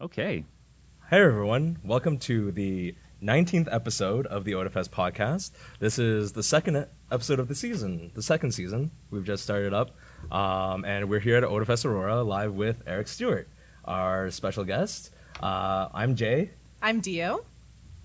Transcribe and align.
Okay. 0.00 0.44
Hey 1.08 1.20
everyone, 1.20 1.78
welcome 1.84 2.18
to 2.20 2.50
the 2.50 2.96
19th 3.22 3.68
episode 3.72 4.26
of 4.26 4.44
the 4.44 4.52
Otafest 4.52 4.88
podcast. 4.90 5.52
This 5.78 5.98
is 5.98 6.32
the 6.32 6.42
second 6.42 6.88
episode 7.12 7.38
of 7.38 7.46
the 7.48 7.54
season, 7.54 8.10
the 8.14 8.22
second 8.22 8.52
season. 8.52 8.90
We've 9.10 9.24
just 9.24 9.44
started 9.44 9.72
up, 9.72 9.92
um, 10.32 10.84
and 10.84 11.08
we're 11.08 11.20
here 11.20 11.36
at 11.36 11.44
Otafest 11.44 11.84
Aurora 11.84 12.22
live 12.22 12.54
with 12.54 12.82
Eric 12.86 13.06
Stuart, 13.06 13.48
our 13.84 14.30
special 14.30 14.64
guest. 14.64 15.10
Uh, 15.40 15.88
I'm 15.94 16.16
Jay, 16.16 16.50
I'm 16.82 17.00
Dio. 17.00 17.44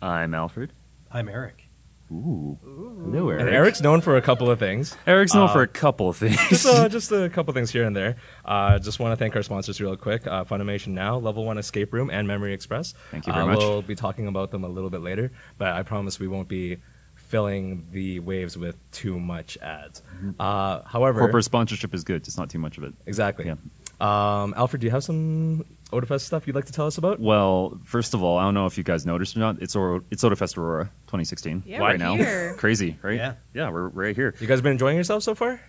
I'm 0.02 0.34
Alfred. 0.36 0.74
I'm 1.12 1.28
Eric. 1.28 1.69
Ooh. 2.12 2.58
Hello, 2.64 3.30
Eric. 3.30 3.42
and 3.42 3.50
Eric's 3.50 3.82
known 3.82 4.02
for 4.02 4.18
a 4.18 4.22
couple 4.22 4.50
of 4.50 4.58
things. 4.58 4.98
Eric's 5.06 5.34
known 5.36 5.50
Uh, 5.50 5.54
for 5.54 5.62
a 5.62 5.68
couple 5.68 6.10
of 6.10 6.18
things. 6.18 6.38
just, 6.50 6.66
uh, 6.66 6.90
just 6.90 7.12
a 7.12 7.30
couple 7.30 7.54
things 7.54 7.70
here 7.72 7.84
and 7.84 7.96
there. 7.96 8.16
Uh, 8.44 8.80
just 8.80 9.00
want 9.00 9.12
to 9.12 9.16
thank 9.16 9.36
our 9.36 9.44
sponsors 9.44 9.80
real 9.80 9.96
quick. 9.96 10.26
Uh, 10.26 10.44
Funimation 10.44 10.88
Now, 10.90 11.18
Level 11.18 11.46
1 11.46 11.58
Escape 11.60 11.94
Room, 11.94 12.10
and 12.10 12.28
Memory 12.28 12.54
Express. 12.54 12.94
Thank 13.12 13.28
you 13.28 13.34
very 13.34 13.44
uh, 13.46 13.48
much. 13.48 13.60
We'll 13.60 13.82
be 13.84 13.96
talking 13.96 14.28
about 14.28 14.50
them 14.52 14.64
a 14.64 14.70
little 14.70 14.90
bit 14.90 15.02
later, 15.02 15.32
but 15.60 15.68
I 15.74 15.84
promise 15.84 16.20
we 16.20 16.28
won't 16.28 16.48
be 16.48 16.78
filling 17.16 17.86
the 17.92 18.20
waves 18.22 18.58
with 18.58 18.76
too 18.92 19.20
much 19.20 19.56
ads. 19.60 20.02
Uh, 20.40 20.82
however, 20.86 21.20
Corporate 21.20 21.46
sponsorship 21.46 21.94
is 21.94 22.04
good, 22.04 22.24
just 22.24 22.40
not 22.40 22.50
too 22.50 22.58
much 22.60 22.78
of 22.80 22.84
it. 22.86 22.94
exactly. 23.06 23.46
Yeah. 23.46 23.56
Um, 24.02 24.54
Alfred, 24.58 24.80
do 24.82 24.88
you 24.88 24.92
have 24.92 25.04
some 25.04 25.66
Otafest 25.92 26.22
stuff 26.22 26.46
you'd 26.46 26.56
like 26.56 26.66
to 26.66 26.72
tell 26.74 26.86
us 26.86 26.98
about? 26.98 27.20
Well, 27.20 27.80
first 27.84 28.14
of 28.14 28.22
all, 28.22 28.38
I 28.38 28.44
don't 28.44 28.54
know 28.54 28.68
if 28.68 28.78
you 28.78 28.84
guys 28.84 29.06
noticed 29.06 29.36
or 29.36 29.40
not. 29.40 29.62
It's 29.62 29.76
Oro- 29.76 30.04
it's 30.12 30.24
Otafest 30.24 30.58
Aurora 30.58 30.86
2016 31.08 31.64
Yeah, 31.66 31.80
right 31.80 31.98
we're 32.00 32.06
now. 32.06 32.14
here. 32.16 32.54
Crazy, 32.58 32.98
right? 33.02 33.16
Yeah. 33.18 33.34
yeah, 33.54 33.70
we're 33.72 33.88
right 33.88 34.16
here. 34.16 34.36
You 34.40 34.46
guys 34.48 34.62
been 34.62 34.72
enjoying 34.74 34.98
yourself 34.98 35.24
so 35.24 35.34
far? 35.34 35.60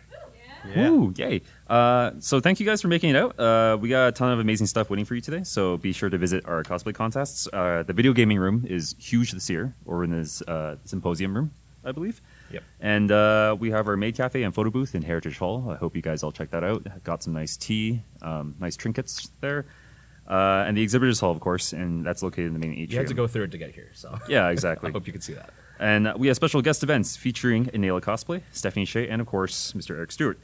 Yeah. 0.77 0.89
Ooh, 0.91 1.15
yay! 1.17 1.41
Uh, 1.69 2.11
so 2.19 2.39
thank 2.39 2.61
you 2.61 2.67
guys 2.67 2.83
for 2.83 2.89
making 2.89 3.09
it 3.11 3.17
out. 3.17 3.41
Uh, 3.41 3.79
we 3.81 3.89
got 3.89 4.09
a 4.09 4.13
ton 4.13 4.31
of 4.31 4.41
amazing 4.41 4.67
stuff 4.67 4.91
waiting 4.91 5.07
for 5.07 5.15
you 5.15 5.23
today. 5.23 5.43
So 5.43 5.79
be 5.79 5.91
sure 5.93 6.11
to 6.11 6.19
visit 6.19 6.45
our 6.45 6.63
cosplay 6.65 6.95
contests. 6.95 7.49
Uh, 7.51 7.83
the 7.87 7.95
video 7.95 8.13
gaming 8.13 8.39
room 8.39 8.67
is 8.69 8.95
huge 8.99 9.33
this 9.33 9.49
year, 9.49 9.75
or 9.87 10.05
in 10.05 10.11
this 10.11 10.43
uh, 10.43 10.77
symposium 10.85 11.35
room, 11.35 11.51
I 11.83 11.93
believe. 11.93 12.21
Yep. 12.53 12.63
And 12.79 13.11
uh, 13.11 13.57
we 13.59 13.71
have 13.71 13.89
our 13.89 13.97
maid 13.97 14.17
cafe 14.17 14.43
and 14.43 14.55
photo 14.55 14.69
booth 14.69 14.95
in 14.95 15.01
Heritage 15.01 15.39
Hall. 15.39 15.71
I 15.71 15.77
hope 15.77 15.97
you 15.97 16.03
guys 16.03 16.23
all 16.23 16.31
check 16.31 16.51
that 16.51 16.63
out. 16.63 16.87
Got 17.05 17.23
some 17.23 17.33
nice 17.33 17.57
tea, 17.57 18.03
um, 18.21 18.55
nice 18.61 18.77
trinkets 18.77 19.31
there, 19.41 19.65
uh, 20.31 20.65
and 20.67 20.77
the 20.77 20.83
exhibitors 20.83 21.19
hall, 21.21 21.33
of 21.33 21.41
course, 21.41 21.73
and 21.75 22.07
that's 22.07 22.23
located 22.23 22.47
in 22.47 22.53
the 22.55 22.59
main 22.61 22.71
atrium. 22.73 22.91
You 22.93 22.99
had 22.99 23.07
to 23.09 23.15
go 23.15 23.27
through 23.27 23.45
it 23.45 23.51
to 23.51 23.59
get 23.59 23.75
here, 23.75 23.91
so 23.93 24.17
Yeah, 24.29 24.49
exactly. 24.49 24.89
I 24.89 24.93
hope 24.93 25.07
you 25.07 25.13
can 25.13 25.21
see 25.21 25.35
that. 25.35 25.51
And 25.79 26.07
uh, 26.09 26.15
we 26.17 26.29
have 26.29 26.37
special 26.37 26.63
guest 26.63 26.83
events 26.83 27.17
featuring 27.17 27.67
Inela 27.67 28.01
Cosplay, 28.01 28.43
Stephanie 28.53 28.85
Shea, 28.87 29.09
and 29.09 29.21
of 29.21 29.27
course, 29.27 29.73
Mr. 29.73 29.97
Eric 29.97 30.13
Stuart, 30.13 30.39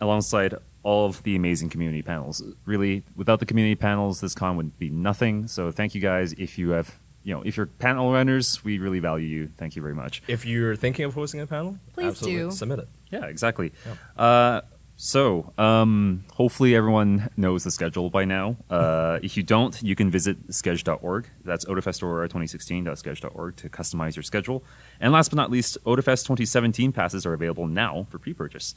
alongside 0.00 0.54
all 0.82 1.06
of 1.06 1.22
the 1.22 1.34
amazing 1.36 1.68
community 1.70 2.02
panels. 2.02 2.42
Really, 2.66 3.02
without 3.16 3.40
the 3.40 3.46
community 3.46 3.74
panels, 3.74 4.20
this 4.20 4.34
con 4.34 4.56
would 4.56 4.78
be 4.78 4.90
nothing. 4.90 5.46
So 5.48 5.70
thank 5.70 5.94
you 5.94 6.00
guys. 6.00 6.32
If 6.34 6.58
you 6.58 6.70
have, 6.70 6.98
you 7.22 7.34
know, 7.34 7.42
if 7.44 7.56
you're 7.56 7.66
panel 7.66 8.12
runners, 8.12 8.62
we 8.64 8.78
really 8.78 8.98
value 9.00 9.26
you. 9.26 9.50
Thank 9.56 9.74
you 9.76 9.82
very 9.82 9.94
much. 9.94 10.22
If 10.28 10.44
you're 10.44 10.76
thinking 10.76 11.06
of 11.06 11.14
hosting 11.14 11.40
a 11.40 11.46
panel, 11.46 11.78
Please 11.94 12.08
absolutely 12.08 12.42
do. 12.42 12.50
submit 12.50 12.78
it. 12.80 12.88
Yeah, 13.10 13.24
exactly. 13.26 13.72
Uh, 14.16 14.60
so, 15.04 15.52
um, 15.58 16.24
hopefully 16.32 16.74
everyone 16.74 17.28
knows 17.36 17.62
the 17.62 17.70
schedule 17.70 18.08
by 18.08 18.24
now. 18.24 18.56
Uh, 18.70 19.18
if 19.22 19.36
you 19.36 19.42
don't, 19.42 19.82
you 19.82 19.94
can 19.94 20.08
visit 20.08 20.48
sched.org. 20.48 21.28
That's 21.44 21.66
otafestaurora2016.sched.org 21.66 23.56
to 23.56 23.68
customize 23.68 24.16
your 24.16 24.22
schedule. 24.22 24.64
And 25.00 25.12
last 25.12 25.28
but 25.28 25.36
not 25.36 25.50
least, 25.50 25.76
Otafest 25.84 26.22
2017 26.22 26.90
passes 26.90 27.26
are 27.26 27.34
available 27.34 27.66
now 27.66 28.06
for 28.08 28.18
pre-purchase. 28.18 28.74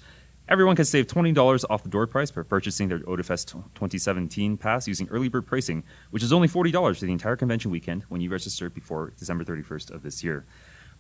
Everyone 0.49 0.75
can 0.75 0.83
save 0.83 1.07
$20 1.07 1.63
off 1.69 1.83
the 1.83 1.89
door 1.89 2.05
price 2.05 2.29
by 2.29 2.41
purchasing 2.41 2.89
their 2.89 2.99
Otafest 2.99 3.53
2017 3.75 4.57
pass 4.57 4.85
using 4.85 5.07
early 5.07 5.29
bird 5.29 5.47
pricing, 5.47 5.81
which 6.09 6.23
is 6.23 6.33
only 6.33 6.49
$40 6.49 6.99
for 6.99 7.05
the 7.05 7.11
entire 7.13 7.37
convention 7.37 7.71
weekend 7.71 8.03
when 8.09 8.19
you 8.19 8.29
register 8.29 8.69
before 8.69 9.13
December 9.17 9.45
31st 9.45 9.91
of 9.91 10.03
this 10.03 10.25
year. 10.25 10.45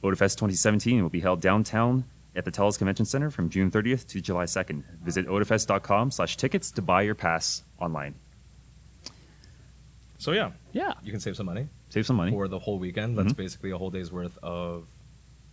Otafest 0.01 0.37
2017 0.37 1.03
will 1.03 1.09
be 1.09 1.19
held 1.19 1.41
downtown 1.41 2.05
at 2.37 2.45
the 2.45 2.51
Telus 2.51 2.77
Convention 2.77 3.05
Center 3.05 3.29
from 3.31 3.49
June 3.49 3.69
30th 3.71 4.07
to 4.07 4.21
July 4.21 4.45
2nd. 4.45 4.83
Visit 5.03 5.27
otafest.com 5.27 6.11
slash 6.11 6.37
tickets 6.37 6.71
to 6.71 6.81
buy 6.81 7.01
your 7.01 7.15
pass 7.15 7.63
online. 7.79 8.15
So 10.17 10.31
yeah, 10.31 10.51
Yeah. 10.71 10.93
you 11.03 11.11
can 11.11 11.19
save 11.19 11.35
some 11.35 11.45
money. 11.45 11.67
Save 11.89 12.05
some 12.05 12.15
money. 12.17 12.31
for 12.31 12.47
the 12.47 12.59
whole 12.59 12.79
weekend. 12.79 13.17
That's 13.17 13.33
Mhm. 13.33 13.37
basically 13.37 13.71
a 13.71 13.77
whole 13.77 13.89
day's 13.89 14.11
worth 14.11 14.37
of 14.43 14.87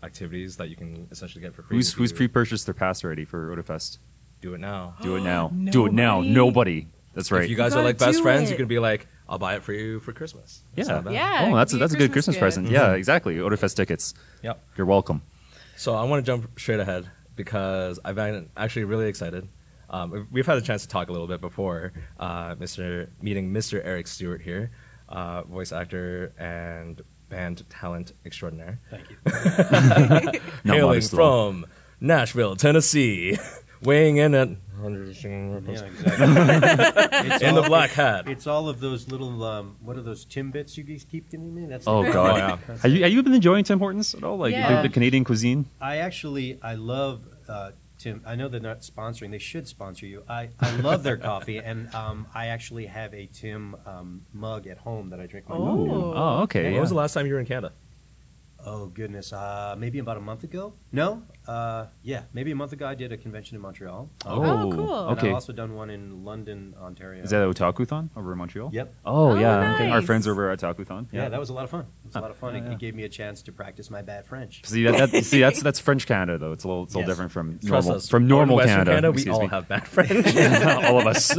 activities 0.02 0.56
that 0.56 0.68
you 0.68 0.76
can 0.76 1.06
essentially 1.10 1.42
get 1.42 1.54
for 1.54 1.62
free. 1.62 1.76
Who's, 1.76 1.90
if 1.90 1.94
who's 1.94 2.10
you 2.10 2.16
pre-purchased 2.16 2.66
their 2.66 2.74
pass 2.74 3.04
already 3.04 3.24
for 3.24 3.54
Otafest? 3.54 3.98
do 4.40 4.52
it 4.52 4.58
now? 4.58 4.94
Do 5.00 5.16
it 5.16 5.22
now. 5.22 5.48
Do 5.70 5.86
it 5.86 5.92
now. 5.94 6.20
Nobody? 6.20 6.32
Nobody. 6.34 6.86
That's 7.14 7.30
right. 7.32 7.44
If 7.44 7.50
you 7.50 7.56
guys 7.56 7.72
You 7.74 7.80
are 7.80 7.84
like 7.84 7.96
gotta 7.98 8.10
best 8.10 8.18
do 8.18 8.22
friends, 8.24 8.48
it. 8.50 8.52
you 8.52 8.56
can 8.58 8.66
be 8.66 8.78
like, 8.80 9.06
"I'll 9.28 9.38
buy 9.38 9.54
it 9.54 9.62
for 9.62 9.72
you 9.72 10.00
for 10.00 10.12
Christmas." 10.12 10.64
That's 10.74 10.88
yeah. 10.88 10.94
not 10.96 11.04
bad. 11.04 11.14
Yeah. 11.14 11.48
Oh, 11.50 11.56
that's 11.56 11.72
it 11.72 11.76
a, 11.76 11.78
could 11.78 11.82
that's 11.82 11.94
a 11.94 11.96
good 11.96 12.12
Christmas 12.12 12.36
Christmas 12.36 12.54
present. 12.56 12.66
gift. 12.66 12.74
Yeah, 12.74 12.92
exactly. 12.94 13.36
Otafest 13.36 13.76
tickets. 13.76 14.12
Yep. 14.42 14.60
You're 14.76 14.86
welcome. 14.86 15.22
So 15.76 15.94
I 15.94 16.04
want 16.04 16.24
to 16.24 16.26
jump 16.30 16.58
straight 16.58 16.80
ahead 16.80 17.10
because 17.36 17.98
I've 18.04 18.14
been 18.14 18.48
actually 18.56 18.84
really 18.84 19.08
excited. 19.08 19.48
Um, 19.90 20.28
we've 20.30 20.46
had 20.46 20.56
a 20.56 20.62
chance 20.62 20.82
to 20.82 20.88
talk 20.88 21.08
a 21.08 21.12
little 21.12 21.26
bit 21.26 21.40
before, 21.40 21.92
uh, 22.18 22.54
Mr. 22.56 23.08
meeting 23.20 23.52
Mr. 23.52 23.80
Eric 23.84 24.06
Stuart 24.06 24.40
here, 24.42 24.70
uh, 25.08 25.42
voice 25.42 25.72
actor 25.72 26.32
and 26.38 27.02
band 27.28 27.68
talent 27.70 28.12
extraordinaire, 28.24 28.80
Thank 28.90 29.10
you. 29.10 29.16
Not 29.26 30.36
hailing 30.64 30.82
modest 30.88 31.12
at 31.14 31.20
all. 31.20 31.50
from 31.50 31.66
Nashville, 32.00 32.56
Tennessee, 32.56 33.38
weighing 33.82 34.16
in 34.16 34.34
at 34.34 34.48
Yeah, 34.92 35.70
exactly. 35.70 36.12
it's 37.30 37.42
in 37.42 37.54
the 37.54 37.62
black 37.62 37.90
hat. 37.90 38.28
It's 38.28 38.46
all 38.46 38.68
of 38.68 38.80
those 38.80 39.08
little, 39.10 39.42
um, 39.44 39.76
what 39.80 39.96
are 39.96 40.02
those 40.02 40.24
Timbits 40.26 40.76
you 40.76 40.84
guys 40.84 41.04
keep 41.10 41.30
giving 41.30 41.54
me? 41.54 41.66
That's 41.66 41.86
Oh, 41.86 42.04
the- 42.04 42.12
God. 42.12 42.30
Oh, 42.32 42.36
yeah. 42.72 42.76
Have 42.82 42.90
you, 42.92 43.02
have 43.02 43.12
you 43.12 43.22
been 43.22 43.34
enjoying 43.34 43.64
Tim 43.64 43.78
Hortons 43.78 44.14
at 44.14 44.24
all? 44.24 44.36
Like 44.36 44.52
Yeah. 44.52 44.82
the, 44.82 44.88
the 44.88 44.92
Canadian 44.92 45.24
cuisine? 45.24 45.66
I 45.80 45.98
actually, 45.98 46.58
I 46.62 46.74
love 46.74 47.22
uh, 47.48 47.70
Tim. 47.98 48.22
I 48.26 48.34
know 48.34 48.48
they're 48.48 48.60
not 48.60 48.80
sponsoring. 48.80 49.30
They 49.30 49.38
should 49.38 49.68
sponsor 49.68 50.06
you. 50.06 50.24
I, 50.28 50.50
I 50.60 50.76
love 50.76 51.02
their 51.04 51.16
coffee, 51.16 51.58
and 51.58 51.94
um, 51.94 52.26
I 52.34 52.46
actually 52.48 52.86
have 52.86 53.14
a 53.14 53.26
Tim 53.26 53.76
um, 53.86 54.22
mug 54.32 54.66
at 54.66 54.78
home 54.78 55.10
that 55.10 55.20
I 55.20 55.26
drink 55.26 55.48
my 55.48 55.54
Oh. 55.54 55.58
coffee. 55.58 55.82
in. 55.82 55.90
Oh, 55.92 56.40
okay. 56.42 56.62
when 56.64 56.74
yeah. 56.74 56.80
was 56.80 56.90
the 56.90 56.96
last 56.96 57.14
time 57.14 57.26
you 57.26 57.34
were 57.34 57.40
in 57.40 57.46
Canada? 57.46 57.72
Oh 58.66 58.86
goodness, 58.86 59.30
uh, 59.32 59.74
maybe 59.78 59.98
about 59.98 60.16
a 60.16 60.20
month 60.20 60.42
ago. 60.42 60.72
No, 60.90 61.22
uh, 61.46 61.86
yeah, 62.02 62.22
maybe 62.32 62.50
a 62.50 62.54
month 62.54 62.72
ago. 62.72 62.86
I 62.86 62.94
did 62.94 63.12
a 63.12 63.16
convention 63.18 63.56
in 63.56 63.60
Montreal. 63.60 64.08
Oh, 64.24 64.42
Oh, 64.42 64.70
cool. 64.72 65.08
And 65.08 65.18
Okay. 65.18 65.28
I've 65.28 65.34
also 65.34 65.52
done 65.52 65.74
one 65.74 65.90
in 65.90 66.24
London, 66.24 66.74
Ontario. 66.80 67.22
Is 67.22 67.28
that 67.30 67.46
Otakuthon 67.46 68.08
over 68.16 68.32
in 68.32 68.38
Montreal? 68.38 68.70
Yep. 68.72 68.94
Oh, 69.04 69.32
Oh, 69.32 69.38
yeah. 69.38 69.74
Okay. 69.74 69.90
Our 69.90 70.00
friends 70.00 70.26
over 70.26 70.50
at 70.50 70.60
Otakuthon. 70.60 71.08
Yeah, 71.12 71.28
that 71.28 71.38
was 71.38 71.50
a 71.50 71.52
lot 71.52 71.64
of 71.64 71.70
fun. 71.70 71.80
It 71.80 72.06
was 72.06 72.16
a 72.16 72.20
lot 72.20 72.30
of 72.30 72.38
fun. 72.38 72.54
Yeah, 72.54 72.60
It, 72.60 72.64
yeah. 72.68 72.72
it 72.72 72.78
gave 72.78 72.94
me 72.94 73.02
a 73.02 73.08
chance 73.10 73.42
to 73.42 73.52
practice 73.52 73.90
my 73.90 74.00
bad 74.00 74.26
French. 74.26 74.62
See, 74.64 74.84
that, 74.84 75.10
that, 75.12 75.24
see 75.24 75.40
that's 75.40 75.62
that's 75.66 75.78
French 75.78 76.06
Canada 76.06 76.38
though. 76.38 76.52
It's 76.52 76.64
a 76.64 76.68
little 76.68 76.84
it's 76.84 76.94
a 76.94 76.98
little 76.98 77.08
Yes. 77.10 77.16
different 77.16 77.32
from 77.32 77.58
Trust 77.58 77.86
normal 77.88 77.92
us, 77.96 78.08
from 78.08 78.26
normal 78.26 78.56
Western 78.56 78.86
Canada. 78.86 79.12
we 79.12 79.28
all 79.28 79.42
me. 79.42 79.48
have 79.48 79.68
bad 79.68 79.86
French. 79.86 80.10
all 80.84 81.00
of 81.00 81.06
us. 81.06 81.36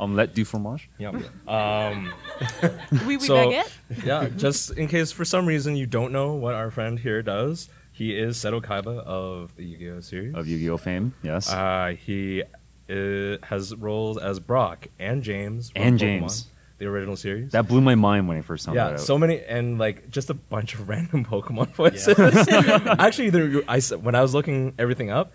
Omelette 0.00 0.34
du 0.34 0.44
fromage. 0.44 0.88
yeah. 0.98 1.12
Um, 1.46 2.12
We 3.06 3.16
we 3.16 3.26
So- 3.26 3.36
baguette. 3.36 3.70
yeah, 4.04 4.28
just 4.36 4.70
in 4.72 4.88
case 4.88 5.12
for 5.12 5.24
some 5.24 5.46
reason 5.46 5.76
you 5.76 5.86
don't 5.86 6.12
know 6.12 6.34
what 6.34 6.54
our 6.54 6.70
friend 6.70 6.98
here 6.98 7.22
does, 7.22 7.68
he 7.92 8.16
is 8.18 8.36
Seto 8.38 8.60
Kaiba 8.62 8.98
of 9.04 9.54
the 9.56 9.64
Yu-Gi-Oh 9.64 10.00
series. 10.00 10.34
of 10.34 10.46
Yu-Gi-Oh 10.48 10.78
fame. 10.78 11.12
Yes. 11.22 11.52
Uh, 11.52 11.94
he 11.98 12.42
uh, 12.88 13.36
has 13.42 13.74
roles 13.76 14.16
as 14.18 14.40
Brock 14.40 14.88
and 14.98 15.22
James 15.22 15.70
from 15.70 15.82
And 15.82 15.96
Pokemon, 15.96 16.00
James. 16.00 16.48
the 16.78 16.86
original 16.86 17.16
series. 17.16 17.52
that 17.52 17.68
blew 17.68 17.80
my 17.82 17.94
mind 17.94 18.26
when 18.26 18.38
I 18.38 18.40
first 18.42 18.66
found 18.66 18.78
that 18.78 18.90
yeah, 18.92 18.96
so 18.96 19.18
many 19.18 19.42
and 19.44 19.78
like 19.78 20.08
just 20.10 20.30
a 20.30 20.34
bunch 20.34 20.74
of 20.74 20.88
random 20.92 21.24
Pokemon 21.24 21.74
voices. 21.74 22.16
Actually, 22.98 23.30
there, 23.30 23.62
I 23.68 23.76
s- 23.78 23.92
when 23.94 24.14
I 24.14 24.22
was 24.22 24.32
looking 24.34 24.72
everything 24.78 25.10
up, 25.10 25.32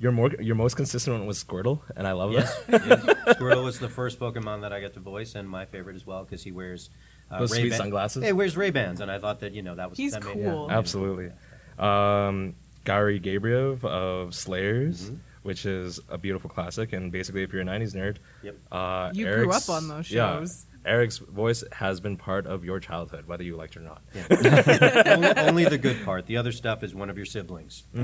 your 0.00 0.12
more 0.12 0.30
your 0.40 0.54
most 0.54 0.74
consistent 0.76 1.16
one 1.18 1.26
was 1.26 1.42
Squirtle, 1.42 1.80
and 1.96 2.06
I 2.06 2.12
love 2.12 2.32
Yes, 2.32 2.56
that. 2.68 2.86
yes. 2.86 3.02
Squirtle 3.38 3.64
was 3.64 3.78
the 3.78 3.88
first 3.88 4.18
Pokemon 4.20 4.60
that 4.62 4.72
I 4.72 4.80
got 4.80 4.94
to 4.94 5.00
voice, 5.00 5.34
and 5.34 5.48
my 5.48 5.64
favorite 5.64 5.96
as 5.96 6.06
well 6.06 6.24
because 6.24 6.42
he 6.42 6.52
wears 6.52 6.90
uh, 7.30 7.40
Those 7.40 7.50
sweet 7.50 7.64
Ray-Ban- 7.64 7.78
sunglasses? 7.78 8.24
He 8.24 8.32
wears 8.32 8.56
Ray 8.56 8.70
Bans, 8.70 9.00
and 9.00 9.10
I 9.10 9.18
thought 9.18 9.40
that 9.40 9.52
you 9.52 9.62
know 9.62 9.74
that 9.74 9.90
was 9.90 9.98
He's 9.98 10.12
that 10.12 10.24
made- 10.24 10.44
cool. 10.44 10.70
Absolutely. 10.70 11.30
Um, 11.78 12.54
Gary 12.84 13.20
Gabriev 13.20 13.84
of 13.84 14.34
Slayers, 14.34 15.10
Mhm. 15.10 15.18
which 15.42 15.66
is 15.66 16.00
a 16.08 16.16
beautiful 16.18 16.48
classic, 16.48 16.92
and 16.92 17.12
basically, 17.12 17.42
if 17.42 17.52
you're 17.52 17.62
a 17.62 17.64
'90s 17.64 17.94
nerd, 17.94 18.16
Yep. 18.42 18.56
uh, 18.72 19.10
You 19.12 19.26
grew 19.32 19.50
up 19.52 19.68
on 19.68 19.88
those 19.88 20.10
yeah, 20.10 20.38
shows. 20.38 20.64
Eric's 20.84 21.18
voice 21.18 21.64
has 21.72 22.00
been 22.00 22.16
part 22.16 22.46
of 22.46 22.64
your 22.64 22.80
childhood, 22.80 23.26
whether 23.26 23.42
you 23.42 23.56
liked 23.56 23.76
it 23.76 23.80
or 23.80 23.82
not. 23.82 24.02
only, 25.06 25.28
only 25.36 25.64
the 25.66 25.78
good 25.78 26.02
part. 26.04 26.26
The 26.26 26.36
other 26.38 26.52
stuff 26.52 26.82
is 26.82 26.94
one 26.94 27.10
of 27.10 27.16
your 27.16 27.26
siblings. 27.26 27.84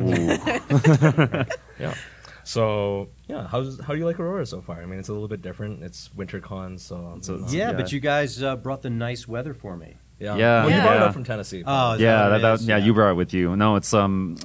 Yeah. 1.80 1.94
So 2.44 3.08
yeah, 3.26 3.46
how's 3.48 3.80
how 3.80 3.94
do 3.94 3.98
you 3.98 4.04
like 4.04 4.20
Aurora 4.20 4.44
so 4.46 4.60
far? 4.60 4.80
I 4.82 4.86
mean, 4.86 4.98
it's 4.98 5.08
a 5.08 5.12
little 5.12 5.28
bit 5.28 5.40
different. 5.42 5.82
It's 5.82 6.10
WinterCon, 6.16 6.78
so 6.78 7.18
So 7.22 7.34
um, 7.34 7.40
it's- 7.40 7.52
Yeah, 7.54 7.70
yeah. 7.70 7.76
but 7.76 7.90
you 7.90 8.00
guys 8.00 8.42
uh, 8.42 8.56
brought 8.56 8.82
the 8.82 8.90
nice 8.90 9.26
weather 9.26 9.54
for 9.54 9.76
me. 9.76 9.96
yeah. 10.20 10.36
Yeah, 10.36 10.64
Well, 10.66 10.74
you 10.76 10.80
brought 10.82 10.96
it 10.96 11.02
up 11.02 11.12
from 11.14 11.24
Tennessee. 11.24 11.64
Oh, 11.66 11.94
yeah, 11.94 12.24
what 12.24 12.28
that, 12.30 12.36
it 12.38 12.42
that, 12.42 12.54
is? 12.60 12.66
yeah, 12.68 12.76
you 12.76 12.92
brought 12.94 13.12
it 13.12 13.14
with 13.14 13.32
you. 13.34 13.56
No, 13.56 13.76
it's 13.76 13.92
um, 13.94 14.36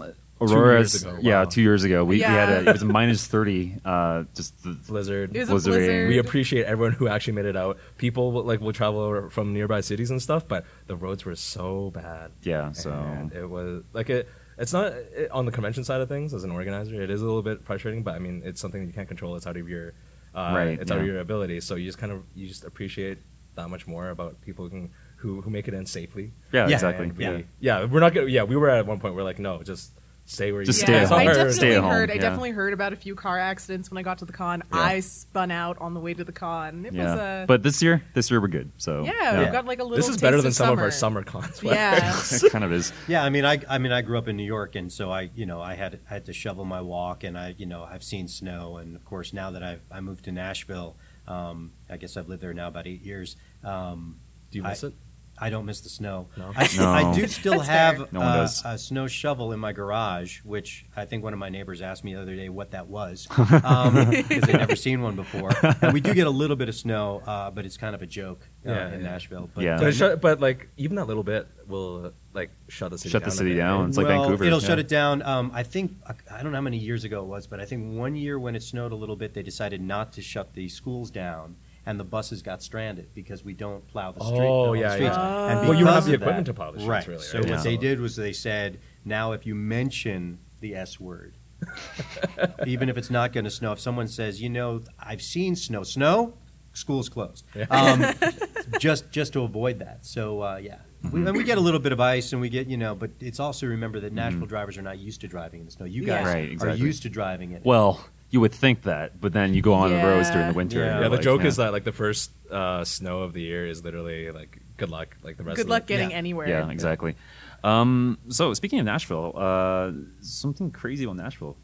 Aurora's, 0.41 0.94
years 0.94 1.03
ago, 1.03 1.19
yeah, 1.21 1.45
two 1.45 1.62
years 1.62 1.83
ago. 1.83 2.03
We, 2.06 2.18
we 2.18 2.21
had 2.21 2.50
a, 2.50 2.69
it 2.69 2.74
was 2.74 2.81
a 2.81 2.86
minus 2.86 3.25
30, 3.27 3.81
uh, 3.86 4.24
just 4.36 4.63
the, 4.63 4.71
Blizzard. 4.88 5.36
It 5.36 5.47
was 5.50 5.65
a 5.68 5.69
blizzard. 5.71 6.07
we 6.09 6.18
appreciate 6.18 6.65
everyone 6.65 6.94
who 6.94 7.07
actually 7.07 7.33
made 7.33 7.45
it 7.45 7.56
out. 7.57 7.77
People 7.97 8.31
will- 8.31 8.44
like 8.44 8.62
will 8.62 8.74
travel 8.74 9.30
from 9.30 9.53
nearby 9.53 9.81
cities 9.81 10.12
and 10.12 10.21
stuff, 10.21 10.47
but 10.47 10.65
the 10.88 10.95
roads 10.95 11.25
were 11.25 11.36
so 11.36 11.91
bad. 11.91 12.31
yeah, 12.44 12.71
so. 12.71 12.91
And 12.91 13.33
it 13.33 13.50
was 13.50 13.83
like 13.94 14.09
it. 14.09 14.27
It's 14.57 14.74
not 14.74 14.91
it, 14.91 15.31
on 15.31 15.45
the 15.45 15.51
convention 15.51 15.83
side 15.86 16.01
of 16.01 16.09
things 16.09 16.33
as 16.33 16.44
an 16.44 16.51
organizer. 16.51 17.01
It 17.01 17.09
is 17.09 17.21
a 17.21 17.25
little 17.25 17.41
bit 17.41 17.63
frustrating, 17.63 18.03
but 18.03 18.15
I 18.15 18.19
mean, 18.19 18.41
it's 18.44 18.59
something 18.59 18.86
you 18.86 18.91
can't 18.91 19.07
control. 19.07 19.36
It's 19.38 19.47
out 19.47 19.56
of 19.56 19.69
your, 19.69 19.94
uh, 20.36 20.51
Right, 20.53 20.80
It's 20.81 20.91
out 20.91 21.00
of 21.00 21.06
your 21.06 21.19
ability. 21.19 21.62
So 21.62 21.75
you 21.75 21.86
just 21.86 21.97
kind 21.97 22.12
of 22.12 22.24
you 22.36 22.45
just 22.47 22.65
appreciate 22.65 23.19
that 23.56 23.69
much 23.69 23.88
more 23.88 24.09
about 24.09 24.41
people 24.41 24.65
who 24.65 24.69
can, 24.69 24.91
who 25.18 25.41
who 25.41 25.50
make 25.50 25.68
it 25.69 25.74
in 25.74 25.86
safely. 25.86 26.31
Yeah, 26.51 26.68
Yeah. 26.68 26.74
exactly. 26.75 27.12
We- 27.12 27.24
yeah. 27.24 27.41
yeah. 27.62 27.86
we're 27.86 28.00
not 28.01 28.13
gonna. 28.13 28.27
Yeah, 28.27 28.44
we 28.44 28.57
were 28.57 28.69
at 28.69 28.86
one 28.86 29.00
point. 29.00 29.15
We're 29.15 29.24
like, 29.24 29.39
no, 29.39 29.63
just 29.63 29.91
stay 30.29 30.51
where 30.51 30.63
Just 30.63 30.79
you 30.81 30.85
stay 30.85 30.93
yeah, 30.93 31.01
at 31.03 31.07
home. 31.09 31.17
I 31.19 31.23
are. 31.23 31.27
definitely 31.33 31.53
Stay 31.53 31.73
at 31.75 31.81
home, 31.81 31.91
heard. 31.91 32.11
I 32.11 32.13
yeah. 32.13 32.21
definitely 32.21 32.51
heard 32.51 32.73
about 32.73 32.93
a 32.93 32.95
few 32.95 33.15
car 33.15 33.39
accidents 33.39 33.89
when 33.89 33.97
I 33.97 34.03
got 34.03 34.19
to 34.19 34.25
the 34.25 34.31
con. 34.33 34.61
Yeah. 34.71 34.79
I 34.79 34.99
spun 34.99 35.49
out 35.49 35.77
on 35.79 35.93
the 35.95 35.99
way 35.99 36.13
to 36.13 36.23
the 36.23 36.31
con. 36.31 36.85
It 36.85 36.93
was 36.93 37.01
a 37.19 37.45
But 37.47 37.63
this 37.63 37.81
year, 37.81 38.03
this 38.13 38.29
year 38.29 38.39
we're 38.39 38.47
good. 38.47 38.71
So 38.77 39.03
yeah, 39.03 39.11
Yeah. 39.21 39.45
we 39.45 39.51
got 39.51 39.65
like 39.65 39.79
a 39.79 39.83
little. 39.83 39.97
This 39.97 40.05
is 40.07 40.15
taste 40.15 40.21
better 40.21 40.37
than 40.37 40.47
of 40.47 40.53
some 40.53 40.65
summer. 40.67 40.73
of 40.81 40.85
our 40.85 40.91
summer 40.91 41.23
cons. 41.23 41.61
Yeah, 41.63 42.21
it 42.31 42.51
kind 42.51 42.63
of 42.63 42.71
is. 42.71 42.93
Yeah, 43.07 43.23
I 43.23 43.29
mean, 43.29 43.43
I, 43.45 43.59
I 43.67 43.79
mean, 43.79 43.91
I 43.91 44.01
grew 44.01 44.17
up 44.17 44.27
in 44.27 44.37
New 44.37 44.45
York, 44.45 44.75
and 44.75 44.91
so 44.91 45.11
I, 45.11 45.29
you 45.35 45.45
know, 45.47 45.61
I 45.61 45.73
had 45.75 45.99
I 46.09 46.13
had 46.13 46.25
to 46.25 46.33
shovel 46.33 46.63
my 46.65 46.81
walk, 46.81 47.23
and 47.23 47.37
I, 47.37 47.55
you 47.57 47.65
know, 47.65 47.83
I've 47.83 48.03
seen 48.03 48.27
snow, 48.27 48.77
and 48.77 48.95
of 48.95 49.03
course, 49.05 49.33
now 49.33 49.51
that 49.51 49.63
I've 49.63 49.81
I 49.91 49.99
moved 49.99 50.25
to 50.25 50.31
Nashville, 50.31 50.95
um, 51.27 51.71
I 51.89 51.97
guess 51.97 52.15
I've 52.17 52.27
lived 52.29 52.41
there 52.43 52.53
now 52.53 52.67
about 52.67 52.85
eight 52.87 53.01
years. 53.01 53.35
Um, 53.63 54.19
Do 54.51 54.57
you 54.59 54.63
miss 54.63 54.83
I- 54.83 54.87
it? 54.87 54.93
I 55.41 55.50
don't 55.50 55.65
miss 55.65 55.81
the 55.81 55.89
snow. 55.89 56.27
No? 56.38 56.51
I, 56.56 56.68
No. 56.77 56.89
I 56.89 57.13
do 57.13 57.27
still 57.27 57.59
have. 57.59 58.12
No 58.12 58.19
one 58.19 58.27
uh, 58.30 58.50
a 58.65 58.77
snow 58.77 59.07
shovel 59.07 59.51
in 59.53 59.59
my 59.59 59.71
garage, 59.71 60.39
which 60.44 60.86
I 60.95 61.06
think 61.06 61.24
one 61.24 61.33
of 61.33 61.39
my 61.39 61.50
neighbors 61.50 61.81
asked 61.81 62.03
me 62.03 62.13
the 62.13 62.21
other 62.21 62.36
day 62.36 62.50
what 62.50 62.71
that 62.71 62.88
was 62.88 63.27
because 63.38 64.41
they'd 64.44 64.53
never 64.57 64.75
seen 64.75 65.01
one 65.01 65.15
before. 65.15 65.51
And 65.81 65.94
we 65.94 66.01
do 66.01 66.13
get 66.13 66.27
a 66.27 66.31
little 66.31 66.56
bit 66.56 66.69
of 66.69 66.75
snow, 66.75 67.21
uh, 67.25 67.51
but 67.51 67.65
it's 67.65 67.77
kind 67.77 67.95
of 67.95 68.01
a 68.01 68.06
joke 68.06 68.41
uh, 68.68 68.71
Yeah, 68.71 68.94
in 68.94 69.01
yeah. 69.01 69.09
Nashville. 69.12 69.50
But, 69.53 69.63
Yeah. 69.63 69.77
But, 69.80 70.01
uh, 70.01 70.15
but 70.18 70.39
like 70.39 70.69
even 70.77 70.95
that 70.97 71.06
little 71.06 71.24
bit 71.24 71.47
will 71.68 72.07
uh, 72.07 72.12
like 72.33 72.51
shut 72.68 72.91
the 72.91 72.97
city 72.97 73.09
Shut 73.09 73.21
down. 73.21 73.30
the 73.30 73.36
city 73.36 73.56
down. 73.56 73.80
right? 73.81 73.88
It's 73.89 73.97
like 73.97 74.07
Vancouver, 74.07 74.44
It'll 74.44 74.62
yeah. 74.62 74.68
shut 74.68 74.80
it 74.80 74.88
down. 74.88 75.21
Um, 75.21 75.51
I 75.53 75.63
think 75.63 75.95
I 76.31 76.41
don't 76.44 76.51
know 76.51 76.57
how 76.57 76.62
many 76.62 76.77
years 76.77 77.03
ago 77.03 77.21
it 77.21 77.27
was, 77.27 77.47
but 77.47 77.59
I 77.59 77.65
think 77.65 77.97
one 77.97 78.15
year 78.15 78.39
when 78.39 78.56
it 78.56 78.63
snowed 78.63 78.91
a 78.91 78.95
little 78.95 79.15
bit, 79.15 79.33
they 79.33 79.44
decided 79.44 79.81
not 79.81 80.13
to 80.13 80.21
shut 80.21 80.53
the 80.53 80.68
schools 80.69 81.09
down, 81.12 81.56
and 81.89 82.00
the 82.00 82.03
buses 82.03 82.41
got 82.44 82.62
stranded 82.62 83.07
because 83.15 83.44
we 83.44 83.53
don't 83.53 83.86
plow 83.88 84.12
the 84.12 84.24
street. 84.24 84.39
Oh, 84.47 84.74
the 84.74 84.80
yeah, 84.81 84.94
streets. 84.94 85.15
yeah. 85.18 85.57
And 85.59 85.68
Well, 85.68 85.77
you 85.77 85.86
don't 85.86 85.94
have 85.95 86.06
the 86.06 86.13
equipment 86.13 86.45
that- 86.45 86.51
to 86.51 86.53
plow 86.53 86.69
the 86.71 86.80
streets, 86.80 86.88
right? 86.89 87.07
really, 87.07 87.24
So? 87.24 87.39
Yeah. 87.39 87.56
what 87.56 87.63
they 87.63 87.77
did 87.77 88.00
was 88.00 88.15
they 88.15 88.31
said, 88.33 88.80
now 89.06 89.31
if 89.31 89.45
you 89.47 89.56
mention 89.56 90.38
the 90.59 90.75
S 90.75 91.00
word, 91.00 91.33
even 92.68 92.89
if 92.89 92.97
it's 92.97 93.09
not 93.09 93.33
going 93.33 93.44
to 93.45 93.50
snow, 93.51 93.71
if 93.71 93.80
someone 93.80 94.07
says, 94.07 94.41
you 94.41 94.50
know, 94.50 94.81
I've 95.00 95.21
seen 95.21 95.56
snow, 95.56 95.83
snow, 95.83 96.36
school's 96.74 97.09
closed. 97.09 97.44
Um, 97.71 98.06
just 98.80 99.09
just 99.12 99.33
to 99.33 99.41
avoid 99.44 99.80
that. 99.80 100.06
So 100.06 100.41
uh, 100.41 100.57
yeah, 100.57 100.77
we, 101.12 101.25
and 101.25 101.36
we 101.36 101.44
get 101.44 101.57
a 101.57 101.62
little 101.62 101.80
bit 101.80 101.91
of 101.91 102.00
ice, 102.00 102.31
and 102.33 102.41
we 102.41 102.50
get 102.50 102.68
you 102.68 102.77
know, 102.77 102.95
but 102.95 103.12
it's 103.19 103.39
also 103.39 103.65
remember 103.68 104.00
that 104.01 104.13
Nashville 104.13 104.45
drivers 104.47 104.77
are 104.77 104.81
not 104.83 105.00
used 105.00 105.21
to 105.21 105.27
driving 105.27 105.62
in 105.62 105.65
the 105.65 105.71
snow. 105.71 105.86
You 105.86 106.03
Yeah. 106.03 106.24
guys 106.24 106.62
Right, 106.62 106.69
are 106.69 106.75
used 106.75 107.01
to 107.03 107.09
driving 107.09 107.51
it. 107.51 107.63
Well, 107.65 108.00
you 108.29 108.39
would 108.39 108.53
think 108.53 108.83
that, 108.83 109.19
but 109.19 109.33
then 109.33 109.53
you 109.53 109.61
go 109.61 109.73
on 109.73 109.89
the 109.89 109.97
roads 109.97 110.29
during 110.29 110.47
the 110.47 110.53
winter. 110.53 110.79
Yeah. 110.79 110.85
Yeah, 110.85 110.99
you're 110.99 111.09
the 111.09 111.15
like, 111.15 111.21
joke 111.21 111.41
yeah. 111.41 111.47
is 111.47 111.55
that 111.57 111.71
like 111.71 111.83
the 111.83 111.91
first 111.91 112.31
uh, 112.51 112.83
snow 112.83 113.21
of 113.21 113.33
the 113.33 113.41
year 113.41 113.65
is 113.65 113.83
literally 113.83 114.31
like 114.31 114.59
good 114.77 114.89
luck. 114.89 115.17
Like 115.23 115.37
the 115.37 115.43
rest. 115.43 115.57
good 115.57 115.65
of 115.65 115.69
luck 115.69 115.87
the, 115.87 115.93
getting 115.93 116.11
yeah. 116.11 116.17
anywhere. 116.17 116.47
Yeah, 116.47 116.69
exactly. 116.69 117.15
Um, 117.63 118.17
so 118.29 118.53
speaking 118.53 118.79
of 118.79 118.85
Nashville, 118.85 119.33
uh, 119.35 119.91
something 120.21 120.71
crazy 120.71 121.03
about 121.05 121.17
Nashville 121.17 121.57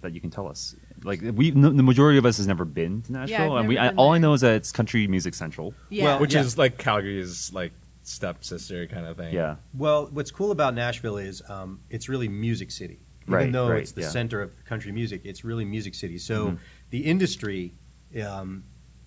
that 0.00 0.12
you 0.12 0.20
can 0.20 0.30
tell 0.30 0.48
us. 0.48 0.74
Like 1.04 1.20
we, 1.20 1.50
n- 1.50 1.76
the 1.76 1.82
majority 1.82 2.18
of 2.18 2.24
us 2.26 2.36
has 2.36 2.46
never 2.46 2.64
been 2.64 3.02
to 3.02 3.12
Nashville, 3.12 3.54
I've 3.54 3.60
and 3.60 3.68
we, 3.68 3.78
I, 3.78 3.88
been 3.88 3.98
all 3.98 4.12
I 4.12 4.18
know 4.18 4.32
is 4.34 4.40
that 4.42 4.54
it's 4.54 4.70
country 4.70 5.06
music 5.08 5.34
central. 5.34 5.74
Yeah. 5.90 6.04
Well, 6.04 6.20
which 6.20 6.34
Yeah. 6.34 6.40
is 6.40 6.56
like 6.56 6.78
Calgary's 6.78 7.52
like 7.52 7.72
stepsister 8.04 8.86
kind 8.86 9.06
of 9.06 9.16
thing. 9.16 9.34
Yeah, 9.34 9.56
Well, 9.74 10.08
what's 10.12 10.30
cool 10.30 10.50
about 10.50 10.74
Nashville 10.74 11.18
is 11.18 11.42
um, 11.48 11.80
it's 11.90 12.08
really 12.08 12.28
music 12.28 12.70
city. 12.70 13.00
Even 13.22 13.34
Right, 13.34 13.52
though 13.52 13.70
right, 13.70 13.80
it's 13.82 13.92
the 13.92 14.02
yeah. 14.02 14.08
center 14.08 14.40
of 14.42 14.64
country 14.64 14.92
music, 14.92 15.22
it's 15.24 15.44
really 15.44 15.64
music 15.64 15.94
city. 15.94 16.18
So 16.18 16.52
Mhm. 16.52 16.58
the 16.90 17.04
industry 17.04 17.74
um, 18.20 18.64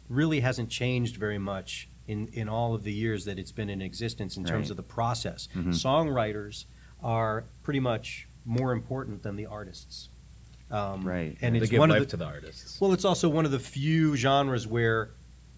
really 0.09 0.39
hasn't 0.39 0.69
changed 0.69 1.17
very 1.17 1.38
much 1.38 1.89
in, 2.07 2.27
in 2.29 2.50
all 2.50 2.73
of 2.73 2.83
the 2.83 2.91
years 2.94 3.25
that 3.25 3.38
it's 3.38 3.51
been 3.51 3.69
in 3.69 3.81
existence 3.81 4.38
in 4.38 4.44
terms 4.45 4.71
of 4.71 4.77
the 4.77 4.83
process. 4.83 5.47
Mhm. 5.53 5.67
Songwriters 5.69 6.65
are 7.03 7.45
pretty 7.63 7.79
much 7.79 8.27
more 8.45 8.71
important 8.71 9.21
than 9.23 9.35
the 9.35 9.45
artists. 9.45 10.09
Um, 10.71 11.03
Right. 11.07 11.38
And 11.41 11.56
it's 11.57 11.71
one 11.71 11.89
life 11.89 12.01
of 12.01 12.07
the, 12.07 12.12
to 12.12 12.17
the 12.17 12.25
artists. 12.25 12.79
well, 12.81 12.94
it's 12.94 13.06
also 13.06 13.29
one 13.29 13.45
of 13.45 13.51
the 13.51 13.59
few 13.59 14.15
genres 14.15 14.65
where 14.67 15.12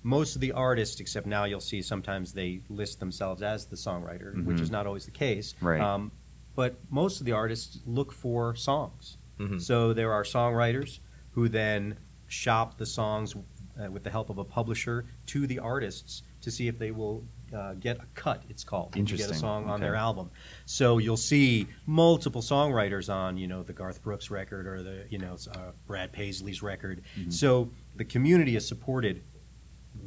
most 0.03 0.35
of 0.35 0.41
the 0.41 0.51
artists, 0.53 0.99
except 0.99 1.25
now 1.27 1.43
you'll 1.45 1.59
see 1.59 1.81
sometimes 1.81 2.33
they 2.33 2.61
list 2.69 2.99
themselves 2.99 3.41
as 3.41 3.65
the 3.65 3.75
songwriter, 3.75 4.43
which 4.45 4.57
Mhm. 4.57 4.61
is 4.61 4.71
not 4.71 4.85
always 4.87 5.05
the 5.05 5.11
case. 5.11 5.53
Right. 5.61 5.79
Um, 5.81 6.11
but 6.57 6.75
most 6.89 7.19
of 7.19 7.25
the 7.27 7.31
artists 7.31 7.79
look 7.85 8.11
for 8.11 8.55
songs. 8.55 9.17
Mhm. 9.39 9.61
So 9.61 9.93
there 9.93 10.11
are 10.11 10.23
songwriters 10.23 10.99
who 11.33 11.47
then 11.47 11.97
shop 12.25 12.79
the 12.79 12.85
songs 12.85 13.35
uh, 13.79 13.91
with 13.91 14.03
the 14.03 14.09
help 14.09 14.31
of 14.31 14.39
a 14.39 14.43
publisher 14.43 15.05
to 15.27 15.45
the 15.45 15.59
artists 15.59 16.23
to 16.41 16.49
see 16.49 16.67
if 16.67 16.79
they 16.79 16.89
will 16.89 17.23
uh, 17.53 17.75
get 17.75 17.97
a 17.99 18.07
cut. 18.15 18.41
It's 18.49 18.63
called 18.63 18.95
you 18.95 19.03
get 19.03 19.11
a 19.11 19.13
Interesting. 19.13 19.37
song 19.39 19.69
on 19.69 19.79
their 19.79 19.95
album. 19.95 20.31
So 20.65 20.97
you'll 20.97 21.15
see 21.15 21.67
multiple 21.85 22.41
songwriters 22.41 23.07
on, 23.13 23.37
you 23.37 23.47
know, 23.47 23.61
the 23.63 23.71
Garth 23.71 24.01
Brooks 24.01 24.29
record 24.31 24.65
or 24.67 24.81
the, 24.83 25.05
you 25.09 25.19
know, 25.19 25.37
uh, 25.53 25.71
Brad 25.85 26.11
Paisley's 26.11 26.61
record. 26.63 27.03
Mhm. 27.17 27.31
So 27.31 27.71
the 27.95 28.03
community 28.03 28.55
is 28.55 28.67
supported 28.67 29.21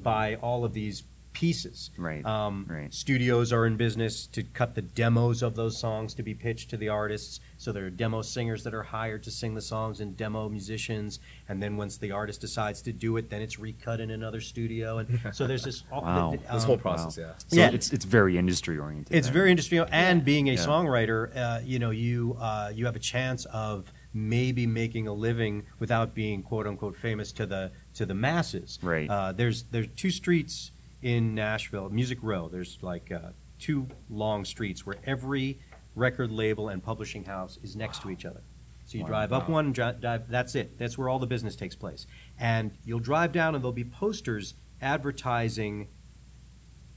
by 0.02 0.34
all 0.36 0.64
of 0.64 0.72
these 0.74 1.04
pieces. 1.32 1.90
Right, 1.96 2.24
Um, 2.24 2.66
right. 2.68 2.92
Studios 2.92 3.52
are 3.52 3.66
in 3.66 3.76
business 3.76 4.26
to 4.28 4.42
cut 4.42 4.74
the 4.74 4.82
demos 4.82 5.42
of 5.42 5.54
those 5.54 5.76
songs 5.78 6.14
to 6.14 6.22
be 6.22 6.34
pitched 6.34 6.70
to 6.70 6.76
the 6.76 6.88
artists. 6.88 7.40
So 7.56 7.72
there 7.72 7.86
are 7.86 7.90
demo 7.90 8.22
singers 8.22 8.64
that 8.64 8.74
are 8.74 8.82
hired 8.82 9.22
to 9.24 9.30
sing 9.30 9.54
the 9.54 9.60
songs 9.60 10.00
and 10.00 10.16
demo 10.16 10.48
musicians. 10.48 11.20
And 11.48 11.62
then 11.62 11.76
once 11.76 11.96
the 11.98 12.10
artist 12.10 12.40
decides 12.40 12.82
to 12.82 12.92
do 12.92 13.16
it, 13.16 13.30
then 13.30 13.42
it's 13.42 13.58
recut 13.58 14.00
in 14.00 14.10
another 14.10 14.40
studio. 14.40 14.98
And 14.98 15.20
so 15.32 15.46
there's 15.46 15.64
this. 15.64 15.84
Wow. 15.90 16.32
this 16.32 16.40
um, 16.48 16.60
whole 16.60 16.78
process, 16.78 17.16
wow. 17.18 17.24
yeah. 17.24 17.32
So 17.48 17.56
Yeah. 17.56 17.70
it's 17.70 17.92
it's 17.92 18.04
very 18.04 18.36
industry 18.38 18.78
oriented. 18.78 19.14
it's 19.16 19.28
very 19.28 19.50
industrial, 19.50 19.86
and 19.90 20.20
Yeah. 20.20 20.24
being 20.24 20.48
a 20.48 20.52
Yeah. 20.54 20.58
songwriter, 20.66 21.36
uh, 21.36 21.60
you 21.64 21.78
know, 21.78 21.90
you 21.90 22.36
uh, 22.40 22.72
you 22.74 22.86
have 22.86 22.96
a 22.96 23.00
chance 23.00 23.44
of 23.46 23.92
maybe 24.12 24.66
making 24.66 25.06
a 25.06 25.12
living 25.12 25.62
without 25.78 26.14
being 26.14 26.42
quote 26.42 26.66
unquote 26.66 26.96
famous 26.96 27.30
to 27.32 27.46
the 27.46 27.70
to 27.94 28.04
the 28.06 28.14
masses. 28.14 28.78
Right. 28.82 29.08
Uh, 29.08 29.32
there's 29.32 29.64
there's 29.70 29.86
two 29.96 30.10
streets 30.10 30.72
in 31.02 31.34
Nashville, 31.34 31.88
Music 31.90 32.18
Row. 32.22 32.48
There's 32.48 32.78
like 32.82 33.10
uh, 33.12 33.30
two 33.58 33.86
long 34.08 34.44
streets 34.44 34.84
where 34.86 34.96
every 35.04 35.58
record 35.94 36.30
label 36.30 36.68
and 36.68 36.82
publishing 36.82 37.24
house 37.24 37.58
is 37.62 37.76
next 37.76 38.02
to 38.02 38.10
each 38.10 38.24
other. 38.24 38.42
So 38.84 38.98
you 38.98 39.04
Wow. 39.04 39.08
drive 39.10 39.32
up 39.32 39.48
Wow. 39.48 39.54
one, 39.54 39.72
dri- 39.72 39.92
drive. 40.00 40.28
That's 40.28 40.54
it. 40.54 40.78
That's 40.78 40.98
where 40.98 41.08
all 41.08 41.18
the 41.18 41.26
business 41.26 41.56
takes 41.56 41.76
place. 41.76 42.06
And 42.38 42.72
you'll 42.84 42.98
drive 43.00 43.32
down, 43.32 43.54
and 43.54 43.62
there'll 43.62 43.72
be 43.72 43.84
posters 43.84 44.54
advertising 44.80 45.88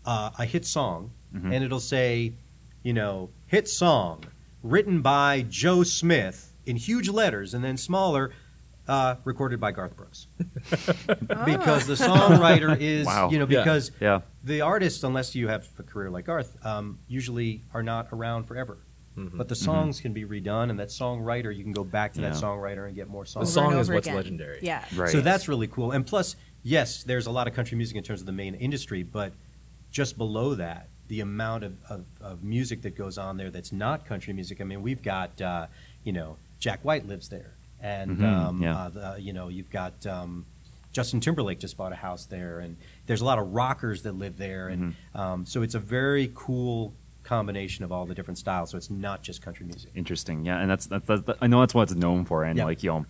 uh, 0.05 0.31
a 0.37 0.45
hit 0.45 0.65
song, 0.65 1.11
Mhm. 1.33 1.53
and 1.53 1.63
it'll 1.63 1.79
say, 1.79 2.33
you 2.83 2.91
know, 2.91 3.29
hit 3.45 3.69
song 3.69 4.25
written 4.61 5.01
by 5.01 5.43
Joe 5.47 5.83
Smith 5.83 6.53
in 6.65 6.75
huge 6.75 7.07
letters, 7.07 7.53
and 7.53 7.63
then 7.63 7.77
smaller, 7.77 8.31
uh, 8.87 9.15
recorded 9.23 9.59
by 9.59 9.71
Garth 9.71 9.95
Brooks. 9.95 10.27
because 11.45 11.87
the 11.87 11.93
songwriter 11.95 12.77
is, 12.79 13.05
Wow. 13.05 13.29
you 13.29 13.39
know, 13.39 13.47
Yeah. 13.49 13.59
because 13.63 13.91
Yeah. 13.99 14.21
the 14.43 14.61
artists, 14.61 15.03
unless 15.03 15.35
you 15.35 15.47
have 15.47 15.67
a 15.79 15.83
career 15.83 16.09
like 16.09 16.25
Garth, 16.25 16.57
um, 16.65 16.99
usually 17.07 17.63
are 17.73 17.83
not 17.83 18.07
around 18.11 18.43
forever. 18.45 18.77
Mhm. 19.17 19.37
But 19.37 19.47
the 19.47 19.55
songs 19.55 19.99
can 20.01 20.11
be 20.11 20.25
redone, 20.25 20.69
and 20.71 20.79
that 20.79 20.87
songwriter, 20.89 21.55
you 21.55 21.63
can 21.63 21.71
go 21.71 21.83
back 21.83 22.13
to 22.13 22.21
that 22.21 22.33
Yeah. 22.33 22.41
songwriter 22.41 22.87
and 22.87 22.95
get 22.95 23.07
more 23.07 23.25
songs. 23.25 23.55
Over 23.55 23.65
and 23.65 23.71
song 23.73 23.79
is 23.81 23.87
over 23.87 23.95
what's 23.95 24.07
again. 24.07 24.15
legendary. 24.17 24.59
Yeah. 24.63 24.83
Right. 24.95 25.09
So 25.09 25.21
that's 25.21 25.47
really 25.47 25.67
cool. 25.67 25.91
And 25.91 26.05
plus, 26.05 26.35
yes, 26.63 27.03
there's 27.03 27.27
a 27.27 27.31
lot 27.31 27.47
of 27.47 27.53
country 27.53 27.77
music 27.77 27.95
in 27.95 28.03
terms 28.03 28.21
of 28.21 28.25
the 28.25 28.31
main 28.31 28.55
industry, 28.55 29.03
but 29.03 29.33
just 29.91 30.17
below 30.17 30.55
that, 30.55 30.89
the 31.09 31.19
amount 31.19 31.63
of, 31.63 31.73
of, 31.89 32.05
of 32.21 32.43
music 32.43 32.81
that 32.81 32.95
goes 32.97 33.19
on 33.19 33.37
there 33.37 33.51
that's 33.51 33.71
not 33.71 34.03
country 34.05 34.33
music. 34.33 34.59
I 34.61 34.63
mean, 34.63 34.81
we've 34.81 35.03
got, 35.03 35.39
uh, 35.39 35.67
you 36.03 36.11
know, 36.11 36.37
Jack 36.59 36.83
White 36.83 37.07
lives 37.07 37.29
there. 37.29 37.53
And, 37.83 38.17
Mhm, 38.17 38.23
um, 38.23 38.61
yeah. 38.63 38.77
uh, 38.77 38.89
the, 38.89 39.21
you 39.21 39.33
know, 39.33 39.49
you've 39.49 39.69
got 39.69 40.05
um, 40.07 40.45
Justin 40.93 41.19
Timberlake 41.19 41.59
just 41.59 41.75
bought 41.77 41.91
a 41.91 41.95
house 41.95 42.25
there. 42.25 42.59
And 42.59 42.77
there's 43.05 43.21
a 43.21 43.25
lot 43.25 43.37
of 43.39 43.53
rockers 43.53 44.01
that 44.03 44.13
live 44.13 44.37
there. 44.37 44.69
And 44.69 44.95
um, 45.13 45.45
so 45.45 45.61
it's 45.61 45.75
a 45.75 45.79
very 45.79 46.31
cool 46.33 46.93
combination 47.23 47.83
of 47.85 47.91
all 47.91 48.05
the 48.05 48.15
different 48.15 48.37
styles. 48.37 48.69
So 48.71 48.77
it's 48.77 48.89
not 48.89 49.21
just 49.21 49.41
country 49.41 49.65
music. 49.65 49.91
interesting. 49.95 50.45
Yeah, 50.45 50.59
and 50.59 50.69
that's, 50.69 50.87
that's, 50.87 51.05
that's 51.05 51.29
I 51.41 51.47
know 51.47 51.59
that's 51.59 51.73
what 51.73 51.83
it's 51.83 51.95
known 51.95 52.25
for, 52.25 52.43
and 52.43 52.57
Yeah. 52.57 52.65
like 52.65 52.83
you 52.83 52.89
know, 52.91 53.05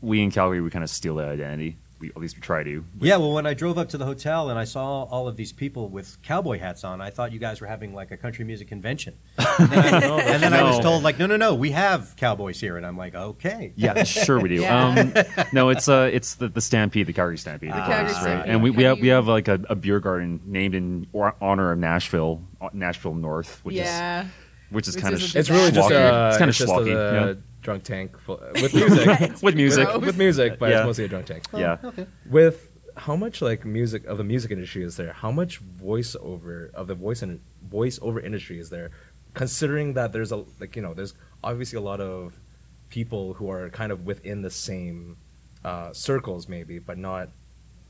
we 0.00 0.22
in 0.22 0.30
Calgary 0.30 0.60
we 0.60 0.68
kind 0.70 0.82
of 0.84 0.90
steal 0.90 1.14
that 1.16 1.28
identity 1.28 1.76
we 1.98 2.08
at 2.10 2.16
least 2.18 2.36
we 2.36 2.42
try 2.42 2.62
to. 2.62 2.84
Yeah, 3.00 3.16
well, 3.16 3.32
when 3.32 3.46
I 3.46 3.54
drove 3.54 3.78
up 3.78 3.88
to 3.90 3.98
the 3.98 4.04
hotel 4.04 4.50
and 4.50 4.58
I 4.58 4.64
saw 4.64 5.04
all 5.04 5.28
of 5.28 5.36
these 5.36 5.52
people 5.52 5.88
with 5.88 6.20
cowboy 6.22 6.58
hats 6.58 6.84
on, 6.84 7.00
I 7.00 7.10
thought 7.10 7.32
you 7.32 7.38
guys 7.38 7.60
were 7.60 7.66
having 7.66 7.94
like 7.94 8.10
a 8.10 8.16
country 8.16 8.44
music 8.44 8.68
convention. 8.68 9.14
and 9.38 9.68
then, 9.70 9.94
I, 9.94 10.20
and 10.22 10.42
then 10.42 10.52
I 10.54 10.62
was 10.62 10.78
told, 10.80 11.02
like, 11.02 11.18
no, 11.18 11.26
no, 11.26 11.36
no, 11.36 11.54
we 11.54 11.70
have 11.70 12.14
cowboys 12.16 12.60
here, 12.60 12.76
and 12.76 12.84
I'm 12.84 12.96
like, 12.98 13.14
okay. 13.14 13.72
Yeah, 13.76 14.02
sure 14.04 14.38
we 14.40 14.48
do. 14.50 14.56
Yeah. 14.66 14.86
Um, 14.88 15.12
no, 15.52 15.68
it's 15.68 15.88
uh, 15.88 16.10
it's 16.12 16.36
the, 16.36 16.48
the 16.48 16.60
Stampede, 16.60 17.06
the 17.06 17.12
Calgary 17.12 17.38
Stampede, 17.38 17.70
the 17.70 17.76
Ah. 17.76 17.86
Calgary, 17.86 18.12
Calgary 18.12 18.14
right? 18.14 18.22
Stampede. 18.22 18.50
And 18.52 18.62
we, 18.62 18.70
we 18.70 18.82
have 18.84 18.98
we 19.00 19.08
have 19.08 19.26
like 19.28 19.48
a, 19.48 19.60
a 19.68 19.74
beer 19.74 20.00
garden 20.00 20.40
named 20.44 20.74
in 20.74 21.06
honor 21.40 21.72
of 21.72 21.78
Nashville, 21.78 22.42
uh, 22.60 22.68
Nashville 22.72 23.14
North, 23.14 23.60
which 23.64 23.76
yeah. 23.76 24.22
is 24.24 24.28
which 24.70 24.88
is 24.88 24.96
Which 24.96 25.02
kind 25.04 25.14
of 25.14 25.20
is 25.22 25.28
sh- 25.30 25.36
It's 25.36 25.48
really 25.50 25.70
just 25.70 25.88
Schlocky. 25.88 25.94
a, 25.94 26.28
it's 26.28 26.38
kind 26.38 26.48
of 26.48 26.48
it's 26.50 26.58
just 26.58 26.72
schlocky. 26.72 27.42
A 27.66 27.72
yeah. 27.72 27.80
drunk 27.80 27.84
tank 27.84 28.18
full, 28.20 28.40
with 28.62 28.74
music. 28.74 29.42
with 29.42 29.54
music. 29.56 29.86
Gross. 29.88 30.00
with 30.06 30.18
music, 30.18 30.58
but 30.58 30.70
Yeah. 30.70 30.78
it's 30.78 30.86
mostly 30.86 31.04
a 31.04 31.08
drunk 31.08 31.26
tank. 31.26 31.44
Yeah. 31.54 31.78
Okay. 31.84 32.06
With 32.28 32.70
how 32.96 33.16
much 33.16 33.42
like 33.42 33.64
music 33.64 34.06
of 34.06 34.16
the 34.18 34.24
music 34.24 34.50
industry 34.50 34.82
is 34.84 34.96
there? 34.96 35.12
How 35.12 35.30
much 35.30 35.60
voiceover 35.62 36.72
of 36.74 36.86
the 36.86 36.94
voice 36.94 37.22
and 37.22 37.40
voiceover 37.68 38.24
industry 38.24 38.58
is 38.58 38.70
there? 38.70 38.90
Considering 39.34 39.94
that 39.94 40.12
there's 40.12 40.32
a 40.32 40.44
like 40.60 40.76
you 40.76 40.82
know 40.82 40.94
there's 40.94 41.14
obviously 41.44 41.76
a 41.76 41.82
lot 41.82 42.00
of 42.00 42.40
people 42.88 43.34
who 43.34 43.50
are 43.50 43.68
kind 43.70 43.92
of 43.92 44.06
within 44.06 44.40
the 44.42 44.50
same 44.50 45.16
uh, 45.64 45.92
circles 45.92 46.48
maybe, 46.48 46.78
but 46.78 46.96
not 46.96 47.28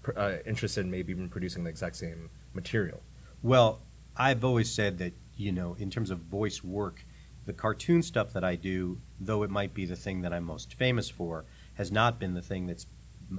pr- 0.02 0.18
uh, 0.18 0.37
interested 0.47 0.80
in 0.85 0.90
maybe 0.90 1.12
even 1.12 1.28
producing 1.28 1.62
the 1.64 1.71
exact 1.71 1.95
same 1.97 2.30
material. 2.54 3.00
Well, 3.42 3.83
I've 4.16 4.42
always 4.45 4.71
said 4.73 4.99
that, 4.99 5.12
you 5.37 5.52
know, 5.52 5.76
in 5.78 5.90
terms 5.90 6.11
of 6.11 6.21
voice 6.21 6.64
work, 6.64 7.04
the 7.46 7.52
cartoon 7.52 8.02
stuff 8.02 8.32
that 8.34 8.44
I 8.44 8.56
do, 8.56 9.00
though 9.20 9.42
it 9.44 9.50
might 9.50 9.72
be 9.72 9.84
the 9.86 9.96
thing 9.96 10.20
that 10.22 10.32
I'm 10.32 10.44
most 10.44 10.74
famous 10.74 11.08
for, 11.08 11.44
has 11.74 11.90
not 11.90 12.18
been 12.18 12.34
the 12.34 12.42
thing 12.42 12.66
that's 12.66 12.86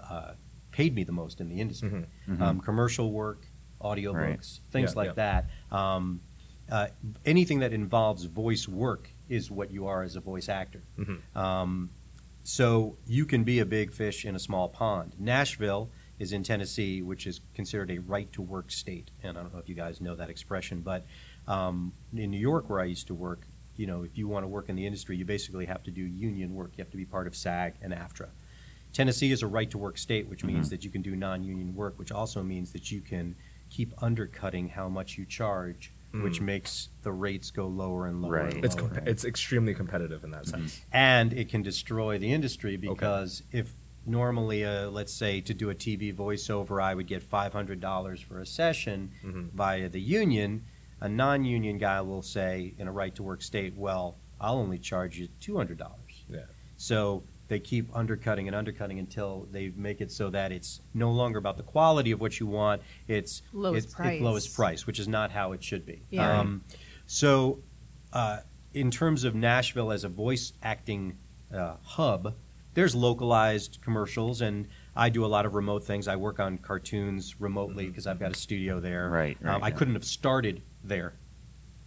uh, 0.09 0.33
paid 0.71 0.93
me 0.95 1.03
the 1.03 1.11
most 1.11 1.39
in 1.39 1.47
the 1.49 1.59
industry. 1.61 1.89
Mhm. 1.89 2.05
Mhm. 2.37 2.41
Um, 2.41 2.59
commercial 2.61 3.11
work, 3.11 3.45
audiobooks, 3.81 4.13
Right. 4.13 4.59
things 4.71 4.91
Yeah, 4.91 4.97
like 4.97 5.07
yeah. 5.17 5.45
that. 5.71 5.75
Um, 5.75 6.21
uh, 6.69 6.87
anything 7.25 7.59
that 7.59 7.71
involves 7.73 8.25
voice 8.25 8.67
work 8.67 9.09
is 9.29 9.49
what 9.49 9.71
you 9.71 9.87
are 9.87 10.03
as 10.03 10.15
a 10.15 10.19
voice 10.19 10.49
actor. 10.49 10.83
Mhm. 10.97 11.35
Um, 11.35 11.89
so 12.43 12.97
you 13.05 13.25
can 13.25 13.43
be 13.43 13.59
a 13.59 13.65
big 13.65 13.91
fish 13.91 14.25
in 14.25 14.35
a 14.35 14.39
small 14.39 14.67
pond. 14.69 15.15
Nashville 15.19 15.89
is 16.19 16.33
in 16.33 16.43
Tennessee, 16.43 17.01
which 17.01 17.27
is 17.27 17.39
considered 17.53 17.91
a 17.91 17.99
right 17.99 18.31
to 18.33 18.41
work 18.41 18.71
state. 18.71 19.11
And 19.23 19.37
I 19.37 19.41
don't 19.43 19.53
know 19.53 19.59
if 19.59 19.69
you 19.69 19.75
guys 19.75 20.01
know 20.01 20.15
that 20.15 20.29
expression, 20.29 20.81
but 20.81 21.05
um, 21.47 21.93
in 22.13 22.31
New 22.31 22.39
York, 22.39 22.69
where 22.69 22.79
I 22.81 22.85
used 22.85 23.07
to 23.07 23.13
work, 23.15 23.47
you 23.77 23.85
know, 23.87 24.03
if 24.03 24.17
you 24.17 24.27
want 24.27 24.43
to 24.43 24.47
work 24.47 24.69
in 24.69 24.75
the 24.75 24.85
industry, 24.85 25.15
you 25.15 25.23
basically 25.25 25.65
have 25.65 25.83
to 25.83 25.91
do 25.91 26.01
union 26.01 26.53
work. 26.53 26.71
You 26.75 26.83
have 26.83 26.91
to 26.91 26.97
be 26.97 27.05
part 27.05 27.27
of 27.27 27.35
SAG 27.35 27.75
and 27.81 27.93
AFTRA. 27.93 28.27
Tennessee 28.93 29.31
is 29.31 29.43
a 29.43 29.47
right 29.47 29.69
to 29.69 29.77
work 29.77 29.97
state, 29.97 30.27
which 30.27 30.43
means 30.43 30.67
Mhm. 30.67 30.69
that 30.71 30.83
you 30.83 30.89
can 30.89 31.01
do 31.03 31.15
non 31.15 31.43
union 31.43 31.75
work, 31.75 31.97
which 31.99 32.11
also 32.11 32.41
means 32.41 32.71
that 32.71 32.91
you 32.91 32.99
can 33.01 33.35
keep 33.69 33.93
undercutting 34.01 34.69
how 34.69 34.89
much 34.89 35.17
you 35.17 35.25
charge, 35.25 35.91
which 36.13 36.39
Mm. 36.39 36.45
makes 36.45 36.89
the 37.03 37.11
rates 37.11 37.51
go 37.51 37.67
lower 37.67 38.07
and 38.07 38.21
lower. 38.21 38.31
Right. 38.31 38.53
And 38.55 38.65
It's 38.65 38.75
lower. 38.75 38.89
comp- 38.89 39.07
it's 39.07 39.25
extremely 39.25 39.73
competitive 39.75 40.23
in 40.23 40.31
that 40.31 40.45
Mm-hmm. 40.45 40.61
sense. 40.61 40.81
and 40.91 41.33
it 41.33 41.49
can 41.49 41.61
destroy 41.61 42.17
the 42.17 42.31
industry 42.31 42.77
because 42.77 43.43
if 43.51 43.75
normally, 44.05 44.63
uh, 44.63 44.89
let's 44.89 45.11
say, 45.13 45.41
to 45.41 45.53
do 45.53 45.69
a 45.69 45.75
TV 45.75 46.11
voiceover, 46.13 46.81
I 46.81 46.95
would 46.95 47.07
get 47.07 47.21
five 47.21 47.51
hundred 47.53 47.81
dollars 47.81 48.21
for 48.21 48.39
a 48.39 48.45
session 48.45 49.11
Mhm. 49.23 49.51
via 49.51 49.89
the 49.89 49.99
union. 50.01 50.63
A 51.01 51.09
non-union 51.09 51.77
guy 51.77 52.01
will 52.01 52.21
say, 52.21 52.73
in 52.77 52.87
a 52.87 52.91
right-to-work 52.91 53.41
state, 53.41 53.75
"Well, 53.75 54.17
I'll 54.39 54.57
only 54.57 54.79
charge 54.79 55.17
you 55.17 55.27
two 55.39 55.55
hundred 55.57 55.77
dollars." 55.77 56.25
Yeah. 56.29 56.45
So 56.77 57.23
they 57.47 57.59
keep 57.59 57.89
undercutting 57.95 58.47
and 58.47 58.55
undercutting 58.55 58.99
until 58.99 59.47
they 59.51 59.71
make 59.75 60.01
it 60.01 60.11
so 60.11 60.29
that 60.31 60.51
it's 60.51 60.81
no 60.93 61.11
longer 61.11 61.39
about 61.39 61.57
the 61.57 61.63
quality 61.63 62.11
of 62.11 62.19
what 62.19 62.39
you 62.39 62.47
want; 62.47 62.81
it's 63.07 63.41
Lowest 63.53 63.85
it's, 63.85 63.95
price. 63.95 64.15
It's 64.15 64.23
lowest 64.23 64.55
price, 64.55 64.87
which 64.87 64.99
is 64.99 65.07
not 65.07 65.31
how 65.31 65.53
it 65.53 65.63
should 65.63 65.85
be. 65.85 66.03
Yeah. 66.09 66.39
Um, 66.39 66.63
so, 67.05 67.59
uh, 68.11 68.39
in 68.73 68.91
terms 68.91 69.23
of 69.23 69.35
Nashville 69.35 69.91
as 69.91 70.03
a 70.03 70.09
voice 70.09 70.53
acting 70.61 71.17
uh, 71.53 71.75
hub, 71.83 72.35
there's 72.73 72.93
localized 72.93 73.79
commercials, 73.81 74.41
and 74.41 74.67
I 74.97 75.09
do 75.09 75.25
a 75.25 75.27
lot 75.27 75.45
of 75.45 75.53
remote 75.53 75.83
things. 75.83 76.07
I 76.07 76.15
work 76.15 76.39
on 76.39 76.57
cartoons 76.57 77.39
remotely 77.39 77.87
because 77.87 78.07
I've 78.07 78.19
got 78.19 78.31
a 78.31 78.37
studio 78.37 78.79
there. 78.79 79.09
Right, 79.09 79.37
right, 79.41 79.55
um, 79.55 79.63
I 79.63 79.67
yeah. 79.67 79.75
couldn't 79.75 79.93
have 79.93 80.03
started 80.03 80.61
there 80.83 81.13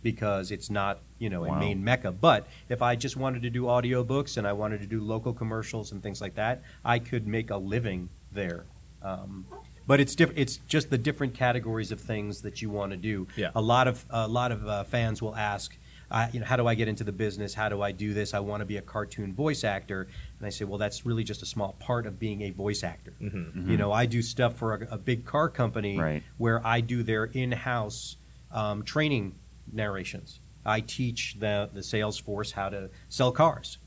because 0.03 0.51
it's 0.51 0.71
not 0.71 1.03
you 1.19 1.29
know 1.29 1.45
a 1.45 1.59
main 1.59 1.83
mecca. 1.85 2.13
But 2.13 2.47
if 2.69 2.83
I 2.83 2.97
just 2.97 3.17
wanted 3.17 3.43
to 3.43 3.51
do 3.51 3.65
audiobooks 3.65 4.37
and 4.37 4.47
I 4.47 4.53
wanted 4.53 4.81
to 4.81 4.87
do 4.87 5.01
local 5.01 5.33
commercials 5.33 5.93
and 5.93 6.03
things 6.03 6.21
like 6.21 6.37
that, 6.37 6.63
I 6.85 6.99
could 6.99 7.27
make 7.27 7.51
a 7.51 7.57
living 7.57 8.09
there. 8.33 8.67
Um, 9.03 9.47
but 9.87 9.99
it's 9.99 10.15
diff- 10.15 10.33
It's 10.37 10.59
just 10.69 10.91
the 10.91 10.99
different 10.99 11.35
categories 11.35 11.91
of 11.91 12.01
things 12.01 12.43
that 12.43 12.63
you 12.63 12.71
want 12.71 12.93
to 12.93 12.97
do. 12.97 13.27
Yeah. 13.37 13.51
A 13.55 13.61
lot 13.61 13.89
of 13.89 14.05
a 14.11 14.29
lot 14.29 14.53
of 14.53 14.67
uh, 14.67 14.85
fans 14.85 15.21
will 15.21 15.35
ask, 15.35 15.77
uh, 16.11 16.27
you 16.33 16.41
know, 16.41 16.47
how 16.47 16.57
do 16.57 16.67
I 16.67 16.75
get 16.75 16.89
into 16.89 17.05
the 17.05 17.13
business? 17.13 17.55
How 17.55 17.69
do 17.69 17.83
I 17.83 17.93
do 17.93 18.13
this? 18.13 18.35
I 18.35 18.41
want 18.41 18.61
to 18.61 18.65
be 18.65 18.77
a 18.79 18.83
cartoon 18.83 19.33
voice 19.33 19.63
actor, 19.65 20.09
and 20.39 20.47
I 20.47 20.51
say, 20.51 20.65
well, 20.65 20.79
that's 20.79 21.07
really 21.07 21.23
just 21.25 21.43
a 21.43 21.47
small 21.47 21.77
part 21.79 22.07
of 22.07 22.19
being 22.19 22.43
a 22.43 22.51
voice 22.51 22.83
actor. 22.83 23.13
Mhm. 23.21 23.69
You 23.69 23.77
know, 23.77 23.93
I 23.93 24.07
do 24.07 24.21
stuff 24.23 24.57
for 24.57 24.75
a, 24.75 24.95
a 24.95 24.99
big 24.99 25.25
car 25.25 25.49
company 25.49 25.99
Right. 25.99 26.23
where 26.39 26.67
I 26.67 26.81
do 26.81 27.03
their 27.03 27.27
in-house 27.27 28.17
um, 28.53 28.83
training 28.83 29.35
narrations. 29.73 30.41
I 30.67 30.81
teach 30.81 31.37
the 31.39 31.71
the 31.73 31.83
sales 31.83 32.19
force 32.19 32.53
how 32.53 32.69
to 32.69 32.91
sell 33.09 33.33
cars, 33.33 33.79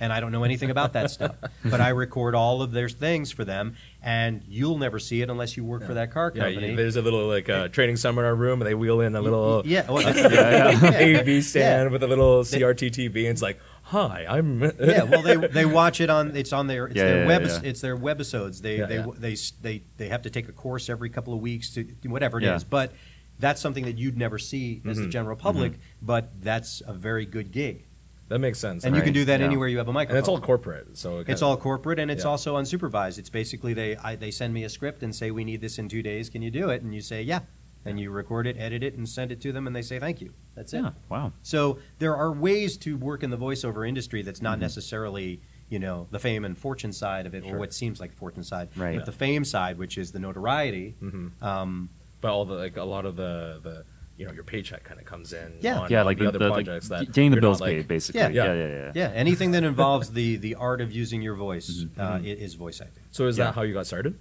and 0.00 0.12
I 0.12 0.18
don't 0.20 0.32
know 0.32 0.44
anything 0.44 0.70
about 0.70 0.94
that 0.94 1.10
stuff. 1.10 1.36
But 1.64 1.80
I 1.80 1.90
record 1.90 2.34
all 2.34 2.62
of 2.62 2.72
their 2.72 2.88
things 2.88 3.30
for 3.30 3.44
them, 3.44 3.76
and 4.02 4.42
you'll 4.48 4.78
never 4.78 4.98
see 4.98 5.20
it 5.22 5.28
unless 5.30 5.56
you 5.56 5.64
work 5.64 5.84
for 5.84 5.94
that 5.94 6.10
car 6.10 6.30
company. 6.30 6.70
you- 6.70 6.76
there's 6.76 6.96
a 6.96 7.02
little 7.02 7.28
like 7.28 7.48
uh, 7.50 7.68
training 7.68 7.96
seminar 7.96 8.34
room, 8.34 8.60
and 8.62 8.68
they 8.68 8.74
wheel 8.74 9.00
in 9.02 9.14
a 9.14 9.20
little 9.20 9.62
yeah, 9.66 9.88
well, 9.90 9.98
AV 10.06 11.44
stand 11.44 11.86
Yeah. 11.86 11.86
with 11.88 12.02
a 12.02 12.06
little 12.08 12.42
CRT 12.42 12.90
TV, 12.90 13.16
and 13.20 13.28
it's 13.28 13.42
like, 13.42 13.60
"Hi, 13.82 14.24
I'm." 14.28 14.62
yeah, 14.62 15.02
well, 15.04 15.22
they 15.22 15.36
they 15.36 15.64
watch 15.66 16.00
it 16.00 16.10
on 16.10 16.34
it's 16.36 16.52
on 16.52 16.66
their 16.66 16.86
it's 16.86 16.96
Yeah, 16.96 17.04
their 17.04 17.20
yeah, 17.22 17.26
web 17.28 17.42
yeah. 17.44 17.60
it's 17.62 17.80
their 17.80 17.96
webisodes. 17.96 18.60
They 18.62 18.78
Yeah, 18.78 18.86
they, 18.86 18.96
yeah. 18.96 19.06
they 19.18 19.36
they 19.60 19.82
they 19.98 20.08
have 20.08 20.22
to 20.22 20.30
take 20.30 20.48
a 20.48 20.52
course 20.52 20.88
every 20.88 21.10
couple 21.10 21.34
of 21.34 21.40
weeks 21.40 21.74
to 21.74 21.84
whatever 22.04 22.38
it 22.38 22.44
is. 22.44 22.62
Yeah. 22.62 22.68
But 22.70 22.92
that's 23.38 23.60
something 23.60 23.84
that 23.84 23.96
you'd 23.98 24.16
never 24.18 24.38
see 24.38 24.82
as 24.88 24.98
the 24.98 25.04
Mhm. 25.06 25.10
general 25.10 25.36
public. 25.36 25.72
But 26.02 26.30
that's 26.42 26.82
a 26.86 26.92
very 26.92 27.24
good 27.26 27.52
gig, 27.52 27.84
that 28.30 28.38
makes 28.38 28.58
sense. 28.58 28.84
and 28.84 28.96
you 28.96 29.02
can 29.02 29.12
do 29.12 29.24
that 29.26 29.40
yeah. 29.40 29.46
anywhere 29.46 29.68
you 29.68 29.76
have 29.78 29.88
a 29.88 29.92
microphone. 29.92 30.16
and 30.16 30.22
it's 30.22 30.28
all 30.28 30.40
corporate, 30.40 30.96
so 30.96 31.18
it 31.18 31.20
It's 31.28 31.40
kinda- 31.40 31.46
all 31.46 31.56
corporate 31.56 31.98
and 31.98 32.10
it's 32.10 32.24
Yeah. 32.24 32.30
also 32.30 32.56
unsupervised. 32.56 33.18
It's 33.18 33.28
basically 33.28 33.74
they 33.74 33.96
I, 33.96 34.16
they 34.16 34.30
send 34.30 34.54
me 34.54 34.64
a 34.64 34.68
script 34.68 35.02
and 35.02 35.14
say 35.14 35.30
we 35.30 35.44
need 35.44 35.60
this 35.60 35.78
in 35.78 35.88
two 35.88 36.02
days. 36.02 36.30
Can 36.30 36.40
you 36.40 36.50
do 36.50 36.70
it? 36.70 36.80
And 36.82 36.94
you 36.94 37.00
say 37.02 37.22
yeah, 37.22 37.40
and 37.84 37.98
you 38.00 38.10
record 38.10 38.46
it, 38.46 38.56
edit 38.58 38.82
it, 38.82 38.94
and 38.94 39.06
send 39.08 39.32
it 39.32 39.40
to 39.42 39.52
them, 39.52 39.66
and 39.66 39.74
they 39.76 39.82
say 39.82 39.98
thank 39.98 40.20
you. 40.20 40.32
That's 40.54 40.72
it. 40.72 40.82
Yeah. 40.82 40.92
Wow. 41.08 41.32
So 41.42 41.78
there 41.98 42.16
are 42.16 42.32
ways 42.32 42.76
to 42.78 42.96
work 42.96 43.22
in 43.22 43.30
the 43.30 43.38
voiceover 43.38 43.86
industry 43.86 44.22
that's 44.22 44.40
not 44.42 44.58
Mhm. 44.58 44.62
necessarily, 44.62 45.40
you 45.68 45.78
know, 45.80 46.06
the 46.10 46.18
fame 46.20 46.44
and 46.44 46.56
fortune 46.56 46.92
side 46.92 47.26
of 47.26 47.34
it, 47.34 47.44
Sure. 47.44 47.56
or 47.56 47.58
what 47.58 47.72
seems 47.74 47.98
like 48.00 48.12
the 48.12 48.16
fortune 48.16 48.42
side, 48.44 48.68
Right. 48.76 48.96
but 48.96 49.06
the 49.06 49.12
fame 49.12 49.44
side, 49.44 49.76
which 49.78 49.98
is 49.98 50.12
the 50.12 50.18
notoriety. 50.20 50.94
Mhm. 51.02 51.42
Um, 51.42 51.90
But 52.20 52.32
all 52.32 52.44
the 52.44 52.54
like 52.54 52.76
a 52.76 52.84
lot 52.84 53.06
of 53.06 53.16
the 53.16 53.60
the 53.62 53.84
you 54.20 54.26
know 54.26 54.32
your 54.32 54.44
paycheck 54.44 54.84
kind 54.84 55.00
of 55.00 55.06
comes 55.06 55.32
in. 55.32 55.54
Yeah. 55.60 55.80
on, 55.80 55.90
yeah, 55.90 56.00
on 56.00 56.06
like 56.06 56.18
the, 56.18 56.24
the, 56.24 56.28
other 56.30 56.38
the, 56.38 56.48
like, 56.50 56.66
projects 56.66 56.88
that 56.88 57.06
getting 57.12 57.30
the 57.30 57.36
you're 57.36 57.40
bills 57.40 57.60
not, 57.60 57.66
like- 57.66 57.76
paid, 57.78 57.88
basically. 57.88 58.20
Yeah. 58.20 58.28
Yeah, 58.28 58.44
Yeah. 58.44 58.54
yeah, 58.54 58.68
yeah. 58.68 58.92
yeah, 58.94 59.10
anything 59.14 59.50
that 59.52 59.64
involves 59.72 60.10
the 60.12 60.36
the 60.36 60.54
art 60.56 60.80
of 60.80 60.92
using 60.92 61.22
your 61.22 61.34
voice 61.34 61.68
Mhm. 61.84 61.98
uh, 61.98 62.18
Mhm. 62.18 62.36
is 62.36 62.54
voice 62.54 62.80
acting. 62.80 63.02
So 63.10 63.26
is 63.26 63.38
Yeah. 63.38 63.44
that 63.46 63.54
how 63.54 63.62
you 63.62 63.72
got 63.74 63.86
started? 63.86 64.18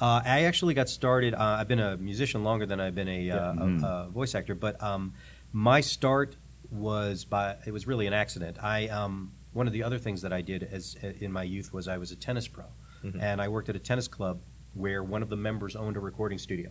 Uh, 0.00 0.20
I 0.24 0.44
actually 0.44 0.74
got 0.74 0.88
started. 0.88 1.34
Uh, 1.34 1.58
I've 1.60 1.68
been 1.68 1.78
a 1.80 1.96
musician 1.96 2.42
longer 2.44 2.66
than 2.66 2.80
I've 2.80 2.94
been 2.94 3.08
a, 3.08 3.30
uh, 3.30 3.52
Yeah. 3.52 3.78
a- 3.82 3.86
a 4.06 4.08
voice 4.10 4.34
actor, 4.34 4.54
but 4.54 4.82
um, 4.82 5.12
my 5.52 5.80
start 5.80 6.36
was 6.70 7.24
by 7.24 7.56
it 7.66 7.72
was 7.72 7.86
really 7.86 8.06
an 8.06 8.12
accident. 8.12 8.56
I 8.62 8.88
um, 8.88 9.32
one 9.52 9.66
of 9.66 9.72
the 9.72 9.82
other 9.82 9.98
things 9.98 10.22
that 10.22 10.32
I 10.32 10.40
did 10.40 10.62
as 10.62 10.96
in 11.20 11.30
my 11.32 11.42
youth 11.42 11.72
was 11.72 11.88
I 11.88 11.98
was 11.98 12.10
a 12.12 12.16
tennis 12.16 12.48
pro, 12.48 12.64
Mhm. 13.04 13.20
and 13.20 13.40
I 13.42 13.48
worked 13.48 13.68
at 13.68 13.76
a 13.76 13.78
tennis 13.90 14.08
club 14.08 14.40
where 14.74 15.02
one 15.04 15.22
of 15.22 15.28
the 15.28 15.36
members 15.36 15.76
owned 15.76 15.96
a 15.98 16.00
recording 16.00 16.38
studio, 16.38 16.70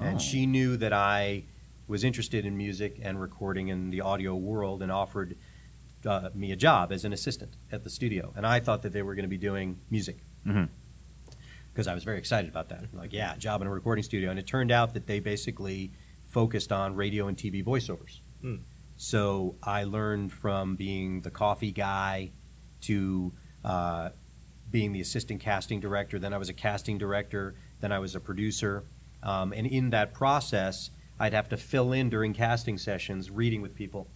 and 0.00 0.16
Oh. 0.16 0.18
she 0.18 0.46
knew 0.46 0.78
that 0.78 0.94
I 0.94 1.44
was 1.88 2.04
interested 2.04 2.44
in 2.44 2.56
music 2.56 3.00
and 3.02 3.20
recording 3.20 3.68
in 3.68 3.90
the 3.90 4.00
audio 4.00 4.36
world, 4.36 4.82
and 4.82 4.92
offered 4.92 5.36
uh, 6.06 6.28
me 6.34 6.52
a 6.52 6.56
job 6.56 6.92
as 6.92 7.04
an 7.04 7.12
assistant 7.12 7.56
at 7.72 7.82
the 7.82 7.90
studio. 7.90 8.32
And 8.36 8.46
I 8.46 8.60
thought 8.60 8.82
that 8.82 8.92
they 8.92 9.02
were 9.02 9.14
going 9.14 9.24
to 9.24 9.28
be 9.28 9.38
doing 9.38 9.80
music 9.90 10.18
because 11.72 11.86
I 11.86 11.94
was 11.94 12.04
very 12.04 12.18
excited 12.18 12.50
about 12.50 12.68
that. 12.70 12.84
Like, 12.92 13.12
yeah, 13.12 13.36
job 13.36 13.60
in 13.60 13.66
a 13.66 13.70
recording 13.70 14.04
studio. 14.04 14.30
And 14.30 14.38
it 14.38 14.46
turned 14.46 14.70
out 14.70 14.94
that 14.94 15.06
they 15.06 15.20
basically 15.20 15.92
focused 16.26 16.72
on 16.72 16.94
radio 16.94 17.28
and 17.28 17.36
TV 17.36 17.64
voiceovers. 17.64 18.20
Hmm. 18.40 18.56
So 18.96 19.56
I 19.62 19.84
learned 19.84 20.32
from 20.32 20.76
being 20.76 21.20
the 21.20 21.30
coffee 21.30 21.72
guy 21.72 22.32
to 22.82 23.32
uh, 23.64 24.10
being 24.70 24.92
the 24.92 25.00
assistant 25.00 25.40
casting 25.40 25.80
director. 25.80 26.18
Then 26.18 26.32
I 26.32 26.38
was 26.38 26.48
a 26.48 26.54
casting 26.54 26.98
director. 26.98 27.54
Then 27.80 27.92
I 27.92 27.98
was 27.98 28.14
a 28.14 28.20
producer. 28.20 28.84
Um, 29.22 29.52
and 29.52 29.66
in 29.66 29.90
that 29.90 30.14
process, 30.14 30.90
I'd 31.20 31.32
have 31.32 31.48
to 31.50 31.56
fill 31.56 31.92
in 31.92 32.10
during 32.10 32.32
casting 32.34 32.78
sessions, 32.78 33.30
reading 33.30 33.60
with 33.62 33.74
people. 33.74 34.08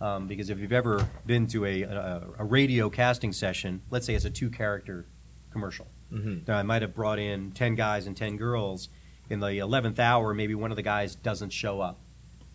Um, 0.00 0.26
because 0.26 0.50
if 0.50 0.58
you've 0.58 0.72
ever 0.72 1.06
been 1.26 1.46
to 1.48 1.64
a, 1.64 1.82
a, 1.82 2.22
a 2.38 2.44
radio 2.44 2.90
casting 2.90 3.32
session, 3.32 3.82
let's 3.90 4.04
say 4.04 4.14
it's 4.14 4.24
a 4.24 4.30
two 4.30 4.50
character 4.50 5.06
commercial, 5.50 5.86
Mhm. 6.12 6.46
Now, 6.46 6.58
I 6.58 6.62
might 6.62 6.82
have 6.82 6.94
brought 6.94 7.18
in 7.18 7.52
10 7.52 7.74
guys 7.74 8.06
and 8.06 8.14
10 8.14 8.36
girls. 8.36 8.90
In 9.30 9.40
the 9.40 9.46
11th 9.60 9.98
hour, 9.98 10.34
maybe 10.34 10.54
one 10.54 10.70
of 10.70 10.76
the 10.76 10.82
guys 10.82 11.14
doesn't 11.14 11.50
show 11.54 11.80
up. 11.80 12.00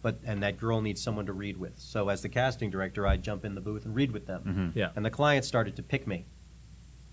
But 0.04 0.20
and 0.26 0.44
that 0.44 0.58
girl 0.60 0.80
needs 0.80 1.02
someone 1.02 1.26
to 1.26 1.34
read 1.34 1.58
with. 1.58 1.74
So 1.80 2.10
as 2.10 2.22
the 2.22 2.30
casting 2.30 2.70
director, 2.70 3.08
I'd 3.08 3.24
jump 3.24 3.44
in 3.46 3.56
the 3.56 3.62
booth 3.62 3.84
and 3.86 3.96
read 3.96 4.12
with 4.12 4.28
them. 4.28 4.44
Mhm. 4.46 4.76
Yeah, 4.76 4.92
And 4.96 5.04
the 5.04 5.10
clients 5.10 5.48
started 5.48 5.76
to 5.78 5.82
pick 5.84 6.06
me. 6.06 6.28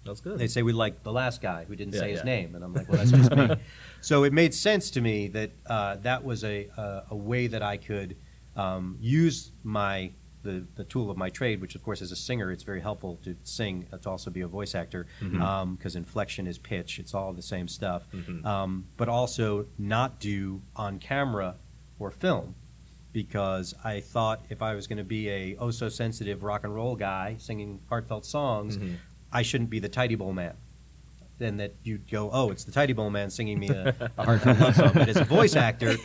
That's 0.04 0.20
good. 0.20 0.38
They 0.38 0.46
say 0.48 0.62
we 0.62 0.72
like 0.72 1.02
the 1.02 1.12
last 1.12 1.40
guy 1.42 1.64
who 1.64 1.74
didn't 1.76 1.94
Yeah, 1.94 2.00
say 2.00 2.10
his 2.10 2.18
yeah. 2.20 2.24
name, 2.24 2.54
and 2.54 2.64
I'm 2.64 2.72
like, 2.74 2.88
well, 2.88 2.98
that's 2.98 3.10
just 3.10 3.34
me. 3.34 3.48
So 4.00 4.24
it 4.24 4.34
made 4.34 4.52
sense 4.52 4.90
to 4.90 5.00
me 5.00 5.28
that 5.28 5.50
uh, 5.66 5.96
that 6.02 6.22
was 6.24 6.44
a, 6.44 6.68
a 6.76 7.04
a 7.12 7.16
way 7.16 7.46
that 7.46 7.62
I 7.62 7.78
could 7.78 8.16
um, 8.54 8.98
use 9.00 9.52
my 9.62 10.12
the, 10.42 10.66
the 10.74 10.84
tool 10.84 11.10
of 11.10 11.16
my 11.16 11.30
trade, 11.30 11.62
which 11.62 11.74
of 11.74 11.82
course 11.82 12.02
as 12.02 12.12
a 12.12 12.16
singer, 12.16 12.52
it's 12.52 12.64
very 12.64 12.82
helpful 12.82 13.18
to 13.24 13.34
sing 13.44 13.86
uh, 13.90 13.96
to 13.96 14.10
also 14.10 14.30
be 14.30 14.42
a 14.42 14.46
voice 14.46 14.74
actor 14.74 15.06
because 15.20 15.96
inflection 15.96 16.46
is 16.46 16.58
pitch, 16.58 16.98
it's 16.98 17.14
all 17.14 17.32
the 17.32 17.40
same 17.40 17.66
stuff. 17.66 18.02
Mhm. 18.12 18.44
Um, 18.44 18.86
but 18.98 19.08
also 19.08 19.64
not 19.78 20.20
do 20.20 20.60
on 20.76 20.98
camera 20.98 21.54
or 21.98 22.10
film 22.10 22.54
because 23.14 23.74
I 23.84 24.00
thought 24.00 24.44
if 24.50 24.60
I 24.60 24.74
was 24.74 24.86
going 24.86 24.98
to 24.98 25.04
be 25.04 25.30
a 25.30 25.56
oh 25.58 25.70
so 25.70 25.88
sensitive 25.88 26.42
rock 26.42 26.64
and 26.64 26.74
roll 26.74 26.94
guy 26.96 27.36
singing 27.38 27.80
heartfelt 27.88 28.26
songs, 28.26 28.76
Mhm. 28.76 28.96
I 29.34 29.42
shouldn't 29.42 29.68
be 29.70 29.80
the 29.80 29.88
Ty-D-Bol 29.88 30.32
man. 30.32 30.54
Then 31.36 31.56
that 31.56 31.74
you'd 31.82 32.08
go, 32.08 32.30
oh, 32.32 32.50
it's 32.50 32.62
the 32.62 32.70
Ty-D-Bol 32.70 33.10
man 33.10 33.28
singing 33.28 33.58
me 33.58 33.68
a, 33.68 33.94
a 34.16 34.22
heartfelt 34.24 34.60
love 34.60 34.76
song. 34.76 34.90
But 34.94 35.08
as 35.08 35.16
a 35.16 35.24
voice 35.24 35.56
actor, 35.68 35.96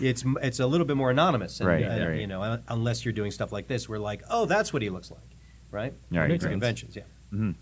it's 0.00 0.24
it's 0.42 0.60
a 0.60 0.66
little 0.66 0.86
bit 0.86 0.96
more 0.96 1.10
anonymous, 1.10 1.58
and, 1.58 1.68
Right, 1.68 1.82
and, 1.84 2.08
right. 2.08 2.20
You 2.20 2.28
know, 2.28 2.58
unless 2.68 3.04
you're 3.04 3.12
doing 3.12 3.32
stuff 3.32 3.50
like 3.50 3.66
this, 3.66 3.88
we're 3.88 3.98
like, 3.98 4.22
oh, 4.30 4.46
that's 4.46 4.72
what 4.72 4.80
he 4.82 4.88
looks 4.88 5.10
like, 5.10 5.28
right? 5.72 5.92
Yeah, 6.12 6.20
right, 6.20 6.40
conventions, 6.40 6.94
yeah. 6.94 7.02
Mhm. 7.32 7.56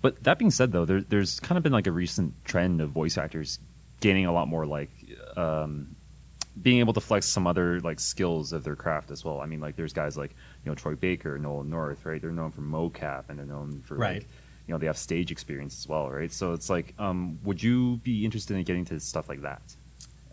But 0.00 0.22
that 0.24 0.38
being 0.38 0.50
said, 0.50 0.72
though, 0.72 0.84
there, 0.86 1.02
there's 1.02 1.38
kind 1.40 1.56
of 1.58 1.62
been 1.62 1.72
like 1.72 1.86
a 1.86 1.92
recent 1.92 2.32
trend 2.44 2.80
of 2.80 2.90
voice 2.90 3.16
actors 3.18 3.58
gaining 4.00 4.24
a 4.26 4.32
lot 4.32 4.48
more 4.48 4.66
like 4.66 4.90
um, 5.36 5.96
being 6.60 6.78
able 6.78 6.92
to 6.94 7.00
flex 7.00 7.26
some 7.26 7.46
other 7.46 7.80
like 7.80 7.98
skills 8.00 8.52
of 8.52 8.64
their 8.64 8.76
craft 8.76 9.10
as 9.10 9.22
well. 9.24 9.40
I 9.40 9.46
mean, 9.46 9.60
like 9.60 9.76
there's 9.76 9.92
guys 9.92 10.16
like 10.16 10.30
you 10.64 10.70
know 10.70 10.74
Troy 10.74 10.94
Baker, 10.94 11.38
Nolan 11.38 11.68
North, 11.70 12.04
right? 12.06 12.20
They're 12.22 12.32
known 12.32 12.52
for 12.52 12.60
mocap 12.62 13.24
and 13.28 13.38
they're 13.38 13.46
known 13.46 13.82
for 13.86 13.96
Right. 13.96 14.14
like 14.22 14.28
you 14.66 14.72
know 14.74 14.78
they 14.78 14.86
have 14.86 14.96
stage 14.98 15.30
experience 15.30 15.78
as 15.78 15.88
well, 15.88 16.10
right? 16.10 16.32
So 16.32 16.52
it's 16.52 16.70
like, 16.70 16.94
um, 16.98 17.38
would 17.44 17.62
you 17.62 17.96
be 17.98 18.24
interested 18.24 18.56
in 18.56 18.62
getting 18.64 18.84
to 18.86 19.00
stuff 19.00 19.28
like 19.28 19.42
that 19.42 19.62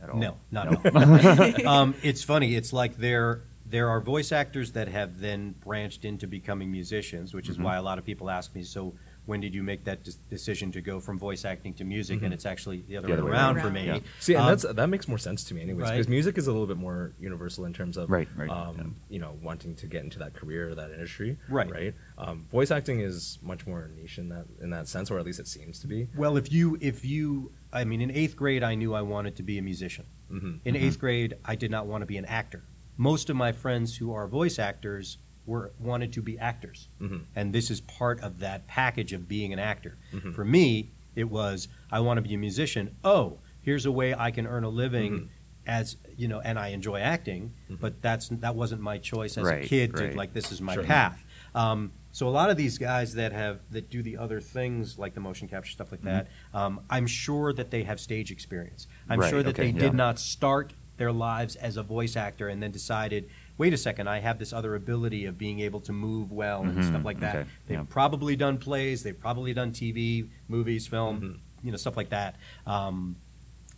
at 0.01 0.09
all? 0.09 0.19
No, 0.19 0.37
not 0.51 0.71
No? 0.71 0.81
at 1.01 1.65
all. 1.65 1.67
um, 1.73 1.95
it's 2.03 2.23
funny. 2.23 2.55
It's 2.55 2.71
like 2.73 2.97
there 2.97 3.41
there 3.69 3.89
are 3.89 4.01
voice 4.01 4.31
actors 4.33 4.73
that 4.73 4.89
have 4.89 5.19
then 5.21 5.55
branched 5.63 6.03
into 6.03 6.27
becoming 6.27 6.69
musicians, 6.71 7.33
which 7.33 7.47
is 7.47 7.57
Mhm. 7.57 7.63
why 7.63 7.75
a 7.77 7.81
lot 7.81 7.97
of 7.97 8.03
people 8.05 8.29
ask 8.29 8.53
me, 8.53 8.63
so 8.63 8.93
when 9.25 9.39
did 9.39 9.53
you 9.53 9.61
make 9.63 9.83
that 9.83 10.03
des- 10.03 10.11
decision 10.29 10.71
to 10.71 10.81
go 10.81 10.99
from 10.99 11.17
voice 11.19 11.45
acting 11.45 11.73
to 11.75 11.83
music? 11.83 12.19
Mhm. 12.19 12.23
And 12.25 12.33
it's 12.33 12.45
actually 12.45 12.81
the 12.87 12.97
other, 12.97 13.07
The 13.07 13.13
other 13.13 13.23
way 13.23 13.29
way 13.31 13.35
around 13.37 13.57
around. 13.57 13.65
for 13.67 13.71
me. 13.71 13.85
Yeah. 13.85 13.99
See, 14.19 14.33
and 14.33 14.43
Um, 14.43 14.47
that's 14.49 14.63
that 14.73 14.87
makes 14.87 15.07
more 15.07 15.17
sense 15.17 15.43
to 15.45 15.53
me, 15.53 15.61
anyways, 15.61 15.83
Right. 15.83 15.91
because 15.93 16.07
music 16.09 16.37
is 16.37 16.47
a 16.47 16.51
little 16.51 16.67
bit 16.67 16.77
more 16.77 17.13
universal 17.19 17.65
in 17.65 17.73
terms 17.73 17.97
of 17.97 18.09
Right, 18.09 18.27
right, 18.35 18.49
um, 18.49 18.75
yeah. 18.77 18.83
you 19.13 19.19
know, 19.19 19.37
wanting 19.41 19.75
to 19.75 19.87
get 19.87 20.03
into 20.03 20.17
that 20.19 20.33
career, 20.33 20.69
or 20.69 20.75
that 20.75 20.91
industry, 20.91 21.37
Right. 21.49 21.69
Right. 21.71 21.95
Um, 22.17 22.45
voice 22.51 22.71
acting 22.71 22.99
is 22.99 23.37
much 23.41 23.65
more 23.67 23.89
niche 23.95 24.17
in 24.17 24.29
that 24.29 24.45
in 24.61 24.69
that 24.71 24.87
sense, 24.87 25.11
or 25.11 25.19
at 25.19 25.25
least 25.25 25.39
it 25.39 25.47
seems 25.47 25.79
to 25.79 25.87
be. 25.87 26.07
well, 26.15 26.35
if 26.37 26.51
you 26.51 26.77
if 26.81 27.05
you, 27.05 27.51
I 27.71 27.83
mean, 27.83 28.01
in 28.01 28.11
eighth 28.11 28.35
grade, 28.35 28.63
I 28.63 28.75
knew 28.75 28.93
I 28.93 29.01
wanted 29.01 29.35
to 29.37 29.43
be 29.43 29.57
a 29.57 29.61
musician. 29.61 30.05
hmm 30.29 30.55
In 30.65 30.75
Mhm. 30.75 30.81
eighth 30.81 30.99
grade, 30.99 31.35
I 31.45 31.55
did 31.55 31.69
not 31.71 31.85
want 31.87 32.01
to 32.01 32.05
be 32.05 32.17
an 32.17 32.25
actor. 32.25 32.63
Most 32.97 33.29
of 33.29 33.35
my 33.35 33.51
friends 33.51 33.97
who 33.97 34.13
are 34.13 34.27
voice 34.27 34.57
actors 34.59 35.17
were 35.51 35.71
wanted 35.79 36.13
to 36.13 36.21
be 36.21 36.39
actors. 36.39 36.87
hmm 36.99 37.17
and 37.35 37.53
this 37.53 37.69
is 37.69 37.81
part 37.81 38.19
of 38.21 38.39
that 38.39 38.65
package 38.67 39.11
of 39.13 39.27
being 39.27 39.51
an 39.53 39.59
actor. 39.59 39.97
Mhm. 40.13 40.33
For 40.33 40.45
me, 40.45 40.89
it 41.15 41.29
was 41.29 41.67
I 41.91 41.99
want 41.99 42.17
to 42.17 42.21
be 42.21 42.33
a 42.33 42.37
musician. 42.37 42.95
Oh, 43.03 43.37
here's 43.61 43.85
a 43.85 43.91
way 43.91 44.13
I 44.13 44.31
can 44.31 44.47
earn 44.47 44.63
a 44.63 44.69
living 44.69 45.11
Mhm. 45.13 45.27
as 45.67 45.97
you 46.17 46.27
know, 46.27 46.39
and 46.39 46.57
I 46.57 46.67
enjoy 46.69 46.99
acting. 46.99 47.51
Mhm. 47.69 47.79
But 47.83 48.01
that's 48.01 48.29
that 48.45 48.55
wasn't 48.55 48.81
my 48.81 48.97
choice 48.97 49.37
as 49.37 49.45
Right, 49.45 49.65
a 49.65 49.67
kid. 49.67 49.87
right. 49.99 50.11
To, 50.11 50.17
like 50.17 50.33
this 50.33 50.51
is 50.51 50.61
my 50.61 50.73
Sure. 50.75 50.83
path. 50.83 51.23
Um, 51.53 51.91
so 52.13 52.27
a 52.27 52.35
lot 52.41 52.49
of 52.49 52.57
these 52.57 52.77
guys 52.77 53.13
that 53.15 53.31
have 53.33 53.59
that 53.71 53.89
do 53.89 54.01
the 54.09 54.15
other 54.17 54.39
things 54.41 54.97
like 54.97 55.13
the 55.13 55.19
motion 55.29 55.47
capture 55.49 55.71
stuff 55.71 55.91
like 55.91 56.03
that, 56.03 56.27
um, 56.53 56.73
I'm 56.89 57.07
sure 57.07 57.51
that 57.53 57.71
they 57.71 57.83
have 57.83 57.99
stage 57.99 58.31
experience. 58.31 58.87
I'm 59.09 59.19
Right, 59.19 59.29
sure 59.29 59.43
that 59.43 59.49
okay, 59.55 59.63
they 59.71 59.73
yeah. 59.77 59.85
did 59.87 59.93
not 59.93 60.17
start 60.19 60.73
their 60.97 61.11
lives 61.11 61.55
as 61.55 61.77
a 61.77 61.83
voice 61.83 62.15
actor 62.15 62.47
and 62.47 62.61
then 62.61 62.71
decided, 62.71 63.27
wait 63.57 63.73
a 63.73 63.77
second, 63.77 64.07
I 64.07 64.19
have 64.19 64.39
this 64.39 64.53
other 64.53 64.75
ability 64.75 65.25
of 65.25 65.37
being 65.37 65.59
able 65.59 65.79
to 65.81 65.91
move 65.93 66.31
well 66.31 66.63
and 66.63 66.77
Mhm, 66.79 66.87
stuff 66.87 67.05
like 67.05 67.19
that. 67.19 67.35
okay, 67.35 67.49
They've 67.67 67.77
yeah. 67.79 67.85
probably 67.89 68.35
done 68.35 68.57
plays, 68.57 69.03
they've 69.03 69.19
probably 69.19 69.53
done 69.53 69.71
TV, 69.71 70.29
movies, 70.47 70.87
film, 70.87 71.21
Mhm. 71.21 71.39
you 71.65 71.71
know, 71.71 71.77
stuff 71.77 71.95
like 71.97 72.09
that. 72.09 72.37
Um, 72.65 73.17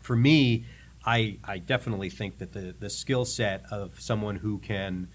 for 0.01 0.15
me, 0.15 0.65
I, 1.05 1.37
I 1.43 1.57
definitely 1.57 2.09
think 2.09 2.37
that 2.37 2.53
the, 2.53 2.73
the 2.79 2.89
skill 2.89 3.25
set 3.25 3.63
of 3.71 3.99
someone 3.99 4.37
who 4.37 4.59
can 4.59 5.09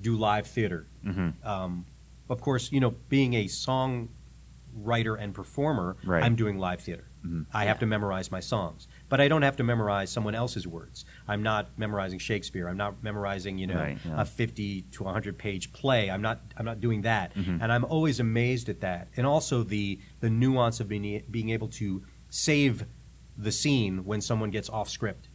do 0.00 0.16
live 0.16 0.46
theater, 0.48 0.86
Mhm. 1.04 1.44
um, 1.44 1.86
of 2.28 2.40
course, 2.40 2.72
you 2.72 2.80
know, 2.80 2.94
being 3.08 3.34
a 3.34 3.46
song 3.46 4.08
writer 4.74 5.14
and 5.14 5.32
performer, 5.34 5.96
Right. 6.04 6.24
I'm 6.24 6.34
doing 6.34 6.58
live 6.58 6.80
theater. 6.80 7.04
Mhm. 7.24 7.46
I 7.52 7.66
have 7.66 7.78
to 7.80 7.86
memorize 7.86 8.32
my 8.32 8.40
songs, 8.40 8.88
but 9.12 9.20
I 9.20 9.28
don't 9.28 9.42
have 9.42 9.56
to 9.58 9.62
memorize 9.62 10.10
someone 10.10 10.34
else's 10.34 10.66
words. 10.66 11.04
I'm 11.28 11.42
not 11.42 11.78
memorizing 11.78 12.18
Shakespeare. 12.18 12.66
I'm 12.66 12.78
not 12.78 13.02
memorizing, 13.02 13.58
you 13.58 13.66
know, 13.66 13.74
Right, 13.74 13.98
yeah. 14.06 14.22
a 14.22 14.24
50 14.24 14.82
to 14.92 15.04
100 15.04 15.36
page 15.36 15.70
play. 15.74 16.10
I'm 16.10 16.22
not. 16.22 16.40
I'm 16.56 16.64
not 16.64 16.80
doing 16.80 17.02
that, 17.02 17.34
Mhm. 17.34 17.58
and 17.60 17.70
I'm 17.70 17.84
always 17.84 18.20
amazed 18.20 18.70
at 18.70 18.80
that. 18.80 19.08
And 19.18 19.26
also 19.26 19.62
the 19.64 19.98
the 20.20 20.30
nuance 20.30 20.80
of 20.80 20.88
being 20.88 21.22
being 21.30 21.50
able 21.50 21.68
to 21.80 22.02
save 22.30 22.86
the 23.36 23.52
scene 23.52 24.06
when 24.06 24.22
someone 24.22 24.50
gets 24.50 24.70
off 24.70 24.88
script. 24.88 25.28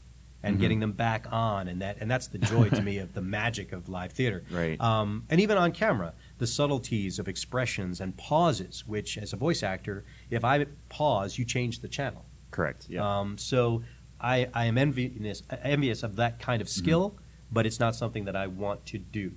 And 0.44 0.58
Mhm. 0.58 0.60
getting 0.62 0.80
them 0.80 0.92
back 0.94 1.26
on, 1.32 1.68
and 1.68 1.82
that, 1.82 1.98
and 2.00 2.10
that's 2.10 2.28
the 2.28 2.38
joy 2.38 2.70
to 2.70 2.82
me 2.82 3.00
of 3.00 3.14
the 3.14 3.22
magic 3.40 3.74
of 3.74 3.90
live 3.90 4.12
theater. 4.14 4.44
Right. 4.52 4.80
Um, 4.80 5.24
and 5.32 5.42
even 5.42 5.58
on 5.58 5.72
camera, 5.72 6.14
the 6.38 6.46
subtleties 6.48 7.18
of 7.20 7.28
expressions 7.28 8.00
and 8.00 8.16
pauses, 8.16 8.86
which 8.88 9.18
as 9.18 9.34
a 9.34 9.36
voice 9.36 9.62
actor, 9.64 10.06
if 10.30 10.44
I 10.46 10.66
pause, 10.90 11.40
you 11.40 11.44
change 11.44 11.80
the 11.80 11.88
channel. 11.88 12.24
Correct. 12.52 12.88
Yeah. 12.90 13.20
Um, 13.20 13.38
so 13.38 13.84
I, 14.20 14.48
I 14.54 14.66
am 14.66 14.78
envious, 14.78 15.44
envious 15.64 16.04
of 16.04 16.16
that 16.18 16.40
kind 16.40 16.62
of 16.62 16.70
skill, 16.70 17.18
but 17.52 17.66
it's 17.66 17.80
not 17.80 17.96
something 17.96 18.26
that 18.26 18.36
I 18.36 18.48
want 18.48 18.86
to 18.88 18.98
do. 18.98 19.32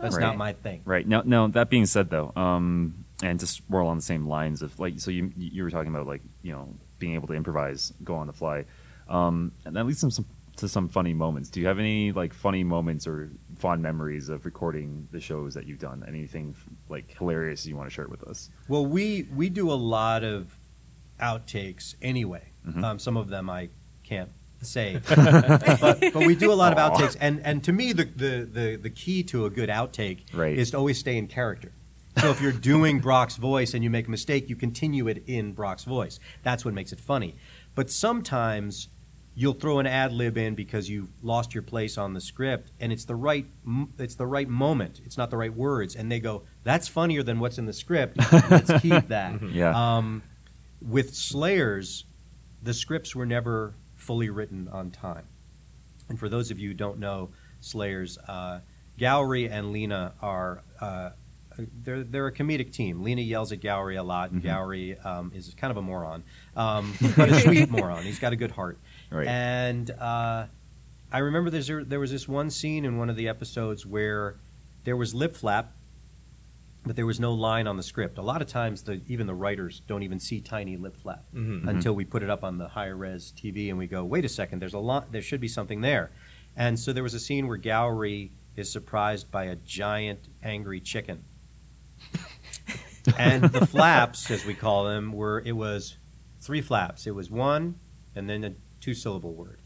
That's 0.00 0.16
Right. 0.16 0.22
not 0.22 0.36
my 0.36 0.52
thing. 0.54 0.82
Right 0.84 1.06
now, 1.06 1.22
now 1.24 1.46
that 1.48 1.70
being 1.70 1.86
said, 1.86 2.10
though, 2.10 2.32
um, 2.34 3.04
and 3.22 3.38
just 3.38 3.62
we're 3.68 3.82
all 3.82 3.90
on 3.90 3.96
the 3.96 4.02
same 4.02 4.26
lines 4.26 4.60
of 4.62 4.78
like, 4.80 4.98
so 4.98 5.10
you 5.10 5.32
you 5.36 5.62
were 5.62 5.70
talking 5.70 5.94
about 5.94 6.06
like 6.06 6.22
you 6.42 6.52
know 6.52 6.74
being 6.98 7.14
able 7.14 7.28
to 7.28 7.34
improvise, 7.34 7.92
go 8.02 8.14
on 8.16 8.26
the 8.26 8.32
fly, 8.32 8.64
um, 9.08 9.52
and 9.64 9.76
that 9.76 9.86
leads 9.86 10.00
some, 10.00 10.10
some 10.10 10.26
to 10.56 10.68
some 10.68 10.88
funny 10.88 11.14
moments. 11.14 11.48
Do 11.48 11.60
you 11.60 11.66
have 11.68 11.78
any 11.78 12.10
like 12.10 12.32
funny 12.34 12.64
moments 12.64 13.06
or 13.06 13.30
fond 13.56 13.82
memories 13.82 14.28
of 14.30 14.44
recording 14.44 15.06
the 15.12 15.20
shows 15.20 15.54
that 15.54 15.66
you've 15.66 15.78
done? 15.80 16.04
Anything 16.08 16.56
like 16.88 17.16
hilarious 17.16 17.64
you 17.64 17.76
want 17.76 17.88
to 17.88 17.94
share 17.94 18.08
with 18.08 18.24
us? 18.24 18.50
Well, 18.68 18.84
we 18.86 19.28
we 19.34 19.48
do 19.48 19.70
a 19.70 19.74
lot 19.74 20.24
of 20.24 20.58
outtakes 21.20 21.94
anyway. 22.02 22.42
Mhm. 22.66 22.82
Um, 22.84 22.98
some 22.98 23.16
of 23.16 23.28
them 23.28 23.48
I 23.50 23.68
can't 24.02 24.30
say, 24.62 25.00
but, 25.08 26.00
but 26.00 26.26
we 26.26 26.34
do 26.34 26.50
a 26.50 26.54
lot 26.54 26.72
of 26.72 26.78
outtakes. 26.78 27.16
And 27.20 27.40
and 27.44 27.62
to 27.64 27.72
me, 27.72 27.92
the, 27.92 28.04
the 28.04 28.48
the 28.50 28.76
the 28.76 28.90
key 28.90 29.22
to 29.24 29.44
a 29.46 29.50
good 29.50 29.68
outtake 29.68 30.20
Right. 30.32 30.56
is 30.56 30.70
to 30.70 30.78
always 30.78 30.98
stay 30.98 31.16
in 31.18 31.26
character. 31.26 31.72
So 32.18 32.30
if 32.30 32.40
you're 32.40 32.52
doing 32.52 33.00
Brock's 33.00 33.36
voice 33.36 33.74
and 33.74 33.82
you 33.82 33.90
make 33.90 34.06
a 34.06 34.10
mistake, 34.10 34.48
you 34.48 34.54
continue 34.56 35.08
it 35.08 35.24
in 35.26 35.52
Brock's 35.52 35.82
voice. 35.84 36.20
That's 36.44 36.64
what 36.64 36.72
makes 36.72 36.92
it 36.92 37.00
funny. 37.00 37.34
But 37.74 37.90
sometimes 37.90 38.88
you'll 39.34 39.52
throw 39.54 39.80
an 39.80 39.86
ad 39.88 40.12
lib 40.12 40.38
in 40.38 40.54
because 40.54 40.88
you 40.88 41.08
lost 41.22 41.54
your 41.54 41.62
place 41.64 41.98
on 41.98 42.14
the 42.14 42.20
script, 42.20 42.70
and 42.78 42.92
it's 42.92 43.04
the 43.04 43.16
right 43.16 43.46
it's 43.98 44.14
the 44.14 44.26
right 44.26 44.48
moment. 44.48 45.00
It's 45.04 45.18
not 45.18 45.30
the 45.30 45.36
right 45.36 45.52
words, 45.54 45.96
and 45.96 46.10
they 46.10 46.20
go, 46.20 46.44
"That's 46.62 46.86
funnier 46.88 47.22
than 47.24 47.40
what's 47.40 47.58
in 47.58 47.66
the 47.66 47.72
script. 47.72 48.16
Let's 48.50 48.70
keep 48.80 49.08
that." 49.08 49.42
Yeah. 49.52 49.72
Um, 49.96 50.22
with 50.80 51.14
Slayers, 51.14 52.04
the 52.62 52.74
scripts 52.74 53.14
were 53.14 53.26
never 53.26 53.74
fully 53.96 54.30
written 54.30 54.68
on 54.68 54.90
time. 54.90 55.26
And 56.08 56.18
for 56.18 56.28
those 56.28 56.50
of 56.50 56.58
you 56.58 56.68
who 56.68 56.74
don't 56.74 56.98
know 56.98 57.30
Slayers, 57.60 58.18
uh, 58.28 58.60
Gourry 58.98 59.48
and 59.50 59.72
Lina 59.72 60.12
are 60.20 60.62
uh, 60.80 61.10
they're 61.82 62.02
they're 62.04 62.26
a 62.26 62.32
comedic 62.32 62.72
team. 62.72 63.02
Lina 63.02 63.22
yells 63.22 63.52
at 63.52 63.60
Gourry 63.60 63.96
a 63.98 64.02
lot, 64.02 64.30
and 64.32 64.42
Mhm. 64.42 64.46
Gourry 64.46 65.04
um, 65.06 65.32
is 65.34 65.54
kind 65.54 65.70
of 65.70 65.76
a 65.76 65.82
moron, 65.82 66.24
um, 66.56 66.92
but 67.16 67.30
a 67.30 67.40
sweet 67.40 67.70
moron. 67.70 68.02
He's 68.02 68.18
got 68.18 68.32
a 68.32 68.36
good 68.36 68.50
heart. 68.50 68.78
Right. 69.10 69.26
And 69.26 69.90
uh, 69.90 70.46
I 71.12 71.18
remember 71.18 71.48
there's, 71.50 71.70
there 71.86 72.00
was 72.00 72.10
this 72.10 72.26
one 72.28 72.50
scene 72.50 72.84
in 72.84 72.98
one 72.98 73.08
of 73.08 73.14
the 73.16 73.28
episodes 73.28 73.86
where 73.86 74.36
there 74.82 74.96
was 74.96 75.14
lip 75.14 75.36
flap, 75.36 75.72
but 76.84 76.96
there 76.96 77.06
was 77.06 77.18
no 77.18 77.32
line 77.32 77.66
on 77.66 77.76
the 77.76 77.82
script. 77.82 78.18
A 78.18 78.22
lot 78.22 78.42
of 78.42 78.48
times, 78.48 78.82
the, 78.82 79.00
even 79.08 79.26
the 79.26 79.34
writers 79.34 79.80
don't 79.86 80.02
even 80.02 80.18
see 80.20 80.40
tiny 80.40 80.76
lip 80.76 80.96
flap 80.96 81.24
Mhm. 81.34 81.66
until 81.68 81.94
we 81.94 82.04
put 82.04 82.22
it 82.22 82.30
up 82.30 82.44
on 82.44 82.58
the 82.58 82.68
high 82.68 82.86
res 82.88 83.32
TV 83.36 83.68
and 83.70 83.78
we 83.78 83.86
go, 83.86 84.04
wait 84.04 84.24
a 84.24 84.28
second, 84.28 84.60
there's 84.60 84.74
a 84.74 84.78
lot, 84.78 85.10
there 85.12 85.22
should 85.22 85.40
be 85.40 85.48
something 85.48 85.80
there. 85.80 86.10
And 86.56 86.78
so 86.78 86.92
there 86.92 87.02
was 87.02 87.14
a 87.14 87.20
scene 87.20 87.48
where 87.48 87.58
Gourry 87.58 88.30
is 88.56 88.70
surprised 88.70 89.30
by 89.30 89.44
a 89.44 89.56
giant 89.56 90.28
angry 90.42 90.80
chicken. 90.80 91.24
and 93.18 93.44
the 93.44 93.66
flaps, 93.74 94.30
as 94.30 94.44
we 94.44 94.54
call 94.54 94.84
them, 94.84 95.12
were 95.12 95.42
it 95.44 95.52
was 95.52 95.96
three 96.40 96.60
flaps. 96.60 97.06
It 97.06 97.14
was 97.14 97.30
one 97.30 97.76
and 98.14 98.28
then 98.28 98.44
a 98.44 98.52
two 98.80 98.94
syllable 98.94 99.34
word. 99.34 99.60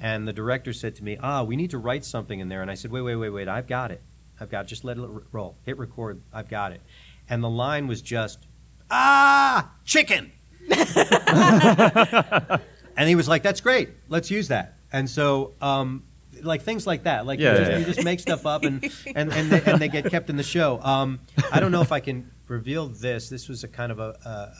And 0.00 0.26
the 0.26 0.32
director 0.32 0.72
said 0.72 0.96
to 0.96 1.04
me, 1.04 1.16
"Ah, 1.22 1.44
we 1.44 1.54
need 1.54 1.70
to 1.70 1.78
write 1.78 2.04
something 2.04 2.40
in 2.40 2.48
there." 2.48 2.60
And 2.62 2.70
I 2.70 2.74
said, 2.74 2.90
"Wait, 2.90 3.02
wait, 3.02 3.16
wait, 3.16 3.30
wait. 3.30 3.46
I've 3.48 3.68
got 3.68 3.90
it. 3.92 4.02
I've 4.42 4.50
got. 4.50 4.64
It. 4.64 4.68
Just 4.68 4.84
let 4.84 4.98
it 4.98 5.08
roll. 5.32 5.56
Hit 5.64 5.78
record. 5.78 6.20
I've 6.32 6.48
got 6.48 6.72
it." 6.72 6.80
And 7.28 7.42
the 7.42 7.48
line 7.50 7.86
was 7.86 8.02
just, 8.02 8.46
"Ah, 8.90 9.70
chicken." 9.84 10.32
and 12.96 13.08
he 13.08 13.14
was 13.14 13.28
like, 13.28 13.42
"That's 13.42 13.60
great. 13.60 13.90
Let's 14.08 14.30
use 14.30 14.48
that." 14.48 14.74
And 14.92 15.08
so, 15.08 15.54
um, 15.60 16.04
like 16.42 16.62
things 16.62 16.86
like 16.86 17.04
that, 17.04 17.24
like 17.26 17.38
Yeah, 17.40 17.52
you, 17.52 17.58
just, 17.58 17.70
yeah. 17.70 17.78
you 17.78 17.84
just 17.84 18.04
make 18.04 18.20
stuff 18.20 18.44
up, 18.46 18.64
and 18.64 18.84
and 19.14 19.32
and 19.32 19.50
they, 19.50 19.62
and 19.70 19.80
they 19.80 19.88
get 19.88 20.10
kept 20.10 20.28
in 20.30 20.36
the 20.36 20.42
show. 20.42 20.80
Um, 20.82 21.20
I 21.50 21.60
don't 21.60 21.72
know 21.72 21.82
if 21.82 21.92
I 21.92 22.00
can 22.00 22.30
reveal 22.52 22.86
this. 22.86 23.28
This 23.28 23.48
was 23.48 23.64
a 23.64 23.68
kind 23.68 23.90
of 23.90 23.98
a 23.98 24.10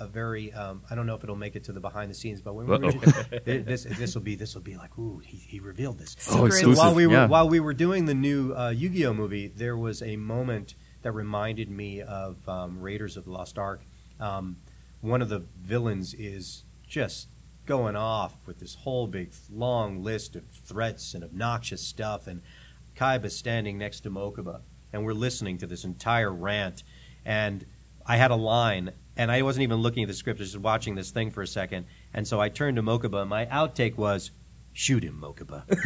a, 0.01 0.05
a 0.05 0.07
very 0.09 0.53
um, 0.53 0.83
I 0.91 0.95
don't 0.95 1.07
know 1.07 1.15
if 1.15 1.23
it'll 1.23 1.37
make 1.37 1.55
it 1.55 1.65
to 1.65 1.73
the 1.73 1.81
behind 1.81 2.11
the 2.11 2.15
scenes, 2.15 2.41
but 2.41 2.55
when 2.55 2.67
we 2.67 2.79
were, 2.79 2.91
this 3.45 3.85
this 3.85 4.15
will 4.15 4.23
be 4.23 4.35
this 4.35 4.55
will 4.55 4.63
be 4.63 4.77
like 4.77 4.99
ooh 4.99 5.21
he, 5.25 5.37
he 5.37 5.61
revealed 5.61 5.99
this. 5.99 6.17
Oh, 6.29 6.33
Secret. 6.33 6.47
exclusive. 6.47 6.79
While 6.79 6.95
we 6.95 7.07
were 7.07 7.13
yeah. 7.13 7.27
while 7.27 7.49
we 7.49 7.61
were 7.61 7.75
doing 7.75 8.07
the 8.07 8.15
new 8.15 8.55
uh, 8.55 8.71
Yu-Gi-Oh 8.71 9.15
movie, 9.15 9.49
there 9.49 9.77
was 9.77 10.03
a 10.03 10.17
moment 10.17 10.75
that 11.03 11.13
reminded 11.13 11.71
me 11.71 12.01
of 12.01 12.49
um, 12.49 12.81
Raiders 12.81 13.17
of 13.17 13.25
the 13.25 13.31
Lost 13.31 13.59
Ark. 13.59 13.83
Um, 14.19 14.57
one 15.01 15.21
of 15.21 15.29
the 15.29 15.45
villains 15.61 16.15
is 16.15 16.65
just 16.87 17.29
going 17.67 17.97
off 17.97 18.35
with 18.47 18.59
this 18.59 18.75
whole 18.75 19.07
big 19.07 19.33
long 19.51 20.03
list 20.03 20.37
of 20.37 20.45
threats 20.65 21.15
and 21.15 21.23
obnoxious 21.23 21.83
stuff, 21.83 22.27
and 22.27 22.43
Kaiba's 22.97 23.37
standing 23.37 23.79
next 23.79 24.01
to 24.01 24.11
Mokuba, 24.11 24.63
and 24.93 25.05
we're 25.05 25.13
listening 25.13 25.59
to 25.59 25.67
this 25.67 25.85
entire 25.85 26.33
rant, 26.33 26.83
and 27.25 27.65
I 28.07 28.17
had 28.17 28.31
a 28.31 28.37
line. 28.37 28.93
And 29.17 29.31
I 29.31 29.43
wasn't 29.43 29.65
even 29.65 29.79
looking 29.79 30.03
at 30.05 30.09
the 30.09 30.15
script, 30.15 30.41
I 30.41 30.43
was 30.43 30.53
just 30.53 30.63
watching 30.63 30.95
this 30.95 31.11
thing 31.11 31.31
for 31.31 31.43
a 31.43 31.47
second. 31.47 31.87
And 32.15 32.27
so 32.27 32.41
I 32.41 32.49
turned 32.49 32.77
to 32.77 32.83
Mokuba, 32.83 33.21
and 33.21 33.31
my 33.31 33.45
outtake 33.47 33.97
was, 33.97 34.31
Shoot 34.75 35.05
him, 35.05 35.21
Mokuba. 35.21 35.65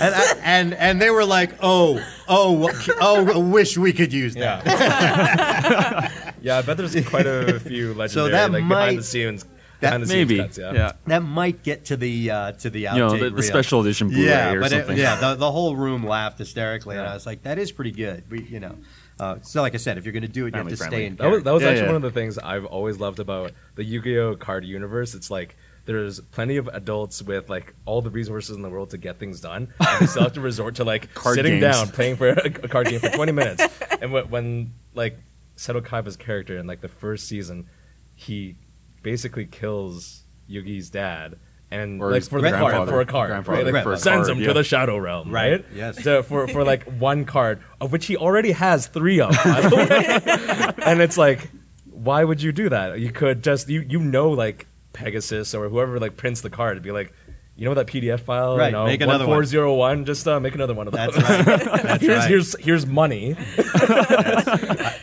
and, 0.00 0.14
I, 0.14 0.34
and 0.42 0.74
and 0.74 1.00
they 1.00 1.08
were 1.08 1.24
like, 1.24 1.54
"Oh, 1.62 2.04
oh, 2.28 2.70
oh! 3.00 3.40
Wish 3.40 3.78
we 3.78 3.94
could 3.94 4.12
use 4.12 4.34
that." 4.34 4.66
Yeah. 4.66 6.32
yeah, 6.42 6.58
I 6.58 6.62
bet 6.62 6.76
there's 6.76 6.94
quite 7.08 7.26
a 7.26 7.58
few 7.60 7.94
legendary 7.94 8.32
that 8.32 8.52
like 8.52 8.64
might- 8.64 8.76
behind 8.76 8.98
the 8.98 9.02
scenes 9.02 9.46
that- 9.80 9.90
behind 9.90 10.02
the 10.04 10.14
Maybe. 10.14 10.36
cuts, 10.38 10.58
yeah. 10.58 10.72
yeah. 10.72 10.92
That 11.06 11.22
might 11.22 11.62
get 11.62 11.86
to 11.86 11.96
the 11.96 12.30
uh, 12.30 12.52
to 12.52 12.70
the 12.70 12.84
outtake. 12.84 12.94
You 12.94 12.98
know, 13.00 13.16
the, 13.18 13.30
the 13.30 13.42
special 13.42 13.80
edition 13.80 14.08
Blu-ray 14.08 14.24
yeah, 14.26 14.52
or 14.52 14.60
but 14.60 14.72
it- 14.72 14.76
something. 14.86 14.96
yeah, 14.98 15.16
the, 15.16 15.34
the 15.36 15.50
whole 15.50 15.76
room 15.76 16.04
laughed 16.04 16.38
hysterically, 16.38 16.96
and 16.96 17.06
I 17.06 17.14
was 17.14 17.26
like, 17.26 17.42
"That 17.42 17.58
is 17.58 17.72
pretty 17.72 17.92
good." 17.92 18.24
We, 18.30 18.42
you 18.42 18.60
know, 18.60 18.76
uh, 19.20 19.36
so 19.42 19.62
like 19.62 19.74
I 19.74 19.78
said, 19.78 19.98
if 19.98 20.04
you're 20.04 20.12
going 20.12 20.22
to 20.22 20.28
do 20.28 20.46
it, 20.46 20.54
you 20.54 20.58
have 20.58 20.64
Family 20.66 20.70
to 20.72 20.76
stay 20.76 20.88
friendly. 20.88 21.06
in. 21.06 21.16
That 21.16 21.30
was, 21.30 21.42
that 21.44 21.52
was 21.52 21.62
Yeah, 21.62 21.68
actually 21.70 21.82
yeah. 21.82 21.92
one 21.92 21.96
of 21.96 22.02
the 22.02 22.10
things 22.10 22.38
I've 22.38 22.64
always 22.64 22.98
loved 23.00 23.18
about 23.20 23.52
the 23.74 23.84
Yu-Gi-Oh 23.84 24.36
card 24.36 24.64
universe. 24.64 25.14
It's 25.14 25.30
like 25.30 25.56
there's 25.86 26.20
plenty 26.20 26.56
of 26.58 26.68
adults 26.68 27.22
with 27.22 27.48
like 27.48 27.74
all 27.86 28.02
the 28.02 28.10
resources 28.10 28.54
in 28.56 28.62
the 28.62 28.68
world 28.68 28.90
to 28.90 28.98
get 28.98 29.18
things 29.18 29.40
done, 29.40 29.72
and 29.80 30.00
they 30.00 30.06
still 30.06 30.22
have 30.24 30.34
to 30.34 30.40
resort 30.40 30.74
to 30.76 30.84
like 30.84 31.14
Card 31.14 31.36
sitting 31.36 31.60
games. 31.60 31.76
down 31.76 31.88
playing 31.88 32.16
for 32.16 32.28
a, 32.28 32.46
a 32.46 32.68
card 32.68 32.88
game 32.88 33.00
for 33.00 33.08
20 33.10 33.32
minutes. 33.40 33.64
And 34.00 34.12
when, 34.12 34.28
when 34.30 34.72
like 34.94 35.18
Seto 35.56 35.80
Kaiba's 35.80 36.16
character 36.16 36.56
in 36.58 36.66
like 36.66 36.80
the 36.82 36.88
first 36.88 37.26
season, 37.26 37.66
he 38.14 38.56
basically 39.02 39.46
kills 39.46 40.24
Yugi's 40.48 40.90
dad. 40.90 41.36
And 41.70 42.02
Or 42.02 42.10
like 42.10 42.22
for 42.24 42.40
the 42.40 42.50
card, 42.50 42.88
for 42.88 43.00
a 43.02 43.04
card, 43.04 43.46
right? 43.46 43.66
Like, 43.66 43.82
for 43.82 43.94
sends 43.96 44.28
card, 44.28 44.38
him 44.38 44.42
yeah. 44.42 44.48
to 44.48 44.54
the 44.54 44.64
Shadow 44.64 44.96
Realm, 44.96 45.30
Right, 45.30 45.52
right? 45.52 45.64
yes. 45.74 46.02
So 46.02 46.22
for 46.22 46.48
for 46.48 46.64
like 46.64 46.84
one 46.98 47.26
card, 47.26 47.60
of 47.78 47.92
which 47.92 48.06
he 48.06 48.16
already 48.16 48.52
has 48.52 48.86
three 48.86 49.20
of, 49.20 49.30
by 49.44 49.60
the 49.60 49.76
way. 49.76 50.72
and 50.86 51.02
it's 51.02 51.18
like, 51.18 51.50
why 51.90 52.24
would 52.24 52.40
you 52.42 52.52
do 52.52 52.70
that? 52.70 52.98
You 52.98 53.12
could 53.12 53.44
just 53.44 53.68
you 53.68 53.84
you 53.86 53.98
know 53.98 54.30
like 54.30 54.66
Pegasus 54.94 55.54
or 55.54 55.68
whoever 55.68 56.00
like 56.00 56.16
prints 56.16 56.40
the 56.40 56.48
card 56.48 56.78
to 56.78 56.80
be 56.80 56.90
like, 56.90 57.12
you 57.58 57.64
know 57.64 57.74
that 57.74 57.88
PDF 57.88 58.20
file, 58.20 58.56
Right, 58.56 58.66
you 58.66 58.72
know, 58.72 58.86
make 58.86 59.00
another 59.00 59.26
one. 59.26 59.38
four 59.38 59.44
zero 59.44 59.74
one, 59.74 60.04
just 60.04 60.28
uh, 60.28 60.38
make 60.38 60.54
another 60.54 60.74
one 60.74 60.86
of 60.86 60.94
those. 60.94 61.12
That's 61.12 61.46
right. 61.48 61.82
That's 61.82 62.02
here's 62.02 62.18
right. 62.18 62.28
here's 62.28 62.58
here's 62.60 62.86
money. 62.86 63.34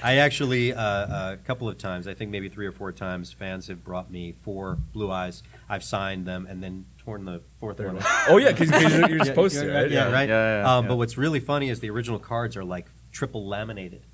I 0.02 0.20
actually, 0.22 0.72
uh, 0.74 1.34
a 1.34 1.38
couple 1.44 1.68
of 1.68 1.78
times, 1.78 2.08
I 2.08 2.14
think 2.14 2.32
maybe 2.32 2.48
three 2.48 2.66
or 2.66 2.72
four 2.72 2.94
times, 2.94 3.34
fans 3.34 3.68
have 3.68 3.84
brought 3.84 4.10
me 4.10 4.36
four 4.44 4.78
blue 4.94 5.12
eyes. 5.12 5.44
I've 5.68 5.84
signed 5.84 6.26
them 6.26 6.48
and 6.50 6.64
then 6.64 6.86
torn 6.98 7.26
the 7.26 7.42
fourth 7.60 7.80
one. 7.80 8.00
oh 8.30 8.38
yeah, 8.38 8.54
because 8.54 8.70
you're, 8.70 9.10
you're 9.10 9.26
supposed 9.26 9.56
yeah, 9.58 9.64
to, 9.64 9.68
right? 9.68 9.82
right? 9.82 9.92
Yeah, 9.92 10.12
right. 10.12 10.30
Yeah, 10.30 10.62
yeah, 10.62 10.78
um, 10.78 10.86
yeah. 10.86 10.90
But 10.90 10.96
what's 10.96 11.18
really 11.18 11.42
funny 11.42 11.70
is 11.70 11.82
the 11.82 11.90
original 11.90 12.20
cards 12.20 12.56
are 12.56 12.64
like 12.64 12.88
triple 13.12 13.48
laminated. 13.48 14.06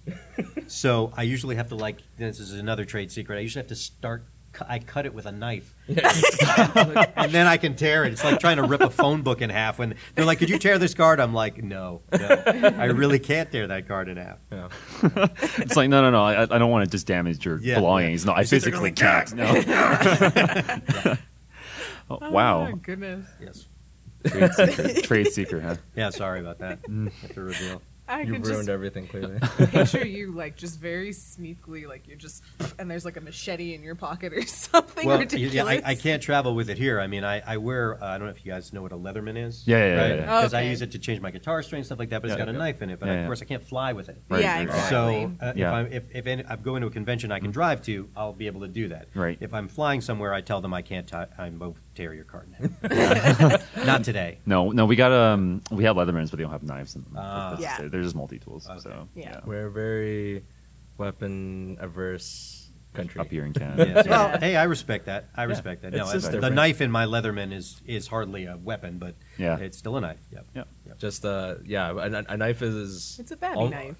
so 0.65 1.11
I 1.15 1.23
usually 1.23 1.57
have 1.57 1.69
to 1.69 1.75
like 1.75 1.99
this 2.17 2.39
is 2.39 2.53
another 2.53 2.85
trade 2.85 3.11
secret. 3.11 3.37
I 3.37 3.41
usually 3.41 3.61
have 3.61 3.69
to 3.69 3.75
start. 3.75 4.25
Cu- 4.53 4.65
I 4.67 4.79
cut 4.93 5.05
it 5.05 5.13
with 5.13 5.25
a 5.25 5.31
knife, 5.31 5.75
and 5.87 7.31
then 7.31 7.47
I 7.47 7.57
can 7.57 7.75
tear 7.75 8.03
it. 8.05 8.13
It's 8.13 8.23
like 8.23 8.39
trying 8.39 8.57
to 8.57 8.63
rip 8.63 8.81
a 8.81 8.89
phone 8.89 9.21
book 9.21 9.41
in 9.41 9.49
half. 9.49 9.79
When 9.79 9.95
they're 10.15 10.25
like, 10.25 10.39
"Could 10.39 10.49
you 10.49 10.57
tear 10.59 10.77
this 10.77 10.93
card?" 10.93 11.19
I'm 11.19 11.33
like, 11.33 11.63
"No, 11.63 12.01
no, 12.11 12.43
I 12.77 12.85
really 12.85 13.19
can't 13.19 13.51
tear 13.51 13.67
that 13.67 13.87
card 13.87 14.09
in 14.09 14.17
half." 14.17 14.37
Yeah. 14.51 14.69
It's 15.57 15.75
like 15.75 15.89
no, 15.89 16.01
no, 16.01 16.11
no. 16.11 16.23
I, 16.23 16.43
I 16.43 16.57
don't 16.57 16.69
want 16.71 16.85
to 16.85 16.91
just 16.91 17.07
damage 17.07 17.45
your 17.45 17.59
Yeah, 17.59 17.75
belongings. 17.79 18.25
No, 18.25 18.33
I 18.33 18.39
You 18.41 18.45
sit 18.45 18.63
there 18.63 18.71
physically 18.71 18.91
going, 18.91 19.25
can't. 19.25 19.35
No. 21.05 21.17
Oh, 22.09 22.29
wow. 22.29 22.67
Oh, 22.67 22.75
goodness. 22.75 23.25
Yes. 23.39 23.67
Trade 24.27 24.51
secret. 24.53 25.03
Trade 25.05 25.27
secret, 25.27 25.63
huh? 25.63 25.75
Yeah. 25.95 26.09
Sorry 26.09 26.41
about 26.41 26.59
that. 26.59 26.81
Mm. 26.83 27.09
Have 27.21 27.33
to 27.35 27.41
reveal. 27.41 27.81
I 28.11 28.21
You 28.21 28.33
ruined 28.33 28.45
just 28.45 28.69
everything 28.69 29.07
clearly. 29.07 29.39
picture 29.57 30.05
you 30.05 30.31
like 30.33 30.57
just 30.57 30.79
very 30.79 31.11
sneakily, 31.11 31.87
like 31.87 32.07
you're 32.07 32.17
just, 32.17 32.43
and 32.77 32.89
there's 32.91 33.05
like 33.05 33.17
a 33.17 33.21
machete 33.21 33.73
in 33.73 33.81
your 33.83 33.95
pocket 33.95 34.33
or 34.33 34.41
something 34.45 35.07
Well, 35.07 35.19
ridiculous. 35.19 35.53
yeah, 35.53 35.65
I, 35.65 35.81
I 35.85 35.95
can't 35.95 36.21
travel 36.21 36.53
with 36.53 36.69
it 36.69 36.77
here. 36.77 36.99
I 36.99 37.07
mean, 37.07 37.23
I, 37.23 37.41
I 37.45 37.57
wear. 37.57 38.01
Uh, 38.03 38.07
I 38.07 38.17
don't 38.17 38.27
know 38.27 38.33
if 38.33 38.45
you 38.45 38.51
guys 38.51 38.73
know 38.73 38.81
what 38.81 38.91
a 38.91 38.97
Leatherman 38.97 39.37
is. 39.37 39.65
Yeah, 39.67 39.77
yeah, 39.77 39.85
yeah, 39.87 40.01
right? 40.01 40.09
yeah. 40.15 40.21
Because 40.41 40.53
I 40.53 40.59
Okay. 40.61 40.69
use 40.71 40.81
it 40.81 40.91
to 40.91 40.99
change 40.99 41.21
my 41.21 41.31
guitar 41.31 41.63
string 41.63 41.79
and 41.79 41.85
stuff 41.85 41.99
like 41.99 42.09
that. 42.09 42.21
But 42.21 42.31
it's 42.31 42.37
Yeah. 42.39 42.45
got 42.45 42.53
a 42.53 42.57
knife 42.57 42.81
in 42.81 42.89
it. 42.89 42.99
But 42.99 43.05
Yeah, 43.07 43.13
of 43.13 43.19
yeah. 43.21 43.25
course, 43.27 43.41
I 43.41 43.45
can't 43.45 43.63
fly 43.63 43.93
with 43.93 44.09
it. 44.09 44.21
Right, 44.29 44.41
yeah, 44.41 44.57
right, 44.59 44.67
right. 44.69 44.75
exactly. 44.75 44.89
So 45.39 45.45
uh, 45.45 45.53
Yeah. 45.55 45.67
if, 45.69 45.73
I'm, 45.73 45.93
if, 45.93 46.03
if 46.13 46.27
any, 46.27 46.43
I'm 46.47 46.61
going 46.61 46.81
to 46.81 46.87
a 46.87 46.91
convention 46.91 47.31
I 47.31 47.39
can 47.39 47.51
drive 47.51 47.81
to, 47.83 48.09
I'll 48.15 48.33
be 48.33 48.47
able 48.47 48.61
to 48.61 48.67
do 48.67 48.89
that. 48.89 49.07
Right. 49.15 49.37
If 49.39 49.53
I'm 49.53 49.67
flying 49.67 50.01
somewhere, 50.01 50.33
I 50.33 50.41
tell 50.41 50.61
them 50.61 50.73
I 50.73 50.81
can't. 50.81 51.07
T- 51.07 51.15
I'm 51.37 51.57
both 51.57 51.77
tear 51.95 52.13
your 52.13 52.23
card. 52.25 52.53
in. 52.59 52.75
Not 53.85 54.03
today. 54.03 54.39
No, 54.45 54.71
no. 54.71 54.85
We 54.85 54.95
got 54.95 55.11
um, 55.11 55.61
we 55.71 55.83
have 55.83 55.95
Leathermans, 55.95 56.29
but 56.29 56.37
they 56.37 56.43
don't 56.43 56.51
have 56.51 56.63
knives 56.63 56.95
in 56.95 57.03
them. 57.03 57.13
That's- 57.15 57.59
Yeah. 57.59 57.87
They're 57.87 58.01
just 58.03 58.15
multi 58.15 58.39
tools. 58.39 58.67
Okay. 58.69 58.79
So 58.79 59.07
Yeah. 59.15 59.39
We're 59.45 59.69
very 59.69 60.43
weapon 60.97 61.77
averse 61.79 62.71
country. 62.93 63.19
up 63.21 63.29
here 63.29 63.45
in 63.45 63.53
Canada. 63.61 63.91
Yes. 63.95 64.05
Yeah. 64.05 64.11
Well, 64.11 64.39
hey, 64.39 64.55
I 64.55 64.63
respect 64.63 65.05
that. 65.05 65.29
I 65.35 65.43
respect 65.43 65.81
that. 65.83 65.93
No, 65.93 66.09
It's 66.11 66.25
I- 66.25 66.37
the 66.37 66.49
knife 66.49 66.81
in 66.81 66.91
my 66.91 67.05
Leatherman 67.05 67.53
is 67.53 67.81
is 67.85 68.07
hardly 68.07 68.45
a 68.45 68.57
weapon, 68.57 68.97
but 68.97 69.15
Yeah. 69.37 69.57
it's 69.57 69.77
still 69.77 69.97
a 69.97 70.01
knife. 70.01 70.19
Yep. 70.31 70.45
Yeah. 70.55 70.63
Just 70.97 71.25
uh, 71.25 71.55
yeah, 71.65 71.91
a, 71.91 72.23
a 72.33 72.37
knife 72.37 72.61
is 72.61 73.17
it's 73.19 73.31
a 73.31 73.37
baby 73.37 73.53
al- 73.53 73.69
knife. 73.69 73.97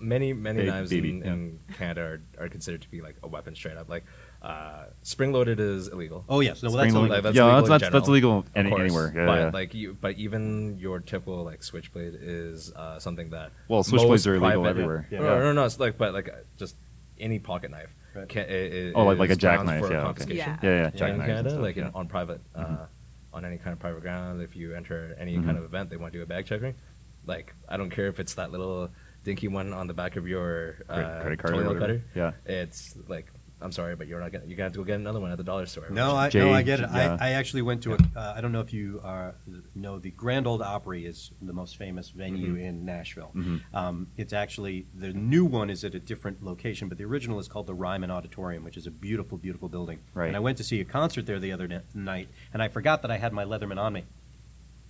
Many 0.00 0.32
many 0.32 0.60
Ba- 0.60 0.66
knives 0.70 0.90
baby, 0.90 1.10
in, 1.10 1.18
yeah. 1.18 1.32
in 1.32 1.58
Canada 1.76 2.00
are, 2.02 2.44
are 2.44 2.48
considered 2.48 2.82
to 2.82 2.88
be 2.90 3.00
like 3.00 3.16
a 3.24 3.28
weapon 3.28 3.56
straight 3.56 3.76
up. 3.76 3.88
Like 3.88 4.04
uh, 4.42 4.84
spring 5.02 5.32
loaded 5.32 5.58
is 5.60 5.88
illegal. 5.88 6.24
Oh 6.28 6.40
yes. 6.40 6.62
No, 6.62 6.68
well, 6.70 6.78
that's 6.78 6.90
Spring 6.90 6.96
illegal. 7.00 7.16
Like, 7.16 7.22
that's 7.24 7.36
yeah, 7.36 7.44
legal 7.46 7.56
that's, 7.68 7.82
that's, 7.82 7.92
that's 7.92 8.08
illegal 8.08 8.44
any, 8.54 8.70
course. 8.70 8.80
anywhere. 8.82 9.12
Yeah, 9.16 9.26
but 9.26 9.38
yeah. 9.38 9.50
like 9.52 9.74
you, 9.74 9.96
but 10.00 10.16
even 10.16 10.78
your 10.78 11.00
typical 11.00 11.42
like 11.44 11.62
switchblade 11.62 12.16
is 12.20 12.72
uh, 12.76 12.98
something 13.00 13.30
that 13.30 13.50
Well, 13.68 13.82
switchblades 13.82 14.26
are 14.26 14.34
illegal 14.36 14.62
private- 14.62 14.68
everywhere. 14.68 15.08
Yeah. 15.10 15.18
No, 15.20 15.38
no, 15.40 15.52
no, 15.52 15.64
it's 15.64 15.80
like 15.80 15.98
but 15.98 16.14
like 16.14 16.30
just 16.56 16.76
any 17.18 17.38
pocket 17.40 17.70
knife. 17.72 17.90
Right. 18.14 18.28
Can, 18.28 18.42
it, 18.48 18.72
it 18.72 18.92
Oh, 18.94 19.04
like- 19.04 19.18
like 19.18 19.30
a 19.30 19.36
jackknife, 19.36 19.80
yeah, 19.82 19.86
okay. 19.86 20.00
confiscation. 20.02 20.58
Yeah. 20.62 20.70
yeah, 20.70 20.90
yeah, 20.94 21.06
in 21.08 21.20
Canada, 21.20 21.50
stuff, 21.50 21.62
like 21.62 21.76
yeah. 21.76 21.88
in, 21.88 21.94
on 21.94 22.06
private, 22.08 22.40
uh, 22.54 22.64
Mhm. 22.64 22.86
on 23.32 23.44
any 23.44 23.58
kind 23.58 23.72
of 23.72 23.80
private 23.80 24.00
ground, 24.02 24.40
if 24.40 24.54
you 24.56 24.74
enter 24.74 25.16
any 25.18 25.36
Mhm. 25.36 25.44
kind 25.46 25.58
of 25.58 25.64
event, 25.64 25.90
they 25.90 25.96
want 25.96 26.12
to 26.12 26.18
do 26.18 26.22
a 26.22 26.26
bag 26.26 26.46
checking. 26.46 26.74
Like 27.26 27.54
I 27.68 27.76
don't 27.76 27.90
care 27.90 28.06
if 28.06 28.20
it's 28.20 28.34
that 28.34 28.52
little 28.52 28.88
dinky 29.24 29.48
one 29.48 29.72
on 29.72 29.88
the 29.88 29.94
back 29.94 30.14
of 30.16 30.26
your 30.28 30.76
uh, 30.88 30.94
Credit- 30.94 31.20
credit 31.22 31.38
card 31.40 31.54
or 31.54 31.56
toilet 31.56 31.66
whatever. 31.74 31.80
cutter. 31.80 32.04
Yeah. 32.14 32.32
It's 32.46 32.96
like 33.08 33.26
I'm 33.60 33.72
sorry, 33.72 33.96
but 33.96 34.06
you're 34.06 34.20
not 34.20 34.30
gonna. 34.30 34.44
You're 34.46 34.56
gonna 34.56 34.66
have 34.66 34.72
to 34.74 34.78
go 34.78 34.84
get 34.84 35.00
another 35.00 35.18
one 35.18 35.32
at 35.32 35.36
the 35.38 35.42
dollar 35.42 35.66
store. 35.66 35.88
No, 35.90 36.14
I, 36.14 36.28
Jay- 36.28 36.38
no, 36.38 36.52
I 36.52 36.62
get 36.62 36.78
it. 36.78 36.88
yeah. 36.94 37.16
I, 37.20 37.30
I 37.30 37.30
actually 37.32 37.62
went 37.62 37.82
to 37.82 37.94
a. 37.94 37.98
Uh, 38.16 38.34
I 38.36 38.40
don't 38.40 38.52
know 38.52 38.60
if 38.60 38.72
you 38.72 39.00
uh, 39.04 39.32
know 39.74 39.98
the 39.98 40.12
Grand 40.12 40.46
Ole 40.46 40.62
Opry 40.62 41.04
is 41.04 41.32
the 41.42 41.52
most 41.52 41.76
famous 41.76 42.10
venue 42.10 42.50
Mm-hmm. 42.54 42.64
in 42.64 42.84
Nashville. 42.84 43.32
Mhm. 43.34 43.60
Um, 43.74 44.06
it's 44.16 44.32
actually 44.32 44.86
the 44.94 45.12
new 45.12 45.44
one 45.44 45.70
is 45.70 45.82
at 45.82 45.94
a 45.96 45.98
different 45.98 46.42
location, 46.44 46.88
but 46.88 46.98
the 46.98 47.04
original 47.04 47.40
is 47.40 47.48
called 47.48 47.66
the 47.66 47.74
Ryman 47.74 48.12
Auditorium, 48.12 48.62
which 48.62 48.76
is 48.76 48.86
a 48.86 48.92
beautiful, 48.92 49.36
beautiful 49.38 49.68
building. 49.68 49.98
Right. 50.14 50.28
And 50.28 50.36
I 50.36 50.40
went 50.40 50.56
to 50.58 50.64
see 50.64 50.80
a 50.80 50.84
concert 50.84 51.26
there 51.26 51.40
the 51.40 51.50
other 51.50 51.66
ni- 51.66 51.80
night, 51.94 52.28
and 52.52 52.62
I 52.62 52.68
forgot 52.68 53.02
that 53.02 53.10
I 53.10 53.16
had 53.18 53.32
my 53.32 53.44
Leatherman 53.44 53.78
on 53.78 53.92
me, 53.92 54.04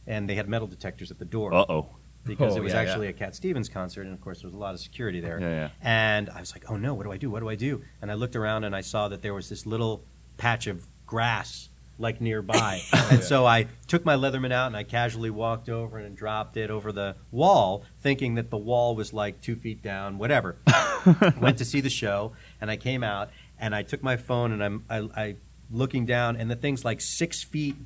and 0.06 0.28
they 0.28 0.34
had 0.34 0.46
metal 0.48 0.66
detectors 0.68 1.10
at 1.10 1.18
the 1.18 1.24
door 1.24 1.54
Uh 1.54 1.64
oh. 1.68 1.96
Because 2.24 2.54
Oh, 2.54 2.56
it 2.58 2.62
was 2.62 2.72
yeah, 2.72 2.80
actually 2.80 3.06
yeah. 3.06 3.10
a 3.10 3.14
Cat 3.14 3.34
Stevens 3.34 3.68
concert, 3.68 4.02
and 4.02 4.12
of 4.12 4.20
course 4.20 4.40
there 4.42 4.48
was 4.48 4.54
a 4.54 4.58
lot 4.58 4.74
of 4.74 4.80
security 4.80 5.20
there. 5.20 5.40
Yeah, 5.40 5.48
yeah. 5.50 5.68
And 5.82 6.28
I 6.30 6.40
was 6.40 6.52
like, 6.52 6.70
"Oh 6.70 6.76
no, 6.76 6.94
what 6.94 7.04
do 7.04 7.12
I 7.12 7.16
do? 7.16 7.30
What 7.30 7.40
do 7.40 7.48
I 7.48 7.54
do?" 7.54 7.82
And 8.02 8.10
I 8.10 8.14
looked 8.14 8.36
around 8.36 8.64
and 8.64 8.74
I 8.76 8.80
saw 8.82 9.08
that 9.08 9.22
there 9.22 9.34
was 9.34 9.48
this 9.48 9.64
little 9.66 10.02
patch 10.36 10.66
of 10.66 10.86
grass 11.06 11.68
like 12.00 12.20
nearby. 12.20 12.80
Oh, 12.92 13.08
and 13.10 13.24
so 13.24 13.44
I 13.46 13.66
took 13.88 14.04
my 14.04 14.14
Leatherman 14.14 14.52
out 14.52 14.66
and 14.68 14.76
I 14.76 14.82
casually 14.84 15.30
walked 15.30 15.68
over 15.68 15.98
and 15.98 16.14
dropped 16.16 16.56
it 16.56 16.70
over 16.70 16.92
the 16.92 17.16
wall, 17.32 17.82
thinking 18.00 18.34
that 18.36 18.50
the 18.50 18.56
wall 18.58 18.94
was 18.94 19.12
like 19.12 19.40
two 19.40 19.56
feet 19.56 19.82
down, 19.82 20.18
whatever. 20.18 20.56
Went 21.40 21.58
to 21.58 21.64
see 21.64 21.80
the 21.80 21.90
show 21.90 22.32
and 22.60 22.70
I 22.70 22.76
came 22.76 23.02
out 23.02 23.30
and 23.58 23.74
I 23.74 23.82
took 23.82 24.02
my 24.02 24.16
phone 24.16 24.52
and 24.52 24.62
I'm 24.62 24.84
I, 24.88 24.98
I 25.16 25.36
looking 25.72 26.06
down 26.06 26.36
and 26.36 26.50
the 26.50 26.56
thing's 26.56 26.84
like 26.84 27.00
six 27.00 27.42
feet 27.42 27.76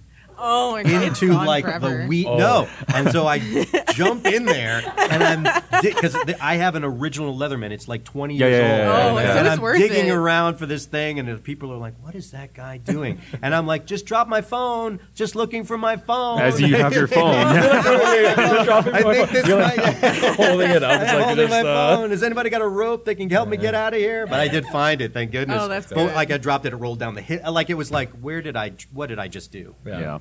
Oh 0.45 0.73
my 0.73 0.83
god. 0.83 1.03
into 1.05 1.33
like 1.33 1.65
forever. 1.65 1.99
the 2.03 2.07
wheat. 2.07 2.27
Oh. 2.27 2.37
No, 2.37 2.69
and 2.95 3.11
so 3.13 3.27
I 3.27 3.39
jump 3.93 4.27
in 4.27 4.45
there, 4.45 4.83
and 4.99 5.23
I'm 5.23 5.63
because 5.83 6.17
I 6.41 6.57
have 6.57 6.75
an 6.75 6.83
original 6.85 7.35
Leatherman. 7.37 7.71
It's 7.71 7.87
like 7.87 8.03
20 8.05 8.37
Yeah, 8.37 8.47
years 8.47 8.59
yeah, 8.61 8.69
old, 8.69 8.79
yeah, 8.79 8.87
yeah, 8.87 8.93
Oh, 9.13 9.19
yeah. 9.19 9.33
so 9.35 9.39
and 9.39 9.47
it's 9.47 9.57
I'm 9.57 9.63
worth 9.63 9.79
digging 9.79 10.07
it. 10.09 10.11
around 10.11 10.57
for 10.57 10.67
this 10.67 10.87
thing, 10.87 11.19
and 11.21 11.29
the 11.29 11.37
people 11.37 11.73
are 11.73 11.77
like, 11.77 11.95
"What 12.03 12.15
is 12.17 12.33
that 12.33 12.55
guy 12.55 12.79
doing?" 12.79 13.21
And 13.43 13.55
I'm 13.55 13.67
like, 13.67 13.87
"Just 13.87 14.05
drop 14.07 14.27
my 14.29 14.41
phone. 14.41 14.99
Just 15.15 15.35
looking 15.37 15.65
for 15.65 15.79
my 15.79 15.97
phone." 15.97 16.41
As 16.41 16.61
you 16.61 16.75
have 16.77 16.93
your 16.93 17.07
phone. 17.19 17.35
I 17.37 19.03
think 19.15 19.31
this 19.31 19.47
You're 19.47 19.59
might. 19.59 19.79
holding 20.37 20.71
it 20.71 20.83
up. 20.83 21.01
It's 21.03 21.11
I'm 21.13 21.19
like 21.19 21.27
holding 21.27 21.51
my 21.51 21.61
uh, 21.61 21.97
phone. 21.97 22.11
Has 22.11 22.23
anybody 22.23 22.51
got 22.51 22.63
a 22.63 22.69
rope 22.69 23.05
that 23.05 23.15
can 23.17 23.31
help 23.31 23.49
me 23.49 23.57
get 23.57 23.75
out 23.75 23.93
of 23.95 24.01
here? 24.01 24.27
But 24.27 24.41
I 24.41 24.49
did 24.49 24.67
find 24.67 25.01
it, 25.01 25.13
thank 25.13 25.31
goodness. 25.31 25.59
Oh, 25.61 25.69
that's 25.69 25.87
But, 25.87 25.95
good. 25.97 26.15
Like 26.15 26.31
I 26.31 26.39
dropped 26.39 26.67
it, 26.67 26.73
it 26.73 26.77
rolled 26.77 26.99
down 26.99 27.15
the 27.15 27.21
hill. 27.23 27.53
Like 27.53 27.71
it 27.71 27.75
was 27.75 27.91
like, 27.91 28.11
where 28.21 28.43
did 28.43 28.57
I? 28.57 28.73
What 28.93 29.07
did 29.09 29.19
I 29.19 29.29
just 29.29 29.53
do? 29.53 29.75
yeah. 29.87 30.19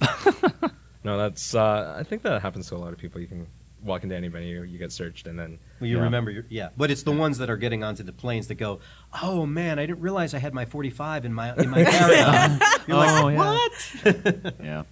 No, 1.04 1.16
that's. 1.18 1.54
Uh, 1.54 1.94
I 1.96 2.02
think 2.02 2.22
that 2.22 2.42
happens 2.42 2.66
to 2.68 2.74
a 2.74 2.78
lot 2.78 2.92
of 2.92 2.98
people. 2.98 3.20
You 3.20 3.28
can 3.28 3.46
walk 3.84 4.02
into 4.02 4.16
any 4.16 4.26
venue, 4.26 4.62
you 4.62 4.76
get 4.76 4.90
searched, 4.90 5.28
and 5.28 5.38
then 5.38 5.58
Well, 5.80 5.88
you 5.88 5.98
Yeah. 5.98 6.02
remember, 6.02 6.32
your, 6.32 6.44
yeah. 6.48 6.70
But 6.76 6.90
it's 6.90 7.04
the 7.04 7.12
ones 7.12 7.38
that 7.38 7.48
are 7.48 7.56
getting 7.56 7.84
onto 7.84 8.02
the 8.02 8.12
planes 8.12 8.48
that 8.48 8.56
go, 8.56 8.80
"Oh 9.22 9.46
man, 9.46 9.78
I 9.78 9.86
didn't 9.86 10.00
realize 10.00 10.34
I 10.34 10.38
had 10.38 10.52
my 10.52 10.64
45 10.64 11.24
in 11.24 11.32
my 11.32 11.54
in 11.54 11.70
my 11.70 11.84
carry-on." 11.92 12.58
You're 12.88 12.96
Oh, 12.96 13.28
yeah. 13.28 13.36
"What?" 13.36 14.54
Yeah. 14.60 14.82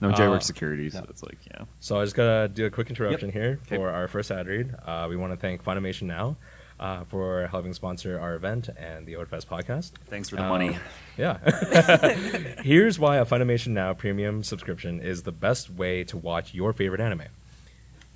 No 0.00 0.10
J 0.10 0.24
Uh, 0.24 0.38
security, 0.40 0.90
so 0.90 1.00
no. 1.00 1.06
it's 1.08 1.22
like, 1.22 1.38
yeah. 1.48 1.64
So 1.78 2.00
I 2.00 2.04
just 2.04 2.16
gotta 2.16 2.48
do 2.48 2.66
a 2.66 2.70
quick 2.70 2.88
interruption 2.88 3.30
here 3.30 3.60
Okay. 3.66 3.76
for 3.76 3.90
our 3.90 4.08
first 4.08 4.32
ad 4.32 4.48
read. 4.48 4.74
Uh, 4.84 5.06
we 5.08 5.16
want 5.16 5.32
to 5.32 5.36
thank 5.36 5.62
Funimation 5.62 6.02
Now 6.08 6.36
uh, 6.80 7.04
for 7.04 7.46
helping 7.48 7.72
sponsor 7.74 8.18
our 8.18 8.34
event 8.34 8.68
and 8.76 9.06
the 9.06 9.12
Otafest 9.12 9.46
podcast. 9.46 9.92
Thanks 10.08 10.28
for 10.30 10.36
the 10.36 10.42
Um, 10.42 10.48
money. 10.48 10.76
Yeah. 11.16 11.36
Here's 12.62 12.98
why 12.98 13.18
a 13.18 13.24
Funimation 13.26 13.68
Now 13.68 13.92
premium 13.94 14.42
subscription 14.42 15.00
is 15.00 15.22
the 15.22 15.30
best 15.32 15.70
way 15.70 16.02
to 16.04 16.16
watch 16.16 16.54
your 16.54 16.72
favorite 16.72 17.00
anime. 17.00 17.24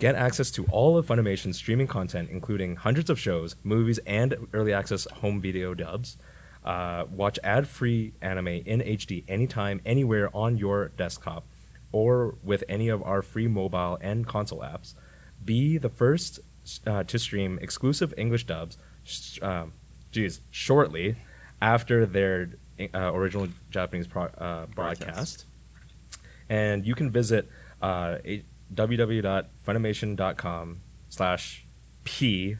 Get 0.00 0.16
access 0.16 0.50
to 0.52 0.64
all 0.72 0.96
of 0.98 1.06
Funimation's 1.06 1.56
streaming 1.56 1.86
content, 1.86 2.30
including 2.30 2.74
hundreds 2.76 3.10
of 3.10 3.20
shows, 3.20 3.54
movies, 3.62 3.98
and 4.06 4.34
early 4.52 4.72
access 4.72 5.04
home 5.12 5.40
video 5.40 5.74
dubs. 5.74 6.16
Uh, 6.64 7.04
watch 7.12 7.38
ad 7.44 7.68
free 7.68 8.12
anime 8.22 8.48
in 8.48 8.80
HD 8.80 9.22
anytime, 9.28 9.80
anywhere 9.84 10.30
on 10.34 10.56
your 10.56 10.88
desktop 10.96 11.44
or 11.92 12.34
with 12.42 12.64
any 12.68 12.88
of 12.88 13.02
our 13.02 13.22
free 13.22 13.46
mobile 13.46 13.98
and 14.00 14.26
console 14.26 14.60
apps. 14.60 14.94
Be 15.44 15.76
the 15.78 15.90
first 15.90 16.40
uh, 16.86 17.02
to 17.04 17.18
stream 17.18 17.58
exclusive 17.60 18.14
English 18.16 18.46
dubs, 18.46 18.78
sh- 19.04 19.38
um, 19.42 19.72
geez, 20.12 20.40
shortly 20.50 21.16
after 21.60 22.06
their 22.06 22.50
uh, 22.94 23.12
original 23.14 23.48
Japanese 23.70 24.06
pro- 24.06 24.24
uh, 24.24 24.66
broadcast. 24.66 25.46
And 26.48 26.86
you 26.86 26.94
can 26.94 27.10
visit 27.10 27.48
uh, 27.80 28.16
www.funimation.com 28.74 30.80
slash 31.08 31.66
p 32.04 32.56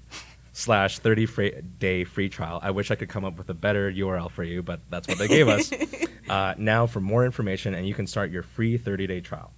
slash 0.52 0.98
30 1.00 1.26
free, 1.26 1.52
day 1.78 2.04
free 2.04 2.28
trial. 2.28 2.60
I 2.62 2.70
wish 2.70 2.90
I 2.90 2.94
could 2.94 3.08
come 3.08 3.24
up 3.24 3.36
with 3.36 3.48
a 3.50 3.54
better 3.54 3.90
URL 3.90 4.30
for 4.30 4.44
you, 4.44 4.62
but 4.62 4.80
that's 4.88 5.08
what 5.08 5.18
they 5.18 5.28
gave 5.28 5.48
us. 5.48 5.72
uh, 6.28 6.54
now 6.56 6.86
for 6.86 7.00
more 7.00 7.24
information, 7.24 7.74
and 7.74 7.86
you 7.86 7.94
can 7.94 8.06
start 8.06 8.30
your 8.30 8.42
free 8.42 8.78
30 8.78 9.06
day 9.06 9.20
trial. 9.20 9.52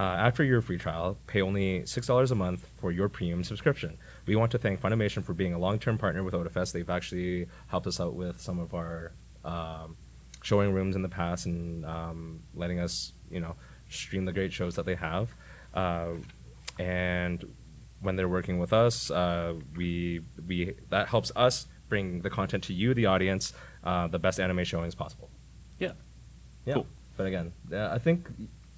Uh, 0.00 0.16
after 0.16 0.42
your 0.42 0.62
free 0.62 0.78
trial, 0.78 1.18
pay 1.26 1.42
only 1.42 1.80
$6 1.80 2.30
a 2.30 2.34
month 2.34 2.66
for 2.78 2.90
your 2.90 3.10
premium 3.10 3.44
subscription. 3.44 3.98
We 4.24 4.34
want 4.34 4.50
to 4.52 4.58
thank 4.58 4.80
Funimation 4.80 5.22
for 5.22 5.34
being 5.34 5.52
a 5.52 5.58
long 5.58 5.78
term 5.78 5.98
partner 5.98 6.22
with 6.22 6.32
Otafest. 6.32 6.72
They've 6.72 6.88
actually 6.88 7.48
helped 7.66 7.86
us 7.86 8.00
out 8.00 8.14
with 8.14 8.40
some 8.40 8.58
of 8.58 8.72
our 8.72 9.12
um, 9.44 9.98
showing 10.40 10.72
rooms 10.72 10.96
in 10.96 11.02
the 11.02 11.10
past 11.10 11.44
and 11.44 11.84
um, 11.84 12.40
letting 12.54 12.80
us, 12.80 13.12
you 13.30 13.40
know, 13.40 13.56
stream 13.90 14.24
the 14.24 14.32
great 14.32 14.54
shows 14.54 14.74
that 14.76 14.86
they 14.86 14.94
have. 14.94 15.34
Uh, 15.74 16.12
and 16.78 17.44
when 18.00 18.16
they're 18.16 18.26
working 18.26 18.58
with 18.58 18.72
us, 18.72 19.10
uh, 19.10 19.52
we 19.76 20.22
we 20.48 20.76
that 20.88 21.08
helps 21.08 21.30
us 21.36 21.66
bring 21.90 22.22
the 22.22 22.30
content 22.30 22.64
to 22.64 22.72
you, 22.72 22.94
the 22.94 23.04
audience, 23.04 23.52
uh, 23.84 24.06
the 24.06 24.18
best 24.18 24.40
anime 24.40 24.64
showings 24.64 24.94
possible. 24.94 25.28
Yeah. 25.78 25.92
Yeah. 26.64 26.72
Cool. 26.72 26.86
But 27.18 27.26
again, 27.26 27.52
uh, 27.70 27.88
I 27.92 27.98
think 27.98 28.30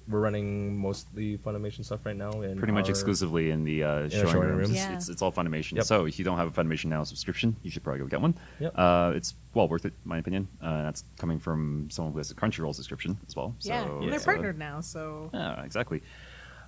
we're 0.07 0.19
running 0.19 0.77
mostly 0.77 1.37
Funimation 1.37 1.85
stuff 1.85 2.05
right 2.05 2.15
now. 2.15 2.41
In 2.41 2.57
Pretty 2.57 2.73
much 2.73 2.85
our- 2.85 2.89
exclusively 2.91 3.51
in 3.51 3.63
the 3.63 3.83
uh, 3.83 4.09
showing, 4.09 4.27
showing 4.27 4.47
rooms. 4.49 4.57
rooms. 4.57 4.69
It's, 4.71 4.77
Yeah. 4.77 4.93
it's, 4.95 5.09
it's 5.09 5.21
all 5.21 5.31
Funimation. 5.31 5.73
Yep. 5.77 5.85
So 5.85 6.05
if 6.05 6.19
you 6.19 6.25
don't 6.25 6.37
have 6.37 6.47
a 6.57 6.63
Funimation 6.63 6.85
Now 6.85 7.03
subscription, 7.03 7.55
you 7.63 7.71
should 7.71 7.83
probably 7.83 7.99
go 7.99 8.07
get 8.07 8.21
one. 8.21 8.35
Yep. 8.59 8.73
Uh, 8.77 9.13
it's 9.15 9.35
well 9.53 9.67
worth 9.69 9.85
it, 9.85 9.93
in 10.03 10.09
my 10.09 10.17
opinion. 10.17 10.47
Uh, 10.61 10.83
that's 10.83 11.03
coming 11.17 11.39
from 11.39 11.87
someone 11.89 12.11
who 12.13 12.17
has 12.19 12.31
a 12.31 12.35
Crunchyroll 12.35 12.75
subscription 12.75 13.17
as 13.27 13.35
well. 13.35 13.55
yeah, 13.61 13.85
So 13.85 13.97
and 13.99 14.07
they're 14.07 14.15
it's, 14.15 14.23
uh, 14.23 14.31
partnered 14.31 14.57
now, 14.59 14.81
so 14.81 15.29
Yeah, 15.33 15.63
exactly. 15.63 16.01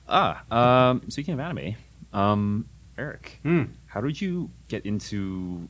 Ah, 0.08 0.44
um, 0.90 1.02
speaking 1.10 1.34
of 1.34 1.40
anime, 1.40 1.76
um, 2.14 2.70
Eric, 2.98 3.40
Hmm. 3.44 3.64
how 3.88 4.02
did 4.02 4.22
you 4.22 4.52
get 4.68 4.86
into 4.86 5.68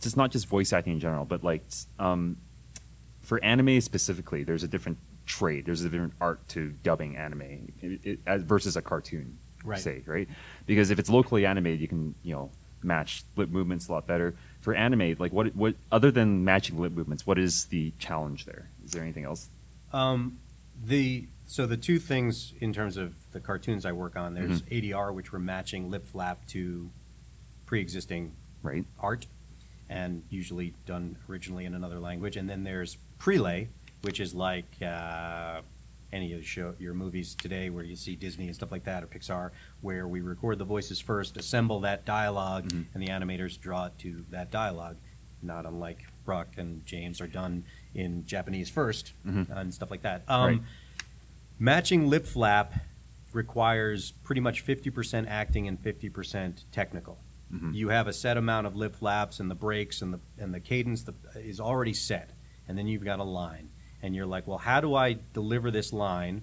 just 0.00 0.16
not 0.16 0.30
just 0.32 0.46
voice 0.48 0.72
acting 0.72 0.94
in 0.94 1.00
general, 1.00 1.24
but 1.24 1.44
like 1.44 1.62
um, 1.98 2.38
for 3.20 3.42
anime 3.44 3.80
specifically? 3.80 4.42
There's 4.42 4.64
a 4.64 4.68
different 4.68 4.98
trade. 5.26 5.64
There's 5.66 5.82
a 5.82 5.88
different 5.88 6.14
art 6.20 6.46
to 6.50 6.70
dubbing 6.82 7.16
anime 7.16 7.72
it, 7.82 8.00
it, 8.04 8.18
as- 8.26 8.42
versus 8.42 8.76
a 8.76 8.82
cartoon, 8.82 9.38
Right. 9.64 9.78
say, 9.80 10.02
right? 10.06 10.28
Because 10.66 10.90
if 10.90 10.98
it's 10.98 11.08
locally 11.10 11.46
animated, 11.46 11.80
you 11.80 11.88
can 11.88 12.14
you 12.22 12.34
know 12.34 12.50
match 12.82 13.24
lip 13.36 13.48
movements 13.48 13.88
a 13.88 13.92
lot 13.92 14.06
better. 14.06 14.34
For 14.60 14.74
anime, 14.74 15.16
like 15.18 15.32
what 15.32 15.54
what 15.56 15.74
other 15.90 16.10
than 16.10 16.44
matching 16.44 16.78
lip 16.78 16.92
movements, 16.92 17.26
what 17.26 17.38
is 17.38 17.64
the 17.66 17.92
challenge 17.98 18.44
there? 18.44 18.68
Is 18.84 18.92
there 18.92 19.02
anything 19.02 19.24
else? 19.24 19.48
Um, 19.92 20.38
the 20.84 21.26
so 21.46 21.66
the 21.66 21.76
two 21.76 21.98
things 21.98 22.52
in 22.60 22.72
terms 22.72 22.96
of 22.96 23.14
the 23.32 23.40
cartoons 23.40 23.84
I 23.86 23.92
work 23.92 24.16
on, 24.16 24.34
there's 24.34 24.62
Mm-hmm. 24.62 24.74
ADR, 24.94 25.14
which 25.14 25.32
we're 25.32 25.38
matching 25.38 25.90
lip 25.90 26.06
flap 26.06 26.46
to 26.48 26.90
pre-existing 27.66 28.32
Right. 28.62 28.84
art, 28.98 29.26
and 29.88 30.22
usually 30.30 30.74
done 30.86 31.16
originally 31.28 31.64
in 31.66 31.74
another 31.74 31.98
language. 32.00 32.36
And 32.36 32.48
then 32.48 32.64
there's 32.64 32.96
prelay, 33.18 33.68
which 34.04 34.20
is 34.20 34.34
like 34.34 34.66
uh, 34.82 35.62
any 36.12 36.32
of 36.32 36.38
the 36.38 36.44
show, 36.44 36.74
your 36.78 36.94
movies 36.94 37.34
today, 37.34 37.70
where 37.70 37.82
you 37.84 37.96
see 37.96 38.14
Disney 38.14 38.46
and 38.46 38.54
stuff 38.54 38.70
like 38.70 38.84
that, 38.84 39.02
or 39.02 39.06
Pixar, 39.06 39.50
where 39.80 40.06
we 40.06 40.20
record 40.20 40.58
the 40.58 40.64
voices 40.64 41.00
first, 41.00 41.36
assemble 41.36 41.80
that 41.80 42.04
dialog 42.04 42.68
Mhm. 42.68 42.84
and 42.94 43.02
the 43.02 43.08
animators 43.08 43.58
draw 43.58 43.86
it 43.86 43.98
to 44.00 44.24
that 44.30 44.50
dialogue. 44.50 44.96
Not 45.42 45.66
unlike 45.66 46.04
Brock 46.24 46.48
and 46.56 46.84
James 46.86 47.20
are 47.20 47.26
done 47.26 47.64
in 47.94 48.24
Japanese 48.26 48.70
1st 48.70 49.12
Mhm. 49.26 49.50
and 49.50 49.74
stuff 49.74 49.90
like 49.90 50.02
that. 50.02 50.22
Um, 50.28 50.46
Right. 50.46 50.62
Matching 51.58 52.08
lip 52.08 52.26
flap 52.26 52.74
requires 53.32 54.12
pretty 54.12 54.40
much 54.40 54.60
50% 54.60 55.26
acting 55.28 55.66
and 55.68 55.78
50% 55.80 56.64
technical. 56.72 57.18
Mhm. 57.52 57.74
You 57.74 57.88
have 57.88 58.06
a 58.06 58.12
set 58.12 58.36
amount 58.36 58.66
of 58.66 58.74
lip 58.76 58.94
flaps 58.96 59.38
and 59.40 59.50
the 59.50 59.54
breaks 59.54 60.02
and 60.02 60.12
the 60.14 60.20
and 60.38 60.52
the 60.54 60.60
cadence 60.60 61.02
that 61.04 61.14
is 61.36 61.60
already 61.60 61.92
set, 61.92 62.32
and 62.66 62.76
then 62.78 62.86
you've 62.86 63.04
got 63.04 63.18
a 63.20 63.24
line, 63.24 63.70
and 64.04 64.14
you're 64.14 64.26
like, 64.26 64.46
well, 64.46 64.58
how 64.58 64.82
do 64.82 64.94
I 64.94 65.16
deliver 65.32 65.70
this 65.70 65.90
line 65.92 66.42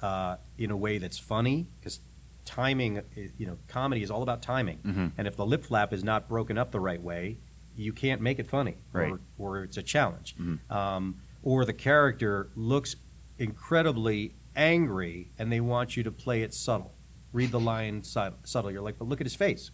uh, 0.00 0.36
in 0.56 0.70
a 0.70 0.76
way 0.76 0.96
that's 0.96 1.18
funny? 1.18 1.68
Because 1.78 2.00
timing, 2.46 3.02
you 3.36 3.46
know, 3.46 3.58
comedy 3.68 4.02
is 4.02 4.10
all 4.10 4.22
about 4.22 4.40
timing, 4.40 4.78
Mhm. 4.78 5.12
and 5.18 5.28
if 5.28 5.36
the 5.36 5.44
lip 5.44 5.62
flap 5.64 5.92
is 5.92 6.02
not 6.02 6.26
broken 6.26 6.56
up 6.56 6.70
the 6.72 6.80
right 6.80 7.02
way, 7.02 7.36
you 7.76 7.92
can't 7.92 8.22
make 8.22 8.38
it 8.38 8.46
funny, 8.48 8.76
Right. 8.92 9.12
or, 9.12 9.20
or 9.36 9.62
it's 9.64 9.76
a 9.76 9.82
challenge, 9.82 10.34
Mhm. 10.40 10.70
um, 10.70 11.16
or 11.42 11.66
the 11.66 11.74
character 11.74 12.48
looks 12.56 12.96
incredibly 13.38 14.34
angry, 14.54 15.30
and 15.38 15.52
they 15.52 15.60
want 15.60 15.98
you 15.98 16.02
to 16.02 16.10
play 16.10 16.40
it 16.42 16.54
subtle, 16.54 16.94
read 17.34 17.50
the 17.50 17.60
line 17.60 18.02
sub- 18.04 18.38
subtle. 18.46 18.70
You're 18.70 18.80
like, 18.80 18.96
but 18.98 19.06
look 19.06 19.20
at 19.20 19.26
his 19.26 19.34
face. 19.34 19.70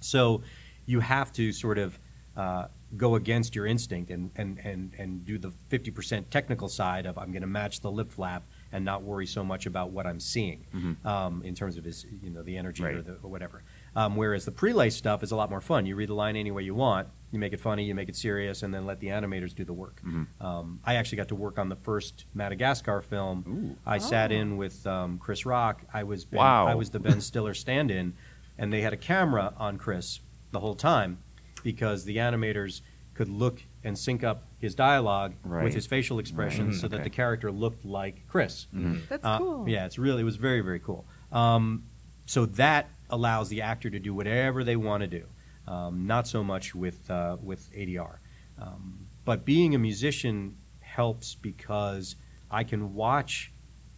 So 0.00 0.42
you 0.86 0.98
have 1.00 1.30
to 1.34 1.52
sort 1.52 1.78
of 1.78 2.00
uh, 2.38 2.68
go 2.96 3.16
against 3.16 3.54
your 3.54 3.66
instinct 3.66 4.10
and, 4.10 4.30
and, 4.36 4.58
and, 4.64 4.92
and 4.96 5.22
do 5.26 5.36
the 5.36 5.52
50% 5.70 6.30
technical 6.30 6.68
side 6.68 7.04
of 7.04 7.18
I'm 7.18 7.32
going 7.32 7.42
to 7.42 7.46
match 7.48 7.80
the 7.82 7.90
lip 7.90 8.10
flap 8.10 8.44
and 8.72 8.82
not 8.82 9.02
worry 9.02 9.26
so 9.26 9.44
much 9.44 9.66
about 9.66 9.90
what 9.90 10.06
I'm 10.06 10.20
seeing 10.20 10.64
Mhm. 10.74 11.04
um, 11.04 11.42
in 11.42 11.54
terms 11.54 11.76
of 11.76 11.84
his, 11.84 12.06
you 12.22 12.30
know, 12.30 12.42
the 12.42 12.56
energy 12.56 12.82
or, 12.84 13.02
the, 13.02 13.14
or 13.22 13.28
whatever. 13.30 13.62
Um, 13.94 14.16
whereas 14.16 14.46
the 14.46 14.52
prelay 14.52 14.90
stuff 14.90 15.22
is 15.22 15.32
a 15.32 15.36
lot 15.36 15.50
more 15.50 15.60
fun. 15.60 15.84
You 15.84 15.96
read 15.96 16.08
the 16.08 16.14
line 16.14 16.34
any 16.36 16.50
way 16.50 16.62
you 16.62 16.74
want, 16.74 17.08
you 17.30 17.38
make 17.38 17.52
it 17.52 17.60
funny, 17.60 17.84
you 17.84 17.94
make 17.94 18.08
it 18.08 18.16
serious, 18.16 18.62
and 18.62 18.72
then 18.72 18.86
let 18.86 19.00
the 19.00 19.08
animators 19.08 19.54
do 19.54 19.64
the 19.64 19.74
work. 19.74 20.00
Mhm. 20.06 20.26
Um, 20.40 20.80
I 20.84 20.94
actually 20.94 21.16
got 21.16 21.28
to 21.28 21.34
work 21.34 21.58
on 21.58 21.68
the 21.68 21.76
first 21.76 22.24
Madagascar 22.34 23.02
film. 23.02 23.44
Ooh. 23.48 23.76
I 23.84 23.98
sat 23.98 24.30
Oh. 24.32 24.36
in 24.36 24.56
with 24.56 24.86
um, 24.86 25.18
Chris 25.18 25.44
Rock. 25.44 25.82
I 25.92 26.04
was 26.04 26.24
ben, 26.24 26.38
Wow. 26.38 26.66
I 26.68 26.74
was 26.74 26.88
the 26.90 27.00
Ben 27.00 27.20
Stiller 27.20 27.52
stand-in, 27.52 28.14
and 28.56 28.72
they 28.72 28.80
had 28.80 28.92
a 28.94 28.96
camera 28.96 29.52
on 29.58 29.76
Chris 29.76 30.20
the 30.52 30.60
whole 30.60 30.74
time 30.76 31.18
because 31.60 32.04
the 32.04 32.16
animators 32.18 32.80
could 33.14 33.28
look 33.28 33.62
and 33.82 33.98
sync 33.98 34.22
up 34.22 34.44
his 34.58 34.74
dialogue 34.74 35.34
Right. 35.42 35.64
with 35.64 35.74
his 35.74 35.86
facial 35.86 36.18
expressions 36.18 36.76
Right. 36.76 36.80
so 36.80 36.88
that 36.88 37.04
the 37.04 37.10
character 37.10 37.50
looked 37.50 37.84
like 37.84 38.26
Chris. 38.28 38.66
That's 38.72 39.24
Uh, 39.24 39.38
cool. 39.38 39.68
Yeah, 39.68 39.86
it's 39.86 39.98
really 39.98 40.22
it 40.22 40.24
was 40.24 40.36
very 40.36 40.60
very 40.60 40.78
cool. 40.80 41.04
Um, 41.32 41.84
so 42.26 42.46
that 42.46 42.88
allows 43.10 43.48
the 43.48 43.62
actor 43.62 43.90
to 43.90 43.98
do 43.98 44.14
whatever 44.14 44.62
they 44.64 44.76
want 44.76 45.00
to 45.02 45.06
do. 45.08 45.26
Um, 45.66 46.06
not 46.06 46.26
so 46.28 46.42
much 46.44 46.74
with 46.74 47.10
uh, 47.10 47.36
with 47.42 47.70
ADR, 47.74 48.20
um, 48.58 49.06
but 49.24 49.44
being 49.44 49.74
a 49.74 49.78
musician 49.78 50.56
helps 50.80 51.34
because 51.34 52.16
I 52.50 52.64
can 52.64 52.94
watch 52.94 53.52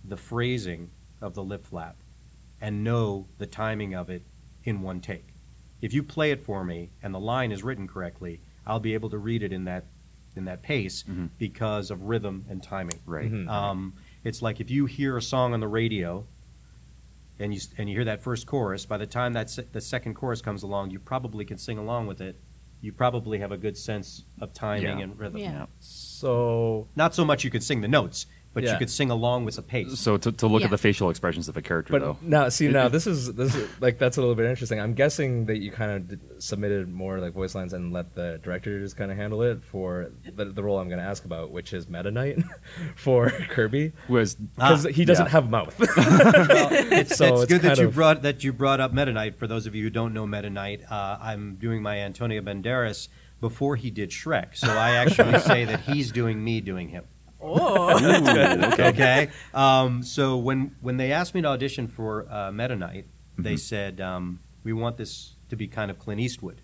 the 0.05 0.17
phrasing 0.17 0.91
of 1.21 1.35
the 1.35 1.45
lip 1.45 1.65
flap 1.65 1.97
and 2.61 2.83
know 2.83 3.29
the 3.39 3.47
timing 3.47 3.95
of 3.95 4.11
it 4.11 4.23
in 4.65 4.83
one 4.83 5.01
take. 5.01 5.30
If 5.81 5.93
you 5.95 6.03
play 6.03 6.31
it 6.31 6.45
for 6.45 6.65
me 6.65 6.91
and 7.03 7.15
the 7.15 7.21
line 7.21 7.53
is 7.53 7.63
written 7.63 7.89
correctly, 7.89 8.41
I'll 8.67 8.81
be 8.81 8.95
able 8.95 9.11
to 9.11 9.19
read 9.19 9.43
it 9.43 9.53
in 9.53 9.65
that 9.65 9.85
in 10.37 10.45
that 10.45 10.63
pace 10.63 11.03
Mhm. 11.09 11.29
because 11.39 11.91
of 11.91 12.03
rhythm 12.03 12.45
and 12.49 12.63
timing. 12.63 13.01
Right. 13.05 13.31
Mhm. 13.33 13.49
Um, 13.49 13.95
it's 14.23 14.41
like 14.43 14.61
if 14.61 14.71
you 14.71 14.87
hear 14.87 15.17
a 15.17 15.23
song 15.23 15.53
on 15.55 15.59
the 15.61 15.67
radio 15.67 16.25
and 17.41 17.53
you 17.53 17.61
and 17.79 17.89
you 17.89 17.97
hear 17.97 18.05
that 18.05 18.23
first 18.23 18.47
chorus, 18.47 18.87
by 18.87 18.97
the 18.97 19.07
time 19.07 19.33
that 19.33 19.51
se- 19.51 19.67
the 19.73 19.81
second 19.81 20.15
chorus 20.15 20.41
comes 20.41 20.63
along, 20.63 20.91
you 20.91 20.99
probably 21.01 21.45
can 21.45 21.59
sing 21.59 21.79
along 21.79 22.07
with 22.07 22.21
it. 22.21 22.39
You 22.83 22.93
probably 22.93 23.39
have 23.41 23.51
a 23.53 23.59
good 23.59 23.77
sense 23.77 24.25
of 24.41 24.53
timing 24.55 24.99
Yeah. 24.99 25.05
and 25.05 25.19
rhythm. 25.19 25.39
Yeah. 25.39 25.67
So 25.81 26.87
Not 26.97 27.15
so 27.15 27.25
much 27.25 27.43
you 27.45 27.51
can 27.51 27.61
sing 27.61 27.81
the 27.81 27.89
notes, 27.89 28.27
but 28.53 28.65
you 28.65 28.77
could 28.79 28.91
sing 28.91 29.11
along 29.11 29.45
with 29.45 29.57
the 29.57 29.63
pace. 29.63 29.99
So 30.01 30.17
to, 30.17 30.33
to 30.33 30.47
look 30.49 30.61
Yeah. 30.61 30.67
at 30.67 30.71
the 30.71 30.79
facial 30.79 31.09
expressions 31.11 31.49
of 31.49 31.57
a 31.57 31.63
character, 31.63 31.93
But 31.93 32.01
though. 32.03 32.17
now, 32.21 32.49
see, 32.49 32.67
now 32.69 32.89
this 32.89 33.07
is 33.07 33.33
this 33.35 33.55
is 33.55 33.69
like 33.81 33.99
that's 33.99 34.17
a 34.17 34.21
little 34.21 34.35
bit 34.35 34.47
interesting. 34.47 34.81
I'm 34.81 34.95
guessing 34.95 35.47
that 35.47 35.59
you 35.59 35.71
kind 35.71 35.93
of 35.93 36.09
d- 36.09 36.17
submitted 36.39 36.89
more 36.93 37.21
like 37.21 37.33
voice 37.33 37.55
lines 37.55 37.73
and 37.73 37.93
let 37.93 38.15
the 38.15 38.41
directors 38.43 38.93
kind 38.95 39.11
of 39.13 39.17
handle 39.17 39.43
it 39.43 39.63
for 39.63 40.11
the, 40.35 40.47
the 40.47 40.63
role 40.63 40.79
I'm 40.81 40.89
going 40.89 40.99
to 41.01 41.05
ask 41.05 41.25
about, 41.25 41.53
which 41.53 41.73
is 41.73 41.89
Meta 41.89 42.11
Knight 42.11 42.39
for 42.97 43.31
Kirby, 43.31 43.93
Was 44.09 44.35
because 44.35 44.85
he 44.85 45.05
doesn't 45.05 45.27
yeah. 45.27 45.31
have 45.31 45.47
a 45.47 45.49
mouth. 45.49 45.79
Well, 45.97 46.69
it's, 46.73 47.17
So 47.17 47.27
it's 47.27 47.43
it's 47.43 47.53
good 47.53 47.63
that 47.63 47.77
kind 47.77 47.79
you 47.79 47.89
brought 47.91 48.23
that 48.23 48.43
you 48.45 48.53
brought 48.53 48.81
up 48.81 48.93
Meta 48.93 49.13
Knight. 49.13 49.39
For 49.39 49.47
those 49.47 49.67
of 49.67 49.75
you 49.75 49.83
who 49.85 49.91
don't 49.91 50.13
know 50.13 50.27
Meta 50.27 50.51
Knight, 50.51 50.83
uh, 50.91 51.19
I'm 51.21 51.55
doing 51.57 51.83
my 51.83 51.99
Antonio 51.99 52.41
Banderas 52.41 53.09
before 53.41 53.77
he 53.77 53.91
did 53.91 54.11
Shrek, 54.11 54.57
so 54.57 54.69
I 54.71 54.91
actually 54.97 55.39
say 55.53 55.65
that 55.65 55.81
he's 55.81 56.13
doing 56.13 56.43
me 56.45 56.61
doing 56.61 56.89
him. 56.91 57.05
Oh, 57.43 57.95
okay. 58.73 58.89
okay. 58.89 59.31
Um, 59.55 60.03
so 60.03 60.37
when 60.37 60.77
when 60.81 60.97
they 60.97 61.13
asked 61.13 61.35
me 61.35 61.43
to 61.43 61.49
audition 61.49 61.89
for 61.89 62.31
uh, 62.31 62.51
Meta 62.53 62.77
Knight, 62.77 63.07
they 63.39 63.57
said 63.57 64.01
um, 64.01 64.41
we 64.65 64.73
want 64.73 64.97
this 64.97 65.37
to 65.49 65.57
be 65.57 65.67
kind 65.67 65.91
of 65.91 65.99
Clint 65.99 66.21
Eastwood, 66.21 66.61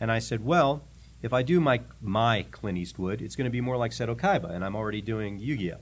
and 0.00 0.10
I 0.10 0.18
said, 0.18 0.44
well, 0.44 0.84
if 1.22 1.32
I 1.32 1.42
do 1.42 1.60
my 1.60 1.80
my 2.00 2.46
Clint 2.50 2.78
Eastwood, 2.78 3.22
it's 3.22 3.36
going 3.36 3.44
to 3.44 3.50
be 3.50 3.60
more 3.60 3.76
like 3.76 3.92
Seto 3.92 4.16
Kaiba, 4.16 4.50
and 4.50 4.64
I'm 4.64 4.74
already 4.76 5.00
doing 5.00 5.38
Yu-Gi-Oh, 5.38 5.78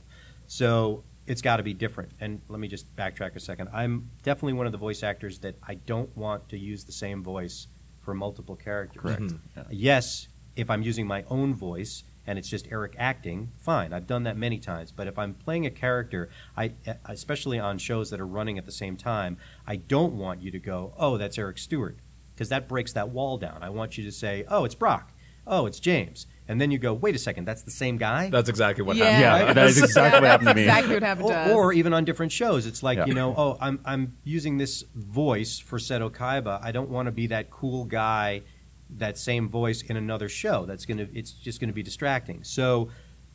so 0.46 1.04
it's 1.26 1.42
got 1.42 1.56
to 1.58 1.62
be 1.62 1.74
different. 1.74 2.12
And 2.20 2.40
let 2.48 2.58
me 2.60 2.68
just 2.68 2.94
backtrack 2.96 3.36
a 3.36 3.40
second. 3.40 3.68
I'm 3.72 4.10
definitely 4.22 4.54
one 4.54 4.66
of 4.66 4.72
the 4.72 4.78
voice 4.78 5.02
actors 5.02 5.38
that 5.40 5.56
I 5.66 5.74
don't 5.74 6.14
want 6.16 6.48
to 6.50 6.58
use 6.58 6.84
the 6.84 6.92
same 6.92 7.22
voice 7.22 7.68
for 8.00 8.14
multiple 8.14 8.56
characters. 8.56 9.02
Correct. 9.02 9.20
Mhm. 9.22 9.38
Yeah. 9.56 9.62
Yes, 9.70 10.28
if 10.56 10.70
I'm 10.70 10.82
using 10.82 11.06
my 11.06 11.24
own 11.28 11.54
voice 11.54 12.04
and 12.28 12.38
it's 12.38 12.48
just 12.48 12.68
Eric 12.70 12.94
acting, 12.98 13.50
fine. 13.58 13.92
I've 13.94 14.06
done 14.06 14.24
that 14.24 14.36
many 14.36 14.58
times. 14.58 14.92
But 14.92 15.06
if 15.08 15.18
I'm 15.18 15.32
playing 15.34 15.64
a 15.66 15.70
character, 15.70 16.28
I 16.56 16.74
especially 17.06 17.58
on 17.58 17.78
shows 17.78 18.10
that 18.10 18.20
are 18.20 18.26
running 18.26 18.58
at 18.58 18.66
the 18.66 18.72
same 18.72 18.96
time, 18.96 19.38
I 19.66 19.76
don't 19.76 20.12
want 20.14 20.42
you 20.42 20.50
to 20.50 20.58
go, 20.58 20.92
"Oh, 20.98 21.16
that's 21.16 21.38
Eric 21.38 21.58
Stuart," 21.58 21.96
because 22.34 22.50
that 22.50 22.68
breaks 22.68 22.92
that 22.92 23.08
wall 23.08 23.38
down. 23.38 23.62
I 23.62 23.70
want 23.70 23.96
you 23.98 24.04
to 24.04 24.12
say, 24.12 24.44
"Oh, 24.48 24.64
it's 24.64 24.74
Brock." 24.74 25.12
"Oh, 25.46 25.64
it's 25.66 25.80
James." 25.80 26.26
And 26.46 26.60
then 26.60 26.70
you 26.70 26.78
go, 26.78 26.92
"Wait 26.94 27.14
a 27.14 27.18
second, 27.18 27.46
that's 27.46 27.62
the 27.62 27.70
same 27.70 27.96
guy?" 27.96 28.28
that's 28.28 28.48
exactly 28.50 28.84
what 28.84 28.96
Yeah. 28.96 29.04
happened. 29.06 29.22
Yeah, 29.22 29.46
right? 29.46 29.54
that 29.54 29.66
is 29.66 29.82
exactly 29.82 30.16
Yeah, 30.16 30.20
what 30.20 30.30
happened 30.30 30.48
to 30.50 30.54
me. 30.54 30.62
Exactly 30.64 30.94
what 30.94 31.02
happened 31.02 31.28
to 31.28 31.34
us. 31.34 31.50
or, 31.50 31.64
or 31.64 31.72
even 31.72 31.92
on 31.94 32.04
different 32.04 32.32
shows, 32.32 32.66
it's 32.66 32.82
like 32.82 32.98
Yeah. 32.98 33.06
you 33.06 33.14
know, 33.14 33.34
oh, 33.36 33.56
I'm 33.60 33.80
I'm 33.86 34.16
using 34.24 34.58
this 34.58 34.84
voice 34.94 35.58
for 35.58 35.78
Seto 35.78 36.10
Kaiba. 36.10 36.60
I 36.62 36.72
don't 36.72 36.90
want 36.90 37.06
to 37.06 37.12
be 37.12 37.26
that 37.28 37.50
cool 37.50 37.84
guy, 37.86 38.42
that 38.90 39.18
same 39.18 39.48
voice 39.48 39.83
in 39.83 39.96
another 39.96 40.29
show. 40.29 40.64
That's 40.66 40.87
gonna, 40.87 41.07
it's 41.12 41.33
just 41.33 41.61
gonna 41.61 41.72
be 41.72 41.83
distracting. 41.83 42.44
So, 42.44 42.90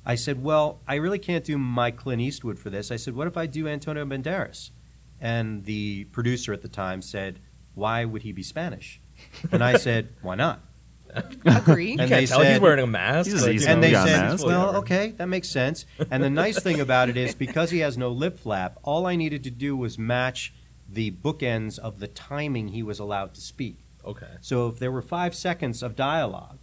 I 0.06 0.16
said, 0.16 0.44
well, 0.44 0.82
I 0.88 0.96
really 0.96 1.20
can't 1.20 1.46
do 1.46 1.58
my 1.58 1.92
Clint 1.92 2.22
Eastwood 2.22 2.60
for 2.60 2.70
this. 2.70 2.92
I 2.92 2.98
said, 2.98 3.16
what 3.16 3.28
if 3.28 3.38
I 3.38 3.46
do 3.46 3.68
Antonio 3.70 4.04
Banderas? 4.06 4.72
And 5.22 5.64
the 5.64 6.04
producer 6.06 6.52
at 6.52 6.62
the 6.62 6.68
time 6.68 7.02
said, 7.02 7.40
why 7.74 8.04
would 8.04 8.22
he 8.24 8.34
be 8.34 8.44
Spanish? 8.44 9.00
And 9.52 9.64
I 9.64 9.78
said, 9.78 10.10
why 10.22 10.36
not? 10.36 10.62
agree. 11.46 11.92
You 11.94 12.00
And 12.00 12.10
can't 12.10 12.22
they 12.22 12.26
tell 12.26 12.42
he's 12.44 12.60
wearing 12.60 12.84
a 12.84 12.88
mask. 12.88 13.30
He's- 13.30 13.44
like, 13.44 13.52
he's- 13.52 13.66
and 13.66 13.82
they 13.84 13.92
got 13.92 14.08
a 14.08 14.12
said, 14.12 14.22
mask. 14.22 14.46
"Well, 14.46 14.78
okay, 14.78 15.12
that 15.18 15.28
makes 15.28 15.48
sense." 15.48 15.86
And 16.10 16.24
the 16.24 16.30
nice 16.30 16.60
thing 16.62 16.80
about 16.82 17.08
it 17.10 17.18
is 17.18 17.36
because 17.36 17.70
he 17.70 17.80
has 17.80 17.98
no 17.98 18.10
lip 18.10 18.40
flap, 18.40 18.80
all 18.84 19.06
I 19.06 19.16
needed 19.16 19.44
to 19.44 19.52
do 19.52 19.78
was 19.78 19.98
match 20.00 20.54
the 20.90 21.12
bookends 21.12 21.78
of 21.80 22.00
the 22.00 22.08
timing 22.08 22.70
he 22.70 22.82
was 22.84 22.98
allowed 23.00 23.36
to 23.36 23.42
speak. 23.42 23.83
Okay. 24.06 24.28
So 24.42 24.68
if 24.68 24.80
there 24.80 24.92
were 24.92 25.02
five 25.02 25.34
seconds 25.36 25.82
of 25.84 25.96
dialogue, 25.96 26.60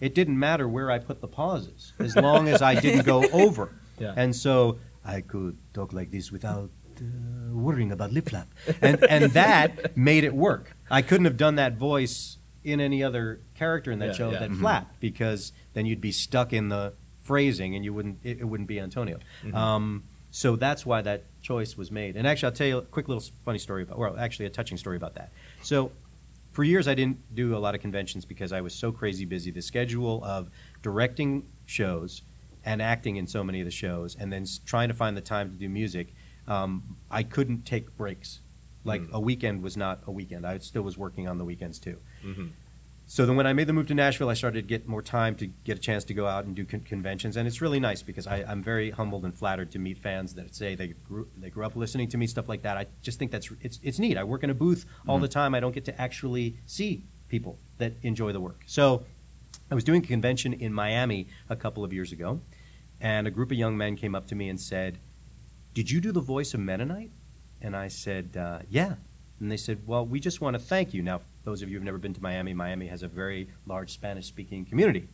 it 0.00 0.14
didn't 0.14 0.38
matter 0.38 0.68
where 0.68 0.90
I 0.90 0.98
put 0.98 1.20
the 1.20 1.28
pauses, 1.28 1.92
as 1.98 2.16
long 2.28 2.48
as 2.48 2.60
I 2.62 2.74
didn't 2.78 3.06
go 3.06 3.24
over. 3.30 3.72
Yeah. 3.98 4.12
And 4.16 4.34
so 4.36 4.78
I 5.04 5.20
could 5.22 5.56
talk 5.72 5.92
like 5.92 6.10
this 6.10 6.30
without 6.30 6.70
uh, 6.98 7.02
worrying 7.54 7.92
about 7.92 8.12
lip 8.12 8.28
flap, 8.28 8.48
and 8.82 9.02
and 9.08 9.32
that 9.32 9.96
made 10.10 10.24
it 10.24 10.34
work. 10.34 10.76
I 10.90 11.02
couldn't 11.02 11.24
have 11.26 11.36
done 11.36 11.56
that 11.56 11.76
voice 11.76 12.38
in 12.64 12.80
any 12.80 13.02
other 13.02 13.40
character 13.54 13.92
in 13.92 13.98
that 14.00 14.06
Yeah, 14.08 14.12
show 14.12 14.30
yeah. 14.32 14.38
that 14.40 14.50
Mhm. 14.50 14.60
flapped 14.60 14.98
because 15.00 15.52
then 15.74 15.86
you'd 15.86 16.00
be 16.00 16.10
stuck 16.12 16.52
in 16.52 16.68
the 16.68 16.94
phrasing 17.20 17.74
and 17.74 17.84
you 17.84 17.92
wouldn't 17.94 18.18
it, 18.24 18.40
it 18.40 18.44
wouldn't 18.44 18.68
be 18.68 18.80
Antonio. 18.80 19.18
Mhm. 19.44 19.54
Um, 19.54 20.04
so 20.30 20.56
that's 20.56 20.84
why 20.84 21.00
that 21.02 21.24
choice 21.40 21.76
was 21.76 21.90
made. 21.90 22.16
And 22.16 22.26
actually, 22.26 22.48
I'll 22.48 22.56
tell 22.56 22.66
you 22.66 22.78
a 22.78 22.82
quick 22.82 23.08
little 23.08 23.22
funny 23.44 23.58
story 23.58 23.82
about, 23.84 23.98
well, 23.98 24.16
actually 24.18 24.46
a 24.46 24.50
touching 24.50 24.76
story 24.76 24.96
about 24.96 25.14
that. 25.14 25.32
So 25.62 25.92
for 26.56 26.64
years, 26.64 26.88
I 26.88 26.94
didn't 26.94 27.18
do 27.34 27.54
a 27.54 27.58
lot 27.58 27.74
of 27.74 27.82
conventions 27.82 28.24
because 28.24 28.50
I 28.50 28.62
was 28.62 28.74
so 28.74 28.90
crazy 28.90 29.26
busy. 29.26 29.50
The 29.50 29.60
schedule 29.60 30.24
of 30.24 30.48
directing 30.80 31.44
shows 31.66 32.22
and 32.64 32.80
acting 32.80 33.16
in 33.16 33.26
so 33.26 33.44
many 33.44 33.60
of 33.60 33.66
the 33.66 33.70
shows, 33.70 34.16
and 34.18 34.32
then 34.32 34.46
trying 34.64 34.88
to 34.88 34.94
find 34.94 35.14
the 35.14 35.20
time 35.20 35.50
to 35.50 35.56
do 35.56 35.68
music, 35.68 36.14
um, 36.48 36.96
I 37.10 37.24
couldn't 37.24 37.66
take 37.66 37.94
breaks. 37.98 38.40
Like 38.84 39.02
Mm. 39.02 39.10
a 39.12 39.20
weekend 39.20 39.62
was 39.62 39.76
not 39.76 40.00
a 40.06 40.10
weekend. 40.10 40.46
I 40.46 40.56
still 40.58 40.80
was 40.82 40.96
working 40.96 41.28
on 41.28 41.36
the 41.36 41.44
weekends 41.44 41.78
too. 41.78 41.98
Mhm. 42.24 42.52
So 43.08 43.24
then, 43.24 43.36
when 43.36 43.46
I 43.46 43.52
made 43.52 43.68
the 43.68 43.72
move 43.72 43.86
to 43.86 43.94
Nashville, 43.94 44.28
I 44.28 44.34
started 44.34 44.62
to 44.62 44.66
get 44.66 44.88
more 44.88 45.00
time 45.00 45.36
to 45.36 45.46
get 45.46 45.78
a 45.78 45.80
chance 45.80 46.02
to 46.04 46.14
go 46.14 46.26
out 46.26 46.44
and 46.44 46.56
do 46.56 46.64
con- 46.64 46.80
conventions, 46.80 47.36
and 47.36 47.46
it's 47.46 47.60
really 47.60 47.78
nice 47.78 48.02
because 48.02 48.26
I, 48.26 48.38
I'm 48.42 48.64
very 48.64 48.90
humbled 48.90 49.24
and 49.24 49.32
flattered 49.32 49.70
to 49.72 49.78
meet 49.78 49.96
fans 49.96 50.34
that 50.34 50.56
say 50.56 50.74
they 50.74 50.88
grew, 50.88 51.28
they 51.36 51.48
grew 51.48 51.64
up 51.64 51.76
listening 51.76 52.08
to 52.08 52.18
me, 52.18 52.26
stuff 52.26 52.48
like 52.48 52.62
that. 52.62 52.76
I 52.76 52.86
just 53.02 53.20
think 53.20 53.30
that's 53.30 53.48
it's 53.60 53.78
it's 53.84 54.00
neat. 54.00 54.18
I 54.18 54.24
work 54.24 54.42
in 54.42 54.50
a 54.50 54.54
booth 54.54 54.86
all 55.06 55.20
the 55.20 55.28
time. 55.28 55.54
I 55.54 55.60
don't 55.60 55.72
get 55.72 55.84
to 55.84 56.00
actually 56.00 56.58
see 56.66 57.04
people 57.28 57.60
that 57.78 57.92
enjoy 58.02 58.32
the 58.32 58.40
work. 58.40 58.64
So 58.66 59.04
I 59.70 59.76
was 59.76 59.84
doing 59.84 60.02
a 60.02 60.06
convention 60.06 60.52
in 60.52 60.72
Miami 60.72 61.28
a 61.48 61.54
couple 61.54 61.84
of 61.84 61.92
years 61.92 62.10
ago, 62.10 62.40
and 63.00 63.28
a 63.28 63.30
group 63.30 63.52
of 63.52 63.56
young 63.56 63.76
men 63.76 63.94
came 63.94 64.16
up 64.16 64.26
to 64.28 64.34
me 64.34 64.48
and 64.48 64.60
said, 64.60 64.98
"Did 65.74 65.92
you 65.92 66.00
do 66.00 66.10
the 66.10 66.20
voice 66.20 66.54
of 66.54 66.60
Meta 66.60 66.84
Knight?" 66.84 67.12
And 67.62 67.76
I 67.76 67.86
said, 67.86 68.36
uh, 68.36 68.62
"Yeah." 68.68 68.96
And 69.38 69.52
they 69.52 69.56
said, 69.56 69.86
"Well, 69.86 70.04
we 70.04 70.18
just 70.18 70.40
want 70.40 70.54
to 70.54 70.60
thank 70.60 70.92
you." 70.92 71.02
Now, 71.02 71.20
those 71.46 71.62
of 71.62 71.70
you 71.70 71.76
who've 71.76 71.84
never 71.84 71.96
been 71.96 72.12
to 72.12 72.22
Miami, 72.22 72.52
Miami 72.52 72.88
has 72.88 73.02
a 73.04 73.08
very 73.08 73.48
large 73.66 73.92
Spanish-speaking 73.92 74.66
community. 74.66 75.08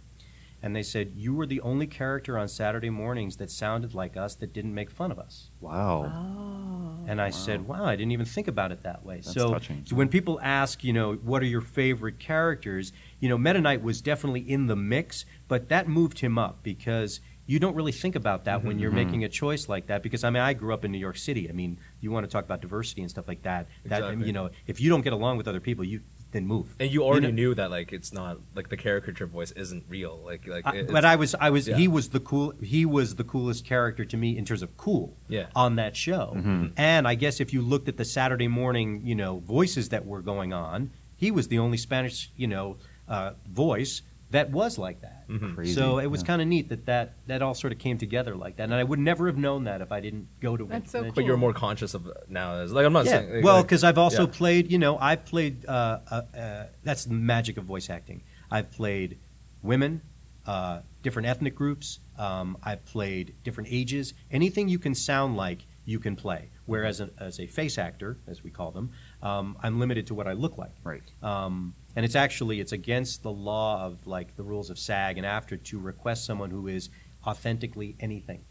And 0.62 0.74
they 0.74 0.82
said, 0.82 1.12
"You 1.14 1.34
were 1.34 1.44
the 1.46 1.60
only 1.60 1.86
character 1.86 2.38
on 2.38 2.48
Saturday 2.48 2.88
mornings 2.88 3.36
that 3.36 3.50
sounded 3.50 3.94
like 3.94 4.16
us 4.16 4.34
that 4.36 4.52
didn't 4.54 4.74
make 4.74 4.90
fun 4.90 5.12
of 5.12 5.18
us." 5.18 5.50
Wow. 5.60 6.12
Oh. 6.16 7.04
And 7.06 7.20
I 7.20 7.30
said, 7.30 7.66
"Wow, 7.66 7.84
I 7.84 7.96
didn't 7.96 8.12
even 8.12 8.24
think 8.26 8.48
about 8.48 8.72
it 8.72 8.82
that 8.82 9.04
way." 9.04 9.16
That's 9.16 9.32
so, 9.34 9.52
touching. 9.52 9.82
so 9.84 9.94
when 9.94 10.08
people 10.08 10.40
ask, 10.40 10.82
you 10.82 10.92
know, 10.92 11.14
what 11.16 11.42
are 11.42 11.46
your 11.46 11.60
favorite 11.60 12.18
characters? 12.18 12.92
You 13.20 13.28
know, 13.28 13.36
Meta 13.36 13.60
Knight 13.60 13.82
was 13.82 14.00
definitely 14.00 14.40
in 14.48 14.68
the 14.68 14.76
mix, 14.76 15.26
but 15.48 15.68
that 15.68 15.86
moved 15.88 16.20
him 16.20 16.38
up 16.38 16.62
because 16.62 17.20
you 17.44 17.58
don't 17.58 17.74
really 17.74 17.92
think 17.92 18.14
about 18.14 18.44
that 18.44 18.64
when 18.64 18.78
you're 18.78 18.92
Mhm. 18.92 18.94
making 18.94 19.24
a 19.24 19.28
choice 19.28 19.68
like 19.68 19.86
that. 19.88 20.02
Because 20.02 20.22
I 20.22 20.30
mean, 20.30 20.42
I 20.44 20.54
grew 20.54 20.72
up 20.72 20.84
in 20.84 20.92
New 20.92 20.98
York 20.98 21.16
City. 21.18 21.50
I 21.50 21.52
mean, 21.52 21.76
you 22.00 22.12
want 22.12 22.24
to 22.24 22.30
talk 22.30 22.44
about 22.44 22.62
diversity 22.62 23.02
and 23.02 23.10
stuff 23.10 23.26
like 23.26 23.42
that. 23.42 23.66
That 23.84 24.18
you 24.24 24.32
know, 24.32 24.50
if 24.68 24.80
you 24.80 24.88
don't 24.88 25.02
get 25.02 25.12
along 25.12 25.38
with 25.38 25.48
other 25.48 25.60
people, 25.60 25.84
you 25.84 26.00
then 26.32 26.46
move. 26.46 26.74
And 26.80 26.90
you 26.90 27.04
already 27.04 27.28
know- 27.28 27.32
knew 27.32 27.54
that 27.54 27.70
like 27.70 27.92
it's 27.92 28.12
not 28.12 28.38
like 28.54 28.68
the 28.68 28.76
caricature 28.76 29.26
voice 29.26 29.52
isn't 29.52 29.84
real. 29.88 30.20
Like 30.24 30.46
like 30.46 30.66
I- 30.66 30.82
but 30.82 31.04
I 31.04 31.16
was, 31.16 31.34
I 31.34 31.50
was, 31.50 31.68
yeah. 31.68 31.76
he 31.76 31.88
was 31.88 32.08
the 32.08 32.20
cool, 32.20 32.54
he 32.62 32.84
was 32.84 33.14
the 33.14 33.24
coolest 33.24 33.64
character 33.64 34.04
to 34.04 34.16
me 34.16 34.36
in 34.36 34.44
terms 34.44 34.62
of 34.62 34.76
cool 34.76 35.16
Yeah. 35.28 35.46
on 35.54 35.76
that 35.76 35.96
show. 35.96 36.34
Mhm. 36.36 36.72
And 36.76 37.06
I 37.06 37.14
guess 37.14 37.40
if 37.40 37.52
you 37.52 37.60
looked 37.62 37.88
at 37.88 37.96
the 37.96 38.04
Saturday 38.04 38.48
morning, 38.48 39.02
you 39.04 39.14
know, 39.14 39.38
voices 39.40 39.90
that 39.90 40.04
were 40.06 40.22
going 40.22 40.52
on, 40.52 40.90
he 41.16 41.30
was 41.30 41.48
the 41.48 41.58
only 41.58 41.76
Spanish, 41.78 42.30
you 42.36 42.46
know, 42.48 42.76
uh, 43.08 43.32
voice 43.48 44.02
that 44.32 44.50
was 44.50 44.78
like 44.78 45.00
that. 45.02 45.28
Mhm. 45.28 45.54
Crazy. 45.54 45.72
So 45.72 45.98
it 45.98 46.06
was 46.06 46.20
yeah. 46.22 46.26
kind 46.26 46.42
of 46.42 46.48
neat 46.48 46.68
that, 46.70 46.86
that 46.86 47.14
that 47.26 47.40
all 47.42 47.54
sort 47.54 47.72
of 47.72 47.78
came 47.78 47.96
together 47.96 48.34
like 48.34 48.56
that. 48.56 48.64
And 48.64 48.74
I 48.74 48.84
would 48.84 48.98
never 48.98 49.26
have 49.26 49.38
known 49.38 49.64
that 49.64 49.80
if 49.80 49.92
I 49.92 50.00
didn't 50.00 50.28
go 50.40 50.56
to 50.56 50.64
That's 50.64 50.90
so 50.90 50.98
convention. 50.98 51.14
But 51.14 51.24
you're 51.26 51.36
more 51.36 51.52
conscious 51.52 51.94
of 51.94 52.06
it 52.06 52.16
now. 52.28 52.56
As 52.56 52.72
like 52.72 52.84
I'm 52.84 52.92
not 52.92 53.04
Yeah, 53.06 53.12
saying 53.12 53.34
like, 53.36 53.44
well, 53.44 53.62
because 53.62 53.84
I've 53.84 53.98
also 53.98 54.26
yeah. 54.26 54.32
played. 54.32 54.70
You 54.72 54.78
know, 54.78 54.98
I've 54.98 55.24
played. 55.24 55.64
Uh, 55.66 56.00
uh, 56.10 56.22
uh, 56.36 56.66
that's 56.82 57.04
the 57.04 57.14
magic 57.14 57.56
of 57.56 57.64
voice 57.64 57.88
acting. 57.88 58.22
I've 58.50 58.70
played 58.70 59.18
women, 59.62 60.02
uh, 60.46 60.80
different 61.02 61.28
ethnic 61.28 61.54
groups. 61.54 62.00
Um, 62.18 62.58
I've 62.62 62.84
played 62.84 63.34
different 63.44 63.68
ages. 63.72 64.14
Anything 64.30 64.68
you 64.68 64.78
can 64.78 64.94
sound 64.94 65.36
like, 65.36 65.66
you 65.84 65.98
can 65.98 66.16
play. 66.16 66.50
Whereas 66.66 67.00
a, 67.00 67.10
as 67.18 67.40
a 67.40 67.46
face 67.46 67.76
actor, 67.78 68.18
as 68.28 68.44
we 68.44 68.50
call 68.50 68.70
them, 68.70 68.90
um, 69.22 69.56
I'm 69.62 69.80
limited 69.80 70.06
to 70.08 70.14
what 70.14 70.28
I 70.28 70.32
look 70.32 70.56
like. 70.58 70.74
Right. 70.84 71.02
Um, 71.22 71.74
and 71.96 72.04
it's 72.04 72.14
actually 72.14 72.60
it's 72.60 72.72
against 72.72 73.22
the 73.22 73.32
law 73.32 73.84
of 73.84 74.06
like 74.06 74.36
the 74.36 74.42
rules 74.42 74.70
of 74.70 74.78
SAG 74.78 75.18
and 75.18 75.26
AFTRA 75.26 75.62
to 75.64 75.78
request 75.78 76.24
someone 76.24 76.50
who 76.50 76.68
is 76.68 76.90
authentically 77.26 77.96
anything. 78.00 78.44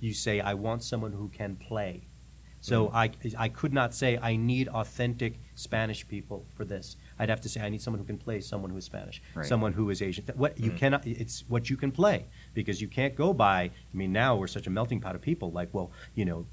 You 0.00 0.14
say 0.14 0.40
I 0.40 0.54
want 0.54 0.82
someone 0.82 1.12
who 1.12 1.28
can 1.28 1.56
play. 1.56 2.08
So 2.60 2.86
mm-hmm. 2.86 2.96
I, 2.96 3.10
I 3.38 3.48
could 3.50 3.74
not 3.74 3.94
say 3.94 4.18
I 4.22 4.36
need 4.36 4.68
authentic 4.68 5.38
Spanish 5.54 6.08
people 6.08 6.46
for 6.54 6.64
this. 6.64 6.96
I'd 7.18 7.28
have 7.28 7.42
to 7.42 7.48
say 7.48 7.60
I 7.60 7.68
need 7.68 7.82
someone 7.82 8.00
who 8.00 8.06
can 8.06 8.16
play 8.16 8.40
someone 8.40 8.70
who 8.70 8.78
is 8.78 8.86
Spanish, 8.86 9.20
Right. 9.34 9.44
someone 9.44 9.74
who 9.74 9.90
is 9.90 10.00
Asian. 10.00 10.24
What 10.34 10.58
you 10.58 10.70
mm-hmm. 10.70 10.78
cannot, 10.78 11.06
it's 11.06 11.44
what 11.48 11.68
you 11.68 11.76
can 11.76 11.92
play 11.92 12.24
because 12.54 12.80
you 12.80 12.88
can't 12.88 13.14
go 13.14 13.34
by. 13.34 13.64
I 13.64 13.70
mean, 13.92 14.12
now 14.12 14.36
we're 14.36 14.46
such 14.46 14.66
a 14.66 14.70
melting 14.70 15.00
pot 15.00 15.14
of 15.14 15.20
people. 15.20 15.50
Like, 15.52 15.68
well, 15.72 15.92
you 16.14 16.24
know, 16.24 16.46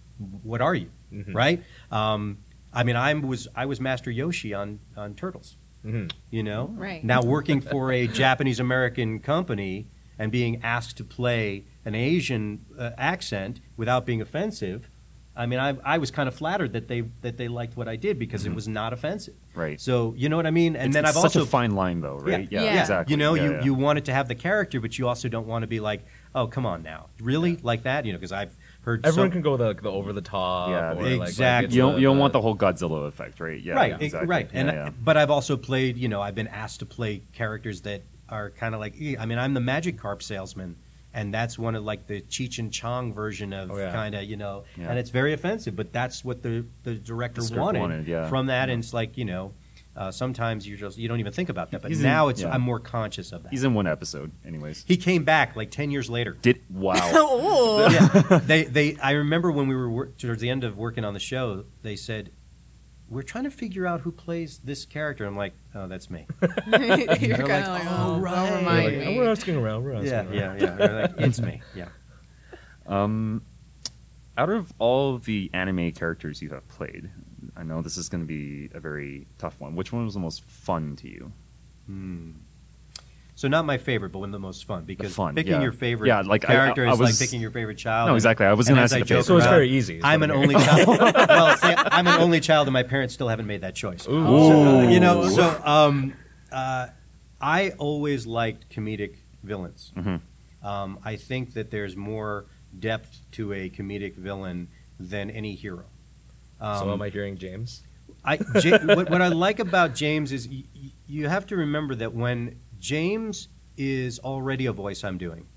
what 0.44 0.62
are 0.62 0.76
you, 0.76 0.90
mm-hmm. 1.14 1.34
right? 1.34 1.64
Um, 1.92 2.40
I 2.74 2.84
mean, 2.84 2.96
I 2.96 3.14
was 3.14 3.48
I 3.56 3.66
was 3.66 3.82
Master 3.82 4.12
Yoshi 4.12 4.54
on 4.54 4.80
on 4.96 5.14
Turtles. 5.14 5.58
You 5.84 6.44
know, 6.44 6.74
Right. 6.78 7.04
now 7.04 7.22
working 7.24 7.62
for 7.62 7.92
a 7.92 8.08
Japanese 8.08 8.60
American 8.60 9.20
company 9.20 9.88
and 10.20 10.32
being 10.32 10.62
asked 10.64 10.98
to 10.98 11.04
play 11.04 11.66
an 11.86 11.96
Asian 11.96 12.66
uh, 12.78 12.92
accent 12.98 13.60
without 13.78 14.06
being 14.06 14.22
offensive. 14.22 14.90
I 15.36 15.46
mean, 15.46 15.60
I, 15.60 15.76
I 15.84 15.98
was 15.98 16.12
kind 16.12 16.28
of 16.28 16.36
flattered 16.36 16.74
that 16.74 16.88
they 16.90 17.02
that 17.22 17.38
they 17.38 17.48
liked 17.48 17.78
what 17.78 17.88
I 17.88 17.96
did 17.96 18.20
because 18.20 18.46
it 18.46 18.54
was 18.54 18.68
not 18.68 18.92
offensive. 18.94 19.34
Right. 19.56 19.80
So 19.80 20.14
you 20.18 20.28
know 20.30 20.36
what 20.36 20.46
I 20.46 20.52
mean. 20.52 20.76
And 20.76 20.88
it's, 20.88 20.94
then 20.94 21.06
it's 21.06 21.16
I've 21.16 21.22
such 21.22 21.38
also 21.38 21.44
a 21.44 21.46
fine 21.46 21.72
line, 21.74 22.02
though, 22.02 22.18
right? 22.18 22.48
Yeah. 22.52 22.64
Yeah. 22.64 22.82
exactly. 22.82 23.14
you 23.14 23.18
know, 23.18 23.34
Yeah, 23.36 23.44
you, 23.44 23.52
yeah. 23.54 23.64
you 23.64 23.74
wanted 23.74 24.06
to 24.06 24.14
have 24.14 24.28
the 24.28 24.36
character, 24.36 24.82
but 24.82 25.00
you 25.00 25.08
also 25.08 25.30
don't 25.30 25.48
want 25.48 25.64
to 25.64 25.68
be 25.68 25.80
like, 25.80 26.04
oh, 26.36 26.48
come 26.48 26.66
on 26.66 26.84
now, 26.84 27.08
really 27.22 27.56
like 27.64 27.84
that? 27.84 28.06
You 28.06 28.12
know, 28.12 28.20
because 28.20 28.34
I've 28.34 28.56
heard 28.82 29.06
Everyone 29.06 29.30
so- 29.30 29.34
can 29.34 29.42
go 29.42 29.58
the, 29.58 29.74
the 29.74 29.92
over 29.92 30.12
the 30.14 30.22
top. 30.22 30.70
Yeah, 30.70 30.92
or 30.92 30.96
like- 30.96 31.20
like 31.20 31.30
exactly. 31.30 31.66
it's 31.68 31.76
you 31.76 31.82
don't, 31.82 31.94
the- 31.96 32.02
you 32.02 32.08
don't 32.08 32.18
want 32.18 32.34
the 32.34 32.42
whole 32.42 32.56
Godzilla 32.56 33.08
effect, 33.08 33.40
right? 33.40 33.62
Yeah, 33.62 33.74
right, 33.74 34.02
exactly. 34.02 34.28
right. 34.28 34.50
Yeah, 34.54 34.60
and 34.60 34.68
yeah. 34.70 34.90
but 35.04 35.18
I've 35.18 35.32
also 35.32 35.58
played. 35.58 35.98
You 35.98 36.08
know, 36.08 36.22
I've 36.22 36.36
been 36.36 36.48
asked 36.48 36.80
to 36.80 36.86
play 36.86 37.22
characters 37.34 37.82
that 37.82 38.04
are 38.30 38.50
kind 38.52 38.74
of 38.74 38.80
like. 38.82 38.96
I 39.20 39.26
mean, 39.26 39.38
I'm 39.38 39.54
the 39.54 39.60
Magikarp 39.60 40.22
salesman, 40.24 40.76
and 41.14 41.34
that's 41.34 41.60
one 41.60 41.76
of 41.76 41.84
like 41.84 42.08
the 42.08 42.22
Cheech 42.22 42.60
and 42.60 42.72
Chong 42.74 43.14
version 43.14 43.54
of 43.54 43.72
Oh, 43.72 43.78
yeah. 43.78 43.92
kind 43.92 44.16
of 44.16 44.24
you 44.24 44.38
know, 44.38 44.64
Yeah. 44.78 44.90
and 44.90 44.98
it's 45.00 45.10
very 45.10 45.34
offensive. 45.34 45.76
But 45.76 45.94
that's 45.94 46.24
what 46.26 46.42
the 46.42 46.66
the 46.84 46.96
director 46.96 47.42
The 47.42 47.60
wanted, 47.60 47.80
wanted, 47.80 48.08
yeah. 48.08 48.28
from 48.30 48.48
that, 48.48 48.68
Yeah. 48.70 48.74
and 48.74 48.84
it's 48.84 48.94
like 48.94 49.18
you 49.18 49.26
know. 49.26 49.54
Uh, 49.96 50.10
sometimes 50.10 50.66
you 50.66 50.78
just 50.78 50.98
you 50.98 51.08
don't 51.10 51.20
even 51.20 51.34
think 51.34 51.50
about 51.50 51.70
that, 51.72 51.82
but 51.82 51.90
He's 51.92 52.00
in- 52.00 52.06
now 52.06 52.30
it's 52.30 52.42
yeah. 52.42 52.52
I'm 52.52 52.62
more 52.62 52.80
conscious 52.80 53.32
of 53.34 53.44
that. 53.44 53.50
He's 53.50 53.66
in 53.66 53.74
one 53.74 53.88
episode, 53.88 54.32
anyways. 54.46 54.86
he 54.88 54.96
came 54.96 55.24
back 55.26 55.56
like 55.58 55.70
ten 55.70 55.92
years 55.92 56.10
later. 56.10 56.38
Did 56.42 56.62
wow. 56.70 56.94
oh, 56.98 57.90
yeah, 57.90 58.38
they 58.40 58.64
they. 58.64 58.96
I 58.98 59.12
remember 59.12 59.52
when 59.52 59.68
we 59.68 59.76
were 59.76 59.90
wor- 59.90 60.08
towards 60.18 60.42
the 60.42 60.50
end 60.50 60.64
of 60.64 60.78
working 60.78 61.04
on 61.04 61.14
the 61.14 61.20
show, 61.20 61.66
they 61.82 61.98
said, 61.98 62.32
"We're 63.10 63.22
trying 63.22 63.44
to 63.44 63.52
figure 63.52 63.86
out 63.86 64.00
who 64.02 64.14
plays 64.14 64.60
this 64.64 64.86
character." 64.86 65.26
I'm 65.26 65.36
like, 65.36 65.54
"Oh, 65.76 65.88
that's 65.90 66.10
me." 66.10 66.26
you're 66.42 66.50
kind 66.52 67.34
of 67.34 67.50
like, 67.50 67.68
like, 67.68 67.84
oh, 67.86 67.90
"Oh, 67.90 68.14
don't 68.14 68.22
right." 68.22 68.56
remind 68.60 68.98
Like, 68.98 69.08
me. 69.08 69.18
we're 69.18 69.30
asking 69.30 69.58
around. 69.58 69.84
We're 69.84 69.94
asking 69.96 70.10
yeah, 70.10 70.22
around. 70.22 70.60
yeah, 70.62 70.66
yeah. 70.68 70.76
They're 70.76 71.02
like, 71.02 71.14
it's 71.18 71.42
me. 71.42 71.62
Yeah. 71.76 71.90
Um, 72.88 73.44
out 74.38 74.50
of 74.50 74.74
all 74.80 75.18
the 75.18 75.50
anime 75.54 75.92
characters 75.92 76.42
you 76.42 76.50
have 76.50 76.68
played, 76.68 77.10
I 77.56 77.64
know 77.64 77.82
this 77.82 77.98
is 77.98 78.10
going 78.10 78.22
to 78.22 78.28
be 78.28 78.70
a 78.74 78.80
very 78.80 79.28
tough 79.38 79.60
one. 79.60 79.76
Which 79.76 79.92
one 79.92 80.06
was 80.06 80.14
the 80.14 80.20
most 80.20 80.44
fun 80.44 80.96
to 80.98 81.08
you? 81.10 81.32
Hmm. 81.86 82.32
So 83.36 83.48
not 83.48 83.66
my 83.66 83.78
favorite, 83.80 84.12
but 84.12 84.20
one 84.20 84.30
of 84.30 84.34
the 84.34 84.40
most 84.40 84.66
fun 84.66 84.84
because 84.84 85.16
fun, 85.16 85.34
picking 85.36 85.54
yeah. 85.54 85.62
your 85.62 85.72
favorite 85.72 86.08
Yeah, 86.08 86.22
like, 86.22 86.44
I- 86.48 86.54
character 86.54 86.86
I- 86.86 86.90
I 86.92 86.94
is 86.94 87.00
like 87.00 87.18
picking 87.18 87.42
your 87.42 87.50
favorite 87.50 87.78
child. 87.78 88.08
No, 88.10 88.14
exactly. 88.16 88.46
I 88.46 88.54
was 88.54 88.68
gonna 88.68 88.82
as 88.82 88.92
ask 88.94 88.98
I 88.98 89.00
you 89.00 89.06
joke. 89.06 89.26
So 89.26 89.36
it's 89.38 89.48
very 89.48 89.70
easy, 89.70 89.98
is 89.98 90.04
I'm 90.04 90.22
an 90.22 90.30
only 90.32 90.54
child. 90.66 90.88
well, 91.16 91.58
see, 91.58 91.74
I'm 91.76 92.06
an 92.08 92.22
only 92.22 92.40
child, 92.40 92.68
and 92.68 92.74
my 92.74 92.84
parents 92.84 93.14
still 93.16 93.28
haven't 93.30 93.48
made 93.48 93.62
that 93.62 93.74
choice. 93.74 94.08
Ooh. 94.08 94.26
So, 94.28 94.62
uh, 94.80 94.82
you 94.90 95.00
know, 95.00 95.28
so 95.28 95.60
um, 95.66 96.14
uh, 96.52 96.88
I 97.42 97.72
always 97.80 98.28
liked 98.28 98.70
comedic 98.70 99.16
villains. 99.44 99.92
Mhm. 99.98 100.22
Um, 100.62 101.00
I 101.04 101.16
think 101.16 101.54
that 101.54 101.72
there's 101.72 101.96
more 101.96 102.46
depth 102.80 103.22
to 103.32 103.54
a 103.54 103.70
comedic 103.72 104.16
villain 104.16 104.68
than 105.00 105.32
any 105.32 105.56
hero. 105.56 105.86
Um, 106.62 106.80
So 106.80 106.94
am 106.94 107.02
I 107.02 107.10
hearing 107.10 107.38
James? 107.38 107.84
I, 108.24 108.38
what, 108.86 109.10
what 109.10 109.22
I 109.22 109.28
like 109.30 109.60
about 109.60 109.96
James 109.96 110.32
is 110.32 110.48
y- 110.48 110.64
y- 110.76 110.92
you 111.08 111.28
have 111.28 111.46
to 111.48 111.56
remember 111.58 111.96
that 111.96 112.14
when 112.14 112.60
James 112.80 113.48
is 113.78 114.20
already 114.20 114.68
a 114.68 114.74
voice 114.74 115.04
I'm 115.04 115.18
doing, 115.18 115.48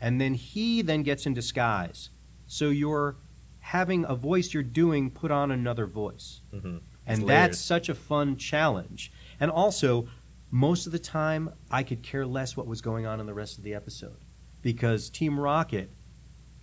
and 0.00 0.20
then 0.20 0.34
he 0.34 0.82
then 0.82 1.02
gets 1.02 1.26
in 1.26 1.34
disguise, 1.34 2.10
so 2.46 2.70
you're 2.70 3.16
having 3.58 4.04
a 4.06 4.14
voice 4.14 4.52
you're 4.54 4.62
doing 4.62 5.10
put 5.10 5.30
on 5.30 5.50
another 5.50 5.86
voice, 5.86 6.40
Mm-hmm. 6.54 6.76
and 7.06 7.28
that's 7.28 7.58
such 7.58 7.88
a 7.88 7.94
fun 7.94 8.36
challenge. 8.36 9.10
And 9.40 9.50
also, 9.50 10.06
most 10.50 10.86
of 10.86 10.92
the 10.92 10.98
time, 10.98 11.50
I 11.70 11.82
could 11.82 12.02
care 12.02 12.26
less 12.26 12.56
what 12.56 12.66
was 12.66 12.80
going 12.80 13.06
on 13.06 13.18
in 13.20 13.26
the 13.26 13.34
rest 13.34 13.58
of 13.58 13.64
the 13.64 13.74
episode 13.74 14.18
because 14.60 15.10
Team 15.10 15.40
Rocket 15.40 15.90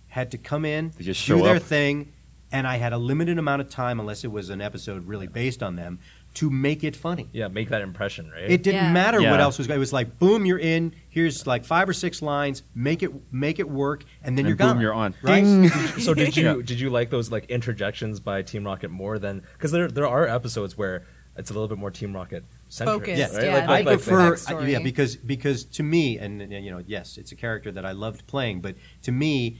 had 0.08 0.30
to 0.30 0.38
come 0.38 0.64
in, 0.64 0.88
do 0.90 1.42
their 1.42 1.56
up. 1.56 1.62
thing, 1.62 2.12
and 2.52 2.66
I 2.66 2.76
had 2.76 2.92
a 2.92 2.98
limited 2.98 3.38
amount 3.38 3.62
of 3.62 3.68
time, 3.70 4.00
unless 4.00 4.24
it 4.24 4.32
was 4.32 4.50
an 4.50 4.60
episode 4.60 5.06
really 5.06 5.26
based 5.26 5.62
on 5.62 5.76
them, 5.76 5.98
to 6.34 6.48
make 6.48 6.84
it 6.84 6.94
funny. 6.94 7.28
Yeah, 7.32 7.48
make 7.48 7.70
that 7.70 7.82
impression, 7.82 8.30
right? 8.30 8.48
It 8.50 8.62
didn't 8.62 8.84
Yeah. 8.84 8.92
matter 8.92 9.20
what 9.20 9.40
else 9.40 9.58
was 9.58 9.66
going. 9.66 9.76
It 9.76 9.80
was 9.80 9.92
like, 9.92 10.18
boom, 10.18 10.46
you're 10.46 10.58
in. 10.60 10.94
Here's 11.08 11.46
like 11.46 11.64
five 11.64 11.88
or 11.88 11.92
six 11.92 12.22
lines. 12.22 12.62
Make 12.74 13.02
it 13.02 13.10
make 13.32 13.58
it 13.58 13.68
work, 13.68 14.04
and 14.22 14.38
then 14.38 14.46
And 14.46 14.48
you're 14.50 14.56
boom, 14.56 14.74
gone. 14.74 14.80
you're 14.80 14.94
on. 14.94 15.14
Right? 15.22 15.44
so 15.98 16.14
did 16.14 16.36
you 16.36 16.44
Yeah. 16.44 16.62
did 16.64 16.78
you 16.80 16.88
like 16.90 17.10
those 17.10 17.30
like 17.32 17.46
interjections 17.50 18.20
by 18.20 18.42
Team 18.42 18.64
Rocket 18.64 18.90
more 18.90 19.18
than 19.18 19.42
because 19.54 19.72
there 19.72 19.88
there 19.88 20.06
are 20.06 20.26
episodes 20.28 20.78
where 20.78 21.04
it's 21.36 21.50
a 21.50 21.52
little 21.54 21.68
bit 21.68 21.78
more 21.78 21.90
Team 21.90 22.12
Rocket 22.14 22.44
centric, 22.68 23.00
Focused, 23.06 23.34
right? 23.34 23.44
yeah, 23.44 23.54
Like, 23.54 23.62
I 23.62 23.66
like, 23.66 23.84
like 23.86 23.96
prefer, 24.02 24.32
backstory. 24.32 24.62
Uh, 24.62 24.66
yeah, 24.66 24.78
because 24.80 25.16
because 25.16 25.64
to 25.64 25.82
me, 25.82 26.18
and, 26.18 26.42
and, 26.42 26.52
you 26.64 26.70
know, 26.70 26.82
yes, 26.86 27.16
it's 27.18 27.32
a 27.32 27.36
character 27.36 27.72
that 27.72 27.84
I 27.86 27.92
loved 27.92 28.26
playing, 28.26 28.60
but 28.60 28.74
to 29.02 29.12
me, 29.12 29.58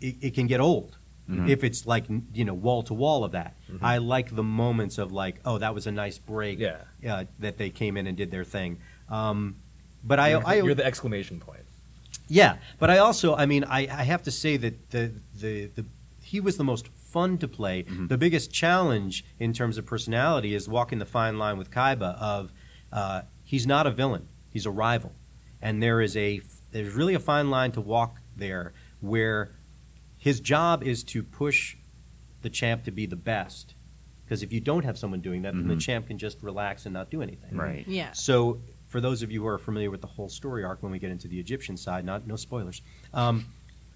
it, 0.00 0.16
it 0.20 0.34
can 0.34 0.46
get 0.46 0.60
old 0.60 0.96
Mhm. 1.30 1.48
if 1.48 1.62
it's 1.64 1.86
like 1.86 2.04
you 2.34 2.44
know 2.44 2.54
wall 2.54 2.82
to 2.84 2.94
wall 2.94 3.24
of 3.24 3.32
that. 3.32 3.56
I 3.80 3.98
like 3.98 4.34
the 4.34 4.42
moments 4.42 4.98
of 4.98 5.12
like, 5.12 5.40
oh, 5.44 5.58
that 5.58 5.74
was 5.74 5.86
a 5.86 5.92
nice 5.92 6.18
break. 6.18 6.58
Yeah. 6.58 6.78
uh, 7.08 7.24
that 7.38 7.56
they 7.56 7.70
came 7.70 7.96
in 7.96 8.06
and 8.06 8.16
did 8.16 8.30
their 8.30 8.44
thing. 8.44 8.78
Um, 9.08 9.56
but 10.02 10.18
I, 10.18 10.30
you're, 10.30 10.42
I, 10.46 10.54
you're 10.56 10.74
the 10.74 10.84
exclamation 10.84 11.38
point. 11.40 11.64
yeah, 12.28 12.56
but 12.78 12.90
I 12.90 12.98
also, 12.98 13.34
I 13.36 13.46
mean, 13.46 13.64
I, 13.64 13.80
I 13.82 14.04
have 14.04 14.22
to 14.24 14.30
say 14.30 14.56
that 14.56 14.90
the, 14.90 15.12
the, 15.38 15.66
the 15.74 15.84
he 16.22 16.40
was 16.40 16.56
the 16.56 16.64
most 16.64 16.88
fun 16.96 17.38
to 17.38 17.48
play. 17.48 17.82
The 18.08 18.16
biggest 18.16 18.52
challenge 18.52 19.24
in 19.38 19.52
terms 19.52 19.78
of 19.78 19.84
personality 19.86 20.54
is 20.54 20.68
walking 20.68 20.98
the 21.00 21.06
fine 21.06 21.38
line 21.38 21.58
with 21.58 21.70
Kaiba 21.70 22.16
of 22.20 22.52
uh, 22.92 23.22
he's 23.44 23.66
not 23.66 23.86
a 23.86 23.90
villain, 23.90 24.28
he's 24.50 24.64
a 24.66 24.70
rival, 24.70 25.12
and 25.60 25.82
there 25.82 26.00
is 26.00 26.16
a 26.16 26.40
there's 26.72 26.94
really 26.94 27.14
a 27.14 27.20
fine 27.20 27.50
line 27.50 27.72
to 27.72 27.80
walk 27.80 28.20
there 28.36 28.72
where 29.00 29.50
his 30.20 30.38
job 30.40 30.82
is 30.84 31.02
to 31.04 31.22
push 31.24 31.76
the 32.42 32.50
champ 32.50 32.84
to 32.84 32.90
be 32.92 33.06
the 33.06 33.16
best. 33.16 33.74
Because 34.24 34.44
if 34.44 34.52
you 34.52 34.60
don't 34.60 34.84
have 34.84 34.96
someone 34.96 35.20
doing 35.20 35.42
that, 35.42 35.54
then 35.54 35.66
the 35.66 35.74
Mhm. 35.74 35.80
champ 35.80 36.06
can 36.06 36.16
just 36.18 36.40
relax 36.42 36.86
and 36.86 36.92
not 36.92 37.10
do 37.10 37.20
anything. 37.20 37.56
Right. 37.56 37.84
Yeah. 37.88 38.12
So, 38.12 38.60
for 38.86 39.00
those 39.00 39.22
of 39.22 39.32
you 39.32 39.40
who 39.42 39.46
are 39.48 39.58
familiar 39.58 39.90
with 39.90 40.00
the 40.02 40.06
whole 40.06 40.28
story 40.28 40.62
arc, 40.62 40.82
when 40.84 40.92
we 40.92 40.98
get 41.00 41.10
into 41.10 41.26
the 41.26 41.40
Egyptian 41.40 41.76
side, 41.76 42.04
not 42.04 42.26
no 42.28 42.36
spoilers, 42.36 42.80
um, 43.12 43.46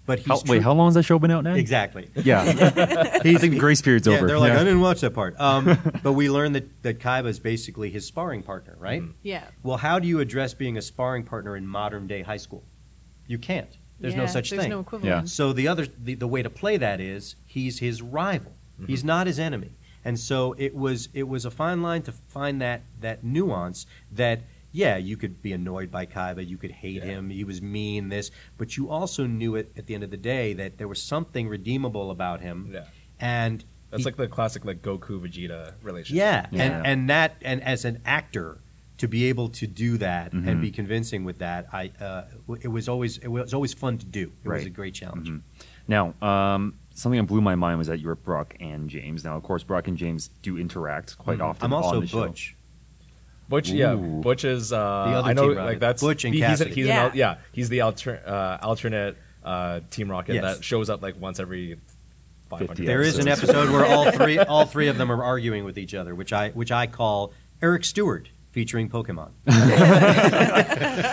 but 0.05 0.19
he's 0.19 0.27
How, 0.27 0.39
true- 0.39 0.51
wait, 0.55 0.61
how 0.63 0.73
long 0.73 0.87
has 0.87 0.95
that 0.95 1.03
show 1.03 1.17
been 1.19 1.31
out 1.31 1.43
now? 1.45 1.53
exactly? 1.55 2.09
Yeah. 2.15 2.41
I 2.43 3.19
think 3.19 3.39
the 3.41 3.57
grace 3.57 3.81
period's 3.81 4.07
Yeah, 4.07 4.15
over. 4.17 4.27
they're 4.27 4.39
like, 4.39 4.53
Yeah. 4.53 4.59
I 4.61 4.63
didn't 4.65 4.81
watch 4.81 5.01
that 5.01 5.11
part. 5.13 5.39
Um, 5.39 5.77
but 6.03 6.13
we 6.13 6.29
learned 6.29 6.55
that 6.55 6.83
that 6.83 6.99
Kaiba 6.99 7.27
is 7.27 7.39
basically 7.39 7.89
his 7.89 8.05
sparring 8.05 8.43
partner, 8.43 8.75
right? 8.77 9.01
Mm-hmm. 9.01 9.11
Yeah. 9.23 9.45
Well, 9.63 9.77
how 9.77 9.99
do 9.99 10.07
you 10.07 10.19
address 10.19 10.53
being 10.53 10.77
a 10.77 10.81
sparring 10.81 11.23
partner 11.23 11.55
in 11.55 11.65
modern 11.65 12.07
day 12.07 12.21
high 12.23 12.37
school? 12.37 12.63
You 13.27 13.37
can't. 13.37 13.77
There's 13.99 14.15
no 14.15 14.25
such 14.25 14.49
there's 14.49 14.63
thing. 14.63 14.69
no 14.71 14.79
equivalent. 14.81 15.29
So 15.29 15.53
the 15.53 15.67
other 15.67 15.87
the, 15.97 16.15
the 16.15 16.27
way 16.27 16.43
to 16.43 16.49
play 16.49 16.77
that 16.77 16.99
is 16.99 17.35
he's 17.45 17.79
his 17.79 18.01
rival. 18.01 18.51
Mm-hmm. 18.79 18.87
He's 18.87 19.03
not 19.03 19.27
his 19.27 19.39
enemy. 19.39 19.71
And 20.03 20.19
so 20.19 20.53
it 20.57 20.75
was 20.75 21.09
it 21.13 21.27
was 21.27 21.45
a 21.45 21.51
fine 21.51 21.81
line 21.81 22.01
to 22.03 22.11
find 22.11 22.61
that 22.61 22.83
that 22.99 23.23
nuance 23.23 23.85
that 24.11 24.41
yeah, 24.71 24.97
you 24.97 25.15
could 25.15 25.41
be 25.41 25.53
annoyed 25.53 25.89
by 25.89 26.05
Kaiba, 26.05 26.45
you 26.45 26.57
could 26.57 26.71
hate 26.71 26.95
Yeah. 26.95 27.05
him, 27.05 27.29
he 27.29 27.45
was 27.45 27.61
mean 27.61 28.09
this, 28.09 28.29
but 28.57 28.75
you 28.75 28.89
also 28.89 29.25
knew 29.25 29.55
it 29.55 29.71
at 29.77 29.85
the 29.87 29.95
end 29.95 30.03
of 30.03 30.11
the 30.11 30.17
day 30.17 30.51
that 30.53 30.77
there 30.77 30.89
was 30.89 31.01
something 31.01 31.47
redeemable 31.47 32.11
about 32.11 32.41
him. 32.41 32.71
Yeah, 32.73 32.83
And 33.17 33.63
that's 33.89 34.01
he- 34.01 34.05
like 34.05 34.17
the 34.17 34.27
classic 34.27 34.65
like 34.65 34.81
Goku 34.81 35.21
Vegeta 35.21 35.75
relationship. 35.81 36.17
yeah, 36.17 36.47
Yeah. 36.51 36.63
and 36.63 36.85
and 36.85 37.09
that 37.09 37.37
and 37.41 37.63
as 37.63 37.85
an 37.85 38.01
actor 38.05 38.59
to 38.97 39.07
be 39.07 39.25
able 39.25 39.49
to 39.49 39.67
do 39.67 39.97
that 39.97 40.31
Mhm. 40.31 40.47
and 40.47 40.61
be 40.61 40.71
convincing 40.71 41.23
with 41.25 41.39
that, 41.39 41.67
I 41.73 41.91
uh, 41.99 42.23
it 42.61 42.67
was 42.69 42.87
always 42.87 43.17
it 43.17 43.27
was 43.27 43.53
always 43.53 43.73
fun 43.73 43.97
to 43.97 44.05
do. 44.05 44.31
It 44.43 44.49
was 44.49 44.65
a 44.65 44.69
great 44.69 44.93
challenge. 44.93 45.29
Mhm. 45.29 45.41
Now, 45.87 46.13
um, 46.27 46.75
something 46.93 47.19
that 47.19 47.27
blew 47.27 47.41
my 47.41 47.55
mind 47.55 47.77
was 47.77 47.87
that 47.87 47.99
you 47.99 48.07
were 48.07 48.15
Brock 48.15 48.55
and 48.59 48.89
James. 48.89 49.23
Now, 49.23 49.35
of 49.35 49.43
course, 49.43 49.63
Brock 49.63 49.87
and 49.87 49.97
James 49.97 50.29
do 50.41 50.57
interact 50.57 51.17
quite 51.17 51.39
Mhm. 51.39 51.43
often. 51.49 51.65
I'm 51.65 51.73
also 51.73 51.95
on 51.95 52.01
the 52.01 52.07
show. 52.07 52.27
Butch. 52.27 52.55
Butch, 53.47 53.69
yeah, 53.69 53.93
Ooh. 53.93 54.21
Butch 54.21 54.43
is. 54.43 54.73
Uh, 54.73 54.77
other 54.79 55.29
I 55.29 55.33
know, 55.33 55.49
Team 55.49 55.57
like 55.57 55.79
that's 55.79 56.01
Butch 56.01 56.25
and 56.25 56.33
he- 56.33 56.41
he's, 56.43 56.59
he's, 56.63 56.87
Yeah. 56.87 57.07
an, 57.07 57.11
yeah, 57.15 57.35
he's 57.51 57.69
the 57.69 57.81
alter, 57.81 58.19
uh, 58.25 58.57
alternate 58.65 59.17
uh, 59.43 59.81
Team 59.91 60.09
Rocket 60.09 60.33
Yes. 60.33 60.55
that 60.57 60.63
shows 60.63 60.89
up 60.89 61.03
like 61.03 61.21
once 61.21 61.39
every 61.39 61.75
five 62.49 62.59
50 62.61 62.67
hundred. 62.67 62.87
There 62.87 63.01
is 63.01 63.19
an 63.19 63.27
episode 63.27 63.69
where 63.69 63.85
all 63.85 64.09
three 64.19 64.39
all 64.39 64.65
three 64.65 64.87
of 64.87 64.97
them 64.97 65.11
are 65.11 65.23
arguing 65.23 65.63
with 65.65 65.77
each 65.77 65.93
other, 65.93 66.15
which 66.15 66.33
I 66.33 66.49
which 66.49 66.71
I 66.71 66.87
call 66.87 67.31
Eric 67.61 67.83
Stuart 67.85 68.29
featuring 68.55 68.87
Pokemon. 68.89 69.31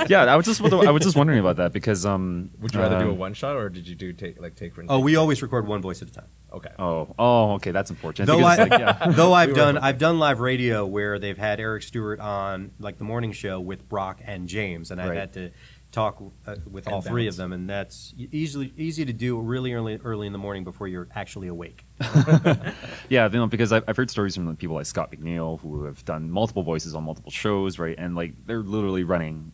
yeah, 0.09 0.27
I 0.33 0.37
was 0.37 0.47
just 0.47 0.63
I 0.63 0.91
was 0.93 1.03
just 1.03 1.17
wondering 1.17 1.41
about 1.41 1.57
that 1.57 1.73
because 1.73 2.07
um. 2.07 2.51
Would 2.61 2.73
you 2.73 2.79
rather 2.79 3.01
do 3.01 3.09
a 3.09 3.13
um, 3.13 3.19
one 3.19 3.35
shot 3.35 3.57
or 3.57 3.69
did 3.69 3.89
you 3.89 3.97
do 3.97 4.13
take 4.13 4.41
like 4.41 4.55
take 4.55 4.75
for? 4.77 4.85
Oh, 4.89 5.01
we 5.01 5.17
always 5.17 5.43
record 5.43 5.67
one 5.67 5.83
voice 5.83 6.01
at 6.03 6.09
a 6.09 6.13
time. 6.13 6.29
okay. 6.53 6.71
Oh, 6.79 7.13
oh, 7.19 7.55
okay, 7.55 7.73
that's 7.73 7.91
unfortunate. 7.91 8.27
Though 8.27 8.39
I, 8.45 8.57
like, 8.57 8.71
yeah. 8.71 9.07
though 9.11 9.33
I've 9.33 9.49
We 9.49 9.55
done 9.57 9.77
I've 9.77 9.99
done 9.99 10.21
live 10.21 10.39
radio 10.39 10.87
where 10.87 11.19
they've 11.19 11.37
had 11.37 11.59
Eric 11.59 11.83
Stuart 11.83 12.21
on 12.21 12.71
like 12.79 12.99
the 12.99 13.05
morning 13.05 13.33
show 13.33 13.59
with 13.61 13.89
Brock 13.89 14.21
and 14.25 14.47
James, 14.49 14.93
and 14.93 15.01
I've 15.03 15.09
Right. 15.09 15.19
had 15.19 15.33
to 15.33 15.51
talk 15.93 16.21
uh, 16.47 16.57
with 16.71 16.89
all 16.89 16.97
And 16.97 17.05
three 17.05 17.27
of 17.29 17.37
them, 17.37 17.53
and 17.53 17.69
that's 17.71 18.15
easily 18.17 18.73
easy 18.77 19.05
to 19.05 19.13
do 19.13 19.39
really 19.39 19.73
early 19.75 19.99
early 20.03 20.27
in 20.27 20.33
the 20.33 20.39
morning 20.39 20.65
before 20.65 20.89
you're 20.89 21.09
actually 21.15 21.49
awake. 21.49 21.85
Yeah, 23.09 23.27
you 23.27 23.37
know, 23.39 23.47
because 23.47 23.73
I've, 23.73 23.85
I've 23.87 23.97
heard 23.97 24.11
stories 24.11 24.35
from 24.35 24.57
people 24.57 24.77
like 24.77 24.87
Scott 24.87 25.13
McNeil 25.13 25.61
who 25.61 25.85
have 25.85 26.03
done 26.05 26.31
multiple 26.31 26.63
voices 26.63 26.95
on 26.95 27.05
multiple 27.05 27.31
shows, 27.31 27.79
right? 27.79 27.95
And 27.99 28.15
like 28.15 28.33
they're 28.47 28.63
literally 28.63 29.05
running 29.05 29.53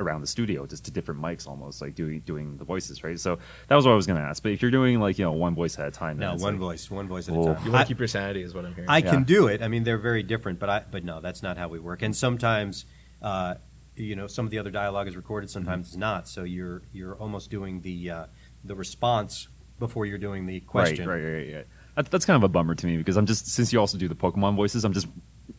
around 0.00 0.22
the 0.22 0.26
studio 0.26 0.66
just 0.66 0.86
to 0.86 0.90
different 0.90 1.20
mics, 1.20 1.46
almost 1.46 1.80
like 1.82 1.94
doing 1.94 2.20
doing 2.20 2.56
the 2.56 2.64
voices, 2.64 3.04
right? 3.04 3.20
So 3.20 3.38
that 3.68 3.76
was 3.76 3.84
what 3.84 3.92
I 3.92 3.94
was 3.96 4.06
going 4.06 4.18
to 4.18 4.26
ask. 4.26 4.42
But 4.42 4.52
if 4.52 4.62
you're 4.62 4.70
doing 4.70 4.98
like 5.00 5.18
you 5.18 5.24
know 5.24 5.32
one 5.32 5.54
voice 5.54 5.78
at 5.78 5.86
a 5.86 5.90
time, 5.90 6.16
then 6.18 6.28
No, 6.36 6.42
one 6.42 6.54
like- 6.54 6.60
voice, 6.60 6.90
one 6.90 7.08
voice 7.08 7.28
at 7.28 7.36
Oh. 7.36 7.42
a 7.52 7.54
time. 7.54 7.64
You 7.66 7.70
want 7.72 7.80
I- 7.80 7.84
to 7.84 7.88
keep 7.88 7.98
your 7.98 8.08
sanity, 8.08 8.42
is 8.42 8.54
what 8.54 8.64
I'm 8.64 8.74
hearing. 8.74 8.88
I 8.88 8.98
Yeah. 8.98 9.10
can 9.10 9.24
do 9.24 9.48
it. 9.48 9.60
I 9.62 9.68
mean, 9.68 9.84
they're 9.84 9.98
very 9.98 10.22
different, 10.22 10.58
but 10.58 10.70
I 10.70 10.82
but 10.90 11.04
no, 11.04 11.20
that's 11.20 11.42
not 11.42 11.58
how 11.58 11.68
we 11.68 11.78
work. 11.78 12.00
And 12.02 12.16
sometimes, 12.16 12.86
uh, 13.20 13.56
you 13.96 14.16
know, 14.16 14.26
some 14.26 14.44
of 14.44 14.50
the 14.50 14.58
other 14.58 14.70
dialogue 14.70 15.08
is 15.08 15.16
recorded, 15.16 15.50
sometimes 15.50 15.88
it's 15.88 15.96
not. 15.96 16.28
So 16.28 16.44
you're 16.44 16.82
you're 16.92 17.14
almost 17.16 17.50
doing 17.50 17.80
the 17.80 18.10
uh, 18.10 18.26
the 18.64 18.74
response 18.74 19.48
before 19.78 20.06
you're 20.06 20.18
doing 20.18 20.46
the 20.46 20.60
question. 20.60 21.08
Right, 21.08 21.16
right, 21.22 21.32
right, 21.32 21.54
right. 21.56 21.66
That, 21.96 22.10
that's 22.10 22.24
kind 22.24 22.36
of 22.36 22.42
a 22.42 22.48
bummer 22.48 22.74
to 22.74 22.86
me 22.86 22.96
because 22.96 23.16
I'm 23.16 23.26
just 23.26 23.46
since 23.46 23.72
you 23.72 23.78
also 23.80 23.98
do 23.98 24.08
the 24.08 24.14
Pokemon 24.14 24.56
voices, 24.56 24.84
I'm 24.84 24.92
just 24.92 25.06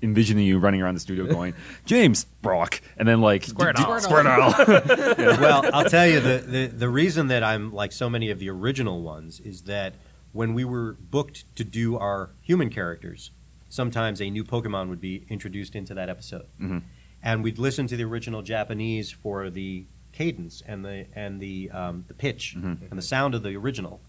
envisioning 0.02 0.46
you 0.46 0.58
running 0.60 0.82
around 0.82 0.96
the 0.96 1.00
studio 1.00 1.26
going, 1.28 1.54
James 1.86 2.26
Brock, 2.42 2.82
and 2.98 3.08
then 3.08 3.22
like 3.22 3.46
Squirtle. 3.46 3.76
d- 3.76 3.84
d- 3.84 4.08
Squirtle. 4.08 5.40
well, 5.40 5.64
I'll 5.74 5.90
tell 5.90 6.08
you 6.08 6.20
the, 6.20 6.44
the 6.46 6.66
the 6.68 6.90
reason 6.90 7.28
that 7.28 7.44
I'm 7.44 7.72
like 7.74 7.92
so 7.92 8.10
many 8.10 8.30
of 8.32 8.40
the 8.40 8.50
original 8.50 9.02
ones 9.02 9.40
is 9.40 9.62
that 9.64 9.94
when 10.34 10.54
we 10.54 10.66
were 10.66 10.94
booked 11.00 11.46
to 11.56 11.64
do 11.64 11.98
our 11.98 12.32
human 12.42 12.70
characters, 12.70 13.32
sometimes 13.70 14.22
a 14.22 14.30
new 14.30 14.44
Pokemon 14.44 14.90
would 14.90 15.00
be 15.00 15.26
introduced 15.30 15.76
into 15.76 15.94
that 15.94 16.10
episode, 16.10 16.48
Mhm. 16.62 16.82
And 17.26 17.44
we'd 17.44 17.58
listen 17.58 17.88
to 17.88 17.98
the 17.98 18.04
original 18.06 18.42
Japanese 18.42 19.12
for 19.12 19.50
the 19.50 19.86
cadence 20.14 20.64
and 20.66 20.86
the 20.86 21.08
and 21.14 21.42
the 21.42 21.70
um, 21.72 22.06
the 22.08 22.14
pitch 22.14 22.56
Mhm. 22.58 22.90
and 22.90 22.98
the 22.98 23.02
sound 23.02 23.36
of 23.36 23.44
the 23.44 23.58
original. 23.58 24.00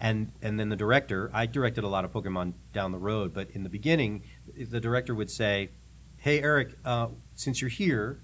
And 0.00 0.32
and 0.40 0.58
then 0.58 0.70
the 0.70 0.76
director, 0.76 1.30
I 1.34 1.44
directed 1.44 1.84
a 1.84 1.88
lot 1.88 2.06
of 2.06 2.12
Pokemon 2.12 2.54
down 2.72 2.92
the 2.92 2.98
road, 2.98 3.34
but 3.34 3.50
in 3.50 3.64
the 3.64 3.68
beginning, 3.68 4.22
the 4.56 4.80
director 4.80 5.14
would 5.14 5.30
say, 5.30 5.68
"Hey 6.16 6.40
Eric, 6.40 6.78
uh, 6.86 7.08
since 7.34 7.60
you're 7.60 7.68
here, 7.68 8.20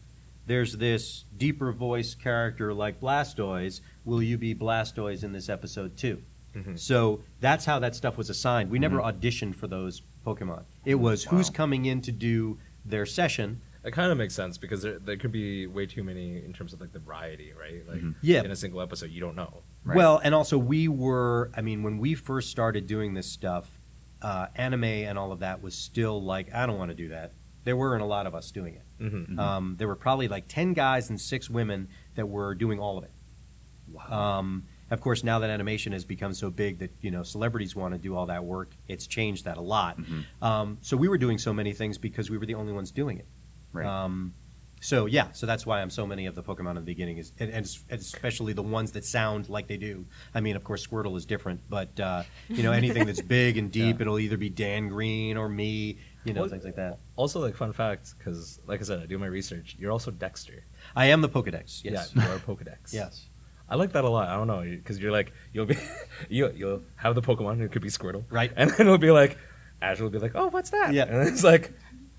there's 0.47 0.79
this 0.79 1.25
deeper 1.37 1.73
voice 1.73 2.15
character 2.15 2.73
like 2.73 3.01
Blastoise. 3.01 3.81
Will 4.07 4.23
you 4.23 4.39
be 4.39 4.55
Blastoise 4.55 5.23
in 5.23 5.33
this 5.33 5.51
episode 5.51 5.99
too?" 5.99 6.23
Mhm. 6.55 6.79
So 6.79 7.21
that's 7.41 7.67
how 7.67 7.79
that 7.81 7.95
stuff 7.95 8.17
was 8.17 8.31
assigned. 8.31 8.71
We 8.71 8.79
never 8.79 8.99
auditioned 9.01 9.55
for 9.57 9.67
those 9.67 10.01
Pokemon. 10.25 10.63
It 10.87 10.95
was 10.95 11.25
who's 11.25 11.51
coming 11.51 11.85
in 11.85 12.01
to 12.03 12.13
do 12.13 12.57
their 12.87 13.05
session. 13.05 13.61
It 13.87 13.93
kind 13.93 14.11
of 14.11 14.19
makes 14.19 14.35
sense 14.35 14.59
because 14.59 14.83
there, 14.83 14.99
there 14.99 15.17
could 15.17 15.31
be 15.33 15.67
way 15.69 15.87
too 15.87 16.03
many 16.03 16.45
in 16.45 16.53
terms 16.53 16.73
of 16.73 16.81
like 16.81 16.93
the 16.93 16.99
variety, 16.99 17.53
right? 17.59 17.87
Like 17.89 18.03
Yeah. 18.21 18.43
in 18.43 18.51
a 18.51 18.57
single 18.57 18.81
episode, 18.81 19.11
you 19.11 19.21
don't 19.21 19.37
know. 19.37 19.63
Right. 19.85 19.97
Well, 19.97 20.21
and 20.23 20.35
also 20.35 20.59
we 20.59 20.89
were. 20.89 21.51
I 21.57 21.63
mean, 21.63 21.83
when 21.85 21.99
we 21.99 22.15
first 22.15 22.51
started 22.51 22.87
doing 22.87 23.15
this 23.15 23.27
stuff, 23.31 23.71
uh, 24.23 24.47
anime 24.57 24.85
and 24.85 25.17
all 25.19 25.31
of 25.31 25.39
that 25.41 25.63
was 25.63 25.75
still 25.75 26.21
like, 26.23 26.53
I 26.53 26.67
don't 26.67 26.79
want 26.79 26.91
to 26.91 26.95
do 26.97 27.09
that. 27.11 27.33
There 27.65 27.77
weren't 27.77 28.03
a 28.03 28.07
lot 28.07 28.27
of 28.27 28.35
us 28.35 28.51
doing 28.51 28.75
it. 28.75 28.83
Mm-hmm. 29.01 29.39
Um, 29.39 29.75
there 29.79 29.87
were 29.89 29.97
probably 29.97 30.27
like 30.29 30.49
ten 30.49 30.73
guys 30.73 31.11
and 31.11 31.21
six 31.21 31.49
women 31.49 31.89
that 32.17 32.27
were 32.29 32.55
doing 32.55 32.81
all 32.81 32.99
of 32.99 33.05
it. 33.05 33.11
Um, 34.11 34.65
of 34.91 35.01
course, 35.01 35.25
now 35.25 35.39
that 35.41 35.51
animation 35.51 35.93
has 35.93 36.05
become 36.05 36.33
so 36.33 36.51
big 36.51 36.79
that 36.79 36.91
you 37.01 37.11
know 37.11 37.23
celebrities 37.23 37.75
want 37.77 37.95
to 37.95 37.99
do 37.99 38.17
all 38.17 38.27
that 38.27 38.45
work, 38.45 38.73
it's 38.89 39.07
changed 39.07 39.45
that 39.45 39.57
a 39.59 39.61
lot. 39.61 39.99
Um, 40.43 40.79
so 40.81 40.97
we 40.97 41.09
were 41.09 41.19
doing 41.19 41.39
so 41.39 41.53
many 41.53 41.73
things 41.73 41.99
because 41.99 42.31
we 42.31 42.39
were 42.39 42.47
the 42.47 42.55
only 42.55 42.73
ones 42.73 42.91
doing 42.91 43.19
it. 43.19 43.27
Right. 43.77 43.87
Um, 43.87 44.35
so 44.81 45.07
yeah, 45.07 45.33
so 45.33 45.47
that's 45.47 45.65
why 45.65 45.81
I'm 45.81 45.91
so 45.91 46.07
many 46.07 46.27
of 46.27 46.35
the 46.35 46.43
Pokemon 46.43 46.71
in 46.71 46.77
the 46.77 46.81
beginning 46.83 47.17
is, 47.19 47.33
and, 47.39 47.51
and 47.51 47.69
especially 47.91 48.53
the 48.53 48.63
ones 48.63 48.93
that 48.93 49.05
sound 49.05 49.49
like 49.49 49.67
they 49.69 49.79
do. 49.79 50.05
I 50.35 50.41
mean, 50.41 50.55
of 50.55 50.65
course, 50.65 50.87
Squirtle 50.87 51.17
is 51.17 51.25
different, 51.25 51.61
but 51.69 51.99
uh, 51.99 52.23
you 52.49 52.63
know, 52.63 52.73
anything 52.73 53.07
that's 53.07 53.23
big 53.39 53.57
and 53.57 53.73
deep, 53.73 54.01
it'll 54.01 54.19
either 54.19 54.37
be 54.37 54.51
Dan 54.51 54.89
Green 54.89 55.39
or 55.39 55.49
me, 55.49 55.99
you 56.25 56.35
know, 56.35 56.43
Well, 56.43 56.51
things 56.51 56.65
like 56.65 56.77
that. 56.77 56.99
Also, 57.17 57.41
like 57.41 57.57
fun 57.57 57.73
fact, 57.73 58.15
because 58.19 58.61
like 58.67 58.81
I 58.81 58.85
said, 58.85 59.01
I 59.01 59.07
do 59.07 59.19
my 59.19 59.27
research. 59.27 59.77
You're 59.79 59.93
also 59.93 60.11
Dexter. 60.11 60.65
I 60.95 61.07
am 61.07 61.21
the 61.23 61.29
Pokedex. 61.29 61.83
Yes. 61.83 62.13
Yeah, 62.15 62.27
you're 62.27 62.37
a 62.37 62.41
Pokedex. 62.41 62.93
Yes. 62.93 63.29
I 63.69 63.75
like 63.75 63.93
that 63.95 64.05
a 64.05 64.09
lot. 64.09 64.29
I 64.29 64.37
don't 64.37 64.47
know 64.47 64.61
because 64.61 65.01
you're 65.01 65.11
like 65.11 65.33
you'll 65.53 65.67
be 65.67 65.77
you 66.29 66.53
you'll 66.55 66.83
have 66.95 67.17
the 67.17 67.23
Pokemon. 67.23 67.61
It 67.63 67.73
could 67.73 67.83
be 67.83 67.89
Squirtle, 67.89 68.25
Right. 68.31 68.53
And 68.55 68.71
then 68.71 68.83
it'll 68.87 68.99
be 68.99 69.11
like 69.11 69.39
Azure 69.83 70.05
will 70.05 70.11
be 70.11 70.19
like, 70.19 70.33
oh, 70.35 70.49
what's 70.49 70.71
that? 70.71 70.93
Yeah. 70.95 71.05
and 71.05 71.29
it's 71.29 71.45
like, 71.45 71.73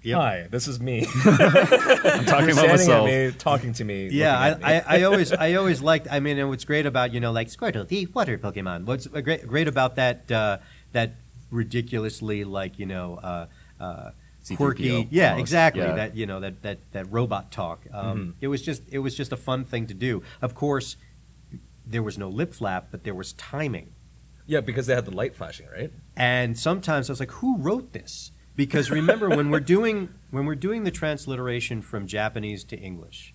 Yep. 0.07 0.17
hi, 0.17 0.47
this 0.49 0.67
is 0.67 0.79
me. 0.79 1.05
I'm 1.25 2.25
talking 2.25 2.47
You're 2.47 2.51
about 2.51 2.67
myself. 2.69 3.07
at 3.09 3.27
me, 3.33 3.37
talking 3.37 3.73
to 3.73 3.83
me. 3.83 4.09
Yeah, 4.09 4.37
I, 4.39 4.55
me. 4.55 4.63
I, 4.63 4.97
I 4.99 5.03
always 5.03 5.31
I 5.33 5.53
always 5.55 5.81
liked. 5.81 6.07
I 6.09 6.19
mean, 6.19 6.37
and 6.39 6.49
what's 6.49 6.65
great 6.65 6.85
about 6.85 7.13
you 7.13 7.19
know 7.19 7.31
like 7.31 7.47
Squirtle, 7.49 7.87
the 7.87 8.05
water 8.07 8.37
Pokemon. 8.37 8.85
What's 8.85 9.07
great 9.07 9.47
great 9.47 9.67
about 9.67 9.95
that 9.97 10.31
uh, 10.31 10.57
that 10.93 11.15
ridiculously 11.51 12.43
like 12.43 12.79
you 12.79 12.85
know 12.85 13.15
uh, 13.21 13.45
uh, 13.79 14.11
C-3PO 14.41 14.57
quirky. 14.57 15.07
Yeah, 15.11 15.31
almost. 15.31 15.41
exactly. 15.41 15.81
Yeah. 15.83 15.95
That 15.95 16.15
you 16.15 16.25
know 16.25 16.39
that 16.39 16.61
that 16.63 16.79
that 16.93 17.11
robot 17.11 17.51
talk. 17.51 17.81
Um, 17.93 18.17
Mhm. 18.17 18.33
It 18.41 18.47
was 18.47 18.61
just 18.61 18.83
it 18.89 18.99
was 18.99 19.15
just 19.15 19.31
a 19.31 19.37
fun 19.37 19.65
thing 19.65 19.87
to 19.87 19.93
do. 19.93 20.23
Of 20.41 20.55
course, 20.55 20.95
there 21.85 22.03
was 22.03 22.17
no 22.17 22.29
lip 22.29 22.53
flap, 22.53 22.87
but 22.91 23.03
there 23.03 23.15
was 23.15 23.33
timing. 23.33 23.93
yeah, 24.45 24.61
because 24.61 24.87
they 24.87 24.95
had 24.95 25.03
the 25.05 25.11
light 25.15 25.35
flashing, 25.35 25.67
right? 25.75 25.91
And 26.15 26.57
sometimes 26.57 27.09
I 27.09 27.11
was 27.11 27.19
like, 27.19 27.31
who 27.31 27.57
wrote 27.57 27.91
this? 27.91 28.31
Because 28.57 28.89
remember 28.89 29.29
when 29.29 29.51
we're 29.51 29.59
doing 29.61 30.09
when 30.31 30.45
we're 30.45 30.55
doing 30.55 30.83
the 30.83 30.91
transliteration 30.91 31.81
from 31.81 32.07
Japanese 32.07 32.63
to 32.65 32.75
English, 32.75 33.33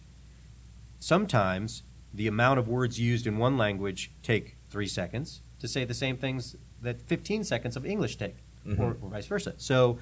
sometimes 0.98 1.84
the 2.12 2.26
amount 2.26 2.58
of 2.58 2.68
words 2.68 3.00
used 3.00 3.26
in 3.26 3.38
one 3.38 3.56
language 3.56 4.10
take 4.22 4.56
three 4.68 4.86
seconds 4.86 5.40
to 5.60 5.68
say 5.68 5.84
the 5.84 5.94
same 5.94 6.16
things 6.16 6.56
that 6.82 7.00
15 7.00 7.44
seconds 7.44 7.76
of 7.76 7.86
English 7.86 8.16
take, 8.16 8.36
or, 8.66 8.72
mm-hmm. 8.72 8.82
or 8.82 9.10
vice 9.10 9.26
versa. 9.26 9.54
So 9.56 9.98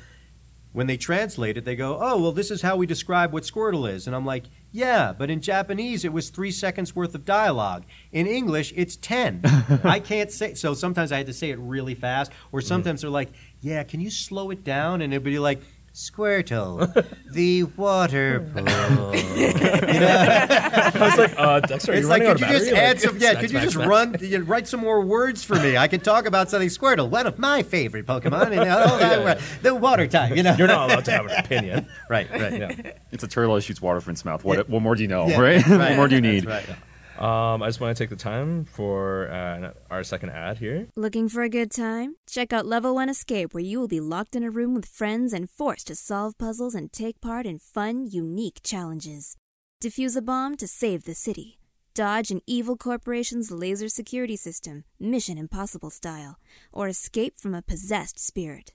when 0.72 0.86
they 0.86 0.96
translate 0.96 1.56
it, 1.56 1.64
they 1.64 1.76
go, 1.76 1.98
"Oh, 2.00 2.20
well, 2.20 2.32
this 2.32 2.50
is 2.50 2.62
how 2.62 2.76
we 2.76 2.86
describe 2.86 3.32
what 3.32 3.42
Squirtle 3.42 3.90
is," 3.90 4.06
and 4.06 4.14
I'm 4.14 4.26
like, 4.26 4.44
"Yeah, 4.70 5.12
but 5.12 5.30
in 5.30 5.40
Japanese 5.40 6.04
it 6.04 6.12
was 6.12 6.30
three 6.30 6.50
seconds 6.50 6.94
worth 6.94 7.14
of 7.14 7.24
dialogue. 7.24 7.84
In 8.12 8.26
English, 8.26 8.72
it's 8.76 8.96
ten. 8.96 9.40
I 9.84 10.00
can't 10.00 10.30
say." 10.30 10.54
So 10.54 10.74
sometimes 10.74 11.12
I 11.12 11.18
had 11.18 11.26
to 11.26 11.32
say 11.32 11.50
it 11.50 11.58
really 11.58 11.94
fast, 11.94 12.32
or 12.52 12.60
sometimes 12.60 13.00
they're 13.00 13.10
like, 13.10 13.30
"Yeah, 13.60 13.82
can 13.82 14.00
you 14.00 14.10
slow 14.10 14.50
it 14.50 14.64
down?" 14.64 15.02
And 15.02 15.12
it'd 15.12 15.24
be 15.24 15.38
like. 15.38 15.60
Squirtle, 16.00 17.06
the 17.30 17.64
water 17.64 18.40
pool. 18.54 18.64
I 19.14 20.90
was 20.98 21.18
like, 21.18 21.34
uh, 21.38 21.60
Dexter, 21.60 21.92
are 21.92 21.94
It's 21.94 22.02
you 22.04 22.08
like, 22.08 22.22
running 22.22 22.26
out 22.28 22.36
could 22.38 22.42
of 22.44 22.50
you 22.50 22.58
just 22.58 22.70
battery? 22.70 22.78
add 22.78 22.96
Like, 22.96 23.00
some? 23.00 23.18
Yeah, 23.18 23.30
smack, 23.30 23.34
could 23.34 23.42
you 23.42 23.48
smack, 23.48 23.62
just 23.64 23.74
smack. 23.74 23.88
run, 23.88 24.16
you 24.20 24.38
know, 24.38 24.44
write 24.46 24.66
some 24.66 24.80
more 24.80 25.02
words 25.02 25.44
for 25.44 25.56
me? 25.56 25.76
I 25.76 25.88
could 25.88 26.02
talk 26.02 26.24
about 26.26 26.48
something. 26.48 26.70
Squirtle, 26.70 27.10
one 27.10 27.26
of 27.26 27.38
my 27.38 27.62
favorite 27.62 28.06
Pokemon, 28.06 28.50
and 28.58 28.70
all 28.70 28.98
that, 28.98 29.40
the 29.62 29.74
water 29.74 30.06
type. 30.06 30.34
You 30.36 30.42
know, 30.42 30.54
You're 30.56 30.68
not 30.68 30.90
allowed 30.90 31.04
to 31.04 31.10
have 31.10 31.26
an 31.26 31.32
opinion. 31.44 31.86
right, 32.08 32.30
right. 32.30 32.58
yeah. 32.58 32.92
It's 33.12 33.22
a 33.24 33.28
turtle 33.28 33.54
that 33.56 33.60
shoots 33.60 33.82
water 33.82 34.00
from 34.00 34.12
its 34.12 34.24
mouth. 34.24 34.42
What, 34.42 34.56
Yeah. 34.58 34.64
what 34.68 34.80
more 34.82 34.94
do 34.94 35.02
you 35.02 35.08
know, 35.08 35.26
Yeah, 35.28 35.38
right? 35.40 35.66
right. 35.66 35.78
what 35.90 35.96
more 35.96 36.08
do 36.08 36.14
you 36.14 36.20
need? 36.22 36.46
That's 36.46 36.66
right. 36.68 36.78
Um, 37.20 37.62
I 37.62 37.68
just 37.68 37.80
want 37.80 37.94
to 37.94 38.02
take 38.02 38.08
the 38.08 38.16
time 38.16 38.64
for 38.64 39.30
uh, 39.30 39.72
our 39.90 40.02
second 40.02 40.30
ad 40.30 40.56
here. 40.56 40.88
Looking 40.96 41.28
for 41.28 41.42
a 41.42 41.50
good 41.50 41.70
time? 41.70 42.16
Check 42.26 42.50
out 42.50 42.64
Level 42.64 42.94
1 42.94 43.10
Escape, 43.10 43.52
where 43.52 43.62
you 43.62 43.78
will 43.78 43.88
be 43.88 44.00
locked 44.00 44.34
in 44.34 44.42
a 44.42 44.50
room 44.50 44.74
with 44.74 44.86
friends 44.86 45.34
and 45.34 45.50
forced 45.50 45.88
to 45.88 45.94
solve 45.94 46.38
puzzles 46.38 46.74
and 46.74 46.90
take 46.90 47.20
part 47.20 47.44
in 47.44 47.58
fun, 47.58 48.06
unique 48.06 48.60
challenges. 48.62 49.36
Defuse 49.82 50.16
a 50.16 50.22
bomb 50.22 50.56
to 50.56 50.66
save 50.66 51.04
the 51.04 51.14
city. 51.14 51.58
Dodge 51.94 52.30
an 52.30 52.40
evil 52.46 52.76
corporation's 52.76 53.50
laser 53.50 53.88
security 53.88 54.36
system, 54.36 54.84
Mission 54.98 55.36
Impossible 55.36 55.90
style, 55.90 56.38
or 56.72 56.88
escape 56.88 57.36
from 57.36 57.54
a 57.54 57.60
possessed 57.62 58.18
spirit. 58.18 58.72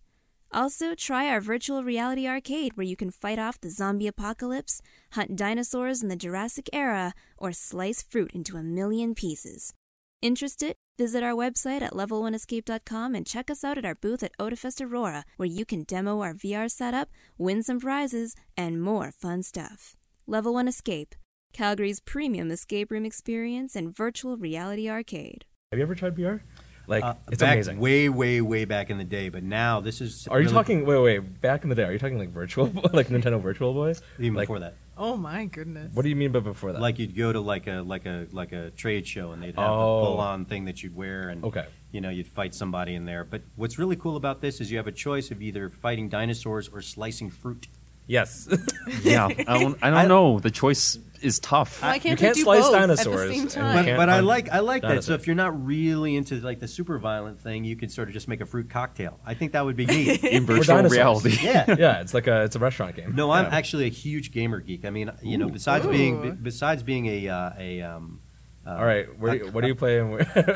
Also, 0.55 0.95
try 0.95 1.27
our 1.27 1.41
virtual 1.41 1.83
reality 1.83 2.25
arcade 2.25 2.77
where 2.77 2.87
you 2.87 2.95
can 2.95 3.11
fight 3.11 3.37
off 3.37 3.59
the 3.59 3.69
zombie 3.69 4.07
apocalypse, 4.07 4.81
hunt 5.11 5.35
dinosaurs 5.35 6.01
in 6.01 6.07
the 6.07 6.15
Jurassic 6.15 6.69
era, 6.71 7.13
or 7.37 7.51
slice 7.51 8.01
fruit 8.01 8.31
into 8.33 8.55
a 8.55 8.63
million 8.63 9.13
pieces. 9.13 9.73
Interested? 10.21 10.75
Visit 10.97 11.23
our 11.23 11.33
website 11.33 11.81
at 11.81 11.91
level1escape.com 11.91 13.15
and 13.15 13.27
check 13.27 13.51
us 13.51 13.65
out 13.65 13.77
at 13.77 13.83
our 13.83 13.95
booth 13.95 14.23
at 14.23 14.31
Otafest 14.39 14.79
Aurora, 14.79 15.25
where 15.35 15.45
you 15.45 15.65
can 15.65 15.83
demo 15.83 16.21
our 16.21 16.33
VR 16.33 16.71
setup, 16.71 17.09
win 17.37 17.61
some 17.61 17.81
prizes, 17.81 18.33
and 18.55 18.81
more 18.81 19.11
fun 19.11 19.43
stuff. 19.43 19.97
Level 20.25 20.53
1 20.53 20.69
Escape, 20.69 21.15
Calgary's 21.51 21.99
premium 21.99 22.49
escape 22.49 22.91
room 22.91 23.03
experience 23.03 23.75
and 23.75 23.93
virtual 23.93 24.37
reality 24.37 24.89
arcade. 24.89 25.43
Have 25.73 25.79
you 25.79 25.83
ever 25.83 25.95
tried 25.95 26.15
VR? 26.15 26.39
Like 26.87 27.03
Uh, 27.03 27.15
it's 27.31 27.41
back 27.41 27.53
amazing. 27.55 27.79
way, 27.79 28.09
way, 28.09 28.41
way 28.41 28.65
back 28.65 28.89
in 28.89 28.97
the 28.97 29.03
day, 29.03 29.29
but 29.29 29.43
now 29.43 29.79
this 29.81 30.01
is. 30.01 30.27
are 30.27 30.39
you 30.41 30.49
talking? 30.49 30.85
Wait, 30.85 30.99
wait. 31.01 31.41
Back 31.41 31.63
in 31.63 31.69
the 31.69 31.75
day, 31.75 31.83
are 31.83 31.91
you 31.91 31.99
talking 31.99 32.19
like 32.19 32.29
virtual, 32.29 32.65
like 32.93 33.07
Nintendo 33.07 33.41
Virtual 33.41 33.73
Boy? 33.73 33.93
even 34.19 34.33
like, 34.35 34.43
before 34.47 34.59
that? 34.59 34.75
Oh 34.97 35.17
my 35.17 35.45
goodness. 35.45 35.93
What 35.93 36.03
do 36.03 36.09
you 36.09 36.15
mean 36.15 36.31
by 36.31 36.39
before 36.39 36.71
that? 36.71 36.81
Like 36.81 36.99
you'd 36.99 37.15
go 37.17 37.33
to 37.33 37.39
like 37.41 37.67
a 37.67 37.81
like 37.81 38.05
a 38.05 38.27
like 38.31 38.51
a 38.53 38.69
trade 38.71 39.05
show 39.07 39.31
and 39.31 39.41
they'd 39.43 39.55
have 39.55 39.69
Oh. 39.69 39.99
the 39.99 40.05
full 40.05 40.19
on 40.19 40.45
thing 40.45 40.65
that 40.65 40.83
you'd 40.83 40.95
wear 40.95 41.29
and 41.29 41.43
Okay. 41.43 41.65
you 41.91 41.99
know 42.01 42.09
you'd 42.09 42.27
fight 42.27 42.53
somebody 42.55 42.95
in 42.95 43.05
there. 43.05 43.25
But 43.25 43.41
what's 43.55 43.77
really 43.77 43.95
cool 43.97 44.15
about 44.15 44.39
this 44.41 44.61
is 44.61 44.71
you 44.71 44.77
have 44.77 44.87
a 44.87 44.91
choice 44.93 45.31
of 45.31 45.41
either 45.41 45.69
fighting 45.69 46.07
dinosaurs 46.07 46.69
or 46.69 46.81
slicing 46.81 47.29
fruit. 47.29 47.67
Yes. 48.07 48.47
Yeah, 49.03 49.25
I 49.25 49.33
don't, 49.59 49.77
I 49.81 49.89
don't 49.89 49.99
I- 49.99 50.05
know. 50.07 50.39
The 50.39 50.51
choice 50.51 50.97
is 51.21 51.39
tough. 51.39 51.81
Why 51.81 51.97
can't, 51.97 52.03
You 52.05 52.09
can't 52.27 52.35
they 52.35 52.39
do 52.39 52.43
slice 52.43 52.61
both 52.63 52.73
dinosaurs 52.73 53.21
at 53.21 53.27
the 53.29 53.33
same 53.35 53.47
time? 53.47 53.85
But, 53.85 53.97
but 53.97 54.09
I 54.09 54.19
like 54.19 54.49
I 54.51 54.59
like 54.59 54.83
that. 54.83 55.03
So 55.03 55.13
if 55.13 55.25
you're 55.25 55.35
not 55.35 55.65
really 55.65 56.15
into 56.15 56.35
like 56.35 56.59
the 56.59 56.67
super 56.67 56.99
violent 56.99 57.41
thing, 57.41 57.63
you 57.63 57.75
can 57.75 57.89
sort 57.89 58.07
of 58.07 58.13
just 58.13 58.27
make 58.27 58.41
a 58.41 58.45
fruit 58.45 58.69
cocktail. 58.69 59.19
I 59.25 59.33
think 59.33 59.53
that 59.53 59.65
would 59.65 59.75
be 59.75 59.85
neat. 59.87 60.23
in 60.23 60.45
virtual 60.45 60.83
reality. 60.83 61.37
yeah. 61.41 61.75
yeah, 61.79 62.01
it's 62.01 62.13
like 62.13 62.27
a 62.27 62.43
it's 62.43 62.55
a 62.55 62.59
restaurant 62.59 62.95
game. 62.95 63.15
No, 63.15 63.31
I'm 63.31 63.45
Yeah. 63.45 63.55
actually 63.57 63.85
a 63.85 63.89
huge 63.89 64.31
gamer 64.31 64.59
geek. 64.59 64.85
I 64.85 64.91
mean, 64.91 65.11
you 65.23 65.37
know, 65.39 65.49
besides 65.49 65.85
being 65.87 66.19
Ooh. 66.19 66.31
be- 66.31 66.37
besides 66.43 66.83
being 66.83 67.07
a 67.07 67.27
uh, 67.29 67.51
a 67.57 67.81
um, 67.81 68.21
uh, 68.67 68.69
All 68.71 68.85
right, 68.85 69.07
where 69.19 69.39
do 69.39 69.51
what 69.51 69.63
are 69.63 69.67
you 69.67 69.75
playing? 69.75 70.11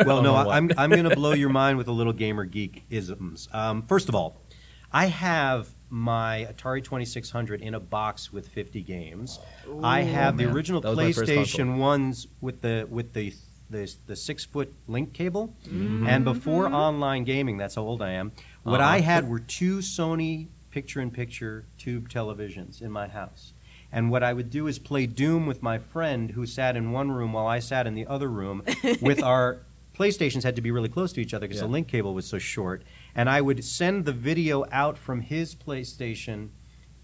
Well, 0.05 0.21
no, 0.21 0.35
on 0.35 0.45
what? 0.45 0.53
I- 0.53 0.57
I'm 0.57 0.69
I'm 0.77 0.89
going 0.91 1.09
to 1.09 1.15
blow 1.15 1.33
your 1.33 1.49
mind 1.49 1.77
with 1.79 1.87
a 1.87 1.91
little 1.93 2.13
gamer 2.13 2.45
geek 2.45 2.85
isms. 2.91 3.49
Um, 3.51 3.83
first 3.87 4.07
of 4.07 4.13
all, 4.15 4.41
I 4.91 5.07
have 5.07 5.67
my 5.89 6.47
Atari 6.51 6.83
2600 6.83 7.61
in 7.61 7.73
a 7.73 7.79
box 7.79 8.31
with 8.31 8.47
50 8.49 8.81
games. 8.81 9.39
I 9.83 10.01
have 10.01 10.37
the 10.37 10.45
original 10.45 10.81
That 10.81 10.89
was 10.89 10.97
my 10.97 11.11
first 11.11 11.31
PlayStation 11.31 11.77
ones 11.77 12.27
with 12.41 12.61
the 12.61 12.87
with 12.89 13.13
the 13.13 13.33
the, 13.71 13.91
the 14.07 14.15
six 14.15 14.45
foot 14.45 14.73
link 14.87 15.13
cable, 15.13 15.53
Mm-hmm. 15.67 16.07
and 16.07 16.25
before 16.25 16.67
online 16.73 17.23
gaming, 17.23 17.57
that's 17.57 17.75
how 17.75 17.83
old 17.83 18.01
I 18.01 18.11
am. 18.13 18.31
What 18.63 18.81
Uh-huh. 18.81 18.89
I 18.93 18.99
had 19.01 19.29
were 19.29 19.39
two 19.39 19.77
Sony 19.77 20.47
picture-in-picture 20.71 21.65
tube 21.77 22.09
televisions 22.09 22.81
in 22.81 22.91
my 22.91 23.07
house. 23.07 23.53
And 23.91 24.09
what 24.09 24.23
I 24.23 24.33
would 24.33 24.49
do 24.49 24.65
is 24.67 24.79
play 24.79 25.05
Doom 25.05 25.45
with 25.45 25.61
my 25.63 25.77
friend 25.79 26.31
who 26.31 26.45
sat 26.47 26.75
in 26.77 26.91
one 26.91 27.11
room 27.11 27.33
while 27.33 27.45
I 27.47 27.59
sat 27.59 27.85
in 27.87 27.93
the 27.95 28.07
other 28.07 28.27
room 28.27 28.63
with 29.01 29.21
our 29.21 29.59
PlayStations 29.97 30.43
had 30.43 30.55
to 30.55 30.61
be 30.63 30.71
really 30.71 30.89
close 30.89 31.11
to 31.13 31.21
each 31.21 31.33
other 31.35 31.47
because 31.47 31.61
Yeah. 31.61 31.67
the 31.67 31.71
link 31.73 31.87
cable 31.87 32.13
was 32.15 32.25
so 32.25 32.37
short. 32.39 32.83
And 33.19 33.29
I 33.29 33.41
would 33.41 33.65
send 33.65 34.05
the 34.05 34.13
video 34.13 34.63
out 34.71 34.97
from 34.97 35.19
his 35.19 35.53
PlayStation 35.53 36.51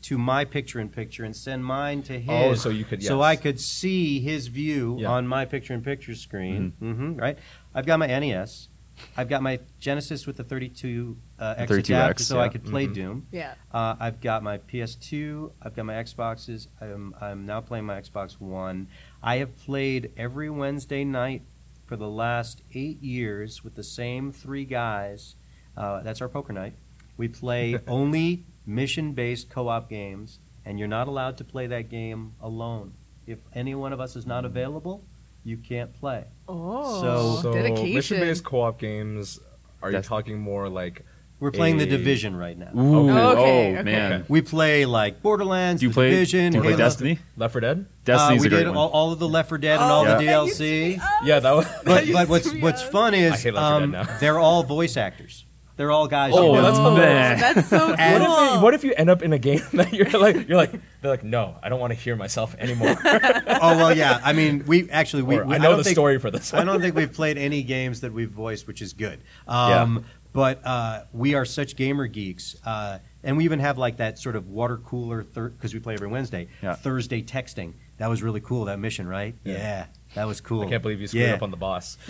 to 0.03 0.17
my 0.17 0.45
picture 0.45 0.79
in 0.79 0.87
picture 0.87 1.25
and 1.25 1.35
send 1.35 1.65
mine 1.65 2.03
to 2.03 2.17
his. 2.17 2.29
Oh, 2.29 2.53
so 2.53 2.69
you 2.69 2.85
could- 2.85 3.03
So. 3.03 3.21
I 3.21 3.35
could 3.35 3.59
see 3.59 4.21
his 4.21 4.47
view 4.47 4.95
Yeah. 5.01 5.09
on 5.09 5.27
my 5.27 5.43
picture 5.43 5.73
in 5.73 5.81
picture 5.81 6.15
screen. 6.15 6.71
hmm 6.79 7.15
right? 7.17 7.37
I've 7.73 7.85
got 7.85 7.99
my 7.99 8.07
NES. 8.07 8.69
I've 9.17 9.27
got 9.27 9.43
my 9.43 9.59
Genesis 9.77 10.25
with 10.25 10.37
the 10.37 10.45
32 10.45 11.17
uh, 11.37 11.55
X 11.57 11.69
32X, 11.69 11.79
adapter 11.89 12.23
so 12.23 12.39
I 12.39 12.47
could 12.47 12.63
play 12.63 12.87
Doom. 12.87 13.27
Yeah. 13.29 13.55
Uh, 13.73 13.95
I've 13.99 14.21
got 14.21 14.41
my 14.41 14.57
PS2. 14.59 15.51
I've 15.61 15.75
got 15.75 15.85
my 15.85 15.95
Xboxes. 15.95 16.67
I'm, 16.79 17.13
I'm 17.19 17.45
now 17.45 17.59
playing 17.59 17.83
my 17.83 17.99
Xbox 17.99 18.39
One. 18.39 18.87
I 19.21 19.35
have 19.39 19.57
played 19.57 20.13
every 20.15 20.49
Wednesday 20.49 21.03
night 21.03 21.41
for 21.85 21.97
the 21.97 22.07
last 22.07 22.61
eight 22.73 23.03
years 23.03 23.65
with 23.65 23.75
the 23.75 23.83
same 23.83 24.31
three 24.31 24.63
guys. 24.63 25.35
Uh, 25.77 26.01
that's 26.01 26.21
our 26.21 26.29
poker 26.29 26.53
night. 26.53 26.73
We 27.17 27.27
play 27.27 27.77
only 27.87 28.43
mission 28.65 29.13
based 29.13 29.49
co 29.49 29.67
op 29.67 29.89
games, 29.89 30.39
and 30.65 30.79
you're 30.79 30.87
not 30.87 31.07
allowed 31.07 31.37
to 31.37 31.43
play 31.43 31.67
that 31.67 31.89
game 31.89 32.33
alone. 32.41 32.93
If 33.27 33.39
any 33.53 33.73
one 33.75 33.91
of 33.93 33.99
us 33.99 34.15
is 34.15 34.25
not 34.25 34.45
available, 34.45 35.03
you 35.43 35.57
can't 35.57 35.93
play. 35.99 36.25
Oh, 36.47 37.01
So- 37.01 37.41
so 37.41 37.83
mission-based 37.83 38.43
co-op 38.43 38.79
games. 38.79 39.39
Are 39.81 39.91
you 39.91 40.01
talking 40.01 40.39
more 40.39 40.69
like? 40.69 41.03
We're 41.39 41.51
playing 41.51 41.77
the 41.77 41.85
Division 41.85 42.35
right 42.35 42.57
now. 42.57 42.71
Ooh, 42.75 43.09
Okay, 43.09 43.75
oh 43.75 43.79
okay. 43.79 43.83
man. 43.83 44.25
We 44.29 44.41
play 44.41 44.85
like 44.85 45.21
Borderlands, 45.21 45.81
Do 45.81 45.87
you 45.87 45.89
The 45.89 45.93
play, 45.93 46.09
Division, 46.11 46.51
do 46.53 46.57
you 46.57 46.61
play 46.61 46.71
Halo. 46.71 46.83
Destiny? 46.85 47.19
Left 47.35 47.51
4 47.51 47.61
Dead? 47.61 47.85
Destiny's 48.05 48.39
uh, 48.39 48.41
we 48.41 48.47
a 48.47 48.49
great 48.49 48.59
did 48.59 48.67
one. 48.69 48.77
all, 48.77 48.89
all 48.89 49.11
of 49.11 49.19
the 49.19 49.27
Left 49.27 49.49
4 49.49 49.57
Dead 49.57 49.73
and 49.79 49.83
Oh, 49.83 49.93
all 49.93 50.05
Yeah. 50.05 50.17
the 50.17 50.25
that 50.25 50.45
used 50.45 50.57
to 50.57 50.63
DLC. 50.63 51.01
Yeah, 51.25 51.39
that 51.41 51.51
was. 51.51 51.65
That 51.65 51.83
But, 51.85 52.07
used 52.07 52.17
but 52.17 52.29
what's 52.29 52.53
what's 52.61 52.81
fun 52.83 53.13
is 53.13 53.43
hate 53.43 53.53
Left 53.53 53.81
4 53.81 53.87
Dead 53.91 53.95
um, 53.99 54.07
they're 54.21 54.39
all 54.39 54.63
voice 54.63 54.95
actors. 54.97 55.44
They're 55.77 55.91
all 55.91 56.07
guys. 56.07 56.31
Oh, 56.35 56.51
who 56.51 56.55
know. 56.55 56.61
that's 56.61 56.77
hilarious. 56.77 57.41
man. 57.41 57.55
That's 57.55 57.67
so 57.67 57.79
cool. 57.87 57.95
And- 57.99 58.23
What 58.23 58.31
if, 58.31 58.53
you, 58.53 58.59
what 58.61 58.73
if 58.75 58.83
you 58.83 58.93
end 58.95 59.09
up 59.09 59.21
in 59.21 59.33
a 59.33 59.39
game 59.39 59.61
that 59.73 59.91
you're 59.93 60.09
like 60.09 60.47
you're 60.47 60.57
like 60.57 60.71
they're 61.01 61.11
like 61.11 61.23
no 61.23 61.55
I 61.61 61.69
don't 61.69 61.79
want 61.79 61.91
to 61.91 61.99
hear 61.99 62.15
myself 62.15 62.55
anymore 62.57 62.95
oh 63.05 63.75
well, 63.77 63.95
yeah. 63.95 64.19
I 64.23 64.33
mean, 64.33 64.63
we 64.65 64.89
actually 64.89 65.23
we, 65.23 65.37
or 65.37 65.45
we 65.45 65.55
I 65.55 65.57
know 65.57 65.69
don't 65.69 65.77
the 65.79 65.83
think, 65.83 65.95
story 65.95 66.17
for 66.19 66.31
this 66.31 66.53
I 66.53 66.63
don't 66.63 66.79
think 66.81 66.95
we've 66.95 67.11
played 67.13 67.37
any 67.37 67.61
games 67.63 68.01
that 68.01 68.13
we've 68.13 68.29
voiced, 68.31 68.67
which 68.67 68.81
is 68.81 68.93
good. 68.93 69.19
Um, 69.47 70.05
But 70.33 70.59
uh, 70.65 71.03
we 71.13 71.33
are 71.35 71.45
such 71.45 71.77
gamer 71.77 72.07
geeks, 72.07 72.57
uh, 72.65 72.99
and 73.23 73.37
we 73.37 73.45
even 73.45 73.59
have 73.59 73.77
like 73.77 73.97
that 73.97 74.19
sort 74.19 74.35
of 74.35 74.49
water 74.49 74.75
cooler 74.77 75.23
because 75.23 75.73
we 75.73 75.79
play 75.79 75.93
every 75.93 76.09
Wednesday. 76.09 76.49
Yeah. 76.61 76.75
Thursday 76.75 77.21
texting. 77.23 77.71
That 77.99 78.09
was 78.09 78.21
really 78.21 78.41
cool. 78.41 78.65
That 78.65 78.77
mission, 78.77 79.07
right? 79.07 79.33
Yeah. 79.45 79.85
That 80.15 80.27
was 80.27 80.41
cool. 80.41 80.63
I 80.63 80.69
can't 80.69 80.81
believe 80.81 80.99
you 80.99 81.07
screwed 81.07 81.23
Yeah. 81.23 81.33
up 81.35 81.43
on 81.43 81.51
the 81.51 81.57
boss. 81.57 81.97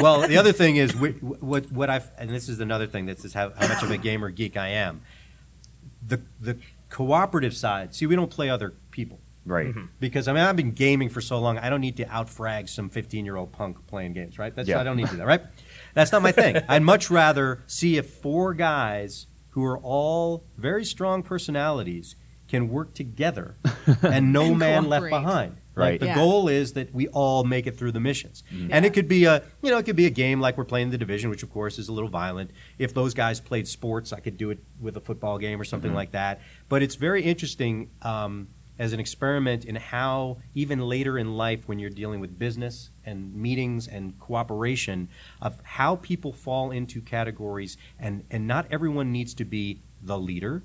well, 0.00 0.26
the 0.26 0.36
other 0.38 0.52
thing 0.52 0.76
is 0.76 0.94
we, 0.96 1.10
what 1.10 1.70
what 1.70 1.90
I've 1.90 2.10
and 2.18 2.30
this 2.30 2.48
is 2.48 2.58
another 2.60 2.86
thing. 2.86 3.06
This 3.06 3.24
is 3.24 3.34
how, 3.34 3.50
how 3.50 3.68
much 3.68 3.82
of 3.82 3.90
a 3.90 3.98
gamer 3.98 4.30
geek 4.30 4.56
I 4.56 4.68
am. 4.68 5.02
The 6.06 6.20
the 6.40 6.58
cooperative 6.88 7.54
side. 7.56 7.94
See, 7.94 8.06
we 8.06 8.16
don't 8.16 8.30
play 8.30 8.48
other 8.48 8.74
people 8.90 9.18
Right. 9.44 9.68
Mm-hmm. 9.68 9.84
because 10.00 10.26
I 10.26 10.32
mean 10.32 10.42
I've 10.42 10.56
been 10.56 10.72
gaming 10.72 11.08
for 11.08 11.20
so 11.20 11.38
long. 11.38 11.56
I 11.58 11.70
don't 11.70 11.80
need 11.80 11.96
to 11.98 12.04
outfrag 12.06 12.68
some 12.68 12.88
fifteen 12.88 13.24
year 13.24 13.36
old 13.36 13.52
punk 13.52 13.86
playing 13.86 14.12
games. 14.12 14.38
Right? 14.38 14.54
That's 14.54 14.68
Yeah. 14.68 14.80
I 14.80 14.84
don't 14.84 14.96
need 14.96 15.06
to 15.06 15.12
do 15.12 15.16
that. 15.18 15.26
Right? 15.26 15.42
That's 15.94 16.10
not 16.12 16.22
my 16.22 16.32
thing. 16.32 16.56
I'd 16.68 16.82
much 16.82 17.10
rather 17.10 17.62
see 17.66 17.96
if 17.96 18.10
four 18.10 18.54
guys 18.54 19.26
who 19.50 19.64
are 19.64 19.78
all 19.78 20.44
very 20.58 20.84
strong 20.84 21.22
personalities 21.22 22.16
can 22.48 22.68
work 22.68 22.94
together 22.94 23.56
and 24.02 24.32
no 24.32 24.42
And 24.46 24.58
man 24.58 24.88
left 24.88 25.08
behind. 25.10 25.56
Right. 25.76 25.92
Like 25.92 26.00
the 26.00 26.06
Yeah. 26.06 26.14
goal 26.14 26.48
is 26.48 26.72
that 26.72 26.92
we 26.94 27.06
all 27.08 27.44
make 27.44 27.66
it 27.66 27.76
through 27.76 27.92
the 27.92 28.00
missions. 28.00 28.42
And 28.50 28.70
Yeah. 28.70 28.84
it 28.84 28.94
could 28.94 29.08
be 29.08 29.24
a 29.26 29.42
you 29.62 29.70
know, 29.70 29.78
it 29.78 29.84
could 29.84 29.96
be 29.96 30.06
a 30.06 30.10
game 30.10 30.40
like 30.40 30.56
we're 30.56 30.64
playing 30.64 30.90
the 30.90 30.98
division, 30.98 31.28
which 31.30 31.42
of 31.42 31.50
course 31.50 31.78
is 31.78 31.88
a 31.88 31.92
little 31.92 32.08
violent. 32.08 32.50
If 32.78 32.94
those 32.94 33.12
guys 33.14 33.40
played 33.40 33.68
sports, 33.68 34.12
I 34.12 34.20
could 34.20 34.36
do 34.36 34.50
it 34.50 34.58
with 34.80 34.96
a 34.96 35.00
football 35.00 35.38
game 35.38 35.60
or 35.60 35.64
something 35.64 35.92
like 35.92 36.12
that. 36.12 36.40
But 36.68 36.82
it's 36.82 36.94
very 36.94 37.22
interesting 37.22 37.90
um, 38.02 38.48
as 38.78 38.92
an 38.92 39.00
experiment 39.00 39.64
in 39.64 39.74
how 39.76 40.38
even 40.54 40.80
later 40.80 41.18
in 41.18 41.34
life 41.36 41.66
when 41.68 41.78
you're 41.78 41.90
dealing 41.90 42.20
with 42.20 42.38
business 42.38 42.90
and 43.04 43.34
meetings 43.34 43.86
and 43.88 44.18
cooperation 44.18 45.08
of 45.40 45.58
how 45.62 45.96
people 45.96 46.32
fall 46.32 46.70
into 46.70 47.00
categories 47.00 47.76
and 47.98 48.24
and 48.30 48.46
not 48.46 48.66
everyone 48.70 49.12
needs 49.12 49.32
to 49.34 49.44
be 49.44 49.80
the 50.02 50.18
leader 50.18 50.62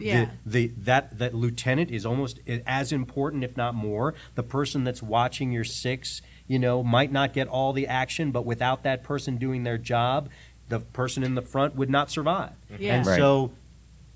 Yeah. 0.00 0.26
the, 0.44 0.68
the 0.68 0.74
that 0.84 1.18
that 1.18 1.34
lieutenant 1.34 1.90
is 1.90 2.04
almost 2.06 2.40
as 2.66 2.92
important, 2.92 3.44
if 3.44 3.56
not 3.56 3.74
more. 3.74 4.14
The 4.34 4.42
person 4.42 4.84
that's 4.84 5.02
watching 5.02 5.52
your 5.52 5.64
six, 5.64 6.22
you 6.46 6.58
know, 6.58 6.82
might 6.82 7.10
not 7.12 7.32
get 7.32 7.48
all 7.48 7.72
the 7.72 7.86
action, 7.86 8.30
but 8.32 8.44
without 8.44 8.82
that 8.82 9.02
person 9.02 9.36
doing 9.38 9.62
their 9.64 9.78
job, 9.78 10.28
the 10.68 10.80
person 10.80 11.22
in 11.22 11.34
the 11.34 11.42
front 11.42 11.74
would 11.76 11.90
not 11.90 12.10
survive. 12.10 12.52
Yeah. 12.78 12.96
And 12.96 13.06
Right. 13.06 13.16
so 13.16 13.52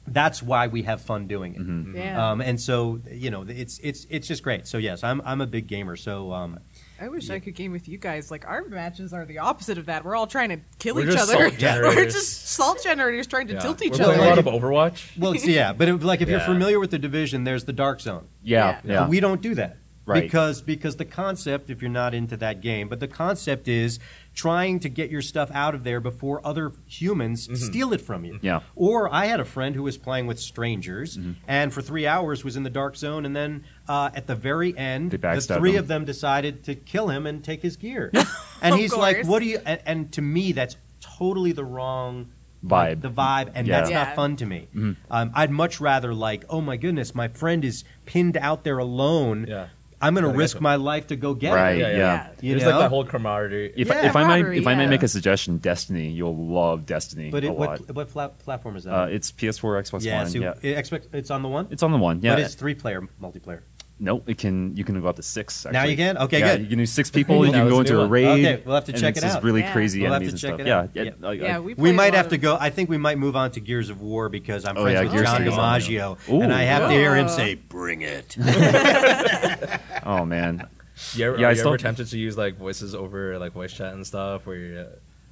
that's 0.06 0.42
why 0.42 0.68
we 0.68 0.82
have 0.82 1.00
fun 1.02 1.26
doing 1.26 1.54
it. 1.54 1.60
Mm-hmm. 1.60 1.96
Yeah. 1.96 2.30
Um, 2.30 2.40
and 2.40 2.60
so 2.60 3.00
you 3.10 3.30
know, 3.30 3.44
it's 3.48 3.78
it's 3.82 4.06
it's 4.10 4.28
just 4.28 4.42
great. 4.42 4.66
So 4.66 4.78
yes, 4.78 5.02
I'm 5.02 5.20
I'm 5.24 5.40
a 5.40 5.46
big 5.46 5.66
gamer. 5.66 5.96
So 5.96 6.32
um, 6.32 6.60
I 7.00 7.08
wish 7.08 7.28
I 7.30 7.38
could 7.40 7.54
game 7.54 7.72
with 7.72 7.88
you 7.88 7.98
guys. 7.98 8.30
Like 8.30 8.46
our 8.46 8.64
matches 8.64 9.12
are 9.12 9.24
the 9.24 9.38
opposite 9.38 9.76
of 9.78 9.86
that. 9.86 10.04
We're 10.04 10.16
all 10.16 10.26
trying 10.26 10.48
to 10.50 10.58
kill 10.78 10.94
We're 10.94 11.06
each 11.06 11.12
just 11.14 11.30
other. 11.32 11.50
salt 11.50 11.60
We're 11.96 12.04
just 12.06 12.46
salt 12.48 12.82
generators 12.82 13.26
trying 13.26 13.48
to 13.48 13.54
Yeah. 13.54 13.60
tilt 13.60 13.82
each 13.82 13.92
We're 13.92 14.04
playing 14.04 14.20
other. 14.20 14.26
a 14.26 14.28
lot 14.30 14.38
of 14.38 14.44
Overwatch. 14.46 15.18
well, 15.18 15.34
yeah, 15.36 15.72
but 15.72 15.88
it, 15.88 16.02
like 16.02 16.20
if 16.22 16.28
you're 16.28 16.40
familiar 16.40 16.80
with 16.80 16.90
the 16.90 16.98
division, 16.98 17.44
there's 17.44 17.64
the 17.64 17.72
dark 17.72 18.00
zone. 18.00 18.28
Yeah. 18.42 18.80
Yeah. 18.84 18.92
Yeah. 18.92 19.08
We 19.08 19.20
don't 19.20 19.40
do 19.42 19.54
that. 19.56 19.76
Right. 20.06 20.22
Because 20.22 20.62
because 20.62 20.96
the 20.96 21.04
concept, 21.04 21.68
if 21.68 21.82
you're 21.82 21.90
not 21.90 22.14
into 22.14 22.36
that 22.36 22.60
game, 22.60 22.88
but 22.88 23.00
the 23.00 23.08
concept 23.08 23.66
is 23.66 23.98
trying 24.34 24.78
to 24.80 24.88
get 24.88 25.10
your 25.10 25.20
stuff 25.22 25.50
out 25.52 25.74
of 25.74 25.82
there 25.82 25.98
before 26.00 26.40
other 26.46 26.70
humans 26.86 27.48
steal 27.60 27.92
it 27.92 28.00
from 28.00 28.24
you. 28.24 28.34
Mm-hmm. 28.34 28.46
Yeah. 28.46 28.60
Or 28.76 29.12
I 29.12 29.26
had 29.26 29.40
a 29.40 29.44
friend 29.44 29.74
who 29.74 29.82
was 29.82 29.98
playing 29.98 30.26
with 30.28 30.38
strangers 30.38 31.16
Mm-hmm. 31.16 31.32
and 31.48 31.72
for 31.74 31.82
three 31.82 32.06
hours 32.06 32.44
was 32.44 32.56
in 32.56 32.62
the 32.62 32.70
dark 32.70 32.94
zone 32.96 33.26
and 33.26 33.34
then 33.34 33.64
uh, 33.88 34.10
at 34.14 34.26
the 34.28 34.36
very 34.36 34.76
end 34.78 35.10
the 35.10 35.40
three 35.58 35.72
him. 35.72 35.78
of 35.80 35.88
them 35.88 36.04
decided 36.04 36.62
to 36.64 36.74
kill 36.76 37.08
him 37.08 37.26
and 37.26 37.42
take 37.42 37.62
his 37.62 37.76
gear. 37.76 38.10
and 38.62 38.74
Of 38.74 38.80
he's 38.80 38.94
like. 38.94 39.26
What 39.26 39.40
do 39.40 39.46
you 39.46 39.58
and, 39.66 39.80
and 39.86 40.12
to 40.12 40.22
me 40.22 40.52
that's 40.52 40.76
totally 41.00 41.50
the 41.52 41.64
wrong 41.64 42.30
Vibe. 42.64 42.70
like, 42.70 43.00
the 43.02 43.10
vibe, 43.10 43.50
and 43.54 43.66
Yeah. 43.66 43.78
that's 43.78 43.90
Yeah. 43.90 44.04
not 44.04 44.16
fun 44.16 44.34
to 44.36 44.46
me. 44.46 44.68
Mm-hmm. 44.74 44.92
Um, 45.10 45.30
I'd 45.34 45.50
much 45.52 45.80
rather 45.80 46.12
like, 46.12 46.44
oh 46.50 46.60
my 46.60 46.76
goodness, 46.76 47.14
my 47.14 47.28
friend 47.28 47.64
is 47.64 47.84
pinned 48.06 48.36
out 48.36 48.64
there 48.64 48.78
alone. 48.78 49.46
Yeah. 49.48 49.68
I'm 50.00 50.14
going 50.14 50.30
to 50.30 50.36
risk 50.36 50.60
my 50.60 50.76
life 50.76 51.06
to 51.08 51.16
go 51.16 51.32
get 51.34 51.54
Right. 51.54 51.76
it. 51.76 51.78
Yeah, 51.78 51.88
yeah. 51.90 51.96
yeah. 51.96 52.28
You 52.42 52.50
There's 52.52 52.64
know? 52.64 52.70
like 52.72 52.80
that 52.80 52.88
whole 52.90 53.04
camaraderie. 53.04 53.72
If, 53.76 53.88
Yeah, 53.88 54.06
if 54.06 54.14
I 54.16 54.24
might 54.24 54.36
camaraderie, 54.40 54.58
if 54.58 54.66
I 54.66 54.74
might 54.74 54.88
make 54.88 55.02
a 55.02 55.08
suggestion, 55.08 55.56
Destiny, 55.58 56.08
you'll 56.10 56.36
love 56.36 56.84
Destiny 56.86 57.30
But 57.30 57.44
a 57.44 57.46
it, 57.46 57.50
lot. 57.58 57.80
what, 57.80 57.94
what 57.94 58.10
flat, 58.10 58.38
platform 58.38 58.76
is 58.76 58.84
that? 58.84 58.94
Uh, 58.94 59.06
it's 59.06 59.32
PS4, 59.32 59.82
Xbox 59.82 60.04
yeah, 60.04 60.18
One. 60.22 60.30
so 60.30 60.38
yeah, 60.38 60.54
it 60.62 60.76
expect, 60.76 61.08
it's 61.14 61.30
on 61.30 61.42
the 61.42 61.48
one? 61.48 61.68
it's 61.70 61.82
on 61.82 61.92
the 61.92 61.98
one. 61.98 62.20
Yeah, 62.20 62.34
But 62.34 62.42
it's 62.42 62.54
three 62.54 62.74
player 62.74 63.02
multiplayer. 63.22 63.62
No, 63.98 64.22
it 64.26 64.36
can 64.36 64.76
you 64.76 64.84
can 64.84 65.00
go 65.00 65.08
up 65.08 65.16
to 65.16 65.22
six. 65.22 65.64
Now 65.64 65.84
you 65.84 65.96
can? 65.96 66.18
Okay, 66.18 66.40
yeah, 66.40 66.52
good. 66.56 66.62
You 66.62 66.68
can 66.68 66.78
do 66.78 66.86
six 66.86 67.10
people. 67.10 67.36
you 67.46 67.52
Now 67.52 67.58
can 67.60 67.66
it's 67.68 67.70
go 67.72 67.76
a 67.76 67.80
into 67.80 67.92
new 67.94 67.98
a 67.98 68.02
one. 68.02 68.10
raid. 68.10 68.26
Okay, 68.26 68.62
we'll 68.64 68.74
have 68.74 68.84
to 68.84 68.92
check 68.92 69.16
it's 69.16 69.18
it 69.18 69.22
just 69.26 69.36
out. 69.38 69.42
really 69.42 69.60
Yeah. 69.60 69.72
crazy 69.72 70.02
We'll 70.02 70.12
have 70.12 70.22
enemies 70.22 70.40
to 70.42 70.46
and 70.48 70.54
stuff. 70.56 70.60
it 70.60 70.66
Yeah, 70.68 70.78
out. 70.80 70.90
yeah, 70.94 71.02
Yeah. 71.02 71.10
like- 71.20 71.40
Yeah, 71.40 71.56
like- 71.58 71.66
we 71.66 71.74
We 71.74 71.92
might 71.92 72.12
have 72.14 72.26
lot 72.26 72.30
to 72.30 72.38
go. 72.38 72.56
I 72.60 72.68
think 72.70 72.90
we 72.90 72.98
might 72.98 73.16
move 73.18 73.36
on 73.36 73.50
to 73.52 73.60
Gears 73.60 73.88
of 73.88 74.00
War 74.02 74.28
because 74.28 74.64
I'm 74.66 74.76
Oh, 74.76 74.82
friends 74.82 74.94
yeah, 74.96 75.02
with 75.04 75.12
Gears 75.12 75.24
John 75.24 75.42
is 75.46 75.54
on 75.54 75.80
there. 75.80 75.88
DiMaggio, 75.88 76.28
Ooh. 76.30 76.40
and 76.42 76.52
I 76.52 76.62
have 76.62 76.88
to 76.90 76.94
hear 76.94 77.14
him 77.16 77.28
say, 77.28 77.54
"Bring 77.54 78.02
it." 78.02 78.36
oh 80.04 80.24
man, 80.24 80.66
You 81.14 81.26
ever, 81.26 81.36
Yeah, 81.38 81.44
are 81.44 81.48
I 81.48 81.50
you 81.52 81.56
still- 81.56 81.68
ever 81.68 81.78
tempted 81.78 82.06
to 82.08 82.18
use 82.18 82.36
like 82.36 82.56
voices 82.56 82.94
over 82.94 83.38
like 83.38 83.52
voice 83.52 83.72
chat 83.72 83.92
and 83.94 84.06
stuff? 84.06 84.46
Where 84.46 84.56
you're, 84.56 84.80
uh, 84.80 84.86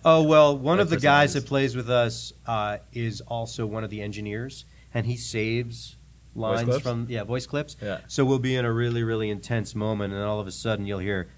Oh 0.06 0.22
well, 0.22 0.56
one 0.58 0.80
of 0.80 0.90
the 0.90 0.98
guys 0.98 1.32
that 1.34 1.46
plays 1.46 1.74
with 1.74 1.88
us 1.88 2.32
uh, 2.46 2.78
is 2.92 3.20
also 3.22 3.64
one 3.66 3.84
of 3.84 3.90
the 3.90 4.02
engineers, 4.02 4.64
and 4.92 5.06
he 5.06 5.16
saves 5.16 5.96
lines 6.34 6.80
from 6.80 7.06
yeah 7.08 7.24
voice 7.24 7.46
clips. 7.46 7.76
Yeah. 7.82 7.98
So 8.08 8.24
we'll 8.24 8.38
be 8.38 8.56
in 8.56 8.64
a 8.64 8.72
really 8.72 9.02
really 9.02 9.30
intense 9.30 9.74
moment, 9.74 10.12
and 10.12 10.22
all 10.22 10.40
of 10.40 10.46
a 10.46 10.52
sudden 10.52 10.86
you'll 10.86 10.98
hear. 11.00 11.28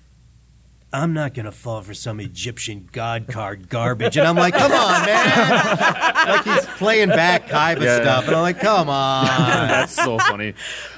I'm 0.92 1.12
not 1.12 1.34
gonna 1.34 1.52
fall 1.52 1.82
for 1.82 1.92
some 1.94 2.20
Egyptian 2.20 2.88
god 2.92 3.26
card 3.26 3.68
garbage, 3.68 4.16
and 4.16 4.26
I'm 4.26 4.36
like, 4.36 4.54
"Come 4.54 4.70
on, 4.72 5.04
man!" 5.04 5.76
like 6.28 6.44
he's 6.44 6.64
playing 6.76 7.08
back 7.08 7.48
Kaiba 7.48 7.82
Yeah. 7.82 8.00
stuff, 8.00 8.26
and 8.28 8.36
I'm 8.36 8.42
like, 8.42 8.60
"Come 8.60 8.88
on!" 8.88 9.26
that's 9.68 9.92
so 9.94 10.16
funny. 10.18 10.54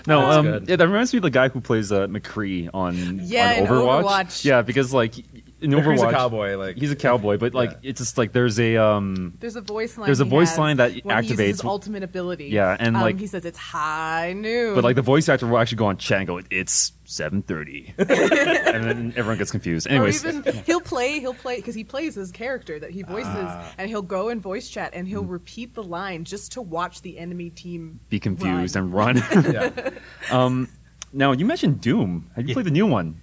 No, 0.07 0.21
um, 0.31 0.65
yeah, 0.69 0.77
that 0.77 0.87
reminds 0.87 1.13
me 1.13 1.17
of 1.17 1.23
the 1.23 1.31
guy 1.31 1.49
who 1.49 1.61
plays 1.61 1.91
uh, 1.91 2.07
McCree 2.07 2.69
on 2.75 3.21
Yeah, 3.25 3.61
on 3.61 3.67
Overwatch. 3.67 4.05
Overwatch. 4.05 4.45
Yeah, 4.45 4.63
because 4.63 4.93
like 4.93 5.15
in 5.61 5.71
Overwatch, 5.73 5.93
he's 5.93 6.03
a 6.03 6.11
cowboy. 6.13 6.57
Like 6.57 6.77
he's 6.77 6.91
a 6.91 6.97
cowboy, 6.97 7.37
but 7.39 7.55
like 7.55 7.71
Yeah. 7.71 7.91
it's 7.91 7.99
just 8.01 8.17
like 8.19 8.33
there's 8.33 8.59
a 8.61 8.77
um 8.77 9.35
There's 9.41 9.57
a 9.57 9.61
voice 9.61 9.99
line. 9.99 10.07
There's 10.07 10.21
a 10.21 10.25
voice 10.25 10.57
line 10.59 10.77
that 10.79 10.93
activates 10.93 11.39
his 11.39 11.65
ultimate 11.65 12.03
ability. 12.03 12.47
Yeah, 12.47 12.77
and, 12.79 12.97
Um, 12.97 13.03
like- 13.03 13.19
he 13.19 13.27
says 13.27 13.45
it's 13.45 13.59
high 13.59 14.33
noon. 14.35 14.75
But 14.75 14.85
like 14.85 14.97
the 14.97 15.03
voice 15.03 15.29
actor 15.29 15.47
will 15.47 15.59
actually 15.59 15.79
go 15.79 15.87
on 15.87 15.97
chat 15.97 16.19
and 16.19 16.27
go, 16.27 16.41
"It's 16.51 16.93
7.30. 17.07 17.95
and 17.99 18.85
then 18.85 19.13
everyone 19.17 19.39
gets 19.39 19.51
confused. 19.51 19.87
Anyways, 19.89 20.25
even 20.25 20.43
he'll 20.67 20.81
play, 20.81 21.21
he'll 21.21 21.33
play 21.35 21.57
because 21.57 21.75
he 21.75 21.83
plays 21.85 22.15
his 22.15 22.31
character 22.31 22.79
that 22.79 22.91
he 22.91 23.03
voices, 23.03 23.27
Ah. 23.35 23.73
and 23.79 23.89
he'll 23.89 24.03
go 24.03 24.29
in 24.29 24.41
voice 24.41 24.69
chat 24.69 24.91
and 24.95 25.07
Mm. 25.07 25.11
he'll 25.11 25.25
repeat 25.25 25.75
the 25.75 25.83
line 25.83 26.25
just 26.25 26.53
to 26.53 26.63
watch 26.63 27.01
the 27.03 27.19
enemy 27.19 27.49
team 27.51 28.01
be 28.11 28.21
confused 28.21 28.77
run. 28.77 28.85
and 28.85 28.95
run. 28.95 29.17
yeah. 29.53 29.91
um, 30.31 30.69
now 31.13 31.33
you 31.33 31.45
mentioned 31.47 31.81
Doom. 31.81 32.31
Have 32.37 32.45
you 32.45 32.49
Yeah. 32.51 32.55
played 32.55 32.67
the 32.67 32.71
new 32.71 32.87
one? 32.87 33.23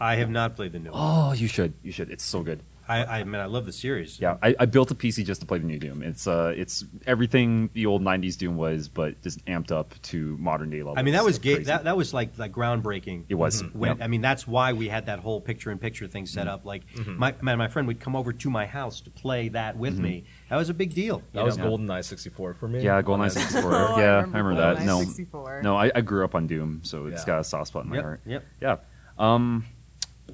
I 0.00 0.16
have 0.16 0.30
not 0.30 0.56
played 0.56 0.72
the 0.72 0.78
new 0.78 0.90
one. 0.90 1.00
Oh, 1.02 1.32
you 1.32 1.46
should. 1.48 1.74
You 1.82 1.92
should. 1.92 2.10
It's 2.10 2.24
so 2.24 2.42
good. 2.42 2.62
I, 2.88 3.20
I 3.20 3.24
mean, 3.24 3.40
I 3.40 3.44
love 3.44 3.66
the 3.66 3.72
series. 3.72 4.18
Yeah, 4.18 4.36
I, 4.42 4.56
I 4.58 4.66
built 4.66 4.90
a 4.90 4.96
PC 4.96 5.24
just 5.24 5.40
to 5.42 5.46
play 5.46 5.58
the 5.58 5.64
new 5.66 5.78
Doom. 5.78 6.02
It's 6.02 6.26
uh, 6.26 6.52
it's 6.56 6.84
everything 7.06 7.70
the 7.72 7.86
old 7.86 8.02
'90s 8.02 8.36
Doom 8.36 8.56
was, 8.56 8.88
but 8.88 9.22
just 9.22 9.44
amped 9.44 9.70
up 9.70 9.94
to 10.02 10.36
modern 10.40 10.70
day 10.70 10.78
levels. 10.78 10.96
I 10.98 11.02
mean, 11.02 11.14
that 11.14 11.22
was 11.24 11.36
Like 11.36 11.42
ga- 11.42 11.54
crazy. 11.54 11.66
that 11.66 11.84
that 11.84 11.96
was 11.96 12.12
like 12.12 12.36
like 12.36 12.50
groundbreaking. 12.50 13.26
It 13.28 13.36
was. 13.36 13.62
When, 13.74 13.90
Yep. 13.90 13.98
I 14.00 14.08
mean, 14.08 14.22
that's 14.22 14.44
why 14.44 14.72
we 14.72 14.88
had 14.88 15.06
that 15.06 15.20
whole 15.20 15.40
picture-in-picture 15.40 16.08
thing 16.08 16.26
set 16.26 16.48
up. 16.48 16.64
Like, 16.64 16.82
my 17.06 17.32
man, 17.40 17.58
my 17.58 17.68
friend 17.68 17.86
would 17.86 18.00
come 18.00 18.16
over 18.16 18.32
to 18.32 18.50
my 18.50 18.66
house 18.66 19.00
to 19.02 19.10
play 19.10 19.50
that 19.50 19.76
with 19.76 19.96
me. 19.96 20.24
That 20.48 20.56
was 20.56 20.68
a 20.68 20.74
big 20.74 20.92
deal. 20.92 21.22
That 21.32 21.40
you 21.40 21.44
was 21.46 21.58
know? 21.58 21.66
GoldenEye 21.76 22.04
64 22.04 22.54
for 22.54 22.66
me. 22.66 22.82
Yeah, 22.82 23.00
GoldenEye 23.02 23.22
And- 23.24 23.32
64. 23.32 23.72
Oh, 23.72 23.76
I 23.94 24.00
yeah, 24.00 24.14
remember 24.22 24.36
I 24.36 24.40
remember 24.40 24.60
that. 24.74 24.82
GoldenEye 24.82 24.86
No, 24.86 24.98
64. 25.04 25.62
no, 25.62 25.76
I, 25.76 25.92
I 25.94 26.00
grew 26.00 26.24
up 26.24 26.34
on 26.34 26.48
Doom, 26.48 26.80
so 26.82 27.06
it's 27.06 27.20
Yeah. 27.22 27.26
got 27.26 27.38
a 27.40 27.44
soft 27.44 27.68
spot 27.68 27.84
in 27.84 27.90
my 27.90 27.96
Yep, 27.96 28.04
heart. 28.04 28.20
yep. 28.26 28.44
Yeah. 28.60 28.76
Um, 29.16 29.64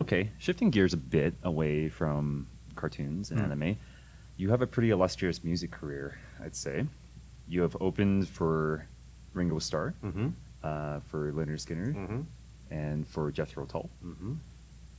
okay, 0.02 0.30
shifting 0.38 0.70
gears 0.70 0.92
a 0.92 0.96
bit 0.96 1.34
away 1.42 1.88
from 1.88 2.46
cartoons 2.74 3.30
and 3.30 3.40
Hmm. 3.40 3.46
anime, 3.52 3.76
you 4.36 4.50
have 4.50 4.62
a 4.62 4.66
pretty 4.66 4.90
illustrious 4.90 5.42
music 5.42 5.70
career, 5.70 6.18
I'd 6.40 6.54
say. 6.54 6.86
You 7.48 7.62
have 7.62 7.76
opened 7.80 8.28
for 8.28 8.86
Ringo 9.32 9.58
Starr, 9.58 9.94
Mhm. 10.02 10.32
uh, 10.62 11.00
for 11.00 11.32
Lynyrd 11.32 11.60
Skynyrd, 11.64 11.94
Mhm. 11.94 12.24
and 12.70 13.06
for 13.06 13.30
Jethro 13.30 13.64
Tull. 13.66 13.88
Mhm. 14.04 14.38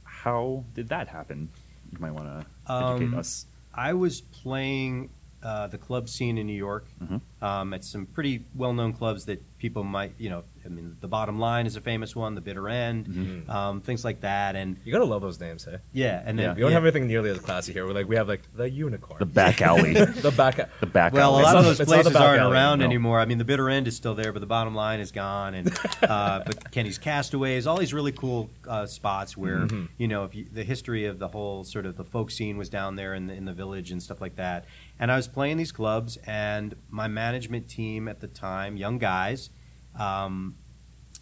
How 0.03 0.63
did 0.73 0.87
that 0.89 1.07
happen? 1.07 1.49
You 1.91 1.99
might 1.99 2.11
want 2.11 2.27
to 2.27 2.45
educate 2.73 3.05
Um, 3.13 3.13
us. 3.15 3.45
I 3.73 3.93
was 3.93 4.21
playing 4.21 5.09
uh, 5.43 5.67
the 5.67 5.77
club 5.77 6.09
scene 6.09 6.37
in 6.37 6.47
New 6.47 6.53
York 6.53 6.87
Mhm. 7.01 7.21
um, 7.41 7.73
at 7.73 7.83
some 7.83 8.05
pretty 8.07 8.43
well-known 8.55 8.91
clubs 8.93 9.25
that 9.25 9.41
people 9.59 9.83
might, 9.83 10.13
you 10.17 10.29
know, 10.29 10.43
I 10.65 10.69
mean, 10.69 10.97
the 10.99 11.07
Bottom 11.07 11.39
Line 11.39 11.65
is 11.65 11.75
a 11.75 11.81
famous 11.81 12.15
one, 12.15 12.35
the 12.35 12.41
Bitter 12.41 12.67
End, 12.67 13.05
Mhm. 13.07 13.49
um, 13.49 13.81
things 13.81 14.03
like 14.03 14.21
that, 14.21 14.55
and 14.55 14.77
You 14.83 14.91
gotta 14.91 15.05
love 15.05 15.21
those 15.21 15.39
names, 15.39 15.63
hey? 15.65 15.77
yeah, 15.93 16.21
and 16.25 16.37
then 16.37 16.45
Yeah. 16.49 16.53
We 16.55 16.61
don't 16.61 16.71
yeah. 16.71 16.75
have 16.75 16.83
anything 16.85 17.07
nearly 17.07 17.29
as 17.29 17.39
classy 17.39 17.71
here. 17.73 17.85
We're 17.85 17.93
like 17.93 18.07
we 18.09 18.15
have 18.15 18.27
like 18.27 18.41
the 18.55 18.69
unicorn, 18.69 19.19
The 19.19 19.25
back 19.25 19.61
alley. 19.61 19.93
the 19.93 20.33
back. 20.35 20.57
the 20.79 20.85
back 20.87 21.13
Well, 21.13 21.33
alley. 21.33 21.41
a 21.43 21.45
lot 21.45 21.53
not- 21.53 21.59
of 21.59 21.65
those 21.65 21.79
it's 21.79 21.89
not 21.89 21.97
the 21.97 22.03
places 22.03 22.15
aren't 22.21 22.41
alley, 22.41 22.53
around 22.53 22.79
no. 22.79 22.85
anymore. 22.85 23.19
I 23.19 23.25
mean, 23.25 23.37
the 23.37 23.45
bitter 23.45 23.69
end 23.69 23.87
is 23.87 23.95
still 23.95 24.15
there, 24.15 24.33
but 24.33 24.39
the 24.39 24.45
bottom 24.47 24.75
line 24.75 24.99
is 24.99 25.11
gone. 25.11 25.53
And 25.53 25.69
uh, 26.03 26.41
but 26.45 26.71
Kenny's 26.71 26.97
Castaways, 26.97 27.65
all 27.67 27.77
these 27.77 27.93
really 27.93 28.11
cool 28.11 28.49
uh, 28.67 28.85
spots 28.87 29.37
where 29.37 29.59
Mm-hmm. 29.59 29.85
you 29.97 30.07
know 30.07 30.23
if 30.25 30.35
you, 30.35 30.45
the 30.51 30.63
history 30.63 31.05
of 31.05 31.19
the 31.19 31.27
whole 31.29 31.63
sort 31.63 31.85
of 31.85 31.95
the 31.97 32.03
folk 32.03 32.29
scene 32.31 32.57
was 32.57 32.69
down 32.69 32.95
there 32.95 33.13
in 33.13 33.27
the 33.27 33.33
in 33.33 33.45
the 33.45 33.53
village 33.53 33.91
and 33.91 34.01
stuff 34.03 34.19
like 34.21 34.35
that. 34.35 34.65
And 34.99 35.11
I 35.11 35.15
was 35.15 35.27
playing 35.27 35.57
these 35.57 35.71
clubs, 35.71 36.17
and 36.25 36.75
my 36.89 37.07
management 37.07 37.67
team 37.69 38.07
at 38.07 38.19
the 38.19 38.27
time, 38.27 38.77
young 38.77 38.97
guys. 38.97 39.49
Um, 39.97 40.55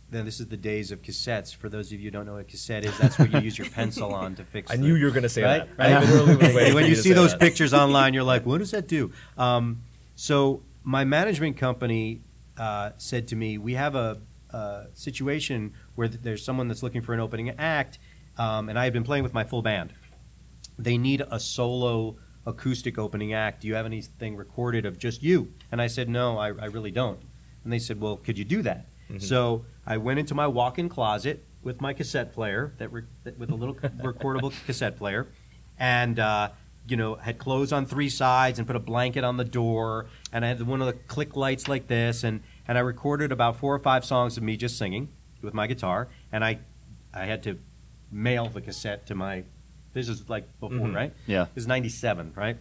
then 0.10 0.24
this 0.24 0.40
is 0.40 0.48
the 0.48 0.58
days 0.58 0.92
of 0.92 1.02
cassettes. 1.02 1.54
For 1.54 1.68
those 1.68 1.88
of 1.92 2.00
you 2.00 2.06
who 2.06 2.12
don't 2.12 2.26
know 2.26 2.34
what 2.34 2.42
a 2.42 2.46
cassette 2.46 2.86
is, 2.86 2.98
that's 2.98 3.18
what 3.18 3.34
you 3.34 3.40
use 3.40 3.58
your 3.58 3.70
pencil 3.70 4.14
on 4.14 4.36
to 4.36 4.46
fix. 4.46 4.72
I 4.72 4.76
the- 4.78 4.84
knew 4.84 4.96
you 4.96 5.06
were 5.06 5.12
gonna 5.12 5.28
say 5.28 5.44
Right? 5.44 5.78
that. 5.78 5.92
I 5.92 6.00
literally 6.00 6.36
was 6.36 6.38
waiting 6.38 6.58
And 6.60 6.70
for 6.70 6.76
when 6.76 6.86
you 6.86 6.96
see 6.96 7.12
those 7.14 7.32
that. 7.32 7.40
pictures 7.42 7.74
online, 7.74 8.14
you're 8.14 8.24
like, 8.24 8.46
what 8.46 8.60
does 8.60 8.72
that 8.72 8.88
do? 8.88 9.12
Um, 9.38 9.82
so 10.16 10.62
my 10.84 11.04
management 11.04 11.58
company 11.58 12.22
uh, 12.58 12.92
said 12.98 13.28
to 13.30 13.36
me, 13.36 13.58
we 13.58 13.74
have 13.74 13.96
a, 13.96 14.22
a 14.52 14.86
situation 14.94 15.74
where 15.96 16.08
th- 16.08 16.22
there's 16.22 16.46
someone 16.46 16.68
that's 16.70 16.84
looking 16.84 17.02
for 17.02 17.14
an 17.14 17.20
opening 17.20 17.50
act, 17.58 17.98
um, 18.38 18.70
and 18.70 18.78
I 18.80 18.84
had 18.86 18.94
been 18.94 19.04
playing 19.04 19.24
with 19.24 19.34
my 19.34 19.44
full 19.44 19.62
band. 19.64 19.92
They 20.78 20.98
need 20.98 21.24
a 21.30 21.40
solo 21.40 22.18
acoustic 22.46 22.98
opening 22.98 23.34
act. 23.34 23.62
Do 23.62 23.68
you 23.68 23.76
have 23.76 23.86
anything 23.86 24.36
recorded 24.36 24.86
of 24.86 24.98
just 24.98 25.24
you? 25.24 25.52
And 25.72 25.82
I 25.82 25.88
said, 25.88 26.10
no, 26.10 26.38
I, 26.38 26.48
I 26.48 26.66
really 26.66 26.91
don't. 26.91 27.20
And 27.64 27.74
they 27.74 27.80
said, 27.80 28.00
well, 28.00 28.18
could 28.18 28.38
you 28.38 28.46
do 28.46 28.62
that? 28.64 28.86
So 29.20 29.66
I 29.86 29.98
went 29.98 30.20
into 30.20 30.34
my 30.36 30.48
walk-in 30.48 30.89
closet 30.89 31.43
with 31.62 31.82
my 31.82 31.93
cassette 31.93 32.34
player, 32.34 32.74
that, 32.78 32.91
re- 32.91 33.04
that 33.24 33.38
with 33.38 33.50
a 33.52 33.56
little 33.56 33.76
recordable 34.02 34.54
cassette 34.66 34.98
player, 34.98 35.28
and 35.80 36.20
uh, 36.20 36.50
you 36.88 36.96
know 36.98 37.16
had 37.16 37.38
clothes 37.38 37.72
on 37.74 37.86
three 37.86 38.10
sides 38.10 38.60
and 38.60 38.68
put 38.68 38.76
a 38.76 38.80
blanket 38.80 39.24
on 39.24 39.38
the 39.38 39.43
door, 39.46 40.08
and 40.32 40.46
I 40.46 40.50
had 40.50 40.62
one 40.62 40.82
of 40.82 40.88
the 40.88 40.93
click 40.93 41.36
lights 41.36 41.68
like 41.68 41.88
this, 41.88 42.24
and 42.24 42.41
and 42.68 42.78
I 42.78 42.82
recorded 42.82 43.32
about 43.32 43.58
four 43.58 43.74
or 43.74 43.80
five 43.80 44.06
songs 44.06 44.38
of 44.38 44.43
me 44.43 44.58
just 44.58 44.78
singing 44.78 45.10
with 45.41 45.54
my 45.54 45.68
guitar, 45.68 46.08
and 46.32 46.43
I 46.43 46.60
I 47.14 47.26
had 47.26 47.43
to 47.43 47.60
mail 48.12 48.48
the 48.48 48.62
cassette 48.62 49.08
to 49.08 49.16
my. 49.16 49.43
This 49.96 50.10
is 50.10 50.30
like 50.30 50.43
before, 50.60 50.78
Mhm. 50.89 50.93
right? 50.93 51.14
Yeah. 51.26 51.43
It 51.46 51.56
was 51.56 51.66
'97, 51.68 52.34
right? 52.36 52.58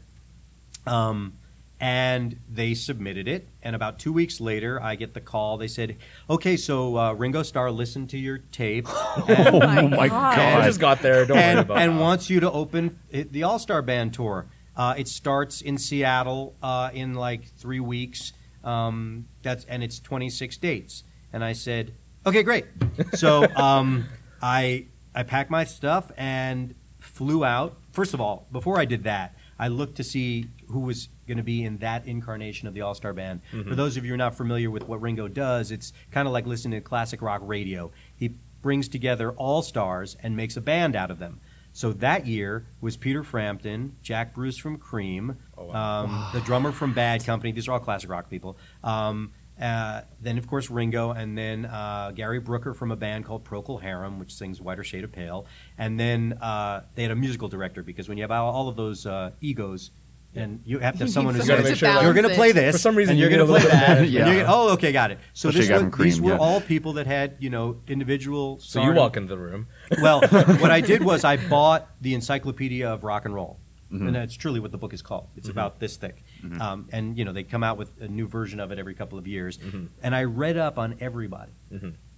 Um, 0.86 1.34
and 1.80 2.38
they 2.48 2.72
submitted 2.74 3.26
it. 3.26 3.48
And 3.62 3.74
about 3.74 3.98
two 3.98 4.12
weeks 4.12 4.40
later, 4.40 4.80
I 4.80 4.94
get 4.94 5.12
the 5.14 5.20
call. 5.20 5.58
They 5.58 5.66
said, 5.66 5.96
"Okay, 6.30 6.56
so 6.56 6.96
uh, 6.96 7.12
Ringo 7.12 7.42
Starr 7.42 7.70
listened 7.72 8.08
to 8.10 8.18
your 8.18 8.38
tape 8.38 8.86
and, 9.28 9.48
oh 9.54 9.58
my 9.58 9.82
my 9.88 10.08
God. 10.08 10.38
I 10.38 10.64
just 10.66 10.78
got 10.80 11.02
there. 11.02 11.26
Don't 11.26 11.36
worry 11.36 11.58
about 11.58 11.78
and 11.78 11.96
that. 11.96 12.00
wants 12.00 12.30
you 12.30 12.38
to 12.40 12.50
open 12.50 12.98
the 13.10 13.42
All 13.42 13.58
Star 13.58 13.82
Band 13.82 14.14
tour. 14.14 14.46
Uh, 14.76 14.94
it 14.96 15.08
starts 15.08 15.60
in 15.60 15.76
Seattle 15.76 16.54
uh, 16.62 16.90
in 16.94 17.14
like 17.14 17.44
three 17.58 17.80
weeks. 17.80 18.32
Um, 18.62 19.26
that's 19.42 19.64
and 19.64 19.82
it's 19.82 19.98
26 19.98 20.56
dates. 20.58 21.02
And 21.32 21.44
I 21.44 21.52
said, 21.52 21.92
"Okay, 22.24 22.44
great." 22.44 22.66
So 23.14 23.44
um, 23.56 24.06
I 24.40 24.86
I 25.14 25.24
packed 25.24 25.50
my 25.50 25.64
stuff 25.64 26.12
and 26.16 26.74
flew 27.14 27.44
out. 27.44 27.76
First 27.92 28.12
of 28.12 28.20
all, 28.20 28.46
before 28.52 28.78
I 28.78 28.84
did 28.84 29.04
that, 29.04 29.34
I 29.58 29.68
looked 29.68 29.96
to 29.96 30.04
see 30.04 30.48
who 30.68 30.80
was 30.80 31.08
going 31.28 31.36
to 31.38 31.42
be 31.44 31.64
in 31.64 31.78
that 31.78 32.06
incarnation 32.06 32.68
of 32.68 32.74
the 32.74 32.80
All 32.82 32.94
Star 32.94 33.12
Band. 33.12 33.40
For 33.50 33.74
those 33.74 33.96
of 33.96 34.04
you 34.04 34.08
who 34.10 34.14
are 34.14 34.18
not 34.18 34.34
familiar 34.36 34.70
with 34.70 34.86
what 34.88 35.00
Ringo 35.00 35.28
does, 35.28 35.70
it's 35.70 35.92
kind 36.10 36.26
of 36.26 36.32
like 36.34 36.44
listening 36.46 36.78
to 36.80 36.84
classic 36.84 37.22
rock 37.22 37.40
radio. 37.44 37.90
He 38.16 38.34
brings 38.62 38.88
together 38.88 39.30
all 39.32 39.62
stars 39.62 40.16
and 40.22 40.36
makes 40.36 40.56
a 40.56 40.60
band 40.60 40.96
out 40.96 41.10
of 41.10 41.18
them. 41.18 41.40
So 41.72 41.92
that 41.94 42.26
year 42.26 42.66
was 42.80 42.96
Peter 42.96 43.22
Frampton, 43.22 43.96
Jack 44.02 44.34
Bruce 44.34 44.56
from 44.58 44.76
Cream, 44.78 45.36
Oh, 45.56 45.66
wow. 45.66 46.04
um, 46.04 46.26
the 46.32 46.40
drummer 46.40 46.70
from 46.72 46.94
Bad 46.94 47.24
Company. 47.24 47.52
These 47.52 47.66
are 47.68 47.72
all 47.72 47.80
classic 47.80 48.10
rock 48.10 48.28
people. 48.30 48.56
Um, 48.82 49.32
uh, 49.60 50.00
then, 50.20 50.36
of 50.38 50.46
course, 50.48 50.68
Ringo, 50.70 51.10
and 51.12 51.36
then 51.38 51.64
uh, 51.66 52.12
Gary 52.14 52.40
Brooker 52.40 52.74
from 52.74 52.90
a 52.90 52.96
band 52.96 53.24
called 53.24 53.44
Procol 53.44 53.80
Harum, 53.80 54.18
which 54.18 54.34
sings 54.34 54.60
Whiter 54.60 54.82
Shade 54.84 55.04
of 55.04 55.12
Pale. 55.12 55.46
And 55.78 55.98
then 55.98 56.34
uh, 56.40 56.82
they 56.94 57.02
had 57.02 57.10
a 57.12 57.16
musical 57.16 57.48
director 57.48 57.82
because 57.82 58.08
when 58.08 58.18
you 58.18 58.24
have 58.24 58.30
all 58.32 58.52
all 58.52 58.68
of 58.68 58.76
those 58.76 59.06
uh, 59.06 59.30
egos, 59.40 59.90
and 60.36 60.60
you 60.64 60.80
have 60.80 60.94
to 60.94 61.04
have 61.04 61.10
someone 61.12 61.36
who's 61.36 61.46
gonna- 61.46 61.62
to 61.62 61.80
balance 61.80 62.02
you're 62.04 62.12
going 62.14 62.28
to 62.28 62.34
play 62.34 62.50
this 62.50 62.74
For 62.74 62.78
some 62.80 62.96
reason, 62.96 63.12
and 63.12 63.20
you 63.20 63.28
you're 63.28 63.36
going 63.36 63.46
to 63.46 63.52
play 63.52 63.62
little 63.62 63.78
that. 63.78 63.98
and 63.98 64.06
Yeah. 64.08 64.26
you're 64.26 64.42
gonna- 64.42 64.52
oh, 64.52 64.72
okay, 64.72 64.90
got 64.90 65.12
it. 65.12 65.18
So 65.32 65.52
this 65.52 65.68
Gavin 65.68 65.90
was, 65.92 65.98
these 66.00 66.20
were 66.20 66.32
yeah. 66.32 66.38
all 66.38 66.60
people 66.60 66.94
that 66.94 67.06
had 67.06 67.36
you 67.38 67.50
know 67.50 67.80
individual. 67.86 68.58
So 68.58 68.82
you 68.82 68.92
walk 68.92 69.16
into 69.16 69.28
the 69.28 69.38
room. 69.38 69.68
Well, 70.02 70.20
what 70.28 70.72
I 70.72 70.80
did 70.80 71.04
was 71.04 71.22
I 71.22 71.36
bought 71.36 71.88
the 72.00 72.14
Encyclopedia 72.14 72.88
of 72.88 73.04
Rock 73.04 73.24
and 73.24 73.34
Roll, 73.34 73.60
Mm-hmm. 73.92 74.06
and 74.08 74.16
that's 74.16 74.34
truly 74.34 74.58
what 74.58 74.72
the 74.72 74.78
book 74.78 74.92
is 74.92 75.02
called. 75.02 75.28
It's 75.36 75.48
about 75.48 75.78
this 75.78 75.96
thick, 75.96 76.24
um, 76.60 76.88
and 76.92 77.16
you 77.18 77.24
know 77.24 77.32
they 77.32 77.44
come 77.44 77.62
out 77.62 77.76
with 77.78 77.90
a 78.00 78.08
new 78.08 78.26
version 78.26 78.60
of 78.60 78.72
it 78.72 78.78
every 78.78 78.94
couple 78.94 79.18
of 79.18 79.26
years. 79.26 79.58
Mm-hmm. 79.58 79.86
And 80.02 80.14
I 80.14 80.24
read 80.24 80.56
up 80.56 80.78
on 80.78 80.96
everybody 81.00 81.52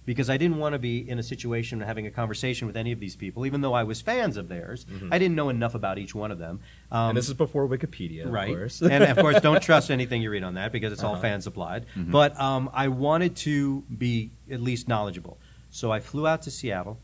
because 0.05 0.29
I 0.29 0.37
didn't 0.37 0.57
want 0.57 0.71
to 0.73 0.79
be 0.79 1.09
in 1.09 1.19
a 1.19 1.23
situation 1.23 1.81
of 1.81 1.87
having 1.87 2.07
a 2.07 2.11
conversation 2.11 2.65
with 2.65 2.77
any 2.77 2.93
of 2.93 2.99
these 2.99 3.15
people, 3.17 3.45
even 3.45 3.59
though 3.59 3.73
I 3.73 3.83
was 3.83 3.99
fans 4.01 4.37
of 4.37 4.47
theirs. 4.47 4.85
I 5.11 5.19
didn't 5.19 5.35
know 5.35 5.49
enough 5.49 5.75
about 5.75 5.97
each 5.97 6.15
one 6.15 6.31
of 6.31 6.39
them. 6.39 6.59
Um, 6.91 6.97
Mm-hmm. 6.99 7.09
and 7.09 7.17
this 7.17 7.27
is 7.27 7.33
before 7.33 7.67
Wikipedia, 7.67 8.25
of 8.25 8.31
right 8.31 8.47
course. 8.47 8.81
and 8.81 9.03
of 9.03 9.17
course 9.17 9.41
don't 9.41 9.61
trust 9.69 9.91
anything 9.91 10.21
you 10.21 10.29
read 10.31 10.43
on 10.43 10.53
that 10.55 10.71
because 10.71 10.93
it's 10.93 11.03
all 11.03 11.13
Uh-huh. 11.13 11.21
fan 11.21 11.41
supplied 11.41 11.85
but 11.95 12.39
um, 12.39 12.69
i 12.73 12.87
wanted 12.87 13.35
to 13.37 13.81
be 13.97 14.31
at 14.49 14.61
least 14.61 14.87
knowledgeable 14.87 15.37
so 15.69 15.91
i 15.91 15.99
flew 15.99 16.25
out 16.27 16.41
to 16.43 16.51
seattle 16.51 16.99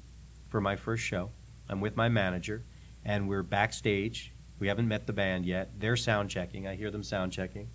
for 0.50 0.60
my 0.62 0.76
first 0.76 1.04
show 1.04 1.30
i'm 1.70 1.82
with 1.82 1.96
my 1.98 2.08
manager 2.10 2.64
and 3.06 3.28
we're 3.30 3.44
backstage 3.44 4.33
we 4.64 4.70
haven't 4.70 4.88
met 4.88 5.06
the 5.06 5.14
band 5.14 5.46
yet 5.46 5.70
they're 5.80 5.98
sound 5.98 6.30
checking 6.30 6.68
i 6.68 6.74
hear 6.74 6.90
them 6.90 7.04
sound 7.04 7.32
checking 7.32 7.68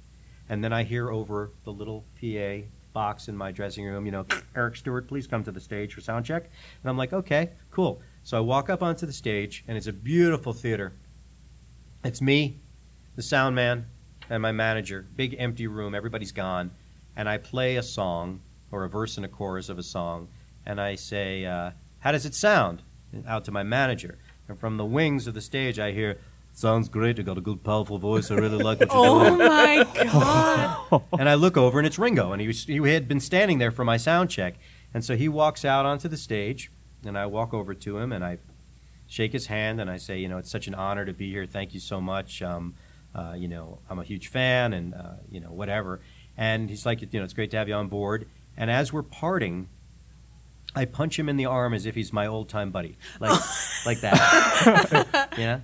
and 0.48 0.64
then 0.64 0.72
i 0.72 0.82
hear 0.82 1.10
over 1.10 1.52
the 1.64 1.70
little 1.70 2.04
pa 2.18 2.66
box 2.94 3.28
in 3.28 3.36
my 3.36 3.52
dressing 3.52 3.84
room 3.84 4.06
you 4.06 4.12
know 4.12 4.24
eric 4.56 4.74
stuart 4.74 5.06
please 5.06 5.26
come 5.26 5.44
to 5.44 5.52
the 5.52 5.60
stage 5.60 5.92
for 5.92 6.00
sound 6.00 6.24
check 6.24 6.44
and 6.44 6.90
i'm 6.90 6.96
like 6.96 7.12
okay 7.12 7.50
cool 7.70 8.00
so 8.24 8.38
i 8.38 8.40
walk 8.40 8.70
up 8.70 8.82
onto 8.82 9.04
the 9.04 9.12
stage 9.12 9.64
and 9.68 9.76
it's 9.76 9.86
a 9.86 9.92
beautiful 9.92 10.52
theater 10.52 10.94
it's 12.04 12.22
me, 12.22 12.60
the 13.16 13.22
sound 13.22 13.56
man, 13.56 13.86
and 14.30 14.40
my 14.40 14.52
manager. 14.52 15.06
Big 15.16 15.34
empty 15.38 15.66
room, 15.66 15.94
everybody's 15.94 16.32
gone. 16.32 16.70
And 17.16 17.28
I 17.28 17.38
play 17.38 17.76
a 17.76 17.82
song, 17.82 18.40
or 18.70 18.84
a 18.84 18.88
verse 18.88 19.16
and 19.16 19.26
a 19.26 19.28
chorus 19.28 19.68
of 19.68 19.78
a 19.78 19.82
song, 19.82 20.28
and 20.64 20.80
I 20.80 20.94
say, 20.94 21.44
uh, 21.44 21.72
How 22.00 22.12
does 22.12 22.24
it 22.24 22.34
sound? 22.34 22.82
out 23.26 23.44
to 23.46 23.50
my 23.50 23.62
manager. 23.62 24.18
And 24.48 24.60
from 24.60 24.76
the 24.76 24.84
wings 24.84 25.26
of 25.26 25.32
the 25.32 25.40
stage, 25.40 25.78
I 25.78 25.92
hear, 25.92 26.18
Sounds 26.58 26.88
great. 26.88 27.18
You 27.18 27.22
got 27.22 27.38
a 27.38 27.40
good, 27.40 27.62
powerful 27.62 27.98
voice. 27.98 28.32
I 28.32 28.34
really 28.34 28.58
like 28.60 28.80
what 28.80 28.88
you're 28.92 28.98
Oh 29.00 29.22
doing. 29.22 29.38
my 29.38 29.86
god! 29.94 31.02
and 31.20 31.28
I 31.28 31.34
look 31.34 31.56
over, 31.56 31.78
and 31.78 31.86
it's 31.86 32.00
Ringo, 32.00 32.32
and 32.32 32.40
he, 32.40 32.48
was, 32.48 32.64
he 32.64 32.78
had 32.78 33.06
been 33.06 33.20
standing 33.20 33.58
there 33.58 33.70
for 33.70 33.84
my 33.84 33.96
sound 33.96 34.28
check. 34.28 34.54
And 34.92 35.04
so 35.04 35.14
he 35.16 35.28
walks 35.28 35.64
out 35.64 35.86
onto 35.86 36.08
the 36.08 36.16
stage, 36.16 36.72
and 37.06 37.16
I 37.16 37.26
walk 37.26 37.54
over 37.54 37.74
to 37.74 37.98
him, 37.98 38.10
and 38.10 38.24
I 38.24 38.38
shake 39.06 39.32
his 39.32 39.46
hand, 39.46 39.80
and 39.80 39.88
I 39.88 39.98
say, 39.98 40.18
you 40.18 40.26
know, 40.26 40.38
it's 40.38 40.50
such 40.50 40.66
an 40.66 40.74
honor 40.74 41.04
to 41.04 41.12
be 41.12 41.30
here. 41.30 41.46
Thank 41.46 41.74
you 41.74 41.80
so 41.80 42.00
much. 42.00 42.42
Um, 42.42 42.74
uh, 43.14 43.34
you 43.36 43.46
know, 43.46 43.78
I'm 43.88 44.00
a 44.00 44.04
huge 44.04 44.26
fan, 44.26 44.72
and 44.72 44.94
uh, 44.94 45.12
you 45.30 45.38
know, 45.38 45.52
whatever. 45.52 46.00
And 46.36 46.68
he's 46.68 46.84
like, 46.84 47.00
you 47.02 47.20
know, 47.20 47.22
it's 47.24 47.34
great 47.34 47.52
to 47.52 47.56
have 47.56 47.68
you 47.68 47.74
on 47.74 47.86
board. 47.86 48.26
And 48.56 48.68
as 48.68 48.92
we're 48.92 49.04
parting, 49.04 49.68
I 50.74 50.86
punch 50.86 51.20
him 51.20 51.28
in 51.28 51.36
the 51.36 51.46
arm 51.46 51.72
as 51.72 51.86
if 51.86 51.94
he's 51.94 52.12
my 52.12 52.26
old 52.26 52.48
time 52.48 52.72
buddy, 52.72 52.98
like 53.20 53.30
like 53.86 54.00
that. 54.00 55.28
yeah. 55.38 55.60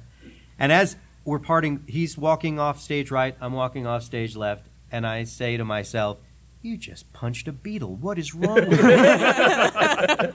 And 0.59 0.71
as 0.73 0.97
we're 1.25 1.39
parting, 1.39 1.85
he's 1.87 2.17
walking 2.19 2.59
off 2.59 2.81
stage 2.81 3.11
right, 3.11 3.37
I'm 3.41 3.53
walking 3.53 3.87
off 3.87 4.03
stage 4.03 4.37
left, 4.37 4.67
and 4.93 5.07
I 5.07 5.25
say 5.25 5.57
to 5.57 5.65
myself, 5.65 6.19
"You 6.63 6.77
just 6.77 7.13
punched 7.13 7.49
a 7.49 7.53
Beatle. 7.53 7.99
What 7.99 8.19
is 8.19 8.35
wrong 8.35 8.69
with 8.69 8.81
you?" 8.83 10.35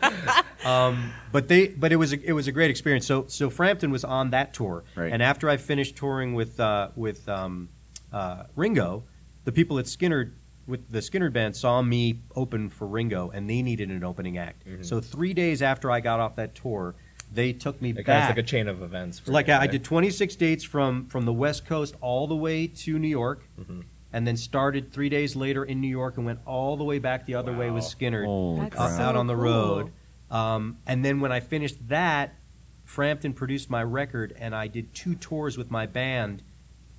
um, 0.70 1.12
but 1.32 1.48
they, 1.48 1.68
but 1.68 1.92
it 1.92 1.96
was 1.98 2.14
a, 2.14 2.22
it 2.28 2.34
was 2.34 2.48
a 2.48 2.52
great 2.52 2.70
experience. 2.70 3.06
So 3.06 3.26
so 3.28 3.50
Frampton 3.50 3.92
was 3.92 4.04
on 4.04 4.32
that 4.32 4.54
tour, 4.54 4.84
Right. 4.96 5.12
and 5.12 5.22
after 5.24 5.50
I 5.50 5.58
finished 5.58 5.96
touring 5.96 6.34
with 6.34 6.60
uh, 6.60 6.90
with 6.96 7.28
um, 7.30 7.70
uh, 8.12 8.44
Ringo, 8.56 9.04
the 9.46 9.52
people 9.52 9.80
at 9.80 9.86
Skynyrd 9.86 10.34
with 10.68 10.92
the 10.92 11.00
Skynyrd 11.00 11.34
band 11.34 11.56
saw 11.56 11.82
me 11.82 12.22
open 12.36 12.70
for 12.70 12.88
Ringo, 12.88 13.30
and 13.32 13.50
they 13.50 13.62
needed 13.62 13.90
an 13.90 14.04
opening 14.04 14.38
act. 14.38 14.64
So 14.82 15.00
three 15.02 15.34
days 15.34 15.62
after 15.62 15.90
I 15.90 16.00
got 16.00 16.20
off 16.20 16.36
that 16.36 16.54
tour, 16.56 16.96
they 17.32 17.54
took 17.54 17.82
me 17.82 17.92
back. 17.94 18.02
It 18.02 18.06
kind 18.06 18.24
of 18.24 18.30
like 18.30 18.38
a 18.38 18.48
chain 18.48 18.68
of 18.68 18.82
events. 18.82 19.20
For 19.20 19.32
like 19.32 19.48
you, 19.48 19.54
I, 19.54 19.62
I 19.62 19.68
did 19.68 19.84
26 19.84 20.36
dates 20.36 20.64
from 20.64 21.08
from 21.08 21.26
the 21.26 21.34
West 21.34 21.66
Coast 21.66 21.96
all 22.02 22.28
the 22.28 22.36
way 22.36 22.68
to 22.68 22.98
New 23.00 23.08
York, 23.08 23.44
Mm-hmm. 23.60 23.82
and 24.14 24.26
then 24.28 24.36
started 24.38 24.92
three 24.92 25.10
days 25.10 25.36
later 25.36 25.64
in 25.64 25.80
New 25.82 25.88
York 25.90 26.18
and 26.18 26.26
went 26.26 26.40
all 26.46 26.76
the 26.78 26.84
way 26.84 27.00
back 27.00 27.26
the 27.26 27.36
other 27.36 27.54
way 27.54 27.70
with 27.70 27.84
Skynyrd 27.84 28.26
Holy 28.26 28.62
That's 28.62 28.78
uh, 28.78 28.98
so 28.98 29.04
out 29.04 29.16
on 29.16 29.28
the 29.28 29.36
cool. 29.36 29.44
road. 29.44 29.92
Um, 30.32 30.78
and 30.88 31.04
then 31.06 31.20
when 31.22 31.32
I 31.32 31.40
finished 31.40 31.88
that, 31.90 32.36
Frampton 32.84 33.34
produced 33.34 33.70
my 33.70 33.84
record, 33.84 34.36
and 34.38 34.56
I 34.56 34.68
did 34.68 34.94
two 34.94 35.16
tours 35.16 35.58
with 35.58 35.70
my 35.72 35.86
band 35.86 36.42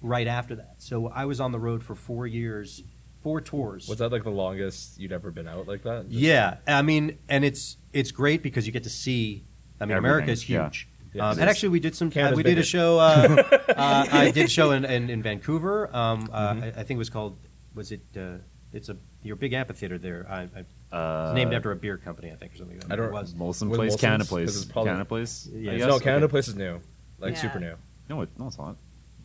right 0.01 0.27
after 0.27 0.55
that. 0.57 0.77
So 0.79 1.09
I 1.09 1.25
was 1.25 1.41
on 1.41 1.53
the 1.53 1.59
road 1.59 1.83
for 1.83 1.95
four 1.95 2.27
years, 2.27 2.83
four 3.23 3.41
tours. 3.41 3.89
Was 3.89 3.99
that 3.99 4.11
like 4.13 4.25
the 4.25 4.31
longest 4.31 4.99
you'd 4.99 5.13
ever 5.13 5.31
been 5.31 5.49
out 5.49 5.67
like 5.69 5.83
that? 5.83 6.09
Just- 6.09 6.21
Yeah, 6.21 6.59
I 6.67 6.83
mean, 6.83 7.19
and 7.29 7.45
it's 7.45 7.77
it's 7.93 8.13
great 8.13 8.43
because 8.43 8.67
you 8.67 8.73
get 8.73 8.85
to 8.85 8.91
see. 8.91 9.45
I 9.81 9.85
mean, 9.87 9.97
Everything, 9.97 9.99
America 9.99 10.31
is 10.33 10.43
huge. 10.43 10.89
Yeah, 11.13 11.29
um, 11.31 11.39
it 11.39 11.41
and 11.41 11.51
actually, 11.51 11.71
we 11.71 11.81
did 11.81 11.97
some. 11.97 12.13
Uh, 12.15 12.33
we 12.37 12.43
did 12.43 12.59
a 12.59 12.63
show. 12.63 12.99
Uh, 12.99 13.43
uh, 13.69 14.07
I 14.13 14.31
did 14.31 14.47
a 14.47 14.49
show 14.49 14.71
in, 14.73 14.85
in, 14.85 15.11
in 15.11 15.23
Vancouver. 15.23 15.89
Um, 15.95 16.29
uh, 16.33 16.53
Mm-hmm. 16.53 16.63
I, 16.65 16.67
I 16.69 16.73
think 16.85 16.91
it 16.93 16.99
was 16.99 17.11
called. 17.11 17.37
Was 17.75 17.91
it? 17.93 18.03
Uh, 18.17 18.39
it's 18.73 18.89
a 18.89 18.97
your 19.23 19.35
big 19.37 19.53
amphitheater 19.53 19.99
there. 19.99 20.27
I, 20.31 20.43
I, 20.43 20.97
Uh, 20.97 21.27
it's 21.31 21.35
named 21.37 21.53
after 21.53 21.73
a 21.73 21.77
beer 21.77 21.97
company, 21.99 22.31
I 22.31 22.37
think, 22.37 22.55
or 22.55 22.57
something. 22.59 22.81
I 22.91 22.97
don't- 22.97 23.07
It 23.09 23.13
was. 23.13 23.35
Molson 23.35 23.69
With 23.69 23.79
Place, 23.79 23.93
Molson's? 23.95 24.01
Canada 24.01 24.25
'Cause 24.25 24.29
Place, 24.31 24.65
probably- 24.67 24.89
Canada 24.91 25.05
Place. 25.05 25.49
Yeah, 25.53 25.77
no. 25.87 25.99
Canada 25.99 26.25
Okay. 26.27 26.31
Place 26.31 26.49
is 26.49 26.55
new, 26.57 26.81
like 27.19 27.35
Yeah. 27.35 27.41
super 27.41 27.59
new. 27.61 27.75
No, 28.09 28.23
it, 28.23 28.29
no, 28.39 28.47
it's 28.47 28.59
not. 28.59 28.77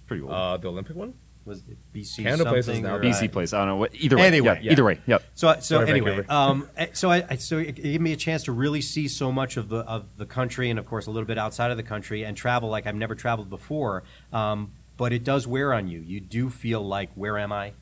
Pretty 0.08 0.24
old. 0.24 0.32
Uh, 0.32 0.58
the 0.58 0.68
Olympic 0.70 0.96
one. 0.96 1.14
Was 1.46 1.60
it 1.70 1.78
BC 1.94 2.24
Canada 2.24 2.46
Place 2.46 2.60
is 2.62 2.66
something 2.66 2.84
now 2.84 2.98
BC 2.98 3.28
uh, 3.28 3.32
Place. 3.32 3.54
I 3.54 3.60
don't 3.60 3.68
know. 3.68 3.76
What, 3.76 3.94
either 3.96 4.18
way. 4.18 4.26
Anyway, 4.28 4.56
yeah, 4.56 4.60
yeah. 4.62 4.72
Either 4.72 4.84
way. 4.84 5.00
Yep. 5.06 5.24
So, 5.36 5.54
so 5.54 5.60
Sorry, 5.60 5.90
anyway, 5.90 6.26
um, 6.28 6.68
eh, 6.76 6.88
so 6.94 7.12
I, 7.12 7.24
I- 7.30 7.36
so 7.36 7.60
it 7.60 7.76
gave 7.76 8.02
me 8.02 8.14
a 8.14 8.16
chance 8.16 8.44
to 8.46 8.52
really 8.52 8.82
see 8.82 9.08
so 9.08 9.32
much 9.32 9.56
of 9.58 9.70
the 9.70 9.78
of 9.80 10.06
the 10.18 10.26
country, 10.26 10.70
and 10.72 10.80
of 10.80 10.86
course 10.88 11.06
a 11.08 11.12
little 11.12 11.28
bit 11.28 11.38
outside 11.38 11.70
of 11.72 11.78
the 11.78 11.84
country, 11.84 12.24
and 12.26 12.36
travel 12.36 12.70
like 12.70 12.88
I've 12.88 12.96
never 12.96 13.14
traveled 13.16 13.50
before. 13.50 14.04
Um, 14.34 14.72
but 14.98 15.14
it 15.14 15.24
does 15.24 15.46
wear 15.46 15.74
on 15.74 15.88
you. 15.88 16.00
You 16.00 16.20
do 16.22 16.50
feel 16.50 16.82
like, 16.82 17.12
where 17.16 17.38
am 17.38 17.52
I? 17.52 17.74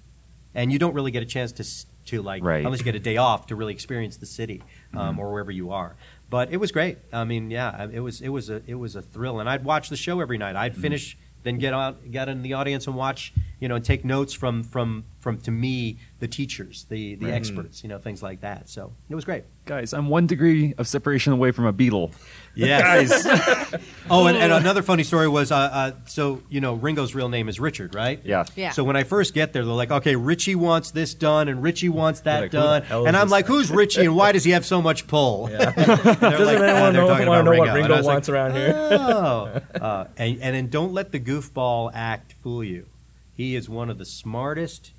And 0.55 0.71
you 0.71 0.79
don't 0.79 0.93
really 0.93 1.11
get 1.11 1.23
a 1.23 1.27
chance 1.27 1.51
to 1.53 1.63
to 2.11 2.21
like 2.21 2.43
Right. 2.43 2.65
unless 2.65 2.79
you 2.79 2.83
get 2.85 2.95
a 2.95 2.99
day 2.99 3.15
off 3.15 3.47
to 3.47 3.55
really 3.55 3.71
experience 3.73 4.17
the 4.17 4.25
city 4.25 4.61
Mm-hmm. 4.89 4.97
um, 4.97 5.19
or 5.19 5.31
wherever 5.31 5.51
you 5.51 5.71
are. 5.71 5.95
But 6.29 6.51
it 6.51 6.57
was 6.57 6.71
great. 6.73 6.97
I 7.13 7.23
mean, 7.23 7.49
yeah, 7.49 7.87
it 7.91 8.01
was 8.01 8.19
it 8.19 8.27
was 8.29 8.49
a 8.49 8.61
it 8.67 8.75
was 8.75 8.95
a 8.97 9.01
thrill, 9.01 9.39
and 9.39 9.47
I'd 9.49 9.63
watch 9.63 9.87
the 9.89 9.95
show 9.95 10.19
every 10.19 10.37
night. 10.37 10.49
Mm-hmm. 10.55 10.63
I'd 10.63 10.75
finish, 10.75 11.17
then 11.43 11.57
get 11.57 11.73
out, 11.73 12.11
get 12.11 12.29
in 12.29 12.41
the 12.41 12.53
audience 12.53 12.87
and 12.87 12.95
watch, 12.95 13.33
you 13.59 13.67
know, 13.67 13.79
take 13.79 14.03
notes 14.03 14.33
from 14.33 14.63
from 14.63 15.05
from 15.23 15.37
to 15.39 15.51
me 15.51 15.97
the 16.19 16.27
teachers, 16.27 16.85
the 16.89 17.15
the 17.15 17.25
Right. 17.27 17.33
experts, 17.33 17.81
you 17.81 17.87
know, 17.89 17.97
things 17.97 18.21
like 18.21 18.41
that. 18.41 18.69
So 18.69 18.91
it 19.09 19.15
was 19.15 19.23
great. 19.23 19.45
Guys, 19.65 19.93
I'm 19.93 20.09
one 20.09 20.27
degree 20.27 20.73
of 20.77 20.87
separation 20.89 21.31
away 21.31 21.51
from 21.51 21.65
a 21.65 21.71
Beatle. 21.71 22.11
Yeah. 22.53 22.81
Guys. 22.81 23.25
oh, 24.09 24.27
and, 24.27 24.37
and 24.37 24.51
another 24.51 24.81
funny 24.81 25.03
story 25.03 25.29
was, 25.29 25.53
uh, 25.53 25.55
uh, 25.55 25.91
so 26.05 26.41
you 26.49 26.59
know, 26.59 26.73
Ringo's 26.73 27.15
real 27.15 27.29
name 27.29 27.47
is 27.47 27.59
Richard, 27.61 27.95
right? 27.95 28.19
yeah. 28.25 28.43
Yeah. 28.57 28.71
So 28.71 28.83
when 28.83 28.97
I 28.97 29.03
first 29.05 29.33
get 29.33 29.53
there, 29.53 29.63
they're 29.63 29.73
like, 29.73 29.91
"Okay, 29.91 30.17
Richie 30.17 30.55
wants 30.55 30.91
this 30.91 31.13
done, 31.13 31.47
and 31.47 31.63
Richie 31.63 31.87
wants 31.89 32.19
that 32.21 32.41
Like, 32.41 32.51
done," 32.51 32.83
and 33.07 33.15
I'm 33.15 33.29
like, 33.29 33.45
"Who's 33.47 33.71
Richie, 33.71 34.01
and 34.01 34.15
why 34.15 34.33
does 34.33 34.43
he 34.43 34.51
have 34.51 34.65
so 34.65 34.81
much 34.81 35.07
pull?" 35.07 35.49
Yeah. 35.49 35.71
Doesn't 35.71 36.21
like, 36.45 36.57
anyone 36.57 36.59
uh, 36.59 36.91
they're 36.91 37.01
know, 37.01 37.07
talking 37.07 37.27
want 37.27 37.45
to 37.47 37.51
know 37.53 37.57
what 37.59 37.73
Ringo 37.73 37.95
was 37.95 38.05
like, 38.05 38.13
wants 38.13 38.27
around 38.29 38.51
here? 38.53 38.73
Oh, 38.75 39.61
uh, 39.79 40.07
and, 40.17 40.39
and 40.41 40.53
then 40.55 40.67
don't 40.67 40.91
let 40.93 41.11
the 41.13 41.19
goofball 41.19 41.89
act 41.93 42.33
fool 42.43 42.63
you. 42.63 42.87
He 43.35 43.55
is 43.55 43.69
one 43.69 43.89
of 43.89 43.97
the 43.97 44.05
smartest. 44.05 44.91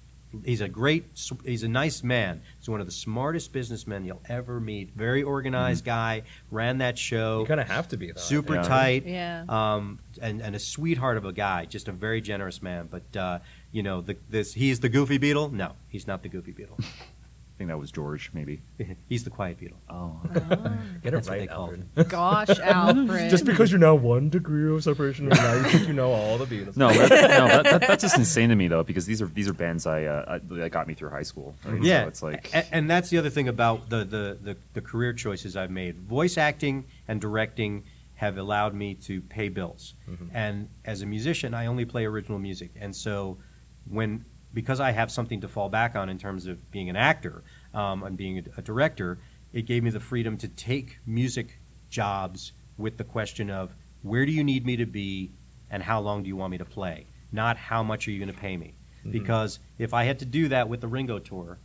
He's 0.45 0.61
a 0.61 0.69
great. 0.69 1.05
He's 1.45 1.63
a 1.63 1.69
nice 1.69 2.03
man. 2.03 2.43
He's 2.59 2.69
one 2.69 2.81
of 2.81 2.87
the 2.87 2.93
smartest 2.93 3.53
businessmen 3.53 4.05
you'll 4.05 4.23
ever 4.29 4.61
meet. 4.61 4.93
Very 4.97 5.23
organized 5.23 5.85
guy. 5.85 6.23
Ran 6.51 6.79
that 6.79 6.99
show. 6.99 7.41
You 7.41 7.47
kind 7.47 7.61
of 7.61 7.69
have 7.69 7.89
to 7.89 7.97
be 7.97 8.11
though. 8.13 8.21
super 8.21 8.55
Yeah. 8.57 8.63
tight. 8.63 9.07
Yeah. 9.07 9.45
Um, 9.49 9.99
and, 10.21 10.41
and 10.41 10.57
a 10.57 10.59
sweetheart 10.59 11.17
of 11.17 11.25
a 11.25 11.33
guy. 11.33 11.65
Just 11.67 11.89
a 11.89 11.93
very 11.93 12.21
generous 12.21 12.63
man. 12.63 12.89
But 12.91 13.17
uh, 13.17 13.39
you 13.73 13.83
know, 13.83 14.01
the, 14.01 14.17
this 14.31 14.53
he's 14.55 14.81
the 14.81 14.89
Goofy 14.89 15.19
Beatle. 15.19 15.53
No, 15.53 15.73
he's 15.89 16.07
not 16.07 16.23
the 16.23 16.29
Goofy 16.29 16.53
Beatle. 16.53 16.83
I 17.55 17.57
think 17.57 17.69
that 17.69 17.79
was 17.79 17.93
George, 17.93 18.31
maybe. 18.35 18.63
he's 19.09 19.23
the 19.23 19.31
Quiet 19.31 19.61
Beatle. 19.61 19.77
Oh. 19.89 20.21
Get 20.35 20.43
it 20.43 21.11
That's 21.13 21.29
what 21.29 21.35
right, 21.35 21.41
they 21.43 21.47
call 21.47 21.63
Alfred. 21.67 21.89
Gosh, 22.09 22.59
Alfred. 22.59 23.31
Just 23.31 23.45
because 23.45 23.71
you're 23.71 23.79
now 23.79 23.95
one 23.95 24.29
degree 24.29 24.75
of 24.75 24.83
separation, 24.83 25.29
from 25.29 25.39
now 25.39 25.55
you 25.55 25.63
think 25.63 25.87
you 25.87 25.95
know 25.95 26.11
all 26.11 26.37
the 26.37 26.47
Beatles. 26.47 26.77
No, 26.77 26.93
that, 26.93 27.11
no 27.11 27.47
that, 27.47 27.63
that, 27.63 27.81
that's 27.83 28.03
just 28.03 28.19
insane 28.19 28.49
to 28.49 28.57
me 28.57 28.67
though, 28.67 28.83
because 28.83 29.07
these 29.07 29.23
are 29.23 29.27
these 29.27 29.49
are 29.49 29.53
bands 29.53 29.87
I, 29.87 30.03
uh, 30.05 30.25
I 30.51 30.55
that 30.57 30.71
got 30.71 30.89
me 30.89 30.95
through 30.95 31.11
high 31.11 31.23
school. 31.23 31.55
Right? 31.65 31.81
Yeah, 31.81 32.03
so 32.03 32.09
it's 32.09 32.23
like 32.25 32.51
and, 32.53 32.67
and 32.73 32.91
that's 32.91 33.11
the 33.11 33.19
other 33.19 33.31
thing 33.31 33.47
about 33.47 33.89
the, 33.89 33.99
the, 33.99 34.39
the, 34.43 34.57
the 34.73 34.81
career 34.81 35.13
choices 35.13 35.57
I've 35.57 35.71
made. 35.71 35.97
Voice 35.97 36.37
acting 36.37 36.87
and 37.07 37.21
directing 37.21 37.85
have 38.17 38.37
allowed 38.37 38.75
me 38.75 38.95
to 38.95 39.21
pay 39.21 39.49
bills, 39.49 39.95
and 40.33 40.69
as 40.85 41.03
a 41.03 41.07
musician, 41.07 41.55
I 41.55 41.67
only 41.67 41.85
play 41.85 42.05
original 42.05 42.41
music, 42.41 42.73
and 42.81 42.97
so 42.97 43.39
when 43.89 44.25
because 44.55 44.81
I 44.81 44.93
have 44.93 45.11
something 45.11 45.41
to 45.43 45.49
fall 45.49 45.69
back 45.69 45.95
on 45.97 46.09
in 46.09 46.17
terms 46.19 46.47
of 46.47 46.71
being 46.71 46.89
an 46.89 46.97
actor 46.97 47.43
um, 47.75 48.03
and 48.05 48.17
being 48.17 48.39
a, 48.39 48.43
a 48.59 48.63
director, 48.63 49.19
it 49.53 49.63
gave 49.63 49.83
me 49.83 49.91
the 49.91 50.01
freedom 50.01 50.37
to 50.39 50.49
take 50.49 50.99
music 51.05 51.61
jobs 51.91 52.53
with 52.79 52.97
the 52.97 53.05
question 53.05 53.51
of 53.51 53.75
where 54.03 54.25
do 54.25 54.33
you 54.33 54.45
need 54.45 54.65
me 54.65 54.77
to 54.77 54.87
be 54.87 55.33
and 55.71 55.83
how 55.83 56.01
long 56.01 56.23
do 56.23 56.29
you 56.29 56.37
want 56.37 56.51
me 56.53 56.59
to 56.59 56.65
play. 56.65 57.07
not 57.33 57.57
how 57.57 57.83
much 57.83 58.07
are 58.07 58.13
you 58.13 58.19
going 58.25 58.33
to 58.33 58.41
pay 58.41 58.57
me. 58.57 58.77
Mm-hmm. 59.01 59.11
Because 59.11 59.59
if 59.77 59.93
I 59.93 60.05
had 60.05 60.21
to 60.21 60.25
do 60.25 60.49
that 60.49 60.69
with 60.69 60.81
the 60.81 60.87
Ringo 60.87 61.19
tour, 61.19 61.59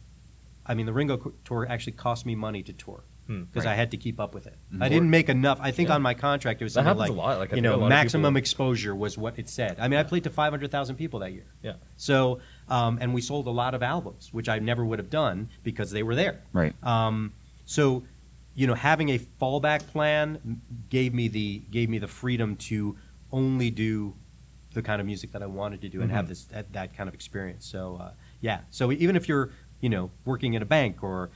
I 0.66 0.74
mean, 0.74 0.88
the 0.88 0.94
Ringo 0.94 1.34
tour 1.46 1.68
actually 1.70 1.94
cost 1.94 2.26
me 2.26 2.34
money 2.36 2.64
to 2.64 2.74
tour 2.74 3.04
Hmm, 3.28 3.44
because 3.44 3.66
right. 3.68 3.74
I 3.74 3.76
had 3.76 3.92
to 3.92 3.98
keep 3.98 4.20
up 4.20 4.34
with 4.34 4.48
it. 4.48 4.58
I 4.82 4.90
didn't 4.90 5.12
make 5.12 5.30
enough. 5.30 5.60
I 5.62 5.70
think 5.70 5.90
Yeah. 5.90 5.96
on 5.96 6.02
my 6.02 6.16
contract 6.16 6.62
it 6.62 6.64
was 6.64 6.74
something 6.74 6.98
like, 6.98 7.12
a 7.12 7.14
lot. 7.14 7.38
Like, 7.38 7.52
you 7.52 7.62
know 7.62 7.88
maximum 7.88 8.34
people- 8.34 8.40
exposure 8.40 8.96
was 8.96 9.20
what 9.20 9.38
it 9.38 9.48
said. 9.48 9.80
I 9.80 9.88
mean, 9.88 10.00
I 10.00 10.04
played 10.04 10.24
to 10.24 10.32
500,000 10.32 10.96
people 10.96 11.20
that 11.20 11.32
year. 11.34 11.46
Yeah. 11.62 11.74
So, 11.96 12.40
um, 12.70 12.98
and 13.02 13.14
we 13.14 13.22
sold 13.22 13.48
a 13.48 13.52
lot 13.52 13.74
of 13.74 13.82
albums, 13.84 14.30
which 14.32 14.48
I 14.50 14.60
never 14.60 14.86
would 14.86 15.00
have 15.00 15.10
done 15.10 15.50
because 15.64 15.92
they 15.92 16.04
were 16.04 16.16
there. 16.16 16.42
Right. 16.54 16.74
Um, 16.84 17.34
so, 17.66 18.04
you 18.56 18.68
know, 18.68 18.74
having 18.74 19.10
a 19.10 19.20
fallback 19.20 19.88
plan 19.88 20.62
gave 20.90 21.14
me 21.14 21.28
the 21.28 21.60
gave 21.72 21.90
me 21.90 21.98
the 22.00 22.08
freedom 22.08 22.56
to 22.58 22.98
only 23.32 23.70
do 23.70 24.16
the 24.74 24.82
kind 24.82 25.00
of 25.02 25.08
music 25.08 25.32
that 25.32 25.42
I 25.42 25.48
wanted 25.48 25.82
to 25.82 25.90
do 25.90 26.02
and 26.02 26.12
have 26.12 26.28
this 26.28 26.46
that, 26.46 26.72
that 26.74 26.96
kind 26.96 27.08
of 27.08 27.14
experience. 27.14 27.66
So, 27.66 27.98
uh, 28.02 28.12
yeah. 28.42 28.62
So 28.70 28.92
even 28.92 29.16
if 29.16 29.28
you're 29.28 29.52
you 29.82 29.90
know 29.90 30.12
working 30.26 30.54
in 30.54 30.62
a 30.62 30.66
bank 30.66 31.04
or 31.04 31.30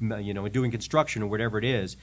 you 0.00 0.32
know 0.34 0.48
doing 0.48 0.70
construction 0.70 1.22
or 1.22 1.26
whatever 1.26 1.58
it 1.58 1.64
is, 1.64 1.96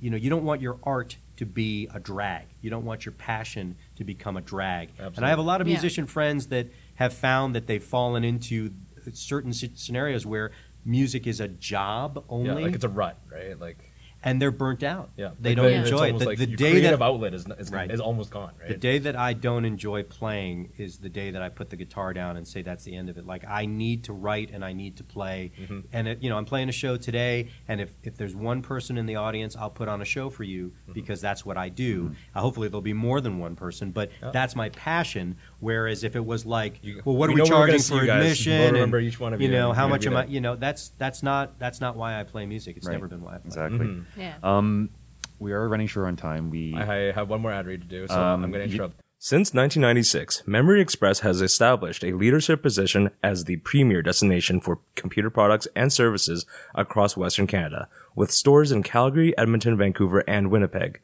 you 0.00 0.10
know 0.10 0.16
you 0.16 0.30
don't 0.30 0.44
want 0.44 0.60
your 0.60 0.78
art 0.82 1.16
to 1.36 1.46
be 1.46 1.88
a 1.94 1.98
drag. 2.00 2.46
You 2.60 2.70
don't 2.70 2.84
want 2.84 3.04
your 3.04 3.12
passion 3.12 3.76
to 3.96 4.04
become 4.04 4.36
a 4.36 4.40
drag. 4.40 4.90
Absolutely. 4.90 5.16
And 5.16 5.26
I 5.26 5.28
have 5.30 5.38
a 5.38 5.42
lot 5.42 5.60
of 5.60 5.66
Yeah. 5.66 5.74
musician 5.74 6.06
friends 6.06 6.46
that 6.48 6.66
have 7.02 7.12
found 7.14 7.54
that 7.56 7.66
they've 7.66 7.82
fallen 7.84 8.22
into 8.24 8.70
certain 9.12 9.52
scenarios 9.52 10.24
where 10.24 10.50
music 10.84 11.26
is 11.26 11.40
a 11.40 11.48
job 11.48 12.24
only 12.28 12.48
Yeah, 12.48 12.66
like 12.66 12.74
it's 12.74 12.84
a 12.84 12.88
rut, 12.88 13.18
right? 13.30 13.58
Like 13.58 13.88
and 14.24 14.40
they're 14.40 14.52
burnt 14.52 14.84
out. 14.84 15.10
yeah, 15.16 15.30
they 15.40 15.48
like 15.50 15.56
don't 15.56 15.66
the- 15.66 15.72
enjoy 15.84 16.08
it. 16.10 16.18
The, 16.20 16.24
like 16.26 16.38
the 16.38 16.46
your 16.48 16.56
day 16.56 16.70
creative 16.74 17.00
that 17.00 17.04
outlet 17.04 17.34
is, 17.34 17.44
is, 17.58 17.72
Right. 17.72 17.90
is 17.90 17.98
almost 18.00 18.30
gone, 18.30 18.52
right? 18.60 18.68
the 18.68 18.76
day 18.76 18.98
that 18.98 19.16
I 19.16 19.32
don't 19.32 19.64
enjoy 19.64 20.04
playing 20.04 20.70
is 20.78 20.98
the 20.98 21.08
day 21.08 21.32
that 21.32 21.42
I 21.42 21.48
put 21.48 21.70
the 21.70 21.76
guitar 21.76 22.12
down 22.14 22.36
and 22.36 22.46
say 22.46 22.62
that's 22.62 22.84
the 22.84 22.94
end 22.94 23.08
of 23.10 23.18
it. 23.18 23.26
Like 23.26 23.44
I 23.48 23.66
need 23.66 24.04
to 24.04 24.12
write 24.12 24.52
and 24.54 24.64
I 24.64 24.74
need 24.74 24.96
to 24.98 25.02
play. 25.16 25.50
Mm-hmm. 25.60 25.80
And 25.92 26.06
it, 26.06 26.22
you 26.22 26.30
know, 26.30 26.36
I'm 26.38 26.44
playing 26.44 26.68
a 26.68 26.72
show 26.84 26.96
today, 26.96 27.48
and 27.66 27.80
if 27.80 27.90
if 28.04 28.16
there's 28.16 28.36
one 28.36 28.62
person 28.62 28.96
in 28.96 29.06
the 29.06 29.16
audience, 29.16 29.56
I'll 29.56 29.70
put 29.70 29.88
on 29.88 30.00
a 30.00 30.04
show 30.04 30.30
for 30.30 30.44
you 30.44 30.62
Mm-hmm. 30.68 30.92
because 30.92 31.20
that's 31.20 31.44
what 31.44 31.56
I 31.56 31.68
do. 31.68 32.12
Uh, 32.32 32.42
hopefully, 32.42 32.68
there'll 32.68 32.80
be 32.80 32.92
more 33.08 33.20
than 33.20 33.40
one 33.40 33.56
person, 33.56 33.90
but 33.90 34.10
Yeah. 34.22 34.30
that's 34.30 34.54
my 34.54 34.68
passion. 34.68 35.36
Whereas 35.62 36.02
if 36.02 36.16
it 36.16 36.26
was 36.26 36.44
like, 36.44 36.80
well, 37.04 37.14
what 37.14 37.28
we 37.28 37.34
are 37.34 37.36
we 37.36 37.40
we're 37.42 37.46
charging 37.46 37.78
for 37.80 38.02
admission? 38.02 38.52
We'll 38.52 38.62
and, 38.66 38.72
remember 38.74 38.98
each 38.98 39.20
one 39.20 39.32
of 39.32 39.40
you 39.40 39.46
You 39.46 39.52
know, 39.54 39.72
how 39.72 39.86
much 39.86 40.04
am 40.06 40.16
I? 40.16 40.24
You 40.26 40.40
know, 40.40 40.56
that's 40.56 40.88
that's 40.98 41.22
not 41.22 41.56
that's 41.60 41.80
not 41.80 41.94
why 41.96 42.18
I 42.18 42.24
play 42.24 42.46
music. 42.46 42.76
It's 42.76 42.86
Right. 42.88 42.94
never 42.94 43.06
been 43.06 43.20
why 43.22 43.36
I 43.36 43.38
play. 43.38 43.46
Exactly. 43.46 43.78
Mhm. 43.86 44.04
Yeah. 44.18 44.34
Um, 44.42 44.90
we 45.38 45.52
are 45.52 45.68
running 45.68 45.86
short 45.86 46.08
on 46.08 46.16
time. 46.16 46.50
We 46.50 46.74
I 46.76 47.10
I 47.10 47.12
have 47.12 47.30
one 47.30 47.40
more 47.42 47.52
ad 47.52 47.66
read 47.66 47.80
to 47.82 47.86
do, 47.86 48.08
so 48.08 48.14
Um, 48.20 48.42
I'm 48.42 48.50
going 48.50 48.64
to 48.64 48.68
you- 48.68 48.74
interrupt. 48.74 48.96
Since 49.20 49.54
1996, 49.54 50.42
Memory 50.48 50.80
Express 50.80 51.20
has 51.20 51.40
established 51.40 52.02
a 52.02 52.10
leadership 52.10 52.60
position 52.60 53.10
as 53.22 53.44
the 53.44 53.58
premier 53.58 54.02
destination 54.02 54.60
for 54.60 54.80
computer 54.96 55.30
products 55.30 55.68
and 55.76 55.92
services 55.92 56.44
across 56.74 57.16
Western 57.16 57.46
Canada, 57.46 57.86
with 58.16 58.32
stores 58.32 58.72
in 58.72 58.82
Calgary, 58.82 59.32
Edmonton, 59.38 59.76
Vancouver, 59.76 60.24
and 60.26 60.50
Winnipeg. 60.50 60.98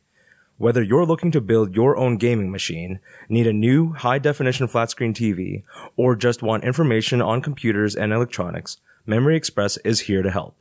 Whether 0.58 0.82
you're 0.82 1.06
looking 1.06 1.30
to 1.30 1.40
build 1.40 1.76
your 1.76 1.96
own 1.96 2.16
gaming 2.16 2.50
machine, 2.50 2.98
need 3.28 3.46
a 3.46 3.52
new 3.52 3.92
high 3.92 4.18
definition 4.18 4.66
flat 4.66 4.90
screen 4.90 5.14
TV, 5.14 5.62
or 5.96 6.16
just 6.16 6.42
want 6.42 6.64
information 6.64 7.22
on 7.22 7.42
computers 7.42 7.94
and 7.94 8.12
electronics, 8.12 8.78
Memory 9.06 9.36
Express 9.36 9.76
is 9.78 10.00
here 10.00 10.20
to 10.20 10.32
help. 10.32 10.60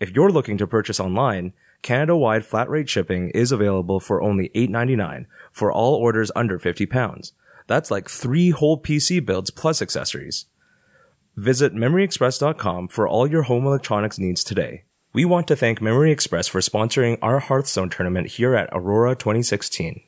If 0.00 0.10
you're 0.10 0.32
looking 0.32 0.58
to 0.58 0.66
purchase 0.66 0.98
online, 0.98 1.52
Canada-wide 1.82 2.44
flat 2.44 2.68
rate 2.68 2.88
shipping 2.88 3.30
is 3.30 3.52
available 3.52 4.00
for 4.00 4.20
only 4.20 4.48
$8.99 4.48 5.26
for 5.52 5.70
all 5.70 5.94
orders 5.94 6.32
under 6.34 6.58
50 6.58 6.84
pounds. 6.86 7.32
That's 7.68 7.88
like 7.88 8.08
three 8.08 8.50
whole 8.50 8.82
PC 8.82 9.24
builds 9.24 9.52
plus 9.52 9.80
accessories. 9.80 10.46
Visit 11.36 11.72
MemoryExpress.com 11.72 12.88
for 12.88 13.06
all 13.06 13.28
your 13.28 13.42
home 13.42 13.64
electronics 13.64 14.18
needs 14.18 14.42
today. 14.42 14.85
We 15.16 15.24
want 15.24 15.48
to 15.48 15.56
thank 15.56 15.80
Memory 15.80 16.12
Express 16.12 16.46
for 16.46 16.60
sponsoring 16.60 17.16
our 17.22 17.38
Hearthstone 17.38 17.88
tournament 17.88 18.26
here 18.32 18.54
at 18.54 18.68
Aurora 18.70 19.14
2016. 19.16 20.02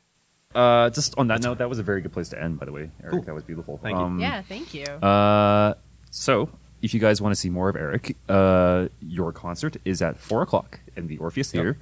uh, 0.54 0.90
just 0.90 1.16
on 1.16 1.28
that 1.28 1.40
note, 1.40 1.56
that 1.56 1.68
was 1.70 1.78
a 1.78 1.82
very 1.82 2.02
good 2.02 2.12
place 2.12 2.28
to 2.28 2.38
end. 2.42 2.58
By 2.60 2.66
the 2.66 2.72
way, 2.72 2.90
Eric, 3.02 3.12
Cool. 3.12 3.22
that 3.22 3.34
was 3.34 3.42
beautiful. 3.42 3.78
Thank 3.82 3.96
you. 3.96 4.02
Um, 4.04 4.20
yeah, 4.20 4.42
thank 4.42 4.74
you. 4.74 4.84
Uh, 4.84 5.72
so, 6.10 6.50
if 6.82 6.92
you 6.92 7.00
guys 7.00 7.22
want 7.22 7.34
to 7.34 7.40
see 7.40 7.48
more 7.48 7.70
of 7.70 7.76
Eric, 7.76 8.18
uh, 8.28 8.88
your 9.00 9.32
concert 9.32 9.78
is 9.86 10.02
at 10.02 10.18
four 10.18 10.42
o'clock 10.42 10.80
in 10.94 11.06
the 11.06 11.16
Orpheus 11.16 11.54
Yep. 11.54 11.62
Theater. 11.64 11.78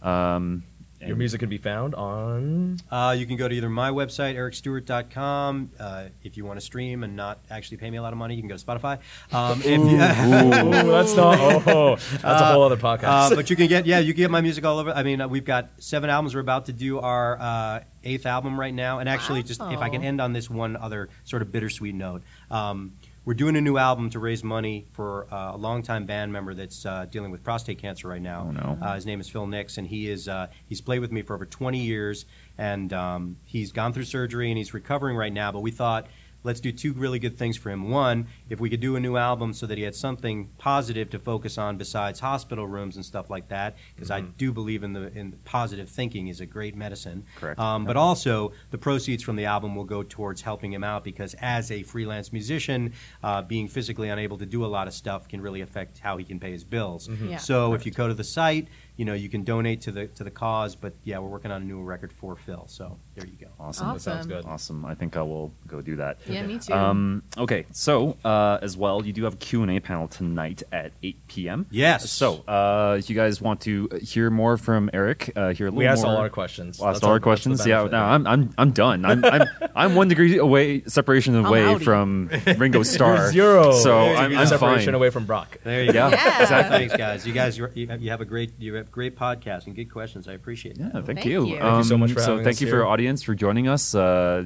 Um, 0.00 0.64
Your 1.06 1.16
music 1.16 1.40
can 1.40 1.48
be 1.48 1.58
found 1.58 1.94
on 1.94 2.76
Uh, 2.90 3.14
you 3.18 3.24
can 3.26 3.36
go 3.36 3.48
to 3.48 3.54
either 3.54 3.70
my 3.70 3.90
website, 3.90 4.34
ericstuart.com. 4.36 5.70
Uh, 5.78 6.04
if 6.22 6.36
you 6.36 6.44
want 6.44 6.58
to 6.60 6.64
stream 6.64 7.04
and 7.04 7.16
not 7.16 7.38
actually 7.50 7.78
pay 7.78 7.90
me 7.90 7.96
a 7.96 8.02
lot 8.02 8.12
of 8.12 8.18
money, 8.18 8.34
you 8.34 8.42
can 8.42 8.48
go 8.48 8.56
to 8.56 8.64
Spotify. 8.64 8.98
Um, 9.32 9.60
if 9.60 9.66
you, 9.66 9.76
Ooh, 10.78 10.90
that's 10.92 11.14
not. 11.16 11.38
Oh, 11.66 11.96
that's 11.96 12.22
a 12.24 12.52
whole 12.52 12.62
other 12.62 12.76
podcast. 12.76 13.32
uh, 13.32 13.34
but 13.34 13.48
you 13.50 13.56
can 13.56 13.66
get, 13.66 13.86
yeah, 13.86 13.98
you 13.98 14.12
can 14.12 14.22
get 14.22 14.30
my 14.30 14.40
music 14.40 14.64
all 14.64 14.78
over. 14.78 14.90
I 14.90 15.02
mean, 15.02 15.20
uh, 15.20 15.28
we've 15.28 15.44
got 15.44 15.70
seven 15.78 16.10
albums. 16.10 16.34
We're 16.34 16.40
about 16.40 16.66
to 16.66 16.72
do 16.72 16.98
our 17.00 17.38
uh, 17.40 17.80
eighth 18.04 18.26
album 18.26 18.58
right 18.58 18.74
now. 18.74 18.98
And 18.98 19.08
actually, 19.08 19.42
just 19.42 19.60
if 19.62 19.80
I 19.80 19.88
can 19.88 20.02
end 20.02 20.20
on 20.20 20.32
this 20.32 20.50
one 20.50 20.76
other 20.76 21.08
sort 21.24 21.42
of 21.42 21.50
bittersweet 21.52 21.94
note. 21.94 22.22
Um, 22.50 22.92
we're 23.24 23.34
doing 23.34 23.56
a 23.56 23.60
new 23.60 23.76
album 23.76 24.08
to 24.10 24.18
raise 24.18 24.42
money 24.42 24.86
for 24.92 25.32
uh, 25.32 25.54
a 25.54 25.56
longtime 25.56 26.06
band 26.06 26.32
member 26.32 26.54
that's 26.54 26.86
uh, 26.86 27.06
dealing 27.10 27.30
with 27.30 27.44
prostate 27.44 27.78
cancer 27.78 28.08
right 28.08 28.22
now. 28.22 28.46
Oh, 28.48 28.52
no. 28.52 28.78
Uh, 28.80 28.94
his 28.94 29.04
name 29.04 29.20
is 29.20 29.28
Phil 29.28 29.46
Nix, 29.46 29.76
and 29.78 29.86
he 29.86 30.08
is 30.08 30.26
uh, 30.26 30.46
he's 30.66 30.80
played 30.80 31.00
with 31.00 31.12
me 31.12 31.22
for 31.22 31.34
over 31.34 31.44
20 31.44 31.78
years, 31.78 32.24
and 32.56 32.92
um, 32.92 33.36
he's 33.44 33.72
gone 33.72 33.92
through 33.92 34.04
surgery 34.04 34.50
and 34.50 34.56
he's 34.56 34.72
recovering 34.72 35.16
right 35.16 35.32
now. 35.32 35.52
But 35.52 35.60
we 35.60 35.70
thought 35.70 36.06
let's 36.42 36.60
do 36.60 36.72
two 36.72 36.92
really 36.92 37.18
good 37.18 37.36
things 37.36 37.56
for 37.56 37.70
him. 37.70 37.90
One, 37.90 38.26
if 38.48 38.60
we 38.60 38.70
could 38.70 38.80
do 38.80 38.96
a 38.96 39.00
new 39.00 39.16
album 39.16 39.52
so 39.52 39.66
that 39.66 39.78
he 39.78 39.84
had 39.84 39.94
something 39.94 40.48
positive 40.58 41.10
to 41.10 41.18
focus 41.18 41.58
on 41.58 41.76
besides 41.76 42.20
hospital 42.20 42.66
rooms 42.66 42.96
and 42.96 43.04
stuff 43.04 43.30
like 43.30 43.48
that, 43.48 43.76
because 43.94 44.10
I 44.10 44.20
do 44.20 44.52
believe 44.52 44.82
in 44.82 44.92
the 44.92 45.12
in 45.16 45.32
positive 45.44 45.88
thinking 45.88 46.28
is 46.28 46.40
a 46.40 46.46
great 46.46 46.76
medicine. 46.76 47.24
Correct. 47.36 47.58
Um, 47.58 47.84
but 47.84 47.96
also, 47.96 48.52
the 48.70 48.78
proceeds 48.78 49.22
from 49.22 49.36
the 49.36 49.44
album 49.44 49.74
will 49.74 49.84
go 49.84 50.02
towards 50.02 50.40
helping 50.40 50.72
him 50.72 50.84
out 50.84 51.04
because, 51.04 51.34
as 51.40 51.70
a 51.70 51.82
freelance 51.82 52.32
musician, 52.32 52.92
uh, 53.22 53.42
being 53.42 53.68
physically 53.68 54.08
unable 54.08 54.38
to 54.38 54.46
do 54.46 54.64
a 54.64 54.66
lot 54.66 54.86
of 54.86 54.94
stuff 54.94 55.28
can 55.28 55.40
really 55.40 55.60
affect 55.60 55.98
how 55.98 56.16
he 56.16 56.24
can 56.24 56.40
pay 56.40 56.52
his 56.52 56.64
bills. 56.64 57.08
Yeah. 57.08 57.36
So, 57.36 57.74
if 57.74 57.84
you 57.84 57.92
go 57.92 58.08
to 58.08 58.14
the 58.14 58.24
site, 58.24 58.68
you 58.96 59.06
know 59.06 59.14
you 59.14 59.30
can 59.30 59.44
donate 59.44 59.80
to 59.80 59.92
the 59.92 60.06
to 60.08 60.24
the 60.24 60.30
cause. 60.30 60.76
But 60.76 60.92
yeah, 61.04 61.18
we're 61.18 61.28
working 61.28 61.50
on 61.50 61.62
a 61.62 61.64
new 61.64 61.82
record 61.82 62.12
for 62.12 62.36
Phil. 62.36 62.64
So 62.66 62.98
there 63.20 63.28
you 63.30 63.36
go. 63.46 63.46
awesome. 63.58 63.92
That 63.94 64.00
sounds 64.00 64.18
Awesome. 64.20 64.28
good. 64.30 64.44
Awesome. 64.46 64.84
I 64.84 64.94
think 64.94 65.16
I 65.16 65.22
will 65.22 65.52
go 65.66 65.80
do 65.80 65.96
that. 65.96 66.18
yeah, 66.26 66.42
me 66.44 66.58
too. 66.58 66.72
Um, 66.72 67.22
okay, 67.38 67.66
so 67.72 68.16
uh, 68.24 68.58
as 68.62 68.76
well, 68.76 69.04
you 69.04 69.12
do 69.12 69.24
have 69.24 69.34
a 69.34 69.36
Q&A 69.36 69.80
panel 69.80 70.08
tonight 70.08 70.62
at 70.72 70.92
8 71.02 71.28
p.m. 71.28 71.66
Yes. 71.70 72.10
So 72.10 72.36
uh, 72.48 72.96
if 72.98 73.08
you 73.10 73.16
guys 73.16 73.40
want 73.40 73.60
to 73.62 73.88
hear 74.02 74.30
more 74.30 74.56
from 74.56 74.90
Eric, 74.92 75.32
uh, 75.36 75.52
hear 75.52 75.66
a 75.66 75.70
little 75.70 75.78
we 75.78 75.86
asked 75.86 76.02
more, 76.02 76.12
all 76.12 76.18
our 76.18 76.28
questions. 76.28 76.78
Well, 76.78 76.88
asked 76.90 76.96
That's 76.96 77.04
all 77.04 77.10
our 77.12 77.18
that's 77.18 77.22
the 77.22 77.24
questions. 77.24 77.66
Yeah, 77.66 77.76
benefit. 77.84 77.92
no, 77.92 78.02
I'm 78.02 78.26
I'm 78.26 78.54
I'm 78.58 78.70
done. 78.72 79.04
I'm 79.04 79.24
I'm, 79.24 79.48
I'm 79.76 79.94
one 79.94 80.08
degree 80.08 80.38
away 80.38 80.82
separation 80.84 81.34
away 81.36 81.62
outie. 81.62 81.82
from 81.84 82.30
Ringo 82.58 82.82
Starr. 82.94 83.30
Zero. 83.32 83.72
So 83.72 83.98
I'm, 83.98 84.36
I'm 84.36 84.46
separation 84.46 84.86
fine. 84.86 84.94
away 84.94 85.10
from 85.10 85.26
Brock. 85.26 85.58
There 85.64 85.84
you 85.84 85.92
go. 85.92 86.08
Yeah, 86.08 86.42
exactly. 86.42 86.78
Thanks, 86.78 86.96
guys. 86.96 87.26
You 87.26 87.32
guys, 87.32 87.56
you're, 87.58 87.70
you 87.74 87.86
have- 87.88 88.00
you 88.00 88.10
have 88.10 88.20
a 88.20 88.24
great 88.24 88.52
you 88.58 88.74
have 88.74 88.90
great 88.90 89.16
podcast 89.16 89.66
and 89.66 89.76
good 89.76 89.90
questions. 89.90 90.26
I 90.28 90.32
appreciate 90.32 90.76
it. 90.76 90.80
Yeah, 90.80 90.90
thank, 90.92 91.06
Thank 91.06 91.24
you. 91.26 91.46
you. 91.46 91.58
Thank 91.58 91.76
you 91.78 91.84
so 91.84 91.98
much 91.98 92.12
for 92.12 92.20
so 92.20 92.30
having 92.30 92.44
thank 92.44 92.54
us 92.56 92.60
you 92.60 92.66
for 92.68 92.76
here. 92.76 92.82
our 92.84 92.88
audience 93.10 93.22
for 93.24 93.34
joining 93.34 93.66
us. 93.68 93.94
Uh, 93.94 94.44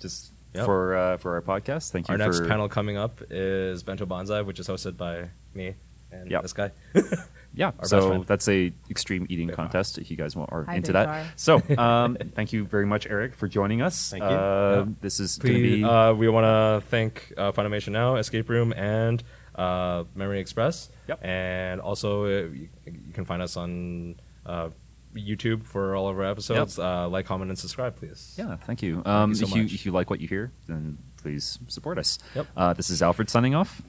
just 0.00 0.32
Yep. 0.54 0.64
for 0.64 0.96
uh, 0.96 1.16
for 1.18 1.34
our 1.34 1.42
podcast. 1.42 1.90
Thank 1.90 2.08
you. 2.08 2.12
Our 2.12 2.18
next 2.18 2.46
panel 2.46 2.66
coming 2.68 2.96
up 2.96 3.20
is 3.30 3.82
Bento 3.82 4.06
Bonsai, 4.06 4.42
which 4.44 4.58
is 4.58 4.66
hosted 4.66 4.96
by 4.96 5.28
me 5.52 5.74
and 6.10 6.30
Yep. 6.30 6.42
this 6.42 6.52
guy. 6.52 6.70
Yeah, 7.54 7.72
our 7.78 7.86
so 7.86 8.22
that's 8.26 8.46
a 8.50 8.70
extreme 8.90 9.26
eating 9.30 9.46
Big 9.46 9.56
contest. 9.56 9.96
If 9.96 10.10
you 10.10 10.16
guys 10.18 10.36
want, 10.36 10.52
are 10.52 10.64
Hi, 10.64 10.74
into 10.76 10.88
Big 10.88 10.92
that. 10.92 11.06
Car. 11.06 11.24
So 11.36 11.62
um, 11.82 12.18
thank 12.34 12.52
you 12.52 12.66
very 12.66 12.84
much, 12.84 13.06
Eric, 13.06 13.34
for 13.34 13.48
joining 13.48 13.80
us. 13.80 14.10
Thank 14.10 14.24
you. 14.24 14.28
Uh, 14.28 14.84
Yeah. 14.86 14.92
This 15.00 15.20
is 15.20 15.38
going 15.38 15.54
to 15.54 15.60
Please, 15.60 15.76
be 15.76 15.84
uh, 15.84 16.12
we 16.12 16.28
want 16.28 16.44
to 16.44 16.86
thank 16.90 17.32
uh, 17.38 17.52
Funimation 17.52 17.92
Now, 17.92 18.16
Escape 18.16 18.50
Room, 18.50 18.74
and 18.74 19.24
uh, 19.54 20.04
Memory 20.14 20.40
Express. 20.40 20.90
Yep. 21.08 21.24
And 21.24 21.80
also, 21.80 22.24
uh, 22.24 22.28
you, 22.52 22.68
you 22.84 23.12
can 23.14 23.24
find 23.24 23.40
us 23.40 23.56
on 23.56 24.16
uh, 24.44 24.68
YouTube 25.16 25.64
for 25.64 25.96
all 25.96 26.08
of 26.08 26.18
our 26.18 26.24
episodes. 26.24 26.78
Uh, 26.78 27.08
like, 27.08 27.26
comment, 27.26 27.50
and 27.50 27.58
subscribe, 27.58 27.96
please. 27.96 28.34
Yeah, 28.38 28.56
thank 28.56 28.82
you. 28.82 29.02
Um, 29.04 29.30
you 29.30 29.36
so 29.36 29.46
if 29.46 29.54
you 29.56 29.64
if 29.64 29.84
you 29.86 29.92
like 29.92 30.10
what 30.10 30.20
you 30.20 30.28
hear, 30.28 30.52
then 30.68 30.98
please 31.16 31.58
support 31.68 31.98
us. 31.98 32.18
Yep. 32.34 32.46
Uh, 32.56 32.72
this 32.72 32.90
is 32.90 33.02
Alfred 33.02 33.28
signing 33.30 33.54
off. 33.54 33.82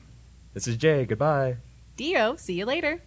This 0.53 0.67
is 0.67 0.75
Jay. 0.78 1.05
Goodbye. 1.05 1.57
Dio, 1.95 2.36
see 2.36 2.53
you 2.53 2.65
later. 2.65 3.01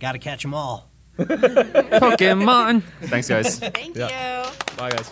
Got 0.00 0.12
to 0.12 0.18
catch 0.18 0.42
them 0.42 0.54
all. 0.54 0.88
Pokemon. 1.18 2.82
Thanks, 3.02 3.28
guys. 3.28 3.58
Thank 3.58 3.96
Yeah. 3.96 4.46
you. 4.46 4.52
Bye, 4.76 4.90
guys. 4.90 5.10